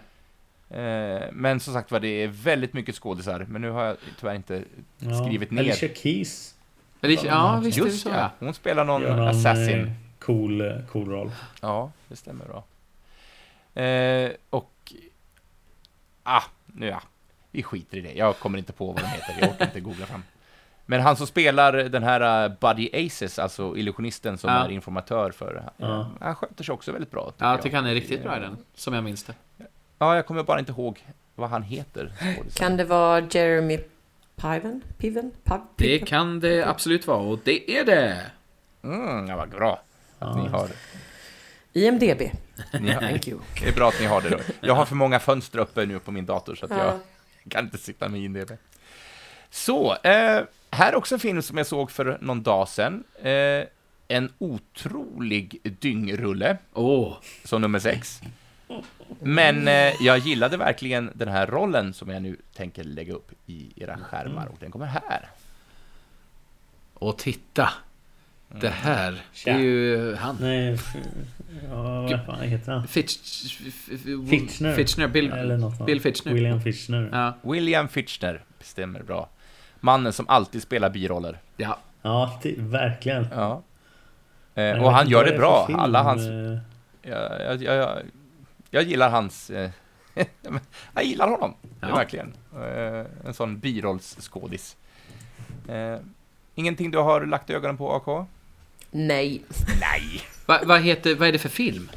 Eh, 0.71 1.29
men 1.33 1.61
som 1.61 1.75
sagt 1.75 1.91
var, 1.91 2.01
det 2.01 2.09
är 2.09 2.29
väldigt 2.29 2.73
mycket 2.73 2.95
skådisar. 2.95 3.47
Men 3.49 3.63
nu 3.63 3.71
har 3.71 3.85
jag 3.85 3.97
tyvärr 4.21 4.35
inte 4.35 4.63
Ja. 4.99 5.25
skrivit 5.25 5.51
ner. 5.51 5.61
Alicia 5.63 5.89
Keys. 5.95 6.55
Eller, 7.01 7.27
ja, 7.27 7.61
visst 7.65 7.79
är 7.79 7.83
det 7.83 7.89
Just 7.89 8.03
så. 8.03 8.09
ja, 8.09 8.31
hon 8.39 8.55
spelar 8.55 8.85
någon, 8.85 9.03
någon 9.03 9.29
assassin. 9.29 9.81
eh, 9.85 9.93
cool, 10.19 10.83
cool 10.93 11.09
roll. 11.09 11.31
Ja, 11.61 11.91
det 12.09 12.17
stämmer 12.17 12.45
bra. 12.45 12.65
Eh, 13.83 14.31
och... 14.51 14.93
Ah, 16.23 16.43
nu 16.67 16.87
ja. 16.87 17.03
Vi 17.57 17.63
skiter 17.63 17.97
i 17.97 18.01
det. 18.01 18.13
Jag 18.13 18.39
kommer 18.39 18.59
inte 18.59 18.73
på 18.73 18.87
vad 18.87 18.97
de 19.03 19.07
heter. 19.07 19.37
Jag 19.41 19.51
orkar 19.51 19.65
inte 19.67 19.81
googla 19.81 20.07
fram. 20.07 20.23
Men 20.87 21.01
han 21.01 21.17
som 21.17 21.27
spelar 21.27 21.73
den 21.73 22.03
här 22.03 22.49
uh, 22.51 22.57
Buddy 22.61 23.07
Aces, 23.07 23.39
alltså 23.39 23.77
illusionisten 23.77 24.39
som 24.39 24.51
Ja. 24.51 24.65
är 24.65 24.69
informatör 24.69 25.31
för... 25.31 25.71
Ja. 25.77 26.01
eh, 26.01 26.07
han 26.21 26.35
sköter 26.35 26.65
sig 26.65 26.73
också 26.73 26.93
väldigt 26.93 27.11
bra. 27.11 27.31
tycker 27.31 27.45
Ja, 27.45 27.51
jag 27.53 27.63
tycker 27.63 27.77
han 27.77 27.87
är 27.87 27.95
riktigt 27.95 28.19
Eh, 28.21 28.25
bra 28.25 28.37
i 28.37 28.41
den, 28.41 28.57
som 28.75 28.95
jag 28.95 29.05
minns 29.05 29.25
det. 29.25 29.35
Ja, 29.99 30.15
jag 30.17 30.27
kommer 30.27 30.43
bara 30.43 30.59
inte 30.59 30.73
ihåg 30.73 31.05
vad 31.35 31.51
han 31.51 31.63
heter. 31.63 32.13
Kan 32.55 32.77
det 32.77 32.85
vara 32.85 33.21
Jeremy 33.31 33.79
Piven? 34.37 34.83
Piven? 34.99 35.31
Pav, 35.45 35.61
Det 35.77 35.85
Piven? 35.85 36.07
kan 36.07 36.41
det 36.41 36.63
absolut 36.69 37.07
vara, 37.07 37.19
och 37.19 37.39
det 37.45 37.79
är 37.79 37.85
det! 37.85 38.21
Mm, 38.85 39.29
ja, 39.29 39.37
vad 39.37 39.49
bra. 39.49 39.73
Att 39.73 40.37
Ja. 40.37 40.43
ni 40.43 40.49
har, 40.49 40.69
IMDB. 41.73 42.23
ni 42.81 42.91
har, 42.93 43.01
Thank 43.01 43.29
you. 43.29 43.39
det 43.63 43.69
är 43.69 43.73
bra 43.75 43.89
att 43.89 44.01
ni 44.01 44.07
har 44.07 44.21
det 44.21 44.31
då. 44.31 44.39
Jag 44.61 44.75
har 44.75 44.85
för 44.87 44.95
många 44.95 45.19
fönster 45.19 45.59
uppe 45.59 45.87
nu 45.87 45.99
på 45.99 46.11
min 46.13 46.27
dator 46.27 46.55
så 46.55 46.65
att 46.65 46.71
jag 46.71 46.81
Ja. 46.87 46.99
Kan 47.49 47.65
inte 47.65 47.79
sitta 47.79 48.09
med 48.09 48.21
IMDB. 48.21 48.51
Så, 49.51 49.93
eh, 49.93 50.43
här 50.71 50.93
är 50.93 50.95
också 50.95 51.15
en 51.15 51.21
film 51.21 51.43
som 51.43 51.57
jag 51.57 51.67
såg 51.67 51.91
för 51.91 52.19
någon 52.21 52.43
dag 52.43 52.69
sedan. 52.69 53.05
Eh, 53.23 53.65
en 54.09 54.33
otrolig 54.39 55.61
dyngrulle, 55.63 56.57
Åh, 56.73 57.17
som 57.45 57.63
nummer 57.63 57.79
sex. 57.79 58.21
Men 59.21 59.69
eh, 59.69 59.93
jag 60.01 60.19
gillade 60.19 60.57
verkligen 60.57 61.11
den 61.15 61.29
här 61.29 61.47
rollen 61.47 61.95
som 61.95 62.11
jag 62.11 62.23
nu 62.23 62.37
tänker 62.55 62.85
lägga 62.85 63.15
upp 63.15 63.33
i 63.47 63.73
era 63.77 63.99
skärmar, 63.99 64.47
och 64.47 64.57
den 64.61 64.71
kommer 64.71 64.87
här. 64.87 65.29
och 66.95 67.19
titta! 67.19 67.69
Det 68.49 68.69
här, 68.69 69.13
det 69.13 69.19
Tja. 69.33 69.51
är 69.53 69.59
ju 69.59 70.15
han. 70.15 70.37
Nej, 70.41 70.79
ja, 71.71 72.01
vad 72.03 72.25
fan 72.27 72.41
heter 72.41 72.73
han? 72.73 72.87
Fitch... 72.89 73.57
Fitchner. 74.31 74.75
Fitchner, 74.75 75.09
Bill, 75.09 75.33
Eller 75.33 75.57
något 75.57 75.87
Bill 75.87 76.01
Fitchner. 76.01 76.33
William 76.33 76.61
Fitchner. 76.61 77.09
Ja, 77.13 77.51
William 77.53 77.89
Fitchner, 77.89 78.45
stämmer 78.61 79.03
bra. 79.03 79.29
Mannen 79.81 80.13
som 80.13 80.29
alltid 80.29 80.63
spelar 80.63 80.91
biroller. 80.91 81.39
ja. 81.57 81.79
Ja, 82.03 82.41
det, 82.43 82.55
verkligen. 82.59 83.27
Ja. 83.35 83.63
Eh, 84.55 84.85
och 84.85 84.93
han 84.93 85.09
gör 85.09 85.25
det 85.25 85.37
bra. 85.39 85.69
Alla 85.75 86.03
hans 86.03 86.23
eh, 86.23 86.59
jag, 87.03 87.41
jag, 87.43 87.63
jag, 87.63 87.77
jag, 87.77 87.99
jag 88.71 88.83
gillar 88.83 89.11
hans... 89.11 89.51
Eh, 89.51 89.71
jag 90.95 91.05
gillar 91.05 91.29
honom, 91.29 91.55
Ja. 91.81 91.95
verkligen. 91.97 92.35
Eh, 92.55 93.05
en 93.27 93.35
sån 93.35 93.59
birollsskådis. 93.59 94.77
Eh, 95.69 95.97
ingenting 96.55 96.91
du 96.91 96.99
har 96.99 97.27
lagt 97.27 97.51
ögonen 97.51 97.77
på, 97.77 97.93
AK? 97.95 98.27
Nej. 98.91 99.43
Nej! 99.81 100.21
Va, 100.47 100.61
vad, 100.65 100.83
heter, 100.83 101.15
vad 101.15 101.29
är 101.29 101.33
det 101.33 101.39
för 101.39 101.49
film? 101.49 101.91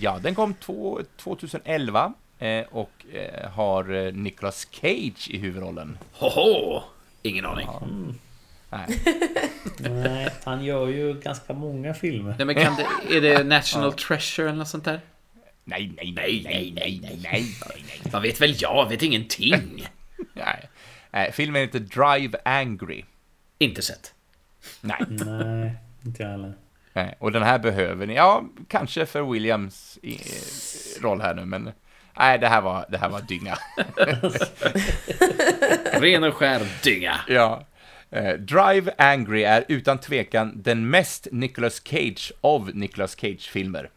Ja, 0.00 0.18
den 0.22 0.34
kom 0.34 0.54
två, 0.54 1.00
2011 1.16 2.12
eh, 2.38 2.64
och 2.70 2.90
eh, 3.12 3.50
har 3.50 3.94
eh, 3.94 4.12
Nicolas 4.12 4.66
Cage 4.70 5.28
i 5.30 5.38
huvudrollen. 5.38 5.98
Hoho! 6.12 6.82
Ingen 7.22 7.46
aning. 7.46 7.66
Ja. 7.66 7.82
Mm. 7.82 8.14
Nej. 8.70 8.98
Nej, 9.78 10.28
han 10.44 10.64
gör 10.64 10.88
ju 10.88 11.20
ganska 11.20 11.52
många 11.52 11.94
filmer. 11.94 12.34
Nej, 12.38 12.46
men 12.46 12.54
kan 12.54 12.76
det, 12.76 13.16
är 13.16 13.20
det 13.20 13.44
National 13.44 13.92
Treasure 13.92 14.48
eller 14.48 14.58
något 14.58 14.68
sånt 14.68 14.84
där? 14.84 15.00
Nej, 15.64 15.92
nej, 15.96 16.12
nej, 16.16 16.42
nej, 16.44 16.72
nej, 16.74 17.00
nej, 17.02 17.20
nej, 17.22 17.54
nej, 17.62 18.12
Vad 18.12 18.22
vet 18.22 18.40
väl 18.40 18.54
jag? 18.58 18.88
Vet 18.88 19.02
ingenting. 19.02 19.88
nej. 20.32 20.68
Nej, 21.10 21.32
filmen 21.32 21.62
heter 21.62 21.78
Drive 21.78 22.38
Angry. 22.44 23.04
Inte 23.58 23.82
sett. 23.82 24.14
Nej. 24.80 24.98
Nej, 25.08 25.74
inte 26.06 26.22
jag 26.22 26.30
heller. 26.30 26.54
Nej, 26.92 27.14
och 27.18 27.32
den 27.32 27.42
här 27.42 27.58
behöver 27.58 28.06
ni, 28.06 28.14
ja, 28.14 28.44
kanske 28.68 29.06
för 29.06 29.22
Williams 29.32 29.98
roll 31.00 31.20
här 31.20 31.34
nu, 31.34 31.44
men 31.44 31.70
nej, 32.18 32.38
det 32.38 32.48
här 32.48 32.60
var, 32.60 32.86
det 32.88 32.98
här 32.98 33.08
var 33.08 33.20
dynga. 33.20 33.58
Ren 36.00 36.24
och 36.24 36.34
skär 36.34 36.62
dynga. 36.82 37.20
ja. 37.28 37.64
Eh, 38.10 38.34
Drive 38.34 38.92
Angry 38.98 39.42
är 39.42 39.64
utan 39.68 39.98
tvekan 39.98 40.62
den 40.62 40.90
mest 40.90 41.28
Nicolas 41.32 41.82
Cage 41.84 42.32
av 42.40 42.70
Nicolas 42.76 43.16
Cage-filmer. 43.16 43.90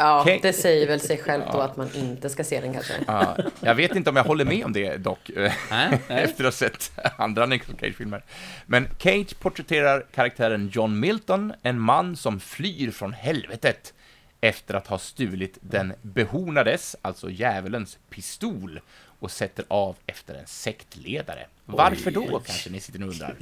Ja, 0.00 0.20
Okej. 0.20 0.38
det 0.42 0.52
säger 0.52 0.86
väl 0.86 1.00
sig 1.00 1.18
självt 1.18 1.44
då 1.52 1.60
att 1.60 1.76
man 1.76 1.94
inte 1.94 2.30
ska 2.30 2.44
se 2.44 2.60
den 2.60 2.72
kanske. 2.72 2.92
Ja, 3.06 3.36
jag 3.60 3.74
vet 3.74 3.96
inte 3.96 4.10
om 4.10 4.16
jag 4.16 4.24
håller 4.24 4.44
med 4.44 4.64
om 4.64 4.72
det 4.72 4.96
dock, 4.96 5.30
eh, 5.30 5.52
efter 6.08 6.44
att 6.44 6.44
ha 6.44 6.52
sett 6.52 6.92
andra 7.16 7.46
Nicolas 7.46 7.80
Cage-filmer. 7.80 8.24
Men 8.66 8.88
Cage 8.98 9.38
porträtterar 9.40 10.06
karaktären 10.14 10.70
John 10.72 11.00
Milton, 11.00 11.52
en 11.62 11.80
man 11.80 12.16
som 12.16 12.40
flyr 12.40 12.90
från 12.90 13.12
helvetet 13.12 13.94
efter 14.40 14.74
att 14.74 14.86
ha 14.86 14.98
stulit 14.98 15.58
den 15.60 15.92
behornades, 16.02 16.96
alltså 17.02 17.30
djävulens, 17.30 17.98
pistol 18.10 18.80
och 19.20 19.30
sätter 19.30 19.64
av 19.68 19.96
efter 20.06 20.34
en 20.34 20.46
sektledare. 20.46 21.46
Varför 21.64 22.10
då, 22.10 22.40
kanske 22.46 22.70
ni 22.70 22.80
sitter 22.80 23.02
och 23.02 23.08
undrar? 23.08 23.36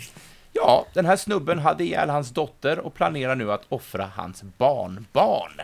Ja, 0.53 0.87
den 0.93 1.07
här 1.07 1.17
snubben 1.17 1.59
hade 1.59 1.85
ihjäl 1.85 2.11
hans 2.11 2.31
dotter 2.31 2.79
och 2.79 2.95
planerar 2.95 3.35
nu 3.35 3.53
att 3.53 3.65
offra 3.69 4.11
hans 4.15 4.43
barnbarn. 4.43 5.61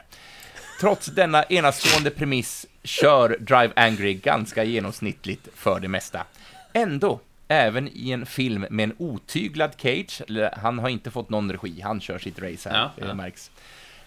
Trots 0.83 1.07
denna 1.07 1.43
enastående 1.45 2.11
premiss 2.11 2.67
kör 2.85 3.37
Drive 3.41 3.73
Angry 3.77 4.15
ganska 4.15 4.65
genomsnittligt 4.65 5.49
för 5.55 5.81
det 5.81 5.89
mesta. 5.89 6.25
Ändå, 6.73 7.21
även 7.49 7.89
i 7.93 8.11
en 8.11 8.27
film 8.27 8.67
med 8.71 8.85
en 8.85 8.95
otyglad 8.99 9.73
Cage, 9.79 10.23
han 10.57 10.79
har 10.79 10.89
inte 10.89 11.11
fått 11.11 11.31
någon 11.31 11.53
regi, 11.53 11.81
han 11.81 12.01
kör 12.01 12.19
sitt 12.19 12.39
race 12.39 12.69
här, 12.71 12.79
Ja, 12.79 12.91
det 12.97 13.07
ja. 13.09 13.15
märks. 13.15 13.51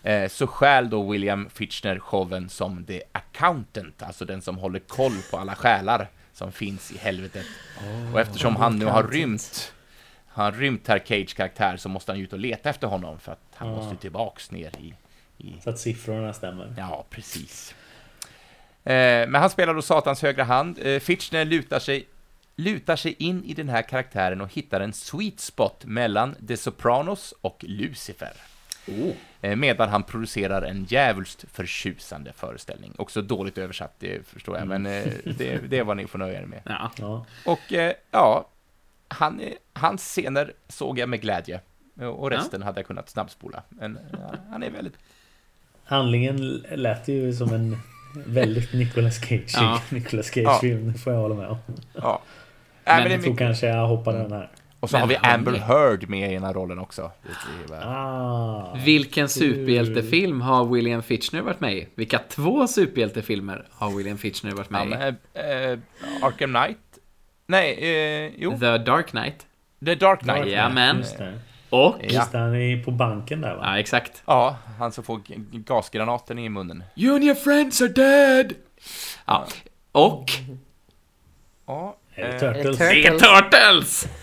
Eh, 0.03 0.30
så 0.30 0.47
stjäl 0.47 0.89
då 0.89 1.11
William 1.11 1.49
Fichtner 1.53 1.99
showen 1.99 2.49
som 2.49 2.86
the 2.86 3.01
accountant, 3.11 4.03
alltså 4.03 4.26
den 4.26 4.41
som 4.41 4.57
håller 4.57 4.80
koll 4.80 5.17
på 5.32 5.38
alla 5.38 5.55
själar 5.55 6.07
som 6.34 6.51
finns 6.51 6.91
i 6.91 6.97
helvetet. 6.97 7.45
och 8.13 8.19
eftersom 8.19 8.55
han 8.55 8.80
nu 8.80 8.86
har 8.86 9.03
rymt, 9.03 9.73
han 10.28 10.45
har 10.45 10.51
rymt 10.51 10.88
herr 10.88 10.99
Cage 11.05 11.34
karaktär 11.36 11.78
så 11.78 11.89
måste 11.89 12.11
han 12.11 12.19
ju 12.19 12.23
ut 12.23 12.34
och 12.34 12.39
leta 12.39 12.69
efter 12.69 12.88
honom 12.88 13.19
för 13.19 13.32
att 13.32 13.39
han 13.55 13.67
Ja. 13.69 13.76
måste 13.76 13.95
tillbaks 14.01 14.51
ner 14.51 14.71
i, 14.80 14.93
i 15.38 15.55
Så 15.63 15.69
att 15.69 15.79
siffrorna 15.79 16.33
stämmer. 16.33 16.73
Ja, 16.77 17.05
precis. 17.09 17.75
Eh, 18.83 19.27
men 19.27 19.36
han 19.36 19.49
spelar 19.49 19.73
då 19.73 19.81
Satans 19.81 20.21
högra 20.21 20.43
hand. 20.43 20.79
Eh, 20.81 20.99
Fitchner 20.99 21.45
lutar 21.45 21.79
sig, 21.79 22.07
lutar 22.55 22.95
sig 22.95 23.15
in 23.19 23.43
i 23.43 23.53
den 23.53 23.69
här 23.69 23.81
karaktären 23.81 24.41
och 24.41 24.53
hittar 24.53 24.81
en 24.81 24.93
sweet 24.93 25.39
spot 25.39 25.86
mellan 25.86 26.36
The 26.47 26.57
Sopranos 26.57 27.33
och 27.41 27.65
Lucifer. 27.67 28.33
Oh. 28.88 29.11
Eh, 29.41 29.55
medan 29.55 29.89
han 29.89 30.03
producerar 30.03 30.61
en 30.61 30.86
djävulskt 30.89 31.45
förtjusande 31.51 32.33
föreställning. 32.33 32.93
Också 32.97 33.21
dåligt 33.21 33.57
översatt, 33.57 33.95
det 33.99 34.27
förstår 34.27 34.57
jag, 34.57 34.67
men 34.67 34.86
eh, 34.86 35.13
det, 35.38 35.57
det 35.69 35.77
är 35.77 35.83
vad 35.83 35.97
ni 35.97 36.07
får 36.07 36.19
nöja 36.19 36.41
er 36.41 36.45
med. 36.45 36.61
Ja. 36.65 36.91
Ja. 36.97 37.25
Och 37.45 37.73
eh, 37.73 37.93
ja, 38.11 38.47
han, 39.07 39.41
hans 39.73 40.01
scener 40.01 40.53
såg 40.67 40.99
jag 40.99 41.09
med 41.09 41.21
glädje. 41.21 41.61
Och 41.99 42.29
resten 42.29 42.63
hade 42.63 42.79
jag 42.79 42.88
kunnat 42.88 43.09
snabbspola. 43.09 43.63
Men 43.69 43.99
ja, 44.11 44.36
han 44.49 44.63
är 44.63 44.69
väldigt 44.69 44.97
Handlingen 45.86 46.63
lät 46.75 47.07
ju 47.07 47.33
som 47.33 47.53
en 47.53 47.77
väldigt 48.13 48.73
Nicolas 48.73 49.19
Cage 49.19 49.53
Ja. 49.53 49.81
Nicolas 49.89 50.36
Ja. 50.38 50.43
Cage 50.49 50.61
film, 50.61 50.91
det 50.93 50.99
får 50.99 51.13
jag 51.13 51.19
hålla 51.19 51.36
med 51.36 51.47
om. 51.47 51.57
Ja. 51.93 52.21
Men 52.86 52.95
Nej, 52.95 53.03
men 53.03 53.11
Jag 53.11 53.21
tror 53.21 53.31
mycket- 53.31 53.45
kanske 53.47 53.67
jag 53.67 53.88
hoppar 53.88 54.13
den 54.13 54.31
här. 54.31 54.49
Och 54.79 54.89
så 54.89 54.97
har 54.97 55.01
Men 55.01 55.09
vi 55.09 55.15
han 55.21 55.33
Amber 55.39 55.51
Heard 55.51 56.09
med 56.09 56.31
i 56.31 56.33
den 56.33 56.43
här 56.43 56.53
rollen 56.53 56.79
också. 56.79 57.11
Ah, 57.83 58.75
Vilken 58.86 59.29
superhjältefilm 59.29 60.41
har 60.41 60.65
William 60.65 61.03
Fichtner 61.03 61.41
varit 61.41 61.59
med 61.61 61.73
i? 61.77 61.88
Vilka 61.95 62.19
två 62.29 62.67
superhjältefilmer 62.67 63.65
har 63.71 63.91
William 63.91 64.17
Fichtner 64.17 64.51
varit 64.51 64.67
Ja, 64.71 64.86
med 64.86 65.15
men, 65.33 65.71
eh, 65.71 65.79
Arkham 66.21 66.53
Knight? 66.53 66.77
Nej, 67.47 67.73
eh, 67.73 68.31
jo. 68.38 68.53
i? 68.53 68.59
The 68.59 68.77
Dark 68.77 69.07
Knight. 69.09 69.45
The 69.86 69.95
Dark 69.95 70.19
Knight. 70.19 70.51
Dark 70.55 70.71
Ja, 71.70 71.97
Just. 72.01 72.05
Och? 72.05 72.13
Ja. 72.13 72.20
Just 72.20 72.34
han 72.34 72.55
är 72.55 72.84
på 72.84 72.91
banken 72.91 73.41
där 73.41 73.55
va? 73.55 73.61
Ja, 73.66 73.80
exakt. 73.80 74.24
Ja, 74.26 74.57
han 74.80 74.91
som 74.91 75.03
får 75.03 75.22
gasgranaten 75.59 76.39
i 76.39 76.49
munnen. 76.49 76.84
You 76.95 77.16
and 77.16 77.24
your 77.24 77.36
friends 77.36 77.82
are 77.82 77.88
dead! 77.89 78.53
Ja. 79.26 79.47
Och... 79.91 80.26
Ja, 81.68 81.97
Är 82.16 82.24
det 82.28 82.34
eh, 82.47 82.53
Turtles? 82.53 82.78
Det 82.78 83.07
är 83.07 83.20
Turtles! 83.20 84.07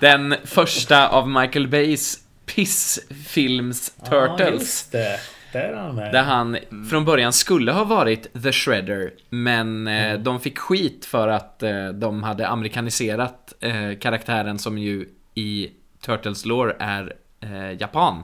Den 0.00 0.34
första 0.44 1.08
av 1.08 1.28
Michael 1.28 1.68
Bays 1.68 2.18
pissfilms 2.46 3.92
Ja, 4.02 4.10
Turtles. 4.36 4.60
just 4.60 4.92
det. 4.92 5.20
Där 5.52 5.60
är 5.60 5.76
han 5.76 5.94
med. 5.94 6.12
Där 6.12 6.22
han 6.22 6.56
från 6.90 7.04
början 7.04 7.32
skulle 7.32 7.72
ha 7.72 7.84
varit 7.84 8.42
The 8.42 8.52
Shredder, 8.52 9.12
men 9.30 9.88
eh, 9.88 10.18
de 10.18 10.40
fick 10.40 10.58
skit 10.58 11.04
för 11.04 11.28
att 11.28 11.62
eh, 11.62 11.88
de 11.88 12.22
hade 12.22 12.48
amerikaniserat 12.48 13.52
karaktären 14.00 14.58
som 14.58 14.78
ju 14.78 15.06
i 15.34 15.70
Turtles 16.00 16.44
lore 16.44 16.76
är 16.78 17.12
eh, 17.40 17.80
japan. 17.80 18.22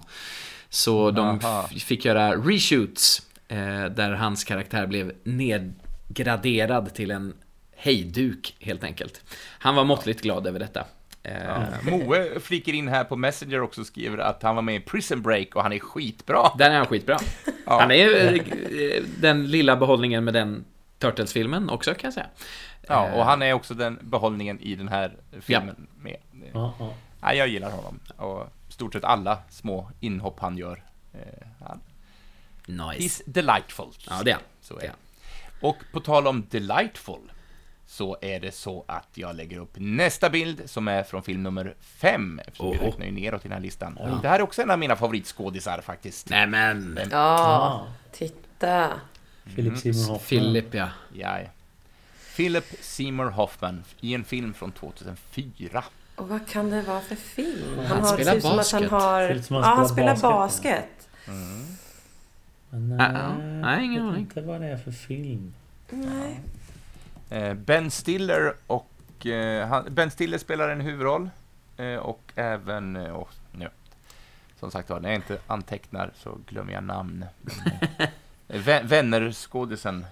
Så 0.69 1.11
de 1.11 1.41
fick 1.87 2.05
göra 2.05 2.37
reshoots 2.37 3.23
eh, 3.49 3.85
där 3.85 4.13
hans 4.13 4.45
karaktär 4.45 4.87
blev 4.87 5.13
nedgraderad 5.25 6.95
till 6.95 7.11
en 7.11 7.35
hejduk 7.77 8.57
helt 8.61 8.85
enkelt. 8.85 9.23
Han 9.59 9.75
var 9.75 9.85
måttligt 9.85 10.23
glad 10.23 10.47
över 10.47 10.59
detta. 10.59 10.85
Eh, 11.23 11.91
Moe 11.91 12.41
flikar 12.41 12.73
in 12.73 12.89
här 12.89 13.05
på 13.05 13.17
Messenger 13.17 13.61
också 13.61 13.81
och 13.81 13.87
skriver 13.87 14.19
att 14.19 14.43
han 14.43 14.55
var 14.55 14.63
med 14.63 14.77
i 14.77 14.81
Prison 14.81 15.23
Break 15.23 15.57
och 15.57 15.63
han 15.63 15.73
är 15.73 15.79
skitbra. 15.79 16.51
Den 16.59 16.73
är 16.73 16.77
han 16.77 16.87
skitbra. 16.87 17.19
Ja. 17.67 17.81
Han 17.81 17.91
är 17.91 18.35
eh, 18.35 19.03
den 19.19 19.51
lilla 19.51 19.77
behållningen 19.77 20.25
med 20.25 20.35
den 20.35 20.65
Turtles-filmen 20.99 21.71
också 21.71 21.95
kan 21.95 22.01
jag 22.09 22.15
säga. 22.15 22.27
Ja, 22.87 23.07
Eh, 23.09 23.15
och 23.19 23.25
han 23.25 23.43
är 23.43 23.53
också 23.53 23.75
den 23.75 23.99
behållningen 24.03 24.61
i 24.61 24.75
den 24.77 24.89
här 24.89 25.17
filmen 25.41 25.87
med. 26.01 26.17
Ja, 26.55 26.75
ja. 26.79 26.95
Ja, 27.21 27.35
jag 27.35 27.49
gillar 27.49 27.71
honom. 27.71 28.01
Och 28.17 28.47
stort 28.69 28.93
sett 28.93 29.05
alla 29.05 29.39
små 29.51 29.91
inhopp 30.01 30.41
han 30.41 30.59
gör. 30.59 30.83
Eh, 31.15 31.47
han, 31.61 31.81
Nice. 32.67 33.01
he's 33.03 33.23
delightful. 33.27 33.87
Ja, 34.09 34.23
det 34.25 34.31
är. 34.31 34.39
Så 34.61 34.79
är. 34.79 34.93
Och 35.61 35.77
på 35.93 36.01
tal 36.01 36.27
om 36.27 36.47
delightful 36.51 37.33
så 37.87 38.17
är 38.21 38.41
det 38.41 38.53
så 38.55 38.85
att 38.89 39.09
jag 39.15 39.37
lägger 39.37 39.59
upp 39.59 39.73
nästa 39.77 40.31
bild 40.31 40.63
som 40.71 40.89
är 40.89 41.03
från 41.03 41.23
film 41.23 41.43
nummer 41.43 41.75
fem, 41.81 42.41
eftersom 42.47 42.71
vi 42.71 42.77
räknar 42.79 43.07
ju 43.07 43.13
neråt 43.13 43.41
i 43.45 43.49
den 43.49 43.53
här 43.53 43.61
listan. 43.61 43.99
Det 44.23 44.29
här 44.29 44.39
är 44.39 44.43
också 44.43 44.63
en 44.63 44.71
av 44.71 44.79
mina 44.79 44.97
favoritskådisar 44.97 45.81
faktiskt. 45.81 46.29
Nej 46.31 46.47
men... 46.47 46.99
Ja, 47.11 47.19
Ah. 47.19 47.87
titta. 48.13 48.93
Philip 49.55 49.79
Seymour 49.79 50.01
Hoffman. 50.09 50.19
Philip 50.19 50.75
ja. 50.75 50.89
Ja, 51.15 51.39
ja. 51.41 51.49
Philip 52.37 52.65
Seymour 52.81 53.31
Hoffman 53.31 53.85
i 54.01 54.15
en 54.15 54.25
film 54.25 54.55
från 54.55 54.73
2004. 54.73 55.85
Och 56.17 56.29
vad 56.29 56.49
kan 56.49 56.71
det 56.71 56.83
vara 56.83 57.01
för 57.01 57.15
film? 57.17 57.79
Han 57.89 58.01
har, 58.01 58.15
spelar 58.15 58.37
ut 58.37 58.43
som 58.43 58.51
att 58.59 58.71
han 58.73 58.83
basket. 58.83 58.91
har... 58.91 59.29
Ser 59.29 59.35
ut 59.35 59.45
som 59.45 59.57
Ja, 59.57 59.63
han 59.63 59.77
han 59.79 59.89
spelar 59.89 60.17
basket. 60.17 60.23
basket. 60.23 61.09
Men, 62.71 63.01
Ah, 63.01 63.09
nej, 63.09 63.13
ja. 63.23 63.35
Nej, 63.39 63.85
ingen 63.85 63.95
jag 63.97 64.03
vet 64.05 64.11
aning. 64.13 64.21
inte 64.23 64.41
vad 64.41 64.61
det 64.61 64.67
är 64.67 64.77
för 64.77 64.91
film. 64.93 65.55
Nej. 65.91 66.41
Eh, 67.31 67.55
Ben 67.55 67.91
Stiller 67.91 68.55
och... 68.67 69.27
Eh, 69.27 69.69
han, 69.69 69.95
ben 69.95 70.11
Stiller 70.11 70.39
spelar 70.39 70.69
en 70.69 70.81
huvudroll. 70.81 71.31
Eh, 71.77 71.97
och 71.97 72.33
även... 72.35 72.97
Oh, 72.97 73.29
nu. 73.53 73.69
Som 74.61 74.71
sagt 74.71 74.91
var, 74.91 75.01
när 75.01 75.09
jag 75.09 75.19
inte 75.19 75.39
antecknar 75.47 76.11
så 76.17 76.39
glömmer 76.49 76.73
jag 76.73 76.85
namn. 76.85 77.25
Men, 77.43 78.09
vä- 78.63 78.87
Vänner-skådisen, 78.87 80.07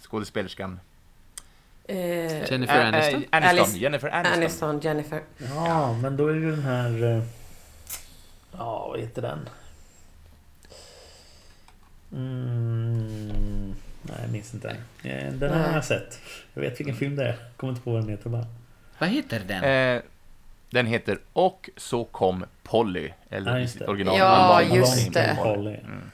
skådespelerskan. 0.00 0.80
Eh, 1.88 2.50
Jennifer 2.50 2.84
Aniston? 2.84 3.24
Aniston. 3.30 3.58
Alice- 3.58 3.76
Jennifer 3.78 4.08
Aniston. 4.08 4.38
Aniston, 4.38 4.80
Jennifer. 4.80 5.22
Ja, 5.54 5.92
men 5.92 6.16
då 6.16 6.26
är 6.28 6.32
det 6.34 6.40
ju 6.40 6.50
den 6.50 6.62
här... 6.62 7.04
eh, 7.16 7.22
Ja, 8.58 8.88
vad 8.88 9.00
heter 9.00 9.22
den? 9.22 9.48
Mm, 12.12 13.74
nej, 14.02 14.16
jag 14.22 14.30
minns 14.30 14.54
inte. 14.54 14.68
Eh, 15.02 15.32
Den 15.32 15.50
har 15.52 15.58
Nej. 15.58 15.70
jag 15.74 15.84
sett. 15.84 16.18
Jag 16.54 16.62
vet 16.62 16.80
vilken 16.80 16.96
film 16.96 17.16
det 17.16 17.28
är. 17.28 17.36
Kommer 17.56 17.72
inte 17.72 17.82
på 17.84 17.90
vad 17.92 18.02
den 18.02 18.10
heter 18.10 18.30
bara. 18.30 18.46
Vad 18.98 19.08
heter 19.08 19.42
den? 19.46 19.64
Eh, 19.96 20.02
den 20.70 20.86
heter 20.86 21.18
Och 21.32 21.70
så 21.76 22.04
kom 22.04 22.44
Polly. 22.62 23.10
Eller 23.30 23.52
Ja, 23.52 23.58
just 23.58 23.78
det. 23.78 23.86
original. 23.86 24.18
Ja, 24.18 24.62
just 24.62 25.12
det. 25.12 25.38
Polly. 25.42 25.74
Mm. 25.74 26.10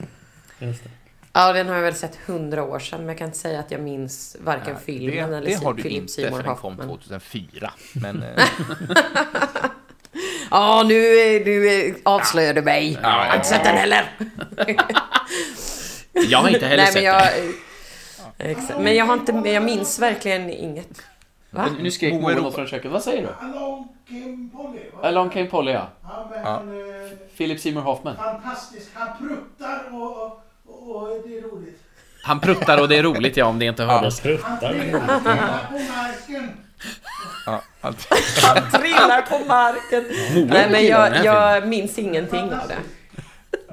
Just 0.58 0.84
det. 0.84 0.90
Ja, 1.32 1.52
den 1.52 1.68
har 1.68 1.74
jag 1.74 1.82
väl 1.82 1.94
sett 1.94 2.16
hundra 2.16 2.64
år 2.64 2.78
sedan, 2.78 2.98
men 3.00 3.08
jag 3.08 3.18
kan 3.18 3.26
inte 3.26 3.38
säga 3.38 3.60
att 3.60 3.70
jag 3.70 3.80
minns 3.80 4.36
varken 4.40 4.74
Nej, 4.74 4.82
filmen 4.84 5.30
det, 5.30 5.36
eller 5.36 5.46
det 5.46 5.64
har 5.64 5.72
du 5.74 5.82
Philip 5.82 5.98
inte, 6.00 6.12
Seymour 6.12 6.36
för 6.36 6.42
den 6.48 6.56
kom 6.56 6.70
Hoffman. 6.72 6.88
2004. 6.88 7.72
Men, 7.94 8.22
eh, 8.22 8.44
Ja, 10.50 10.82
nu, 10.88 10.94
nu 11.44 11.94
avslöjar 12.04 12.54
du 12.54 12.62
mig. 12.62 12.98
Jag 13.02 13.08
har 13.08 13.34
inte 13.36 13.48
sett 13.48 13.64
den 13.64 13.76
heller. 13.76 14.10
Jag 16.28 16.38
har 16.38 16.48
inte 16.48 16.66
heller 16.66 16.82
Nej, 16.82 16.86
sett 16.92 16.94
men 16.94 17.04
jag... 17.04 17.28
Exakt. 18.38 18.78
Men 18.80 18.94
jag 18.96 19.04
har 19.04 19.14
inte, 19.14 19.32
jag 19.50 19.62
minns 19.62 19.98
verkligen 19.98 20.50
inget. 20.50 21.02
Va? 21.50 21.64
den. 21.64 21.74
Nu 21.82 21.90
skrek 21.90 22.12
Moe 22.12 22.52
från 22.52 22.66
köket. 22.66 22.90
Vad 22.90 23.02
säger 23.02 23.22
du? 23.22 23.46
Along 23.46 23.88
came 24.08 24.48
Polly. 24.52 24.80
va? 24.92 25.08
Along 25.08 25.30
came 25.30 25.46
Polly 25.46 25.72
ja. 25.72 25.88
Ja, 26.02 26.30
Ja. 26.44 26.56
eh, 26.56 27.10
Philip 27.36 27.60
Seymour 27.60 27.82
Hoffman. 27.82 28.16
fantastisk. 28.16 28.90
Han 28.94 29.18
pruttar 29.18 29.94
och, 29.94 30.41
och 30.72 31.08
det 31.28 31.38
är 31.38 31.42
roligt. 31.42 31.78
Han 32.24 32.40
pruttar 32.40 32.80
och 32.80 32.88
det 32.88 32.96
är 32.98 33.02
roligt 33.02 33.36
ja, 33.36 33.44
om 33.46 33.58
det 33.58 33.64
inte 33.64 33.84
hördes. 33.84 34.20
Han 34.20 34.32
Pruttar. 34.32 34.90
på 34.92 34.98
marken. 35.78 36.48
ja. 37.46 37.62
Han 37.80 37.94
trillar 38.72 39.22
på 39.22 39.38
marken. 39.48 40.04
Nej, 40.34 40.66
men 40.70 40.74
här 40.74 40.82
jag, 40.82 41.24
jag 41.24 41.68
minns 41.68 41.98
ingenting 41.98 42.40
av 42.40 42.68
det. 42.68 42.76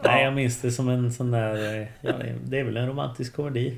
Nej, 0.04 0.24
jag 0.24 0.34
minns 0.34 0.62
det 0.62 0.72
som 0.72 0.90
en 0.90 1.14
sån 1.14 1.32
där... 1.32 1.82
eh, 1.82 1.88
Ja, 2.02 2.12
det 2.44 2.60
är- 2.60 2.64
väl 2.64 2.78
en 2.78 2.88
romantisk 2.88 3.36
komedi. 3.36 3.70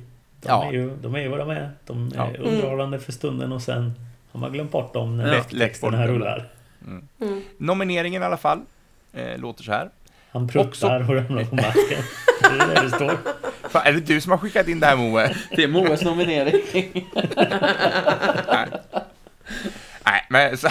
De, 0.42 0.48
Ja. 0.50 0.66
är, 0.68 0.72
ju, 0.72 0.96
de 0.98 1.16
är 1.16 1.20
ju 1.20 1.28
vad 1.28 1.40
de 1.40 1.50
är. 1.50 1.72
De 1.86 2.08
är 2.08 2.12
Ja. 2.16 2.30
underhållande 2.40 3.00
för 3.00 3.12
stunden 3.12 3.52
och 3.52 3.62
sen 3.62 3.94
har 4.32 4.40
man 4.40 4.54
glömt 4.54 4.72
bort 4.72 4.94
dem 4.94 5.18
när 5.18 5.34
eftertexterna 5.34 5.98
lätt 5.98 6.08
bort 6.10 6.16
rullar. 6.16 6.50
Nomineringen 7.58 8.22
i 8.22 8.26
alla 8.26 8.38
fall 8.38 8.62
eh, 9.14 9.38
låter 9.38 9.64
så 9.64 9.72
här. 9.72 9.90
Han 10.32 10.48
pruttar 10.48 11.00
och 11.10 11.16
ramlar 11.16 11.44
på 11.44 11.56
marken. 11.56 12.04
Det 12.42 12.64
är 12.64 12.68
det 12.76 12.82
det 12.82 12.90
står. 12.90 13.18
Fan, 13.70 13.82
är 13.86 13.94
det 13.94 14.00
du 14.00 14.22
som 14.22 14.32
har 14.32 14.38
skickat 14.38 14.68
in 14.68 14.80
det 14.80 14.88
här 14.88 14.96
Moe? 14.96 15.36
Det 15.56 15.64
är 15.64 15.68
Moes 15.68 16.02
nominering. 16.02 16.62
Nej, 20.06 20.26
men 20.30 20.58
så, 20.58 20.70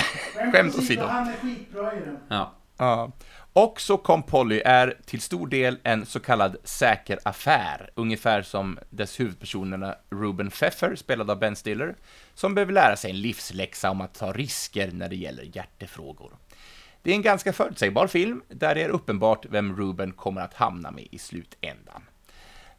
Skämt 0.52 0.78
åsido. 0.78 1.06
Han 1.06 1.28
är 1.28 1.32
skitbra 1.32 1.92
i 1.94 2.00
den. 2.00 2.18
Ja. 2.28 2.52
Ja. 2.76 3.12
Och 3.52 3.80
så 3.80 3.96
kom 3.96 4.22
Polly 4.22 4.62
är 4.64 4.96
till 5.06 5.20
stor 5.20 5.46
del 5.46 5.78
en 5.82 6.06
så 6.06 6.20
kallad 6.20 6.56
säker 6.64 7.18
affär, 7.22 7.90
ungefär 7.94 8.42
som 8.42 8.78
dess 8.90 9.20
huvudpersonerna 9.20 9.94
Ruben 10.10 10.50
Pfeffer, 10.50 10.96
spelad 10.96 11.30
av 11.30 11.38
Ben 11.38 11.56
Stiller, 11.56 11.94
som 12.34 12.54
behöver 12.54 12.72
lära 12.72 12.96
sig 12.96 13.10
en 13.10 13.20
livsläxa 13.20 13.90
om 13.90 14.00
att 14.00 14.14
ta 14.14 14.32
risker 14.32 14.90
när 14.92 15.08
det 15.08 15.16
gäller 15.16 15.56
hjärtefrågor. 15.56 16.32
Det 17.02 17.10
är 17.10 17.14
en 17.14 17.22
ganska 17.22 17.52
förutsägbar 17.52 18.06
film, 18.06 18.42
där 18.48 18.74
det 18.74 18.82
är 18.82 18.88
uppenbart 18.88 19.46
vem 19.50 19.76
Ruben 19.76 20.12
kommer 20.12 20.40
att 20.40 20.54
hamna 20.54 20.90
med 20.90 21.06
i 21.10 21.18
slutändan. 21.18 22.02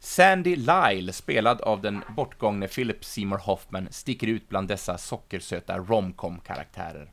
Sandy 0.00 0.56
Lyle, 0.56 1.12
spelad 1.12 1.60
av 1.60 1.82
den 1.82 2.04
bortgångne 2.16 2.68
Philip 2.68 3.04
Seymour 3.04 3.38
Hoffman, 3.38 3.88
sticker 3.90 4.26
ut 4.26 4.48
bland 4.48 4.68
dessa 4.68 4.98
sockersöta 4.98 5.78
romcom-karaktärer. 5.78 7.10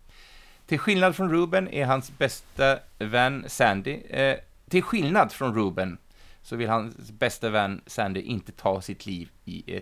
Till 0.66 0.80
skillnad 0.80 1.16
från 1.16 1.32
Ruben 1.32 1.68
är 1.68 1.86
hans 1.86 2.18
bästa 2.18 2.80
vän 2.98 3.46
Sandy, 3.48 3.92
eh, 3.92 4.38
till 4.70 4.84
skillnad 4.84 5.32
från 5.32 5.56
Ruben, 5.56 5.98
så 6.42 6.56
vill 6.56 6.70
hans 6.70 7.12
bästa 7.12 7.50
vän 7.50 7.82
Sandy 7.86 8.22
inte 8.22 8.52
ta 8.52 8.82
sitt 8.82 9.06
liv 9.06 9.30
i 9.46 9.76
eh, 9.76 9.82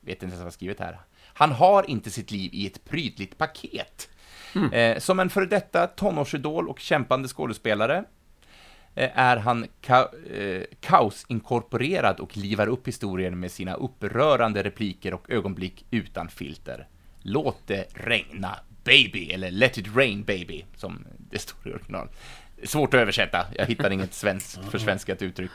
vet 0.00 0.22
inte 0.22 0.24
ens 0.24 0.34
vad 0.34 0.40
jag 0.40 0.46
har 0.46 0.50
skrivit 0.50 0.80
här. 0.80 0.98
Han 1.24 1.52
har 1.52 1.90
inte 1.90 2.10
sitt 2.10 2.30
liv 2.30 2.50
i 2.54 2.66
ett 2.66 2.84
prydligt 2.84 3.38
paket. 3.38 4.08
Eh, 4.72 4.98
som 4.98 5.20
en 5.20 5.30
före 5.30 5.46
detta 5.46 5.86
tonårsidol 5.86 6.68
och 6.68 6.78
kämpande 6.78 7.28
skådespelare 7.28 8.04
eh, 8.94 9.18
är 9.18 9.36
han 9.36 9.66
ka 9.80 10.08
eh, 10.34 10.62
kaosinkorporerad 10.80 12.20
och 12.20 12.36
livar 12.36 12.66
upp 12.66 12.88
historien 12.88 13.40
med 13.40 13.50
sina 13.50 13.74
upprörande 13.74 14.62
repliker 14.62 15.14
och 15.14 15.30
ögonblick 15.30 15.84
utan 15.90 16.28
filter. 16.28 16.88
Låt 17.22 17.66
det 17.66 17.86
regna, 17.94 18.56
baby, 18.84 19.30
eller 19.30 19.50
let 19.50 19.78
it 19.78 19.96
rain, 19.96 20.22
baby, 20.24 20.64
som 20.76 21.06
det 21.18 21.38
står 21.38 21.72
i 21.72 21.74
original. 21.74 22.08
Svårt 22.64 22.94
att 22.94 23.00
översätta, 23.00 23.46
jag 23.56 23.66
hittar 23.66 23.90
inget 23.90 24.14
svenskt 24.14 24.64
försvenskat 24.70 25.22
uttryck. 25.22 25.50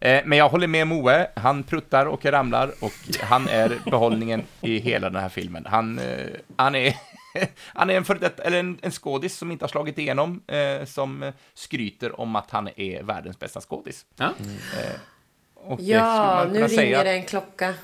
Eh, 0.00 0.22
Men 0.24 0.38
jag 0.38 0.48
håller 0.48 0.66
med 0.66 0.86
Moe, 0.86 1.26
han 1.36 1.62
pruttar 1.62 2.06
och 2.06 2.24
ramlar 2.24 2.72
och 2.80 2.92
han 3.20 3.48
är 3.48 3.72
behållningen 3.90 4.42
i 4.60 4.78
hela 4.78 5.10
den 5.10 5.22
här 5.22 5.28
filmen. 5.28 5.66
Han, 5.68 5.98
eh, 5.98 6.26
han 6.56 6.74
är 6.74 6.94
han 7.74 7.90
är 7.90 7.94
en, 7.94 8.04
för 8.04 8.14
detta, 8.14 8.42
eller 8.42 8.58
en, 8.58 8.78
en 8.82 8.90
skådis 8.90 9.36
som 9.36 9.50
inte 9.50 9.64
har 9.64 9.68
slagit 9.68 9.98
igenom, 9.98 10.42
eh, 10.46 10.84
som 10.84 11.22
eh, 11.22 11.32
skryter 11.54 12.20
om 12.20 12.36
att 12.36 12.50
han 12.50 12.68
är 12.76 13.02
världens 13.02 13.38
bästa 13.38 13.60
skådis. 13.60 14.06
Ja. 14.16 14.24
Eh, 14.26 15.00
och 15.54 15.76
det 15.78 15.82
skulle 15.84 15.98
Ja, 15.98 16.44
nu 16.50 16.54
ringer 16.58 16.68
säga. 16.68 17.04
det 17.04 17.10
en 17.10 17.24
klocka. 17.24 17.74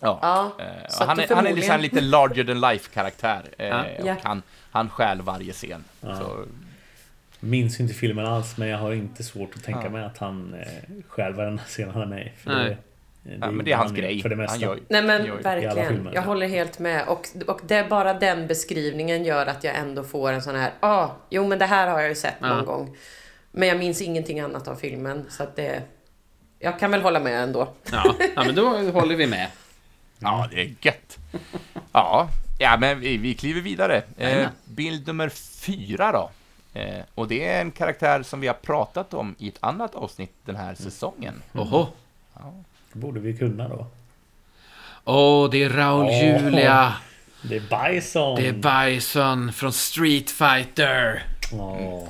Ja. 0.00 0.18
Ja, 0.22 0.64
Eh, 0.64 1.06
han, 1.06 1.20
är, 1.20 1.34
han 1.34 1.46
är 1.46 1.54
liksom 1.54 1.74
en 1.74 1.82
lite 1.82 2.00
larger 2.00 2.44
than 2.44 2.60
life-karaktär. 2.60 3.42
Eh, 3.58 4.06
Ja. 4.06 4.16
han, 4.22 4.42
han 4.70 4.90
stjäl 4.90 5.22
varje 5.22 5.52
scen. 5.52 5.84
Så, 6.00 6.44
Minns 7.40 7.80
inte 7.80 7.94
filmen 7.94 8.26
alls 8.26 8.56
men 8.56 8.68
jag 8.68 8.78
har 8.78 8.92
inte 8.92 9.24
svårt 9.24 9.54
att 9.56 9.64
tänka 9.64 9.80
Ja. 9.84 9.90
mig 9.90 10.04
att 10.04 10.18
han 10.18 10.54
eh, 10.54 10.66
själv 11.08 11.36
varenda 11.36 11.62
scen 11.62 11.90
han 11.90 12.02
är 12.02 12.06
med 12.06 12.26
i. 12.26 12.32
Nej. 13.26 13.38
det, 13.38 13.46
ja, 13.46 13.50
men 13.50 13.64
det 13.64 13.72
är 13.72 13.76
hans 13.76 13.90
han 13.90 14.00
grej. 14.00 14.22
För 14.22 14.28
det 14.28 14.36
mesta. 14.36 14.52
Han 14.52 14.60
gör, 14.60 14.78
Nej 14.88 15.02
men 15.02 15.24
gör 15.26 15.42
verkligen, 15.42 15.88
filmer. 15.88 16.12
jag 16.14 16.22
håller 16.22 16.48
helt 16.48 16.78
med. 16.78 17.08
Och, 17.08 17.26
och 17.46 17.60
det, 17.66 17.88
bara 17.88 18.14
den 18.14 18.46
beskrivningen 18.46 19.24
gör 19.24 19.46
att 19.46 19.64
jag 19.64 19.76
ändå 19.76 20.04
får 20.04 20.32
en 20.32 20.42
sån 20.42 20.54
här, 20.54 20.72
ja, 20.80 20.88
ah, 20.88 21.16
jo 21.30 21.46
men 21.46 21.58
det 21.58 21.66
här 21.66 21.88
har 21.88 22.00
jag 22.00 22.08
ju 22.08 22.14
sett 22.14 22.34
Ja. 22.40 22.48
någon 22.48 22.64
gång. 22.64 22.96
Men 23.50 23.68
jag 23.68 23.78
minns 23.78 24.02
ingenting 24.02 24.40
annat 24.40 24.68
av 24.68 24.74
filmen, 24.76 25.26
så 25.30 25.42
att 25.42 25.56
det... 25.56 25.82
Jag 26.58 26.78
kan 26.78 26.90
väl 26.90 27.02
hålla 27.02 27.20
med 27.20 27.42
ändå. 27.42 27.68
Ja. 27.92 28.14
ja, 28.36 28.44
men 28.44 28.54
då 28.54 28.68
håller 28.90 29.16
vi 29.16 29.26
med. 29.26 29.48
Ja, 30.18 30.48
det 30.50 30.60
är 30.60 30.74
gött. 30.80 31.16
Ja, 31.92 32.28
ja 32.58 32.76
men 32.80 33.00
vi, 33.00 33.16
vi 33.16 33.34
kliver 33.34 33.60
vidare. 33.60 34.02
Eh, 34.16 34.46
bild 34.64 35.06
nummer 35.06 35.28
fyra 35.60 36.12
då. 36.12 36.30
Eh, 36.80 37.02
och 37.14 37.28
det 37.28 37.48
är 37.48 37.60
en 37.60 37.70
karaktär 37.70 38.22
som 38.22 38.40
vi 38.40 38.46
har 38.46 38.54
pratat 38.54 39.14
om 39.14 39.34
i 39.38 39.48
ett 39.48 39.58
annat 39.60 39.94
avsnitt 39.94 40.32
den 40.44 40.56
här 40.56 40.74
säsongen. 40.74 41.42
Oho. 41.54 41.86
Det 42.96 43.00
borde 43.00 43.20
vi 43.20 43.36
kunna 43.36 43.68
då. 43.68 43.86
Åh, 45.04 45.50
det 45.50 45.62
är 45.62 45.68
Raul 45.70 46.06
Åh. 46.06 46.24
Julia. 46.24 46.92
Det 47.42 47.56
är 47.56 47.92
Bison! 47.92 48.36
Det 48.36 48.48
är 48.48 48.88
Bison 48.92 49.52
från 49.52 49.72
Street 49.72 50.30
Fighter. 50.30 51.22
Åh. 51.52 52.08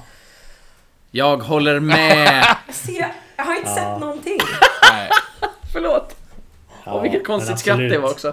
Jag 1.10 1.36
håller 1.36 1.80
med. 1.80 2.44
Se, 2.70 3.06
jag 3.36 3.44
har 3.44 3.54
inte 3.56 3.70
sett 3.70 4.00
någonting. 4.00 4.38
Nej, 4.92 5.10
Förlåt. 5.72 6.16
Ja, 6.84 6.92
Och 6.92 7.04
vilket 7.04 7.26
konstigt 7.26 7.58
skratt 7.58 7.78
det 7.78 7.98
var 7.98 8.10
också. 8.10 8.28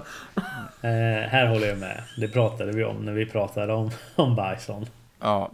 Eh, 0.82 1.30
här 1.30 1.48
håller 1.48 1.68
jag 1.68 1.78
med. 1.78 2.02
Det 2.18 2.28
pratade 2.28 2.72
vi 2.72 2.84
om 2.84 2.96
när 3.06 3.14
vi 3.14 3.26
pratade 3.26 3.74
om, 3.74 3.92
om 4.16 4.36
Bison. 4.36 4.86
ja. 5.22 5.52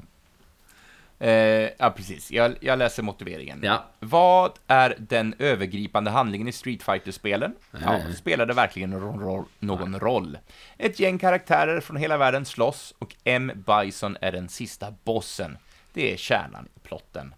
Eh, 1.19 1.69
ja, 1.77 1.89
precis. 1.95 2.31
Jag, 2.31 2.55
jag 2.61 2.79
läser 2.79 3.03
motiveringen. 3.03 3.59
Ja. 3.63 3.85
Vad 3.99 4.51
är 4.67 4.95
den 4.99 5.35
övergripande 5.39 6.11
handlingen 6.11 6.47
i 6.47 6.51
Street 6.51 6.83
Fighter-spelen? 6.83 7.55
Ja, 7.83 7.99
spelar 8.17 8.45
det 8.45 8.53
verkligen 8.53 8.89
någon 8.89 9.19
roll, 9.19 9.45
någon 9.59 9.99
roll? 9.99 10.37
Ett 10.77 10.99
gäng 10.99 11.17
karaktärer 11.17 11.79
från 11.81 11.97
hela 11.97 12.17
världen 12.17 12.45
slåss 12.45 12.93
och 12.99 13.15
M. 13.23 13.51
Bison 13.55 14.17
är 14.21 14.31
den 14.31 14.49
sista 14.49 14.93
bossen. 15.03 15.57
Det 15.93 16.13
är 16.13 16.17
kärnan 16.17 16.67
i 16.75 16.79
plotten. 16.79 17.33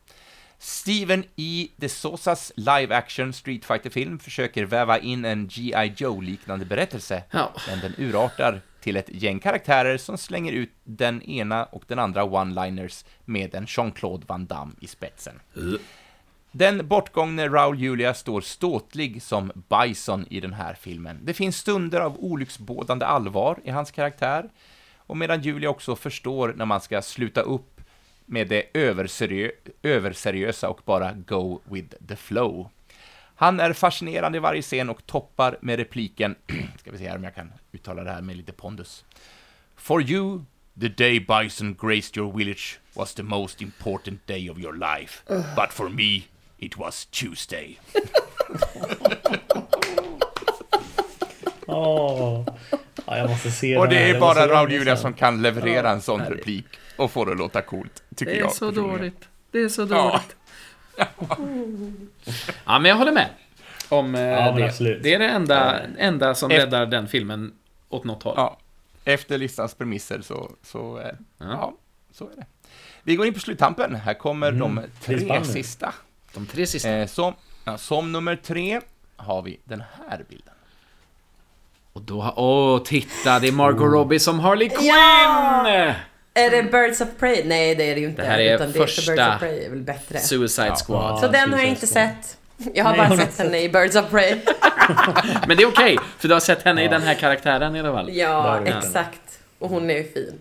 Steven 0.58 1.24
E. 1.36 1.68
De 1.76 1.90
Sosas 1.90 2.52
live-action 2.56 3.34
Street 3.34 3.66
Fighter-film 3.66 4.20
försöker 4.20 4.66
väva 4.66 4.98
in 5.00 5.26
en 5.26 5.48
G.I. 5.48 5.94
Joe-liknande 5.98 6.66
berättelse, 6.66 7.24
Ja. 7.32 7.52
men 7.68 7.80
den 7.80 7.94
urartar 7.98 8.62
till 8.82 8.98
ett 8.98 9.10
gäng 9.10 9.40
karaktärer 9.40 9.98
som 9.98 10.18
slänger 10.18 10.52
ut 10.52 10.72
den 10.84 11.22
ena 11.22 11.64
och 11.66 11.84
den 11.88 12.00
andra 12.00 12.24
one-liners 12.24 13.06
med 13.26 13.56
en 13.56 13.66
Jean-Claude 13.66 14.26
Van 14.28 14.46
Damme 14.46 14.74
i 14.80 14.88
spetsen. 14.88 15.40
Den 16.52 16.88
bortgångne 16.88 17.48
Raul 17.48 17.80
Julia 17.80 18.14
står 18.14 18.42
ståtlig 18.42 19.22
som 19.22 19.52
Bison 19.70 20.26
i 20.30 20.40
den 20.40 20.54
här 20.54 20.74
filmen. 20.74 21.20
Det 21.24 21.34
finns 21.34 21.58
stunder 21.58 22.00
av 22.00 22.18
olycksbådande 22.20 23.06
allvar 23.06 23.60
i 23.64 23.70
hans 23.70 23.92
karaktär, 23.92 24.50
och 24.98 25.18
medan 25.18 25.42
Julia 25.42 25.70
också 25.70 25.96
förstår 25.96 26.54
när 26.58 26.66
man 26.66 26.82
ska 26.82 27.02
sluta 27.02 27.42
upp 27.42 27.82
med 28.26 28.48
det 28.48 28.64
överseriö 28.74 29.52
överseriösa 29.84 30.70
och 30.70 30.82
bara 30.86 31.14
go 31.14 31.60
with 31.66 31.96
the 32.08 32.16
flow. 32.16 32.70
Han 33.42 33.60
är 33.60 33.74
fascinerande 33.74 34.38
i 34.38 34.42
varje 34.42 34.62
scen 34.62 34.90
och 34.90 35.06
toppar 35.06 35.58
med 35.62 35.80
repliken, 35.80 36.36
ska 36.80 36.92
vi 36.92 36.98
se 36.98 37.08
här 37.10 37.16
om 37.16 37.24
jag 37.24 37.36
kan 37.36 37.54
uttala 37.72 38.04
det 38.04 38.12
här 38.12 38.22
med 38.22 38.36
lite 38.38 38.52
pondus. 38.52 39.06
For 39.76 40.04
you, 40.04 40.42
the 40.82 40.88
day 40.88 41.20
Bison 41.20 41.76
graced 41.82 42.18
your 42.18 42.38
village 42.38 42.80
was 42.94 43.14
the 43.16 43.24
most 43.24 43.62
important 43.62 44.28
day 44.28 44.50
of 44.50 44.58
your 44.60 44.74
life. 44.74 45.24
But 45.56 45.72
for 45.72 45.90
me, 45.90 46.22
it 46.58 46.78
was 46.78 47.06
Tuesday. 47.06 47.80
Åh. 51.68 52.46
Ja, 53.06 53.18
jag 53.18 53.30
måste 53.30 53.52
se 53.52 53.78
Och 53.78 53.90
det 53.90 53.98
är 53.98 54.08
Det 54.08 54.14
så 54.14 54.20
bara 54.20 54.48
Raul 54.48 54.72
Julia 54.72 54.98
som 54.98 55.14
kan 55.14 55.42
leverera 55.42 55.88
Ja, 55.88 55.94
en 55.94 56.02
sån 56.02 56.22
replik 56.22 56.66
och 56.98 57.12
få 57.12 57.26
det 57.26 57.32
att 57.32 57.38
låta 57.38 57.62
coolt, 57.62 58.04
tycker 58.16 58.32
Det 58.34 58.38
är 58.40 58.42
jag. 58.42 58.54
så 58.54 58.72
dåligt. 58.72 59.28
Det 59.52 59.60
är 59.60 59.70
så 59.70 59.82
dåligt. 59.86 59.92
Ja, 59.94 60.22
men 62.66 62.86
jag 62.86 62.96
håller 62.96 63.12
med. 63.12 63.30
Om 63.90 64.16
eh, 64.16 64.22
Ja, 64.22 64.52
det. 64.52 64.66
absolut. 64.66 65.04
Det 65.04 65.14
är 65.14 65.20
det 65.20 65.28
enda, 65.28 65.80
enda 65.98 66.36
som 66.36 66.52
Efter- 66.52 66.66
räddar 66.66 66.86
den 66.86 67.08
filmen 67.08 67.54
åt 67.90 68.04
något 68.04 68.24
håll. 68.24 68.34
Ja, 68.38 68.58
efter 69.06 69.38
listans 69.38 69.74
premisser 69.74 70.22
så, 70.22 70.52
så, 70.64 71.00
eh, 71.00 71.06
Ja. 71.06 71.46
ja. 71.52 71.74
så 72.14 72.24
är 72.26 72.36
det. 72.36 72.46
Vi 73.04 73.16
går 73.16 73.26
in 73.28 73.34
på 73.34 73.40
sluttampen. 73.40 73.96
Här 73.96 74.14
kommer 74.14 74.52
de 74.52 74.76
det 75.06 75.14
är 75.14 75.20
tre 75.20 75.44
sista. 75.44 75.94
De 76.34 76.46
tre 76.46 76.68
sista. 76.68 76.90
Eh, 76.90 77.08
som, 77.08 77.34
ja, 77.66 77.78
som 77.78 78.12
nummer 78.12 78.36
tre 78.36 78.82
har 79.16 79.42
vi 79.42 79.60
den 79.64 79.84
här 80.10 80.24
bilden. 80.30 80.54
Och 81.94 82.02
då 82.02 82.22
har... 82.22 82.34
Åh, 82.40 82.82
titta! 82.84 83.40
Det 83.40 83.48
är 83.48 83.52
Margot 83.52 83.82
Oh. 83.82 83.92
Robbie 83.92 84.20
som 84.20 84.40
Harley 84.40 84.70
Quinn! 84.70 84.86
Ja! 84.88 85.94
Är 86.34 86.50
det 86.50 86.64
Birds 86.64 87.02
of 87.02 87.08
Prey? 87.20 87.44
Nej, 87.46 87.76
det 87.76 87.84
är 87.84 87.96
det 87.96 88.02
ju 88.02 88.08
inte. 88.08 88.22
Det 88.22 88.28
här 88.28 88.40
är 88.40 88.56
utan 88.56 88.74
första 88.74 89.12
Birds 89.12 89.28
of 89.36 89.40
Prey 89.40 89.66
är 89.66 89.70
väl 89.70 89.82
bättre. 89.82 90.20
Suicide 90.20 90.68
Ja. 90.68 90.76
Squad. 90.76 91.20
Så 91.20 91.26
Ja, 91.26 91.30
den 91.32 91.54
har 91.54 91.60
jag 91.60 91.68
inte 91.68 91.88
Squad. 91.88 91.94
sett. 91.94 92.38
Jag 92.74 92.84
har 92.86 92.92
Nej, 92.92 93.00
bara 93.00 93.08
har 93.08 93.18
sett 93.18 93.38
henne 93.38 93.62
i 93.62 93.70
Birds 93.70 93.96
of 93.96 94.10
Prey. 94.10 94.36
Men 95.48 95.58
det 95.58 95.64
är 95.64 95.68
okej, 95.68 95.98
för 96.20 96.28
du 96.28 96.34
har 96.34 96.40
sett 96.42 96.62
henne 96.64 96.82
i 96.82 96.86
Ja. 96.86 96.92
den 96.92 97.02
här 97.02 97.14
karaktären 97.14 97.76
i 97.76 97.80
alla 97.80 97.92
fall. 97.94 98.10
Ja, 98.14 98.62
exakt. 98.66 99.40
Och 99.60 99.70
hon 99.70 99.90
är 99.90 99.96
ju 99.98 100.04
fin. 100.04 100.40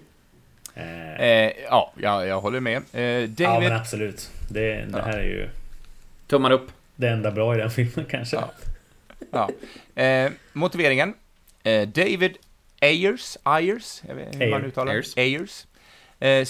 Eh, 0.75 1.21
Eh, 1.21 1.53
ja, 1.71 1.93
jag, 1.97 2.27
jag 2.27 2.41
håller 2.41 2.61
med. 2.61 2.83
Eh, 2.93 3.03
ja 3.03 3.27
David... 3.27 3.69
men 3.69 3.81
absolut. 3.81 4.31
Det, 4.51 4.61
det 4.75 4.87
Ja. 4.93 5.03
här 5.05 5.19
är 5.19 5.23
ju 5.25 5.49
Tummar 6.27 6.51
upp. 6.51 6.69
det 6.97 7.09
enda 7.09 7.31
bra 7.31 7.55
i 7.55 7.59
den 7.59 7.71
filmen 7.71 8.07
kanske. 8.11 8.37
Ja. 8.37 9.51
Ja. 9.95 10.03
Eh, 10.03 10.31
motiveringen. 10.53 11.15
Eh, 11.63 11.89
David 11.89 12.37
Ayers, 12.81 13.37
Ayers, 13.43 14.03
jag 14.09 14.15
vet 14.15 14.35
hur 14.35 14.51
man 14.51 14.61
Ayer. 14.61 14.69
uttalar 14.69 14.93
Ayers. 14.93 15.17
Ayers. 15.17 15.65
Eh, 16.21 16.45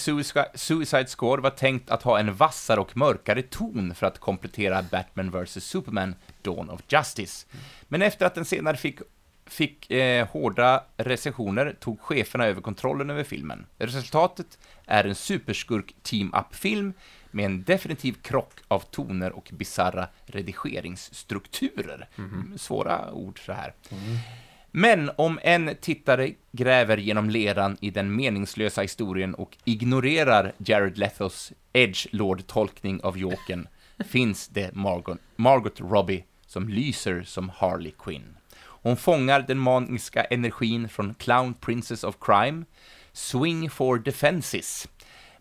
Suicide, 0.54 1.06
Squad 1.18 1.40
var 1.40 1.50
tänkt 1.50 1.90
att 1.90 2.02
ha 2.02 2.18
en 2.18 2.34
vassare 2.34 2.80
och 2.80 2.96
mörkare 2.96 3.42
ton 3.42 3.94
för 3.94 4.06
att 4.06 4.18
komplettera 4.18 4.82
Batman 4.82 5.30
vs 5.30 5.64
Superman 5.64 6.14
Dawn 6.42 6.70
of 6.70 6.80
Justice. 6.88 7.46
Men 7.88 8.02
efter 8.02 8.26
att 8.26 8.34
den 8.34 8.44
senare 8.44 8.76
fick 8.76 9.00
fick 9.46 9.90
eh, 9.90 10.28
hårda 10.28 10.84
recensioner 10.96 11.76
tog 11.80 12.00
cheferna 12.00 12.46
över 12.46 12.60
kontrollen 12.60 13.10
över 13.10 13.24
filmen. 13.24 13.66
Resultatet 13.78 14.58
är 14.86 15.04
en 15.04 15.14
superskurk 15.14 15.94
team-up-film 16.02 16.92
med 17.30 17.44
en 17.44 17.62
definitiv 17.62 18.12
krock 18.12 18.52
av 18.68 18.80
toner 18.80 19.32
och 19.32 19.50
bizarra 19.52 20.08
redigeringsstrukturer. 20.26 22.08
Svåra 22.56 23.12
ord 23.12 23.46
så 23.46 23.52
här. 23.52 23.74
Men 24.70 25.10
om 25.16 25.38
en 25.42 25.76
tittare 25.80 26.32
gräver 26.52 26.96
genom 26.96 27.30
leran 27.30 27.76
i 27.80 27.90
den 27.90 28.16
meningslösa 28.16 28.82
historien 28.82 29.34
och 29.34 29.56
ignorerar 29.64 30.52
Jared 30.58 30.98
Lethos 30.98 31.52
Edge-lord-tolkning 31.72 33.00
av 33.00 33.18
Jokern 33.18 33.68
finns 34.04 34.48
det 34.48 34.74
Margot, 34.74 35.18
Margot 35.36 35.80
Robbie 35.80 36.24
som 36.46 36.68
lyser 36.68 37.22
som 37.22 37.48
Harley 37.48 37.92
Quinn. 37.98 38.36
Hon 38.82 38.96
fångar 38.96 39.40
den 39.40 39.58
maniska 39.58 40.24
energin 40.24 40.88
från 40.88 41.14
Clown 41.14 41.54
Princess 41.54 42.04
of 42.04 42.16
Crime, 42.20 42.64
Swing 43.12 43.70
for 43.70 43.98
Defenses, 43.98 44.88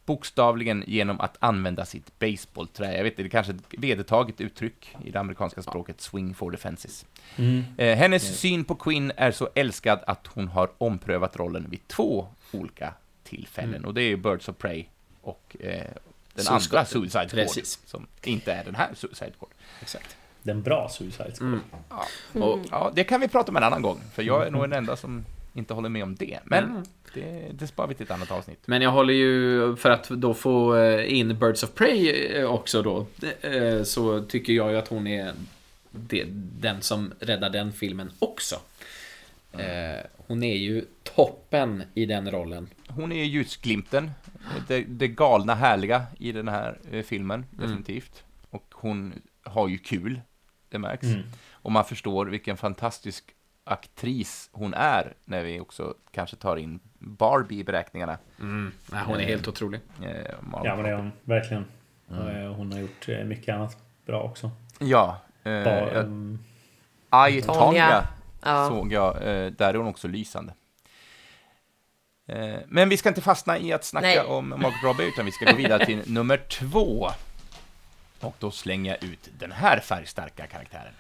bokstavligen 0.10 0.84
genom 0.88 1.20
att 1.20 1.38
använda 1.40 1.86
sitt 1.86 2.20
baseballträ. 2.20 2.96
Jag 2.98 3.04
vet 3.04 3.14
inte, 3.14 3.24
det 3.24 3.28
är 3.28 3.30
kanske 3.30 3.54
ett 3.54 3.64
vedertaget 3.78 4.42
uttryck 4.42 4.96
i 5.06 5.12
det 5.12 5.20
amerikanska 5.20 5.62
språket, 5.62 6.02
swing 6.02 6.34
for 6.34 6.52
defenses. 6.52 7.06
Mm. 7.36 7.64
Eh, 7.78 7.98
hennes 7.98 8.40
syn 8.40 8.64
på 8.64 8.76
Quinn 8.76 9.12
är 9.18 9.32
så 9.32 9.50
älskad 9.56 10.00
att 10.08 10.28
hon 10.28 10.48
har 10.48 10.70
omprövat 10.78 11.36
rollen 11.38 11.66
vid 11.70 11.88
två 11.88 12.28
olika 12.52 12.94
tillfällen. 13.24 13.76
Mm. 13.76 13.86
Och 13.86 13.94
det 13.94 14.02
är 14.02 14.08
ju 14.08 14.18
Birds 14.18 14.50
of 14.50 14.58
Prey 14.58 14.86
och 15.22 15.56
eh, 15.60 15.84
den 16.34 16.46
Suicide- 16.46 16.52
andra 16.70 16.86
Suicide 16.86 17.30
Squad, 17.30 17.46
Precis. 17.46 17.80
som 17.86 18.08
inte 18.24 18.54
är 18.54 18.64
den 18.64 18.76
här 18.76 18.90
Suicide 18.96 19.32
Squad. 19.40 19.52
Exakt. 19.82 20.16
Den 20.44 20.62
bra 20.62 20.90
Suicide 20.90 21.32
Squad. 21.36 21.42
Mm. 21.50 21.62
Mm. 22.34 22.44
Och, 22.44 22.60
Ja, 22.72 22.92
det 22.96 23.04
kan 23.04 23.22
vi 23.22 23.28
prata 23.28 23.52
om 23.52 23.56
en 23.58 23.64
annan 23.64 23.82
gång, 23.82 24.02
för 24.14 24.24
jag 24.24 24.48
är 24.48 24.52
nog 24.52 24.62
den 24.64 24.74
enda 24.74 24.96
som 24.96 25.26
inte 25.54 25.74
håller 25.74 25.90
med 25.90 26.04
om 26.04 26.16
det. 26.16 26.40
Men 26.44 26.86
det, 27.14 27.52
det 27.54 27.68
sparar 27.68 27.88
vi 27.88 27.96
till 27.96 28.04
ett 28.04 28.12
annat 28.12 28.32
avsnitt. 28.32 28.60
Men 28.66 28.82
jag 28.82 28.92
håller 28.92 29.14
ju, 29.14 29.76
för 29.76 29.90
att 29.90 30.10
då 30.10 30.34
få 30.34 30.76
eh, 30.76 31.14
in 31.14 31.40
Birds 31.40 31.64
of 31.64 31.74
Prey 31.74 32.10
eh, 32.10 32.46
också 32.46 32.82
då, 32.82 33.06
eh, 33.42 33.84
så 33.84 34.22
tycker 34.22 34.54
jag 34.54 34.72
ju 34.72 34.78
att 34.78 34.88
hon 34.88 35.08
är 35.08 35.34
den 36.60 36.82
som 36.82 37.14
räddar 37.20 37.50
den 37.50 37.72
filmen 37.72 38.12
också. 38.20 38.56
Eh, 39.52 40.06
Hon 40.28 40.44
är 40.44 40.56
ju 40.56 40.86
toppen 41.04 41.84
i 41.94 42.06
den 42.06 42.32
rollen. 42.32 42.68
Hon 42.88 43.12
är 43.12 43.24
ljusglimten, 43.24 44.12
det, 44.68 44.82
det 44.82 45.08
galna 45.08 45.56
härliga 45.56 46.06
i 46.20 46.32
den 46.32 46.48
här 46.48 46.78
filmen, 47.06 47.46
definitivt. 47.52 48.24
Och 48.50 48.66
hon 48.72 49.14
har 49.44 49.68
ju 49.68 49.78
kul, 49.78 50.22
det 50.70 50.78
märks. 50.78 51.04
Mm. 51.04 51.22
Och 51.52 51.72
man 51.72 51.86
förstår 51.86 52.26
vilken 52.26 52.58
fantastisk 52.58 53.24
aktris 53.72 54.50
hon 54.52 54.74
är, 54.74 55.14
när 55.26 55.44
vi 55.44 55.60
också 55.60 55.94
kanske 56.12 56.36
tar 56.36 56.58
in 56.58 56.80
Barbie 57.00 57.60
i 57.60 57.64
beräkningarna. 57.64 58.18
Nej, 58.38 59.02
hon 59.06 59.20
är 59.20 59.26
helt 59.26 59.48
otrolig. 59.48 59.82
Eh, 60.04 60.10
Ja 60.64 60.76
men 60.76 60.84
det 60.84 60.90
är 60.90 60.96
hon 60.96 61.12
verkligen. 61.24 61.66
Mm. 62.12 62.28
Eh, 62.46 62.54
Hon 62.54 62.72
har 62.72 62.80
gjort 62.80 63.10
eh, 63.10 63.24
mycket 63.24 63.56
annat 63.56 63.78
bra 64.06 64.22
också. 64.24 64.52
Ja, 64.80 65.20
eh, 65.44 65.52
mm, 65.52 66.40
I, 67.30 67.42
Tonya. 67.42 68.08
Ja. 68.44 68.70
såg 68.70 68.94
jag, 68.94 69.16
eh, 69.16 69.52
där 69.52 69.74
är 69.74 69.78
hon 69.78 69.88
också 69.88 70.08
lysande. 70.08 70.54
Eh, 72.28 72.56
men 72.68 72.90
vi 72.90 72.98
ska 72.98 73.10
inte 73.10 73.22
fastna 73.22 73.58
i 73.60 73.74
att 73.74 73.84
snacka 73.84 74.08
Nej. 74.08 74.20
om 74.20 74.50
Margot 74.50 74.84
Robbie, 74.84 75.08
utan 75.08 75.26
vi 75.26 75.32
ska 75.32 75.46
gå 75.46 75.56
vidare 75.58 75.86
till 75.86 76.02
nummer 76.14 76.38
två. 76.38 77.10
Och 78.20 78.36
då 78.40 78.52
slänger 78.52 78.92
jag 79.02 79.10
ut 79.12 79.30
den 79.40 79.52
här 79.52 79.80
färgstarka 79.80 80.48
karaktären. 80.48 80.94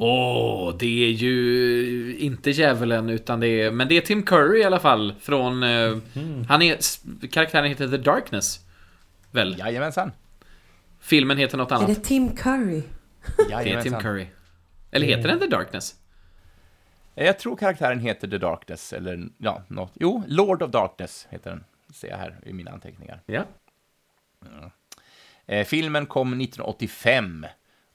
Åh, 0.00 0.74
det 0.78 1.04
är 1.04 1.10
ju 1.10 2.16
inte 2.18 2.50
djävulen 2.50 3.08
utan 3.10 3.40
det 3.40 3.48
är... 3.48 3.70
Men 3.70 3.88
det 3.88 3.96
är 3.96 4.00
Tim 4.00 4.22
Curry 4.22 4.60
i 4.60 4.64
alla 4.64 4.78
fall 4.80 5.14
från... 5.20 5.62
eh, 5.62 5.96
Han 6.48 6.62
är... 6.62 6.78
Karaktären 7.28 7.64
heter 7.68 7.88
The 7.88 7.96
Darkness. 7.96 8.60
Väl? 9.30 9.58
Jajamensan. 9.58 10.12
Filmen 11.00 11.38
heter 11.38 11.58
något 11.58 11.70
Är 11.70 11.74
annat. 11.74 11.88
det 11.88 11.94
Tim 11.94 12.36
Curry? 12.36 12.82
Det 13.36 13.42
är 13.42 13.44
Tim 13.44 13.50
Jajamensan. 13.50 14.00
Curry. 14.02 14.26
Eller 14.90 15.06
heter 15.06 15.28
den 15.28 15.38
The 15.40 15.46
Darkness? 15.46 15.94
Jag 17.14 17.38
tror 17.38 17.56
karaktären 17.56 18.00
heter 18.00 18.28
The 18.28 18.38
Darkness, 18.38 18.92
eller 18.92 19.28
ja, 19.38 19.62
något. 19.68 19.92
Jo, 19.94 20.22
Lord 20.26 20.62
of 20.62 20.70
Darkness 20.70 21.26
heter 21.30 21.50
den, 21.50 21.64
ser 21.94 22.08
jag 22.08 22.16
här 22.16 22.38
i 22.46 22.52
mina 22.52 22.70
anteckningar. 22.70 23.20
Ja. 23.26 23.44
Eh, 25.46 25.66
filmen 25.66 26.06
kom 26.06 26.28
1985 26.40 27.46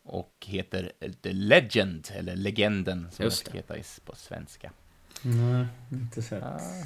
och 0.03 0.33
heter 0.45 0.91
The 1.21 1.31
Legend, 1.33 2.07
eller 2.13 2.35
Legenden, 2.35 3.07
som 3.11 3.23
Just 3.25 3.43
det 3.45 3.49
ska 3.49 3.57
heta 3.57 3.77
is- 3.77 3.99
på 4.05 4.15
svenska. 4.15 4.71
nej, 5.21 5.65
inte 5.91 6.21
sett. 6.21 6.43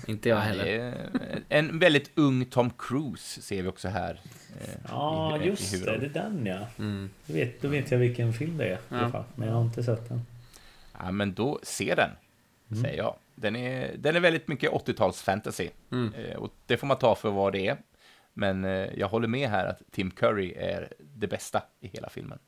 Inte 0.08 0.30
jag 0.30 0.38
Det 0.38 0.42
heller. 0.42 1.10
En 1.50 1.80
väldigt 1.80 2.12
ung 2.16 2.46
Tom 2.46 2.70
Cruise 2.78 3.42
ser 3.42 3.64
vi 3.64 3.70
också 3.70 3.88
här. 3.88 4.22
eh, 4.62 4.68
Ja, 4.90 5.38
i- 5.38 5.44
i 5.44 5.48
just 5.48 5.72
det. 5.72 5.78
huvudrollen. 5.78 6.14
Det 6.14 6.20
är 6.20 6.24
den 6.24 6.46
ja. 6.46 6.68
Mm. 6.80 7.10
Då 7.26 7.34
vet, 7.34 7.62
då 7.62 7.68
vet 7.68 7.92
jag 7.92 7.98
vilken 8.00 8.34
film 8.34 8.58
det 8.58 8.66
är. 8.68 8.76
i 8.76 8.80
Ja. 8.90 9.10
fall. 9.10 9.24
Men 9.36 9.48
jag 9.48 9.56
har 9.56 9.62
inte 9.64 9.84
sett 9.84 10.10
den. 10.10 10.26
Ja, 11.00 11.12
men 11.12 11.34
då, 11.34 11.60
se 11.64 11.96
den, 11.96 12.10
Mm. 12.72 12.84
säger 12.84 12.98
jag. 12.98 13.16
Den 13.36 13.56
är, 13.56 13.98
den 13.98 14.16
är 14.16 14.20
väldigt 14.20 14.48
mycket 14.48 14.72
80-tals 14.72 15.22
fantasy. 15.22 15.70
Mm. 15.92 16.14
Eh, 16.14 16.36
och 16.36 16.54
det 16.66 16.78
får 16.78 16.88
man 16.88 16.98
ta 16.98 17.16
för 17.16 17.32
vad 17.32 17.54
det 17.54 17.68
är. 17.68 17.78
Men 18.34 18.66
eh, 18.66 18.72
jag 18.98 19.08
håller 19.08 19.28
med 19.28 19.50
här 19.50 19.66
att 19.66 19.82
Tim 19.92 20.12
Curry 20.12 20.54
är 20.58 20.94
det 21.16 21.28
bästa 21.28 21.64
i 21.80 21.88
hela 21.88 22.10
filmen. 22.10 22.40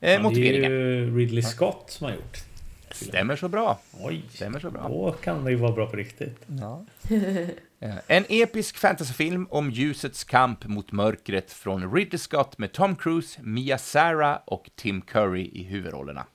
Eh, 0.00 0.12
Ja, 0.12 0.30
det 0.34 0.48
är 0.48 0.70
ju 0.70 1.16
Ridley 1.18 1.42
Scott 1.42 1.84
som 1.90 2.04
har 2.06 2.14
gjort. 2.14 2.38
Stämmer 2.90 3.36
så 3.36 3.48
bra. 3.48 3.78
Oj, 4.00 4.22
Stämmer 4.30 4.60
så 4.60 4.70
bra. 4.70 4.88
då 4.88 5.12
kan 5.12 5.44
det 5.44 5.50
ju 5.50 5.56
vara 5.56 5.72
bra 5.72 5.86
på 5.86 5.96
riktigt. 5.96 6.46
Eh, 7.80 7.94
En 8.06 8.24
episk 8.28 8.76
fantasyfilm 8.78 9.46
om 9.50 9.70
ljusets 9.70 10.24
kamp 10.24 10.64
mot 10.66 10.92
mörkret 10.92 11.52
från 11.52 11.94
Ridley 11.94 12.18
Scott 12.18 12.58
med 12.58 12.72
Tom 12.72 12.96
Cruise, 12.96 13.40
Mia 13.42 13.78
Sara 13.78 14.36
och 14.36 14.70
Tim 14.74 15.00
Curry 15.00 15.50
i 15.52 15.62
huvudrollerna. 15.64 16.26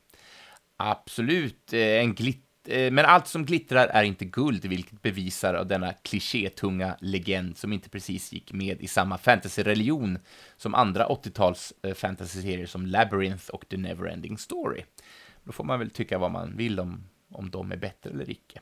Absolut, 0.77 1.73
eh, 1.73 1.79
en 1.79 2.13
glitt 2.13 2.37
eh, 2.37 2.42
Eh, 2.67 2.91
men 2.91 3.05
allt 3.05 3.27
som 3.27 3.45
glittrar 3.45 3.87
är 3.87 4.03
inte 4.03 4.25
guld, 4.25 4.65
vilket 4.65 5.01
bevisar 5.01 5.53
av 5.53 5.67
denna 5.67 5.93
klichétunga 5.93 6.97
legend 6.99 7.57
som 7.57 7.73
inte 7.73 7.89
precis 7.89 8.33
gick 8.33 8.53
med 8.53 8.81
i 8.81 8.87
samma 8.87 9.17
fantasy-religion 9.17 10.19
som 10.57 10.75
andra 10.75 11.07
80-tals 11.07 11.73
eh, 11.83 11.93
fantasy-serier 11.93 12.65
som 12.65 12.85
Labyrinth 12.85 13.49
och 13.49 13.69
The 13.69 13.77
Neverending 13.77 14.37
Story. 14.37 14.83
Då 15.43 15.51
får 15.51 15.63
man 15.63 15.79
väl 15.79 15.89
tycka 15.89 16.17
vad 16.17 16.31
man 16.31 16.57
vill 16.57 16.79
om, 16.79 17.03
om 17.31 17.49
de 17.49 17.71
är 17.71 17.77
bättre 17.77 18.09
eller 18.09 18.29
icke. 18.29 18.59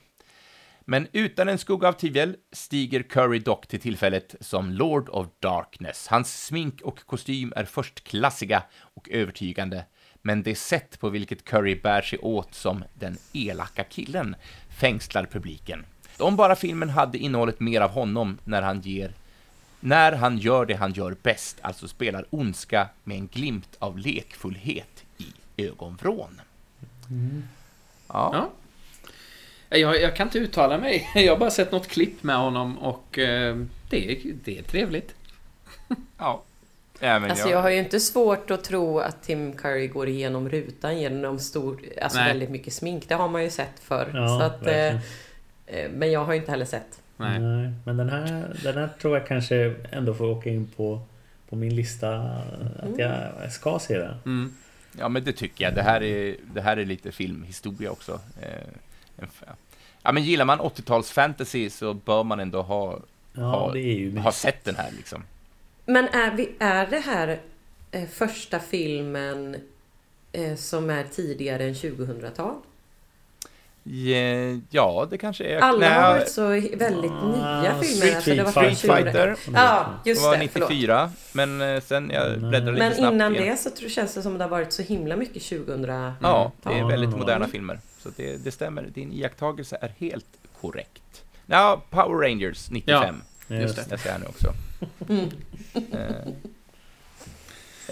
Men 0.86 1.07
utan 1.11 1.49
en 1.49 1.57
skugga 1.57 1.88
av 1.88 1.94
tvivel 1.94 2.36
stiger 2.52 3.03
Curry 3.03 3.40
dock 3.40 3.68
till 3.68 3.80
tillfället 3.80 4.36
som 4.40 4.72
Lord 4.72 5.10
of 5.10 5.28
Darkness. 5.40 6.07
Hans 6.07 6.45
smink 6.45 6.82
och 6.82 7.06
kostym 7.06 7.53
är 7.56 7.65
förstklassiga 7.65 8.64
och 8.80 9.10
övertygande, 9.10 9.86
men 10.22 10.43
det 10.43 10.56
sätt 10.56 10.99
på 10.99 11.10
vilket 11.10 11.45
Curry 11.45 11.76
bär 11.76 12.02
sig 12.02 12.19
åt 12.19 12.56
som 12.56 12.84
den 12.93 13.18
elaka 13.34 13.84
killen 13.84 14.35
fängslar 14.80 15.26
publiken. 15.26 15.85
Om 16.18 16.35
bara 16.35 16.56
filmen 16.56 16.89
hade 16.89 17.18
innehållit 17.18 17.60
mer 17.60 17.81
av 17.81 17.89
honom 17.89 18.38
när 18.43 18.61
han 18.61 18.81
ger 18.81 19.14
när 19.84 20.11
han 20.11 20.38
gör 20.38 20.65
det 20.65 20.73
han 20.73 20.93
gör 20.93 21.15
bäst, 21.22 21.57
alltså 21.61 21.88
spelar 21.88 22.26
ondska 22.30 22.89
med 23.03 23.18
en 23.18 23.27
glimt 23.27 23.76
av 23.80 23.98
lekfullhet 23.98 25.03
i 25.18 25.26
ögonvrån. 25.68 26.41
Ja, 28.07 28.30
Ja. 28.34 28.49
Jag, 29.77 30.02
jag 30.02 30.15
kan 30.15 30.27
inte 30.27 30.39
uttala 30.39 30.77
mig. 30.77 31.10
Jag 31.15 31.31
har 31.34 31.39
bara 31.39 31.52
sett 31.52 31.72
något 31.72 31.88
klipp 31.88 32.23
med 32.23 32.35
honom 32.35 32.77
och 32.77 33.19
eh, 33.19 33.57
det, 33.89 34.11
är, 34.11 34.34
det 34.43 34.57
är 34.57 34.64
trevligt. 34.64 35.15
ja. 36.18 36.43
Men 37.02 37.32
Alltså 37.32 37.49
jag 37.49 37.61
har 37.61 37.69
ju 37.69 37.78
inte 37.78 37.99
svårt 37.99 38.52
att 38.52 38.64
tro 38.64 38.99
att 38.99 39.23
Tim 39.23 39.53
Curry 39.53 39.88
går 39.88 40.07
igenom 40.07 40.49
rutan 40.49 40.99
genom 40.99 41.40
stor, 41.40 41.80
alltså 42.02 42.19
Nej. 42.19 42.28
väldigt 42.28 42.49
mycket 42.49 42.73
smink. 42.73 43.10
Det 43.10 43.15
har 43.15 43.28
man 43.28 43.44
ju 43.44 43.49
sett 43.49 43.80
förr. 43.80 44.11
Ja, 44.14 44.40
så 44.40 44.45
att, 44.45 44.68
eh, 44.68 44.95
eh, 45.65 45.91
men 45.91 46.11
jag 46.11 46.26
har 46.26 46.34
ju 46.34 46.40
inte 46.40 46.52
heller 46.52 46.65
sett. 46.65 47.02
Nej. 47.18 47.40
Nej, 47.40 47.73
men 47.86 47.98
den 47.98 48.10
här, 48.10 48.56
den 48.64 48.78
här 48.78 48.90
tror 49.02 49.18
jag 49.18 49.28
kanske 49.28 49.76
ändå 49.91 50.14
får 50.14 50.26
åka 50.26 50.49
in 50.49 50.68
på, 50.76 51.02
på 51.49 51.56
min 51.56 51.76
lista. 51.76 52.15
Att 52.80 52.98
jag 52.98 53.52
ska 53.52 53.80
se 53.80 53.98
den. 53.98 54.15
Mm. 54.26 54.53
Ja, 54.99 55.10
men 55.10 55.23
det 55.23 55.34
tycker 55.34 55.65
jag. 55.65 55.76
Det 55.76 55.84
här 55.84 56.03
är, 56.03 56.36
det 56.53 56.61
här 56.61 56.78
är 56.78 56.86
lite 56.86 57.11
filmhistoria 57.11 57.91
också. 57.91 58.19
Eh, 58.41 59.28
ja, 60.03 60.11
men 60.11 60.23
gillar 60.23 60.45
man 60.45 60.60
80-tals 60.60 61.11
fantasy 61.11 61.69
så 61.69 61.94
bör 61.94 62.23
man 62.23 62.40
ändå 62.40 62.61
ha, 62.61 62.99
Ja, 63.34 63.41
ha, 63.41 63.72
det 63.72 63.80
är 63.80 63.95
ju 63.98 64.18
ha 64.18 64.32
sett 64.32 64.65
den 64.65 64.76
här 64.76 64.91
liksom. 64.98 65.23
Men 65.91 66.07
är, 66.07 66.31
vi, 66.35 66.49
är 66.59 66.88
det 66.88 66.99
här 66.99 67.39
eh, 67.91 68.07
första 68.09 68.59
filmen 68.59 69.55
eh, 70.31 70.55
som 70.55 70.89
är 70.89 71.03
tidigare 71.03 71.63
än 71.63 71.73
2000-tal? 71.73 72.55
Ja, 73.84 74.59
ja, 74.69 75.07
det 75.09 75.18
kanske 75.18 75.43
är... 75.43 75.59
Alla 75.59 75.89
har 76.01 76.13
varit 76.13 76.30
så 76.30 76.47
väldigt 76.47 77.11
nya 77.11 77.41
Ah, 77.43 77.81
filmer. 77.81 78.15
alltså, 78.15 78.31
det 78.35 78.43
var 78.43 78.51
Street 78.51 78.77
Street 78.77 79.03
2000. 79.03 79.03
Fighter 79.05 79.35
Ja, 79.53 79.85
det 80.03 80.09
just 80.09 80.23
var 80.23 80.38
det. 80.38 80.47
Förlåt. 80.47 80.69
94, 80.69 81.11
men 81.31 81.61
eh, 81.61 81.81
sen 81.81 82.09
jag 82.13 82.39
bläddrade 82.39 82.72
lite 82.72 82.84
Men 82.85 82.95
snabbt 82.95 83.13
innan 83.13 83.35
igen. 83.35 83.47
det 83.47 83.57
så 83.57 83.69
tror, 83.69 83.89
känns 83.89 84.13
det 84.13 84.22
som 84.22 84.38
det 84.38 84.43
har 84.43 84.49
varit 84.49 84.73
så 84.73 84.81
himla 84.81 85.15
mycket 85.15 85.43
2000 85.49 85.84
Ja, 85.84 86.51
det 86.63 86.69
är 86.69 86.77
Ja, 86.77 86.88
väldigt 86.88 87.11
ja, 87.11 87.18
moderna 87.18 87.45
ja. 87.45 87.51
filmer. 87.51 87.80
Så 87.99 88.09
det, 88.15 88.38
det 88.43 88.51
stämmer. 88.51 88.84
Din 88.84 89.11
iakttagelse 89.11 89.77
är 89.81 89.93
helt 89.97 90.26
korrekt. 90.61 91.23
Ja, 91.45 91.81
Power 91.89 92.27
Rangers 92.30 92.69
95. 92.72 93.15
Just 93.47 93.76
det. 93.76 93.85
Jag 93.89 93.99
ser 93.99 94.19
nu 94.19 94.26
också. 94.26 94.53
Mm. 95.09 95.29
Eh, 95.91 96.27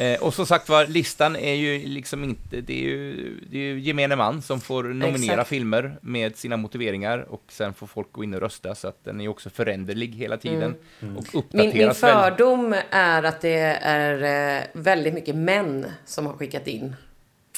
eh, 0.06 0.20
och 0.22 0.34
som 0.34 0.46
sagt 0.46 0.70
var, 0.70 0.88
listan 0.88 1.36
är 1.36 1.54
ju 1.54 1.88
liksom 1.88 2.24
inte, 2.24 2.62
det 2.62 2.74
är 2.74 2.84
ju, 2.90 3.36
det 3.50 3.58
är 3.58 3.62
ju 3.62 3.80
gemene 3.80 4.16
man 4.16 4.42
som 4.42 4.62
får 4.62 4.84
nominera 4.84 5.34
Exakt. 5.34 5.50
filmer 5.50 5.98
med 6.02 6.36
sina 6.38 6.58
motiveringar 6.58 7.20
och 7.30 7.44
sen 7.50 7.74
får 7.74 7.88
folk 7.88 8.12
gå 8.12 8.24
in 8.24 8.34
och 8.34 8.42
rösta 8.42 8.76
så 8.76 8.88
att 8.88 9.04
den 9.06 9.20
är 9.20 9.24
ju 9.24 9.30
också 9.30 9.50
föränderlig 9.50 10.16
hela 10.16 10.38
tiden 10.38 10.76
Mm. 11.02 11.18
och 11.18 11.26
Min, 11.34 11.44
uppdateras 11.44 12.02
min 12.02 12.12
fördom 12.12 12.76
är 12.90 13.24
att 13.24 13.42
det 13.42 13.60
är 13.82 14.58
eh, 14.58 14.64
väldigt 14.74 15.14
mycket 15.14 15.36
män 15.36 15.86
som 16.06 16.26
har 16.26 16.34
skickat 16.34 16.68
in. 16.68 16.96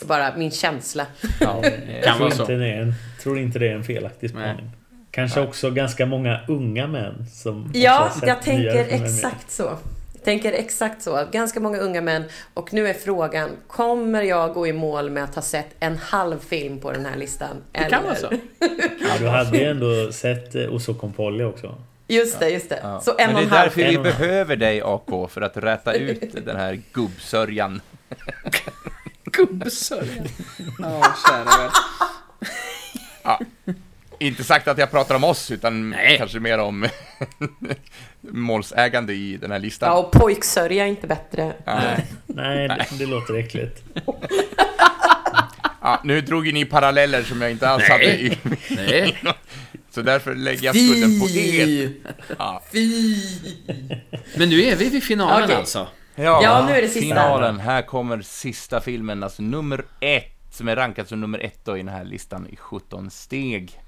Bara 0.06 0.38
min 0.38 0.52
känsla. 0.52 1.06
Ja, 1.40 1.62
Jag 1.64 2.04
Kan 2.04 2.20
vara 2.20 2.32
så. 2.32 2.42
inte, 2.44 2.54
det 2.56 2.68
är 2.68 2.82
en, 2.82 2.94
tror 3.22 3.40
inte 3.40 3.60
det 3.60 3.68
är 3.68 3.76
en 3.76 3.84
felaktig 3.84 4.30
spaning. 4.30 4.70
Kanske 5.12 5.42
också 5.42 5.72
ganska 5.72 6.06
många 6.06 6.40
unga 6.48 6.88
män 6.88 7.26
som 7.34 7.72
Ja, 7.74 8.12
jag 8.22 8.42
tänker 8.42 8.88
exakt 8.90 9.52
så. 9.52 9.78
Jag 10.14 10.24
tänker 10.24 10.54
exakt 10.54 11.02
så. 11.02 11.28
Ganska 11.32 11.60
många 11.60 11.78
unga 11.78 12.02
män. 12.02 12.24
Och 12.54 12.74
nu 12.74 12.88
är 12.88 12.94
frågan, 12.94 13.50
kommer 13.68 14.22
jag 14.22 14.54
gå 14.54 14.68
i 14.68 14.74
mål 14.74 15.10
med 15.10 15.24
att 15.24 15.36
ha 15.36 15.42
sett 15.42 15.68
en 15.80 15.98
halv 15.98 16.40
film 16.40 16.80
på 16.80 16.92
den 16.92 17.06
här 17.06 17.18
listan? 17.18 17.56
Det 17.72 17.80
kan 17.80 18.04
vara 18.04 18.16
så. 18.16 18.28
Ja, 19.02 19.18
du 19.20 19.28
hade 19.28 19.58
ju 19.58 19.64
ändå 19.64 20.12
sett 20.12 20.56
eh, 20.56 20.74
Oso 20.74 20.94
Compolli 20.94 21.44
också. 21.44 21.76
Just 22.08 22.40
det, 22.40 22.50
just 22.50 22.70
det. 22.70 22.80
Ja. 22.84 23.02
Så 23.02 23.12
en 23.18 23.18
Men 23.18 23.36
det 23.36 23.42
är 23.42 23.46
halv 23.50 23.64
därför 23.64 23.92
vi 23.92 23.98
behöver 23.98 24.56
dig, 24.56 24.82
AK, 24.82 25.32
för 25.32 25.42
att 25.42 25.58
räta 25.58 25.94
ut 25.94 26.46
den 26.46 26.56
här 26.56 26.82
gubbsörjan. 26.94 27.82
Gubbsörja. 29.24 30.24
Ja, 30.80 31.16
kära 31.28 31.44
värld. 31.44 31.72
Inte 34.22 34.44
sagt 34.44 34.68
att 34.68 34.78
jag 34.78 34.92
pratar 34.92 35.16
om 35.16 35.24
oss, 35.24 35.52
utan 35.52 35.90
Nej. 35.90 36.18
kanske 36.18 36.40
mer 36.40 36.58
om 36.58 36.88
målsägande 38.22 39.14
i 39.14 39.38
den 39.38 39.52
här 39.52 39.60
listan. 39.60 39.90
Ja, 39.90 39.98
och 39.98 40.12
pojksörja 40.12 40.84
är 40.84 40.90
inte 40.90 41.08
bättre. 41.08 41.54
Nej. 41.66 42.06
Nej, 42.26 42.68
det, 42.68 42.86
det 43.00 43.06
låter 43.06 43.34
äckligt. 43.34 43.84
Ja, 45.82 46.02
nu 46.04 46.22
drog 46.22 46.48
ju 46.48 46.52
ni 46.52 46.66
paralleller 46.66 47.24
som 47.24 47.42
jag 47.42 47.52
inte 47.52 47.70
alls 47.70 47.84
Nej. 47.90 47.92
hade 47.92 48.22
i, 48.22 48.38
Nej. 48.70 49.18
Så 49.92 50.02
därför 50.02 50.36
lägger 50.36 50.66
jag 50.66 50.76
skulden 50.76 51.20
på 51.20 51.30
er. 51.30 51.92
Ja. 52.38 52.62
Fy! 52.72 53.16
Men 54.36 54.50
nu 54.50 54.64
är 54.64 54.76
vi 54.76 54.90
vid 54.90 55.04
finalen 55.04 55.44
Okej. 55.44 55.56
alltså. 55.56 55.88
Ja, 56.16 56.66
nu 56.70 56.74
är 56.74 56.82
det 56.82 56.88
sista. 56.88 57.02
Finalen. 57.02 57.60
Här 57.60 57.82
kommer 57.82 58.22
sista 58.22 58.82
filmen, 58.82 59.24
alltså 59.24 59.42
nummer 59.42 59.86
ett, 60.00 60.38
som 60.52 60.68
är 60.68 60.76
rankad 60.76 61.08
som 61.08 61.22
nummer 61.22 61.40
ett 61.40 61.66
då 61.66 61.78
i 61.78 61.80
den 61.80 61.94
här 61.94 62.04
listan 62.04 62.48
i 62.48 62.56
17 62.56 63.12
steg 63.12 63.82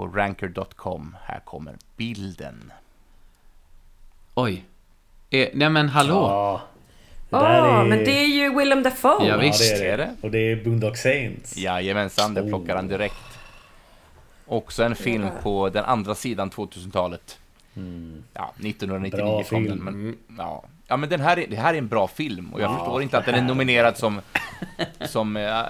på 0.00 0.06
ranker.com. 0.06 1.16
Här 1.24 1.40
kommer 1.40 1.74
bilden. 1.96 2.72
Oj. 4.34 4.64
Eh, 5.30 5.48
nej 5.54 5.70
men 5.70 5.88
hallå. 5.88 6.14
Ja. 6.14 6.60
Ja, 7.30 7.38
där 7.42 7.80
är... 7.80 7.84
men 7.84 7.98
det 7.98 8.10
är 8.20 8.26
ju 8.26 8.54
Willem 8.54 8.82
Dafoe. 8.82 9.10
Ja, 9.20 9.26
Ja, 9.26 9.36
visst. 9.36 9.58
det 9.78 9.86
är 9.88 9.98
det. 9.98 10.04
det? 10.04 10.14
Och 10.22 10.30
det 10.30 10.38
är 10.38 10.64
Boondock 10.64 10.96
Saints. 10.96 11.56
Jajamensan, 11.56 12.34
det 12.34 12.42
Oh. 12.42 12.48
plockar 12.48 12.76
han 12.76 12.88
direkt. 12.88 13.14
Också 14.46 14.82
en 14.84 14.94
film 14.96 15.28
på 15.42 15.68
den 15.68 15.84
andra 15.84 16.14
sidan 16.14 16.50
2000-talet. 16.50 17.38
Mm. 17.76 18.22
Ja, 18.34 18.52
1999 18.58 19.24
Bra 19.24 19.42
kom 19.42 19.64
den, 19.64 19.72
film. 19.72 19.84
men 19.84 20.16
ja. 20.38 20.64
Ja, 20.86 20.96
men 20.96 21.08
den 21.08 21.20
här 21.20 21.38
är, 21.38 21.46
det 21.46 21.56
här 21.56 21.74
är 21.74 21.78
en 21.78 21.88
bra 21.88 22.08
film 22.08 22.54
och 22.54 22.60
jag 22.60 22.70
Ja, 22.72 22.76
förstår 22.76 23.02
inte 23.02 23.18
att 23.18 23.26
den 23.26 23.34
är 23.34 23.42
nominerad 23.42 23.96
som, 23.96 24.20
som, 25.08 25.34
vad- 25.34 25.66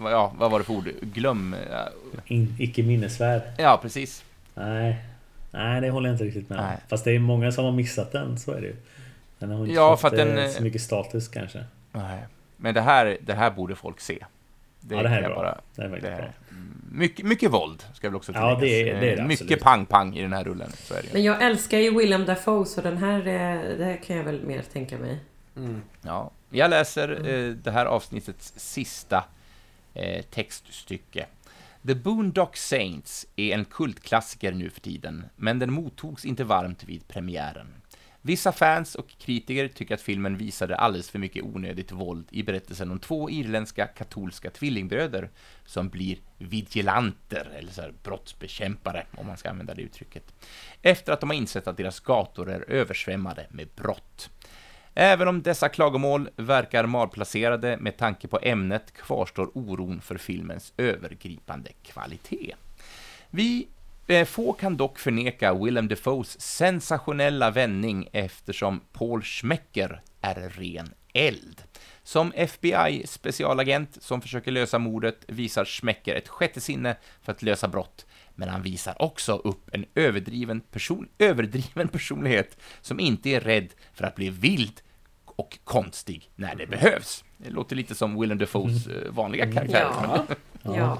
ja, 0.00 0.32
vad 0.38 0.50
var 0.50 0.58
det 0.58 0.64
för 0.64 0.72
ord? 0.74 0.88
Glöm, 1.02 1.54
eh, 1.54 1.78
In, 2.24 2.56
icke 2.58 2.82
minnesvärd. 2.82 3.42
ja 3.58 3.78
precis. 3.82 4.24
Nej. 4.54 5.04
Nej, 5.50 5.80
det 5.80 5.90
håller 5.90 6.08
jag 6.08 6.14
inte 6.14 6.24
riktigt 6.24 6.48
med. 6.48 6.58
Nej. 6.58 6.76
Fast 6.88 7.04
det 7.04 7.12
är 7.12 7.18
många 7.18 7.52
som 7.52 7.64
har 7.64 7.72
missat 7.72 8.12
den, 8.12 8.38
så 8.38 8.52
är 8.52 8.60
det 8.60 8.66
ju. 8.66 8.76
Den 9.38 9.50
har 9.50 9.60
inte 9.60 9.72
Ja, 9.74 9.96
fått 9.96 10.16
den, 10.16 10.38
eh, 10.38 10.44
eh, 10.44 10.50
så 10.50 10.62
mycket 10.62 10.82
status 10.82 11.28
kanske. 11.28 11.64
Nej. 11.92 12.18
Men 12.56 12.74
det 12.74 12.80
här, 12.80 13.18
det 13.20 13.34
här 13.34 13.50
borde 13.50 13.74
folk 13.74 14.00
se. 14.00 14.18
Det 14.80 14.94
ja, 14.94 15.02
det 15.02 15.08
här 15.08 15.22
är 15.22 15.28
bra. 15.28 15.34
bara- 15.36 15.60
det 15.76 15.82
är 15.82 15.88
faktiskt 15.90 16.10
det 16.12 16.16
bra. 16.16 16.58
mycket, 16.92 17.26
mycket 17.26 17.50
våld, 17.50 17.84
ska 17.94 18.08
väl 18.08 18.16
också 18.16 18.32
Ja, 18.34 18.60
tilläggas. 18.60 18.60
det 18.84 18.90
är- 18.90 19.00
det 19.00 19.12
är 19.12 19.16
det 19.16 19.24
Mycket 19.26 19.60
pang-pang 19.62 20.16
i 20.16 20.22
den 20.22 20.32
här 20.32 20.44
rullen, 20.44 20.72
så 20.74 20.94
är 20.94 21.02
det. 21.02 21.08
Men 21.12 21.22
jag 21.22 21.42
älskar 21.42 21.78
ju 21.78 21.98
Willem 21.98 22.24
Dafoe 22.24 22.66
så 22.66 22.80
den 22.80 22.96
här, 22.96 23.18
det 23.78 23.84
här 23.84 24.00
kan 24.06 24.16
jag 24.16 24.24
väl 24.24 24.40
mer 24.46 24.62
tänka 24.72 24.98
mig. 24.98 25.18
Ja, 26.02 26.30
jag 26.50 26.70
läser 26.70 27.28
eh, 27.28 27.54
det 27.54 27.70
här 27.70 27.86
avsnittets 27.86 28.52
sista 28.56 29.24
Eh, 30.00 30.22
textstycke. 30.22 31.26
The 31.86 31.94
Boondock 31.94 32.56
Saints 32.56 33.26
är 33.36 33.54
en 33.54 33.64
kultklassiker 33.64 34.52
nu 34.52 34.70
för 34.70 34.80
tiden, 34.80 35.24
men 35.36 35.58
den 35.58 35.72
mottogs 35.72 36.24
inte 36.24 36.44
varmt 36.44 36.84
vid 36.84 37.08
premiären. 37.08 37.74
Vissa 38.22 38.52
fans 38.52 38.94
och 38.94 39.08
kritiker 39.18 39.68
tycker 39.68 39.94
att 39.94 40.00
filmen 40.00 40.36
visade 40.36 40.76
alldeles 40.76 41.10
för 41.10 41.18
mycket 41.18 41.44
onödigt 41.44 41.92
våld 41.92 42.26
i 42.30 42.42
berättelsen 42.42 42.90
om 42.90 42.98
två 42.98 43.30
irländska 43.30 43.86
katolska 43.86 44.50
tvillingbröder 44.50 45.30
som 45.66 45.88
blir 45.88 46.18
vigilanter, 46.38 47.50
eller 47.58 47.72
så 47.72 47.82
här 47.82 47.94
brottsbekämpare, 48.02 49.06
om 49.16 49.26
man 49.26 49.36
ska 49.36 49.50
använda 49.50 49.74
det 49.74 49.82
uttrycket, 49.82 50.34
efter 50.82 51.12
att 51.12 51.20
de 51.20 51.30
har 51.30 51.36
insett 51.36 51.66
att 51.66 51.76
deras 51.76 52.00
gator 52.00 52.50
är 52.50 52.70
översvämmade 52.70 53.46
med 53.50 53.68
brott. 53.76 54.30
Även 54.94 55.28
om 55.28 55.42
dessa 55.42 55.68
klagomål 55.68 56.28
verkar 56.36 56.86
malplacerade 56.86 57.76
med 57.80 57.96
tanke 57.96 58.28
på 58.28 58.38
ämnet 58.42 58.92
kvarstår 58.92 59.50
oron 59.54 60.00
för 60.00 60.16
filmens 60.16 60.72
övergripande 60.76 61.70
kvalitet. 61.82 62.54
Vi 63.30 63.68
eh, 64.06 64.24
få 64.24 64.52
kan 64.52 64.76
dock 64.76 64.98
förneka 64.98 65.54
Willem 65.54 65.88
Defoes 65.88 66.40
sensationella 66.40 67.50
vändning 67.50 68.08
eftersom 68.12 68.80
Paul 68.92 69.22
Schmecker 69.22 70.02
är 70.20 70.48
ren 70.48 70.94
eld. 71.12 71.62
Som 72.02 72.32
FBI-specialagent 72.32 74.02
som 74.02 74.20
försöker 74.20 74.50
lösa 74.50 74.78
mordet 74.78 75.24
visar 75.26 75.64
Schmecker 75.64 76.14
ett 76.14 76.28
sjätte 76.28 76.60
sinne 76.60 76.96
för 77.22 77.32
att 77.32 77.42
lösa 77.42 77.68
brott, 77.68 78.06
men 78.40 78.48
han 78.48 78.62
visar 78.62 79.02
också 79.02 79.32
upp 79.44 79.68
en 79.72 79.84
överdriven, 79.94 80.60
person, 80.60 81.08
överdriven 81.18 81.88
personlighet 81.92 82.56
som 82.80 83.00
inte 83.00 83.28
är 83.30 83.40
rädd 83.40 83.68
för 83.94 84.04
att 84.04 84.14
bli 84.14 84.30
vild 84.30 84.80
och 85.24 85.58
konstig 85.64 86.30
när 86.36 86.54
det 86.54 86.66
behövs. 86.66 87.24
Det 87.36 87.50
låter 87.50 87.76
lite 87.76 87.94
som 87.94 88.20
Willem 88.20 88.38
Dafoes 88.38 88.86
eh, 88.86 89.10
vanliga 89.12 89.52
karaktär. 89.52 89.86
Ja. 90.02 90.24
Ja. 90.62 90.76
Ja. 90.76 90.98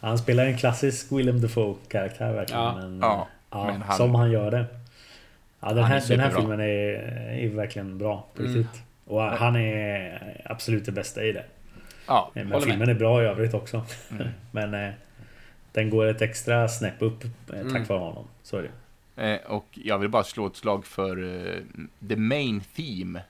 Han 0.00 0.18
spelar 0.18 0.46
en 0.46 0.58
klassisk 0.58 1.12
Willem 1.12 1.40
Dafoe-karaktär 1.40 2.32
verkligen. 2.32 2.62
Ja. 2.62 2.74
Men, 2.76 2.98
Ja, 3.02 3.28
ja, 3.50 3.64
men 3.66 3.82
han- 3.82 3.96
Som 3.96 4.14
han 4.14 4.30
gör 4.30 4.50
det. 4.50 4.66
Ja, 5.60 5.72
den, 5.72 5.84
här, 5.84 6.08
den 6.08 6.20
här 6.20 6.30
filmen 6.30 6.60
är, 6.60 6.64
är 7.44 7.48
verkligen 7.48 7.98
bra 7.98 8.26
på 8.34 8.42
Mm. 8.42 8.54
riktigt. 8.54 8.82
Och 9.04 9.22
han 9.22 9.56
är 9.56 10.42
absolut 10.44 10.86
det 10.86 10.92
bästa 10.92 11.24
i 11.24 11.32
det. 11.32 11.44
Ja, 12.06 12.30
Men 12.34 12.46
Håller 12.46 12.58
med. 12.58 12.68
filmen 12.74 12.88
är 12.88 12.94
bra 12.94 13.22
i 13.22 13.26
övrigt 13.26 13.54
också. 13.54 13.84
Mm. 14.10 14.28
Men 14.50 14.74
eh, 14.74 14.90
den 15.74 15.90
går 15.90 16.06
ett 16.06 16.22
extra 16.22 16.68
snäpp 16.68 17.02
upp 17.02 17.20
tack 17.46 17.56
mm. 17.56 17.84
vare 17.84 17.98
honom. 17.98 18.24
Så 18.42 18.56
är 18.56 18.62
det. 18.62 18.70
Eh, 19.16 19.50
och 19.50 19.66
jag 19.72 19.98
vill 19.98 20.08
bara 20.08 20.24
slå 20.24 20.46
ett 20.46 20.56
slag 20.56 20.86
för 20.86 21.18
uh, 21.18 21.62
the 22.08 22.16
main 22.16 22.62
theme. 22.76 23.22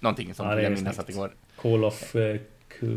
Någonting 0.00 0.34
sånt 0.34 0.56
vill 0.56 0.64
jag 0.64 0.72
minnas 0.72 0.98
att 0.98 1.06
det 1.06 1.12
går. 1.12 1.30
Call 1.56 1.84
of 1.84 2.14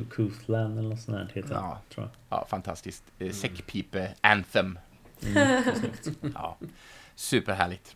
Coothland 0.09 0.79
eller 0.79 0.89
något 0.89 0.99
sånt 0.99 1.31
heter 1.31 1.53
ja. 1.53 2.09
Ja, 2.29 2.45
fantastiskt. 2.49 3.03
Säckpipe-anthem. 3.19 4.79
Superhärligt. 7.15 7.95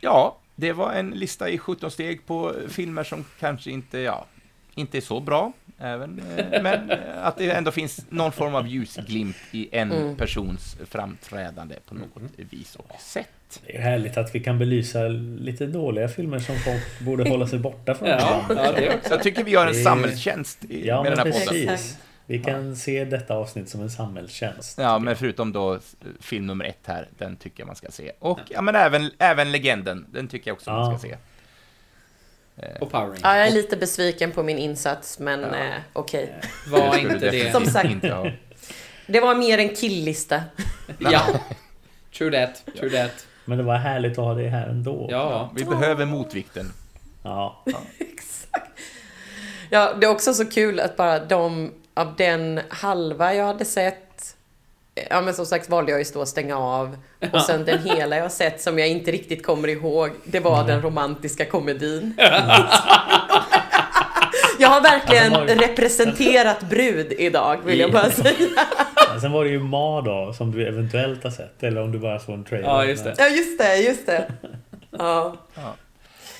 Ja, 0.00 0.38
det 0.54 0.72
var 0.72 0.92
en 0.92 1.10
lista 1.10 1.48
i 1.48 1.58
17 1.58 1.90
steg 1.90 2.26
på 2.26 2.54
filmer 2.68 3.04
som 3.04 3.24
kanske 3.40 3.70
inte, 3.70 3.98
ja, 3.98 4.26
inte 4.74 4.96
är 4.96 5.00
så 5.00 5.20
bra. 5.20 5.52
Även, 5.80 6.22
eh, 6.36 6.62
men 6.62 6.90
eh, 6.90 6.98
att 7.22 7.36
det 7.36 7.50
ändå 7.50 7.70
finns 7.70 8.00
någon 8.08 8.32
form 8.32 8.54
av 8.54 8.68
ljusglimt 8.68 9.36
i 9.52 9.68
en 9.72 9.92
Mm. 9.92 10.16
persons 10.16 10.76
framträdande 10.90 11.74
på 11.88 11.94
något 11.94 12.22
vis 12.36 12.76
och 12.76 13.00
sätt. 13.00 13.62
Det 13.66 13.76
är 13.76 13.80
härligt 13.80 14.16
att 14.16 14.34
vi 14.34 14.40
kan 14.40 14.58
belysa 14.58 15.02
lite 15.38 15.66
dåliga 15.66 16.08
filmer 16.08 16.38
som 16.38 16.56
folk 16.56 17.00
borde 17.00 17.28
hålla 17.30 17.46
sig 17.46 17.58
borta 17.58 17.94
från. 17.94 18.08
Ja, 18.08 18.44
ja, 18.48 18.72
det 18.72 19.00
jag 19.10 19.22
tycker 19.22 19.44
vi 19.44 19.50
gör 19.50 19.66
en 19.66 19.72
Det 19.72 19.82
samhällstjänst 19.82 20.64
i, 20.64 20.86
Ja, 20.86 21.02
med 21.02 21.12
den 21.12 21.18
här 21.18 21.46
podden. 21.46 21.78
Vi 22.26 22.38
kan 22.38 22.76
se 22.76 23.04
detta 23.04 23.34
avsnitt 23.34 23.68
som 23.68 23.80
en 23.80 23.90
samhällstjänst. 23.90 24.78
Ja, 24.78 24.98
men 24.98 25.16
förutom 25.16 25.52
då 25.52 25.74
eh, 25.74 25.80
film 26.20 26.46
nummer 26.46 26.64
ett 26.64 26.78
här, 26.86 27.08
den 27.18 27.36
tycker 27.36 27.60
jag 27.60 27.66
man 27.66 27.76
ska 27.76 27.90
se. 27.90 28.12
Och 28.18 28.40
ja, 28.48 28.60
men 28.62 28.74
även, 28.76 29.10
även 29.18 29.52
Legenden, 29.52 30.06
den 30.12 30.28
tycker 30.28 30.50
jag 30.50 30.54
också 30.54 30.70
man 30.70 30.92
Ja. 30.92 30.98
ska 30.98 31.08
se. 31.08 31.16
Och 32.80 32.90
Power 32.90 33.04
Rangers. 33.06 33.20
Ja, 33.22 33.36
jag 33.36 33.46
är 33.46 33.50
lite 33.50 33.76
besviken 33.76 34.32
på 34.32 34.42
min 34.42 34.58
insats, 34.58 35.18
men 35.18 35.44
eh, 35.44 35.74
okej. 35.92 36.34
Var 36.66 36.92
skulle 36.92 37.14
inte 37.14 37.30
det. 37.30 37.52
Som 37.52 37.66
sagt. 37.66 37.90
Det 39.06 39.20
var 39.20 39.34
mer 39.34 39.58
en 39.58 39.76
killlista. 39.76 40.42
Ja. 40.98 41.22
True 42.18 42.46
that, 42.46 42.74
true 42.78 42.90
that. 42.90 43.26
Men 43.44 43.58
det 43.58 43.64
var 43.64 43.76
härligt 43.76 44.12
att 44.12 44.24
ha 44.24 44.34
det 44.34 44.48
här 44.48 44.66
ändå. 44.66 45.06
Ja. 45.10 45.50
Vi 45.56 45.64
behöver 45.64 46.06
motvikten. 46.06 46.72
Ja. 47.22 47.64
Ja, 49.72 49.94
det 50.00 50.06
är 50.06 50.10
också 50.10 50.34
så 50.34 50.46
kul 50.46 50.80
att 50.80 50.96
bara 50.96 51.18
de 51.24 51.72
av 51.94 52.14
den 52.16 52.60
halva 52.68 53.34
jag 53.34 53.44
hade 53.44 53.64
sett 53.64 54.09
Ja 55.10 55.20
men 55.20 55.34
som 55.34 55.46
sagt 55.46 55.68
valde 55.68 55.92
jag 55.92 56.00
ju 56.00 56.06
då 56.14 56.22
att 56.22 56.28
stänga 56.28 56.58
av. 56.58 56.96
Och 57.32 57.42
sen 57.42 57.64
den 57.64 57.78
hela 57.78 58.16
jag 58.16 58.32
sett 58.32 58.60
som 58.60 58.78
jag 58.78 58.88
inte 58.88 59.10
riktigt 59.10 59.46
kommer 59.46 59.68
ihåg 59.68 60.10
Det 60.24 60.40
var 60.40 60.64
den 60.64 60.82
romantiska 60.82 61.44
komedin. 61.44 62.14
Jag 64.58 64.68
har 64.68 64.80
verkligen 64.80 65.32
Ja, 65.32 65.40
det 65.40 65.54
var 65.54 65.62
representerat 65.62 66.60
brud 66.60 67.12
idag 67.12 67.56
vill 67.64 67.80
jag 67.80 67.92
bara 67.92 68.10
säga. 68.10 68.48
Men 69.12 69.20
Sen 69.20 69.32
var 69.32 69.44
det 69.44 69.50
ju 69.50 69.58
Ma 69.58 70.00
då, 70.00 70.32
som 70.32 70.52
du 70.52 70.68
eventuellt 70.68 71.24
har 71.24 71.30
sett. 71.30 71.62
Eller 71.62 71.82
om 71.82 71.92
du 71.92 71.98
bara 71.98 72.18
såg 72.18 72.34
en 72.34 72.44
trailer. 72.44 72.68
Ja, 72.68 72.84
just 72.84 73.04
det. 73.04 73.14
Ja 73.18 73.28
just 73.28 73.58
det, 73.58 73.76
just 73.76 74.06
det. 74.06 74.32
Ja, 74.90 75.36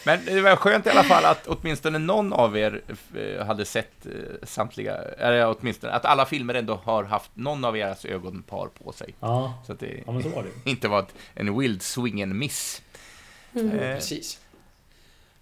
Men 0.04 0.24
det 0.24 0.40
var 0.40 0.56
skönt 0.56 0.86
i 0.86 0.90
alla 0.90 1.02
fall 1.04 1.24
att 1.24 1.46
åtminstone 1.46 1.98
någon 1.98 2.32
av 2.32 2.58
er 2.58 2.80
eh, 3.16 3.46
hade 3.46 3.64
sett 3.64 4.06
eh, 4.06 4.12
samtliga, 4.42 4.96
eller 5.18 5.56
åtminstone 5.60 5.92
att 5.92 6.04
alla 6.04 6.26
filmer 6.26 6.54
ändå 6.54 6.74
har 6.84 7.04
haft 7.04 7.30
någon 7.34 7.64
av 7.64 7.74
deras 7.74 8.04
ögonpar 8.04 8.66
på 8.84 8.92
sig. 8.92 9.14
Ja, 9.20 9.62
Så 9.66 9.72
att 9.72 9.80
det 9.80 10.02
ja 10.06 10.12
men 10.12 10.22
så 10.22 10.28
var 10.28 10.42
det 10.42 10.48
inte 10.70 10.88
var 10.88 11.04
en 11.34 11.58
wild 11.58 11.82
swingen 11.82 12.38
miss. 12.38 12.82
Eh, 13.54 13.70
Precis. 13.70 14.38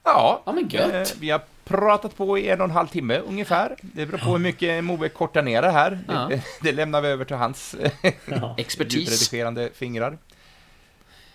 ja, 0.04 0.42
Ja, 0.46 0.52
men 0.52 0.68
gött. 0.68 0.92
eh, 1.10 1.16
vi 1.20 1.30
har 1.30 1.40
pratat 1.64 2.16
på 2.16 2.38
i 2.38 2.48
en 2.48 2.60
och 2.60 2.64
en 2.64 2.70
halv 2.70 2.86
timme 2.88 3.18
ungefär. 3.18 3.76
Det 3.80 4.06
beror 4.06 4.18
på 4.18 4.30
hur 4.30 4.38
mycket 4.38 4.84
Moe 4.84 5.08
kortar 5.08 5.42
ner 5.42 5.62
det 5.62 5.70
här. 5.70 5.98
Ja. 6.08 6.26
Det, 6.30 6.42
det 6.62 6.72
lämnar 6.72 7.00
vi 7.00 7.08
över 7.08 7.24
till 7.24 7.36
hans 7.36 7.74
Ja. 8.24 8.54
Expertis. 8.58 8.94
ljudredigerande 8.94 9.70
fingrar. 9.74 10.18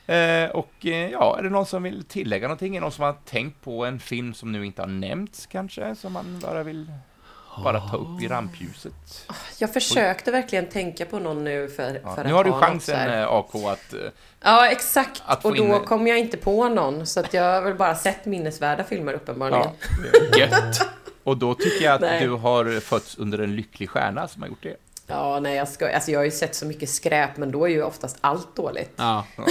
Eh, 0.08 0.50
och 0.50 0.86
eh, 0.86 1.10
ja, 1.12 1.38
är 1.40 1.44
det 1.44 1.50
någon 1.50 1.66
som 1.66 1.84
vill 1.84 2.04
tillägga 2.04 2.48
någonting? 2.48 2.76
Är 2.76 2.80
det 2.80 2.84
någon 2.86 2.92
som 2.92 3.04
har 3.04 3.16
tänkt 3.26 3.62
på 3.64 3.86
en 3.86 4.00
film 4.00 4.34
som 4.34 4.52
nu 4.52 4.66
inte 4.66 4.82
har 4.82 4.88
nämnts 4.90 5.46
kanske? 5.46 5.96
Som 5.96 6.14
man 6.14 6.40
bara 6.40 6.64
vill 6.64 6.92
bara 7.64 7.80
ta 7.80 7.98
upp 7.98 8.22
i 8.22 8.28
rampljuset? 8.28 9.28
Jag 9.60 9.74
försökte 9.74 10.32
verkligen 10.32 10.70
tänka 10.70 11.06
på 11.06 11.20
någon 11.20 11.44
nu 11.44 11.68
för, 11.68 12.00
Ja, 12.04 12.16
för 12.16 12.24
nu 12.24 12.34
har 12.34 12.44
du 12.44 12.52
chansen 12.52 13.10
eh, 13.10 13.28
AK 13.28 13.56
att... 13.56 13.94
Ja, 14.42 14.68
exakt. 14.70 15.24
Att 15.26 15.46
och 15.46 15.56
då 15.56 15.64
in- 15.64 15.80
kom 15.80 16.08
jag 16.08 16.20
inte 16.20 16.38
på 16.38 16.70
någon. 16.70 17.06
Så 17.06 17.20
att 17.20 17.34
jag 17.34 17.44
har 17.54 17.62
väl 17.62 17.76
bara 17.76 17.96
sett 17.96 18.26
minnesvärda 18.26 18.84
filmer 18.84 19.14
uppenbarligen. 19.14 19.68
Ja, 20.32 20.38
Gött. 20.40 20.88
och 21.24 21.38
då 21.38 21.54
tycker 21.56 21.86
jag 21.86 21.94
att 21.96 22.02
Nej. 22.12 22.22
du 22.24 22.30
har 22.30 22.80
fötts 22.80 23.18
under 23.18 23.40
en 23.40 23.56
lycklig 23.56 23.90
stjärna 23.90 24.28
som 24.28 24.42
har 24.42 24.50
gjort 24.50 24.64
det. 24.64 24.76
Ja, 25.08 25.40
nej, 25.40 25.56
jag, 25.56 25.68
ska, 25.68 25.94
alltså 25.96 26.12
jag 26.12 26.20
har 26.20 26.26
ju 26.26 26.32
sett 26.32 26.56
så 26.56 26.66
mycket 26.66 26.90
skräp, 26.90 27.38
men 27.38 27.52
då 27.52 27.66
är 27.66 27.70
ju 27.70 27.84
oftast 27.84 28.18
allt 28.22 28.56
dåligt. 28.56 28.92
Ja. 28.96 29.26
Ja, 29.38 29.44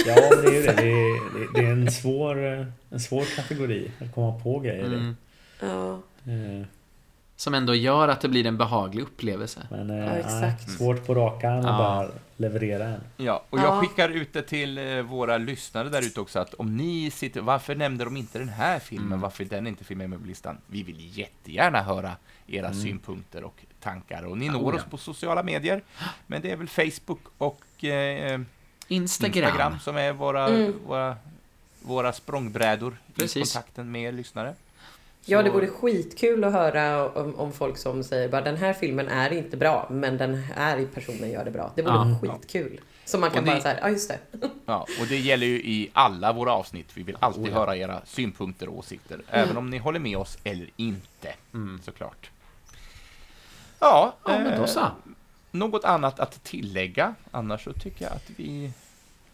det 0.43 0.47
är 0.47 0.53
ju 0.53 0.61
det. 0.61 0.73
Det 0.73 0.91
är, 0.91 1.53
det- 1.53 1.67
är 1.67 1.71
en, 1.71 1.91
svår, 1.91 2.53
eh, 2.59 2.65
en 2.89 2.99
svår 2.99 3.35
kategori 3.35 3.91
att 4.01 4.15
komma 4.15 4.39
på 4.39 4.59
grejer. 4.59 4.85
Mm. 4.85 5.17
Ja, 5.59 5.99
Eh, 6.25 6.65
Som 7.35 7.53
ändå 7.53 7.75
gör 7.75 8.07
att 8.07 8.21
det 8.21 8.29
blir 8.29 8.45
en 8.45 8.57
behaglig 8.57 9.03
upplevelse. 9.03 9.59
Men 9.71 9.89
eh, 9.89 9.97
Ja, 10.05 10.11
exakt. 10.11 10.69
svårt 10.71 11.05
på 11.05 11.13
rak 11.15 11.43
arm 11.43 11.59
att 11.59 11.65
Ja. 11.65 11.77
bara 11.77 12.07
leverera 12.37 12.85
en. 12.85 13.01
Ja, 13.17 13.43
och 13.49 13.59
jag 13.59 13.65
Ja. 13.65 13.81
skickar 13.81 14.09
ut 14.09 14.33
det 14.33 14.41
till 14.41 14.77
eh, 14.77 15.01
våra 15.01 15.37
lyssnare 15.37 15.89
där 15.89 16.01
ute 16.01 16.21
också 16.21 16.39
att 16.39 16.53
om 16.53 16.77
ni 16.77 17.11
sitter, 17.11 17.41
varför 17.41 17.75
nämnde 17.75 18.03
de 18.03 18.17
inte 18.17 18.39
den 18.39 18.49
här 18.49 18.79
filmen, 18.79 19.07
Mm. 19.07 19.21
varför 19.21 19.43
är 19.43 19.47
den 19.47 19.67
inte 19.67 19.83
filmen 19.83 20.09
med 20.09 20.19
på 20.21 20.27
listan? 20.27 20.57
Vi 20.67 20.83
vill 20.83 21.17
jättegärna 21.17 21.81
höra 21.81 22.11
era 22.47 22.73
synpunkter 22.73 23.43
och 23.43 23.65
tankar 23.83 24.23
och 24.23 24.37
ni 24.37 24.45
Ja, 24.45 24.51
når 24.51 24.59
oh 24.61 24.73
ja. 24.75 24.79
oss 24.81 24.85
på 24.91 24.97
sociala 24.97 25.43
medier. 25.43 25.81
Men 26.27 26.41
det 26.41 26.51
är 26.51 26.55
väl 26.55 26.67
Facebook 26.67 27.19
och 27.37 27.83
eh, 27.83 28.41
Instagram. 28.87 29.43
Instagram 29.47 29.79
som 29.79 29.97
är 29.97 30.13
våra, 30.13 30.47
Mm. 30.47 30.73
våra, 30.87 31.15
våra 31.81 32.13
språngbrädor 32.13 32.97
i 33.07 33.19
Precis. 33.19 33.53
kontakten 33.53 33.91
med 33.91 34.01
er 34.03 34.11
lyssnare. 34.11 34.55
ja 35.25 35.37
Så- 35.39 35.43
det 35.43 35.49
vore 35.49 35.67
skitkul 35.67 36.43
att 36.43 36.53
höra 36.53 37.09
om, 37.09 37.35
om 37.35 37.53
folk 37.53 37.77
som 37.77 38.03
säger 38.03 38.29
bara 38.29 38.41
den 38.41 38.57
här 38.57 38.73
filmen 38.73 39.07
är 39.07 39.33
inte 39.33 39.57
bra, 39.57 39.87
men 39.91 40.17
den 40.17 40.35
här 40.35 40.85
personen 40.93 41.31
gör 41.31 41.45
det 41.45 41.51
bra. 41.51 41.71
Det 41.75 41.81
vore 41.81 41.93
Ja. 41.93 42.17
skitkul. 42.21 42.79
Så 43.05 43.17
man 43.17 43.31
kan 43.31 43.43
ni- 43.43 43.49
bara 43.51 43.61
säga, 43.61 43.77
ja 43.81 43.89
just 43.89 44.09
det. 44.09 44.19
Ja, 44.65 44.85
och 45.01 45.07
det 45.09 45.17
gäller 45.17 45.47
ju 45.47 45.55
i 45.55 45.89
alla 45.93 46.33
våra 46.33 46.51
avsnitt. 46.53 46.87
Vi 46.93 47.03
vill 47.03 47.17
alltid 47.19 47.43
Oh 47.43 47.49
ja. 47.49 47.55
höra 47.55 47.77
era 47.77 48.01
synpunkter 48.05 48.69
och 48.69 48.77
åsikter, 48.77 49.21
även 49.29 49.57
om 49.57 49.69
ni 49.69 49.77
håller 49.77 49.99
med 49.99 50.17
oss 50.17 50.37
eller 50.43 50.69
inte, 50.75 51.33
Mm. 51.53 51.79
såklart. 51.83 52.29
Ja, 53.83 54.15
Ja, 54.25 54.39
men 54.39 54.55
då 54.57 54.63
eh, 54.63 54.65
så. 54.65 54.87
något 55.51 55.83
annat 55.83 56.19
att 56.19 56.43
tillägga? 56.43 57.15
Annars 57.31 57.63
så 57.63 57.73
tycker 57.73 58.05
jag 58.05 58.13
att 58.13 58.29
vi 58.35 58.71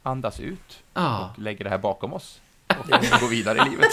andas 0.04 0.40
ut 0.40 0.80
Ja. 0.94 1.32
och 1.36 1.40
lägger 1.42 1.64
det 1.64 1.70
här 1.70 1.78
bakom 1.78 2.14
oss 2.14 2.40
och 2.68 2.88
går 3.22 3.30
vidare 3.30 3.58
i 3.58 3.70
livet. 3.70 3.92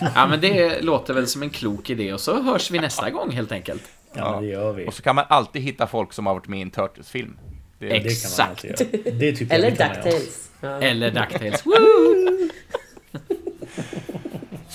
ja, 0.14 0.26
men 0.26 0.40
det 0.40 0.80
låter 0.80 1.14
väl 1.14 1.26
som 1.26 1.42
en 1.42 1.50
klok 1.50 1.90
idé 1.90 2.12
och 2.12 2.20
så 2.20 2.42
hörs 2.42 2.70
vi 2.70 2.78
nästa 2.78 3.10
gång 3.10 3.30
helt 3.30 3.52
enkelt. 3.52 3.82
Ja, 4.12 4.32
Ja. 4.34 4.40
det 4.40 4.46
gör 4.46 4.72
vi. 4.72 4.86
Och 4.88 4.94
så 4.94 5.02
kan 5.02 5.14
man 5.14 5.24
alltid 5.28 5.62
hitta 5.62 5.86
folk 5.86 6.12
som 6.12 6.26
har 6.26 6.34
varit 6.34 6.48
med 6.48 6.58
i 6.58 6.62
en 6.62 6.70
Turtles-film. 6.70 7.38
Det, 7.78 7.88
Det 7.88 7.94
kan 7.94 8.02
man 8.02 8.06
Exakt. 8.10 8.62
Det 9.18 9.40
jag 9.40 9.52
Eller. 9.52 9.70
Ducktails. 9.70 10.50
Ja. 10.60 10.68
Eller 10.80 11.10
DuckTales. 11.10 11.62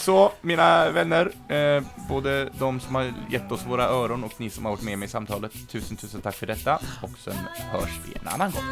Så, 0.05 0.31
mina 0.41 0.89
vänner, 0.89 1.31
eh, 1.49 1.83
både 2.09 2.49
de 2.59 2.79
som 2.79 2.95
har 2.95 3.13
gett 3.29 3.51
oss 3.51 3.61
våra 3.67 3.83
öron 3.83 4.23
och 4.23 4.31
ni 4.37 4.49
som 4.49 4.65
har 4.65 4.71
varit 4.71 4.83
med 4.83 4.99
mig 4.99 5.05
i 5.05 5.09
samtalet, 5.09 5.51
tusen, 5.71 5.97
tusen 5.97 6.21
tack 6.21 6.35
för 6.35 6.47
detta. 6.47 6.79
Och 7.01 7.09
sen 7.23 7.33
hörs 7.71 7.89
vi 8.05 8.13
en 8.21 8.27
annan 8.27 8.51
gång. 8.51 8.63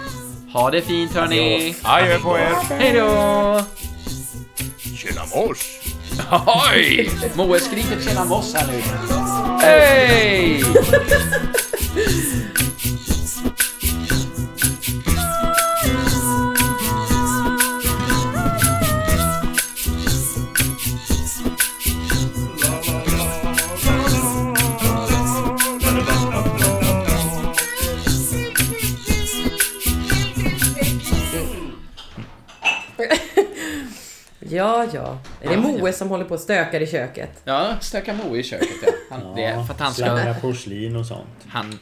Ha 0.54 0.72
det 0.72 0.82
fint 0.82 1.12
hörni! 1.12 1.76
Adjö 1.84 2.20
på 2.20 2.38
er! 2.38 2.54
Hej 2.70 2.94
då! 2.94 3.62
Tjena 4.98 5.22
mors! 5.36 5.80
Oj! 6.72 7.10
Moe 7.36 7.60
skriker 7.60 8.02
tjena 8.02 8.26
moss 8.26 8.54
här 8.56 8.68
nu. 8.68 8.82
Hej! 9.62 10.64
Ja, 34.52 34.86
ja. 34.94 35.18
Är 35.42 35.50
det 35.50 35.58
Moe 35.58 35.94
som 35.94 36.10
håller 36.10 36.26
på 36.26 36.34
och 36.34 36.40
stökar 36.40 36.82
i 36.82 36.88
köket? 36.88 37.30
Ja, 37.44 37.76
stökar 37.82 38.14
Moe 38.14 38.38
i 38.38 38.44
köket 38.44 38.68
ja. 38.84 38.90
Han, 39.12 39.36
det 39.36 39.44
är 39.46 39.64
för 39.64 39.74
att 39.74 39.80
han 39.80 39.94
ska... 39.94 40.34
Porslin 40.42 40.96
och 40.96 41.06
sånt. 41.06 41.28
Han, 41.48 41.80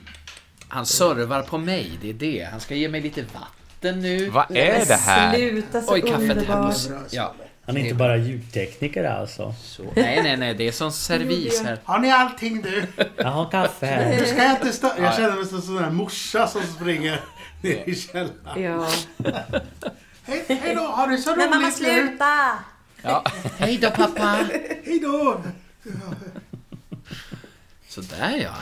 han 0.69 0.85
servar 0.85 1.41
på 1.41 1.57
mig, 1.57 1.91
det 2.01 2.09
är 2.09 2.13
det. 2.13 2.47
Han 2.51 2.59
ska 2.59 2.75
ge 2.75 2.89
mig 2.89 3.01
lite 3.01 3.21
vatten 3.33 3.99
nu. 4.01 4.29
Vad 4.29 4.45
är 4.57 4.85
det 4.85 4.93
här? 4.95 5.35
Sluta 5.35 5.81
så 5.81 5.93
Oj, 5.93 6.01
kaffet 6.01 6.19
här. 6.27 6.31
underbart. 6.31 6.65
måste- 6.65 6.99
Ja. 7.11 7.33
Han 7.65 7.77
är 7.77 7.81
inte 7.81 7.95
bara 7.95 8.17
ljudtekniker 8.17 9.03
alltså. 9.03 9.53
Så. 9.63 9.83
Nej, 9.95 10.19
nej, 10.23 10.37
nej, 10.37 10.53
det 10.53 10.67
är 10.67 10.71
som 10.71 10.91
servis 10.91 11.63
här. 11.63 11.77
Har 11.83 11.99
ni 11.99 12.11
allting 12.11 12.61
du? 12.61 12.83
Jag 13.15 13.25
har 13.25 13.49
kaffe 13.51 13.85
Nu 13.85 14.15
här. 14.15 14.25
ska 14.25 14.43
jag 14.43 14.51
inte 14.51 14.71
stå... 14.71 14.91
Jag 15.01 15.15
känner 15.15 15.35
mig 15.35 15.45
som 15.45 15.55
en 15.57 15.61
sån 15.61 15.75
där 15.75 15.89
morsa 15.89 16.47
som 16.47 16.61
springer 16.63 17.19
ner 17.63 17.83
i 17.89 17.95
källaren. 17.95 18.63
Ja. 18.63 18.87
Hej, 20.29 20.45
hej 20.47 20.75
då, 20.75 20.81
ha 20.81 21.07
det 21.07 21.17
så 21.17 21.35
Men 21.35 21.49
mamma 21.49 21.61
roligt 21.61 21.77
sluta! 21.77 22.59
Ja. 23.01 23.23
Hej 23.57 23.77
då 23.77 23.89
pappa! 23.89 24.21
Hej 24.83 24.99
då. 25.01 25.43
Sådär 27.87 28.37
ja. 28.37 28.55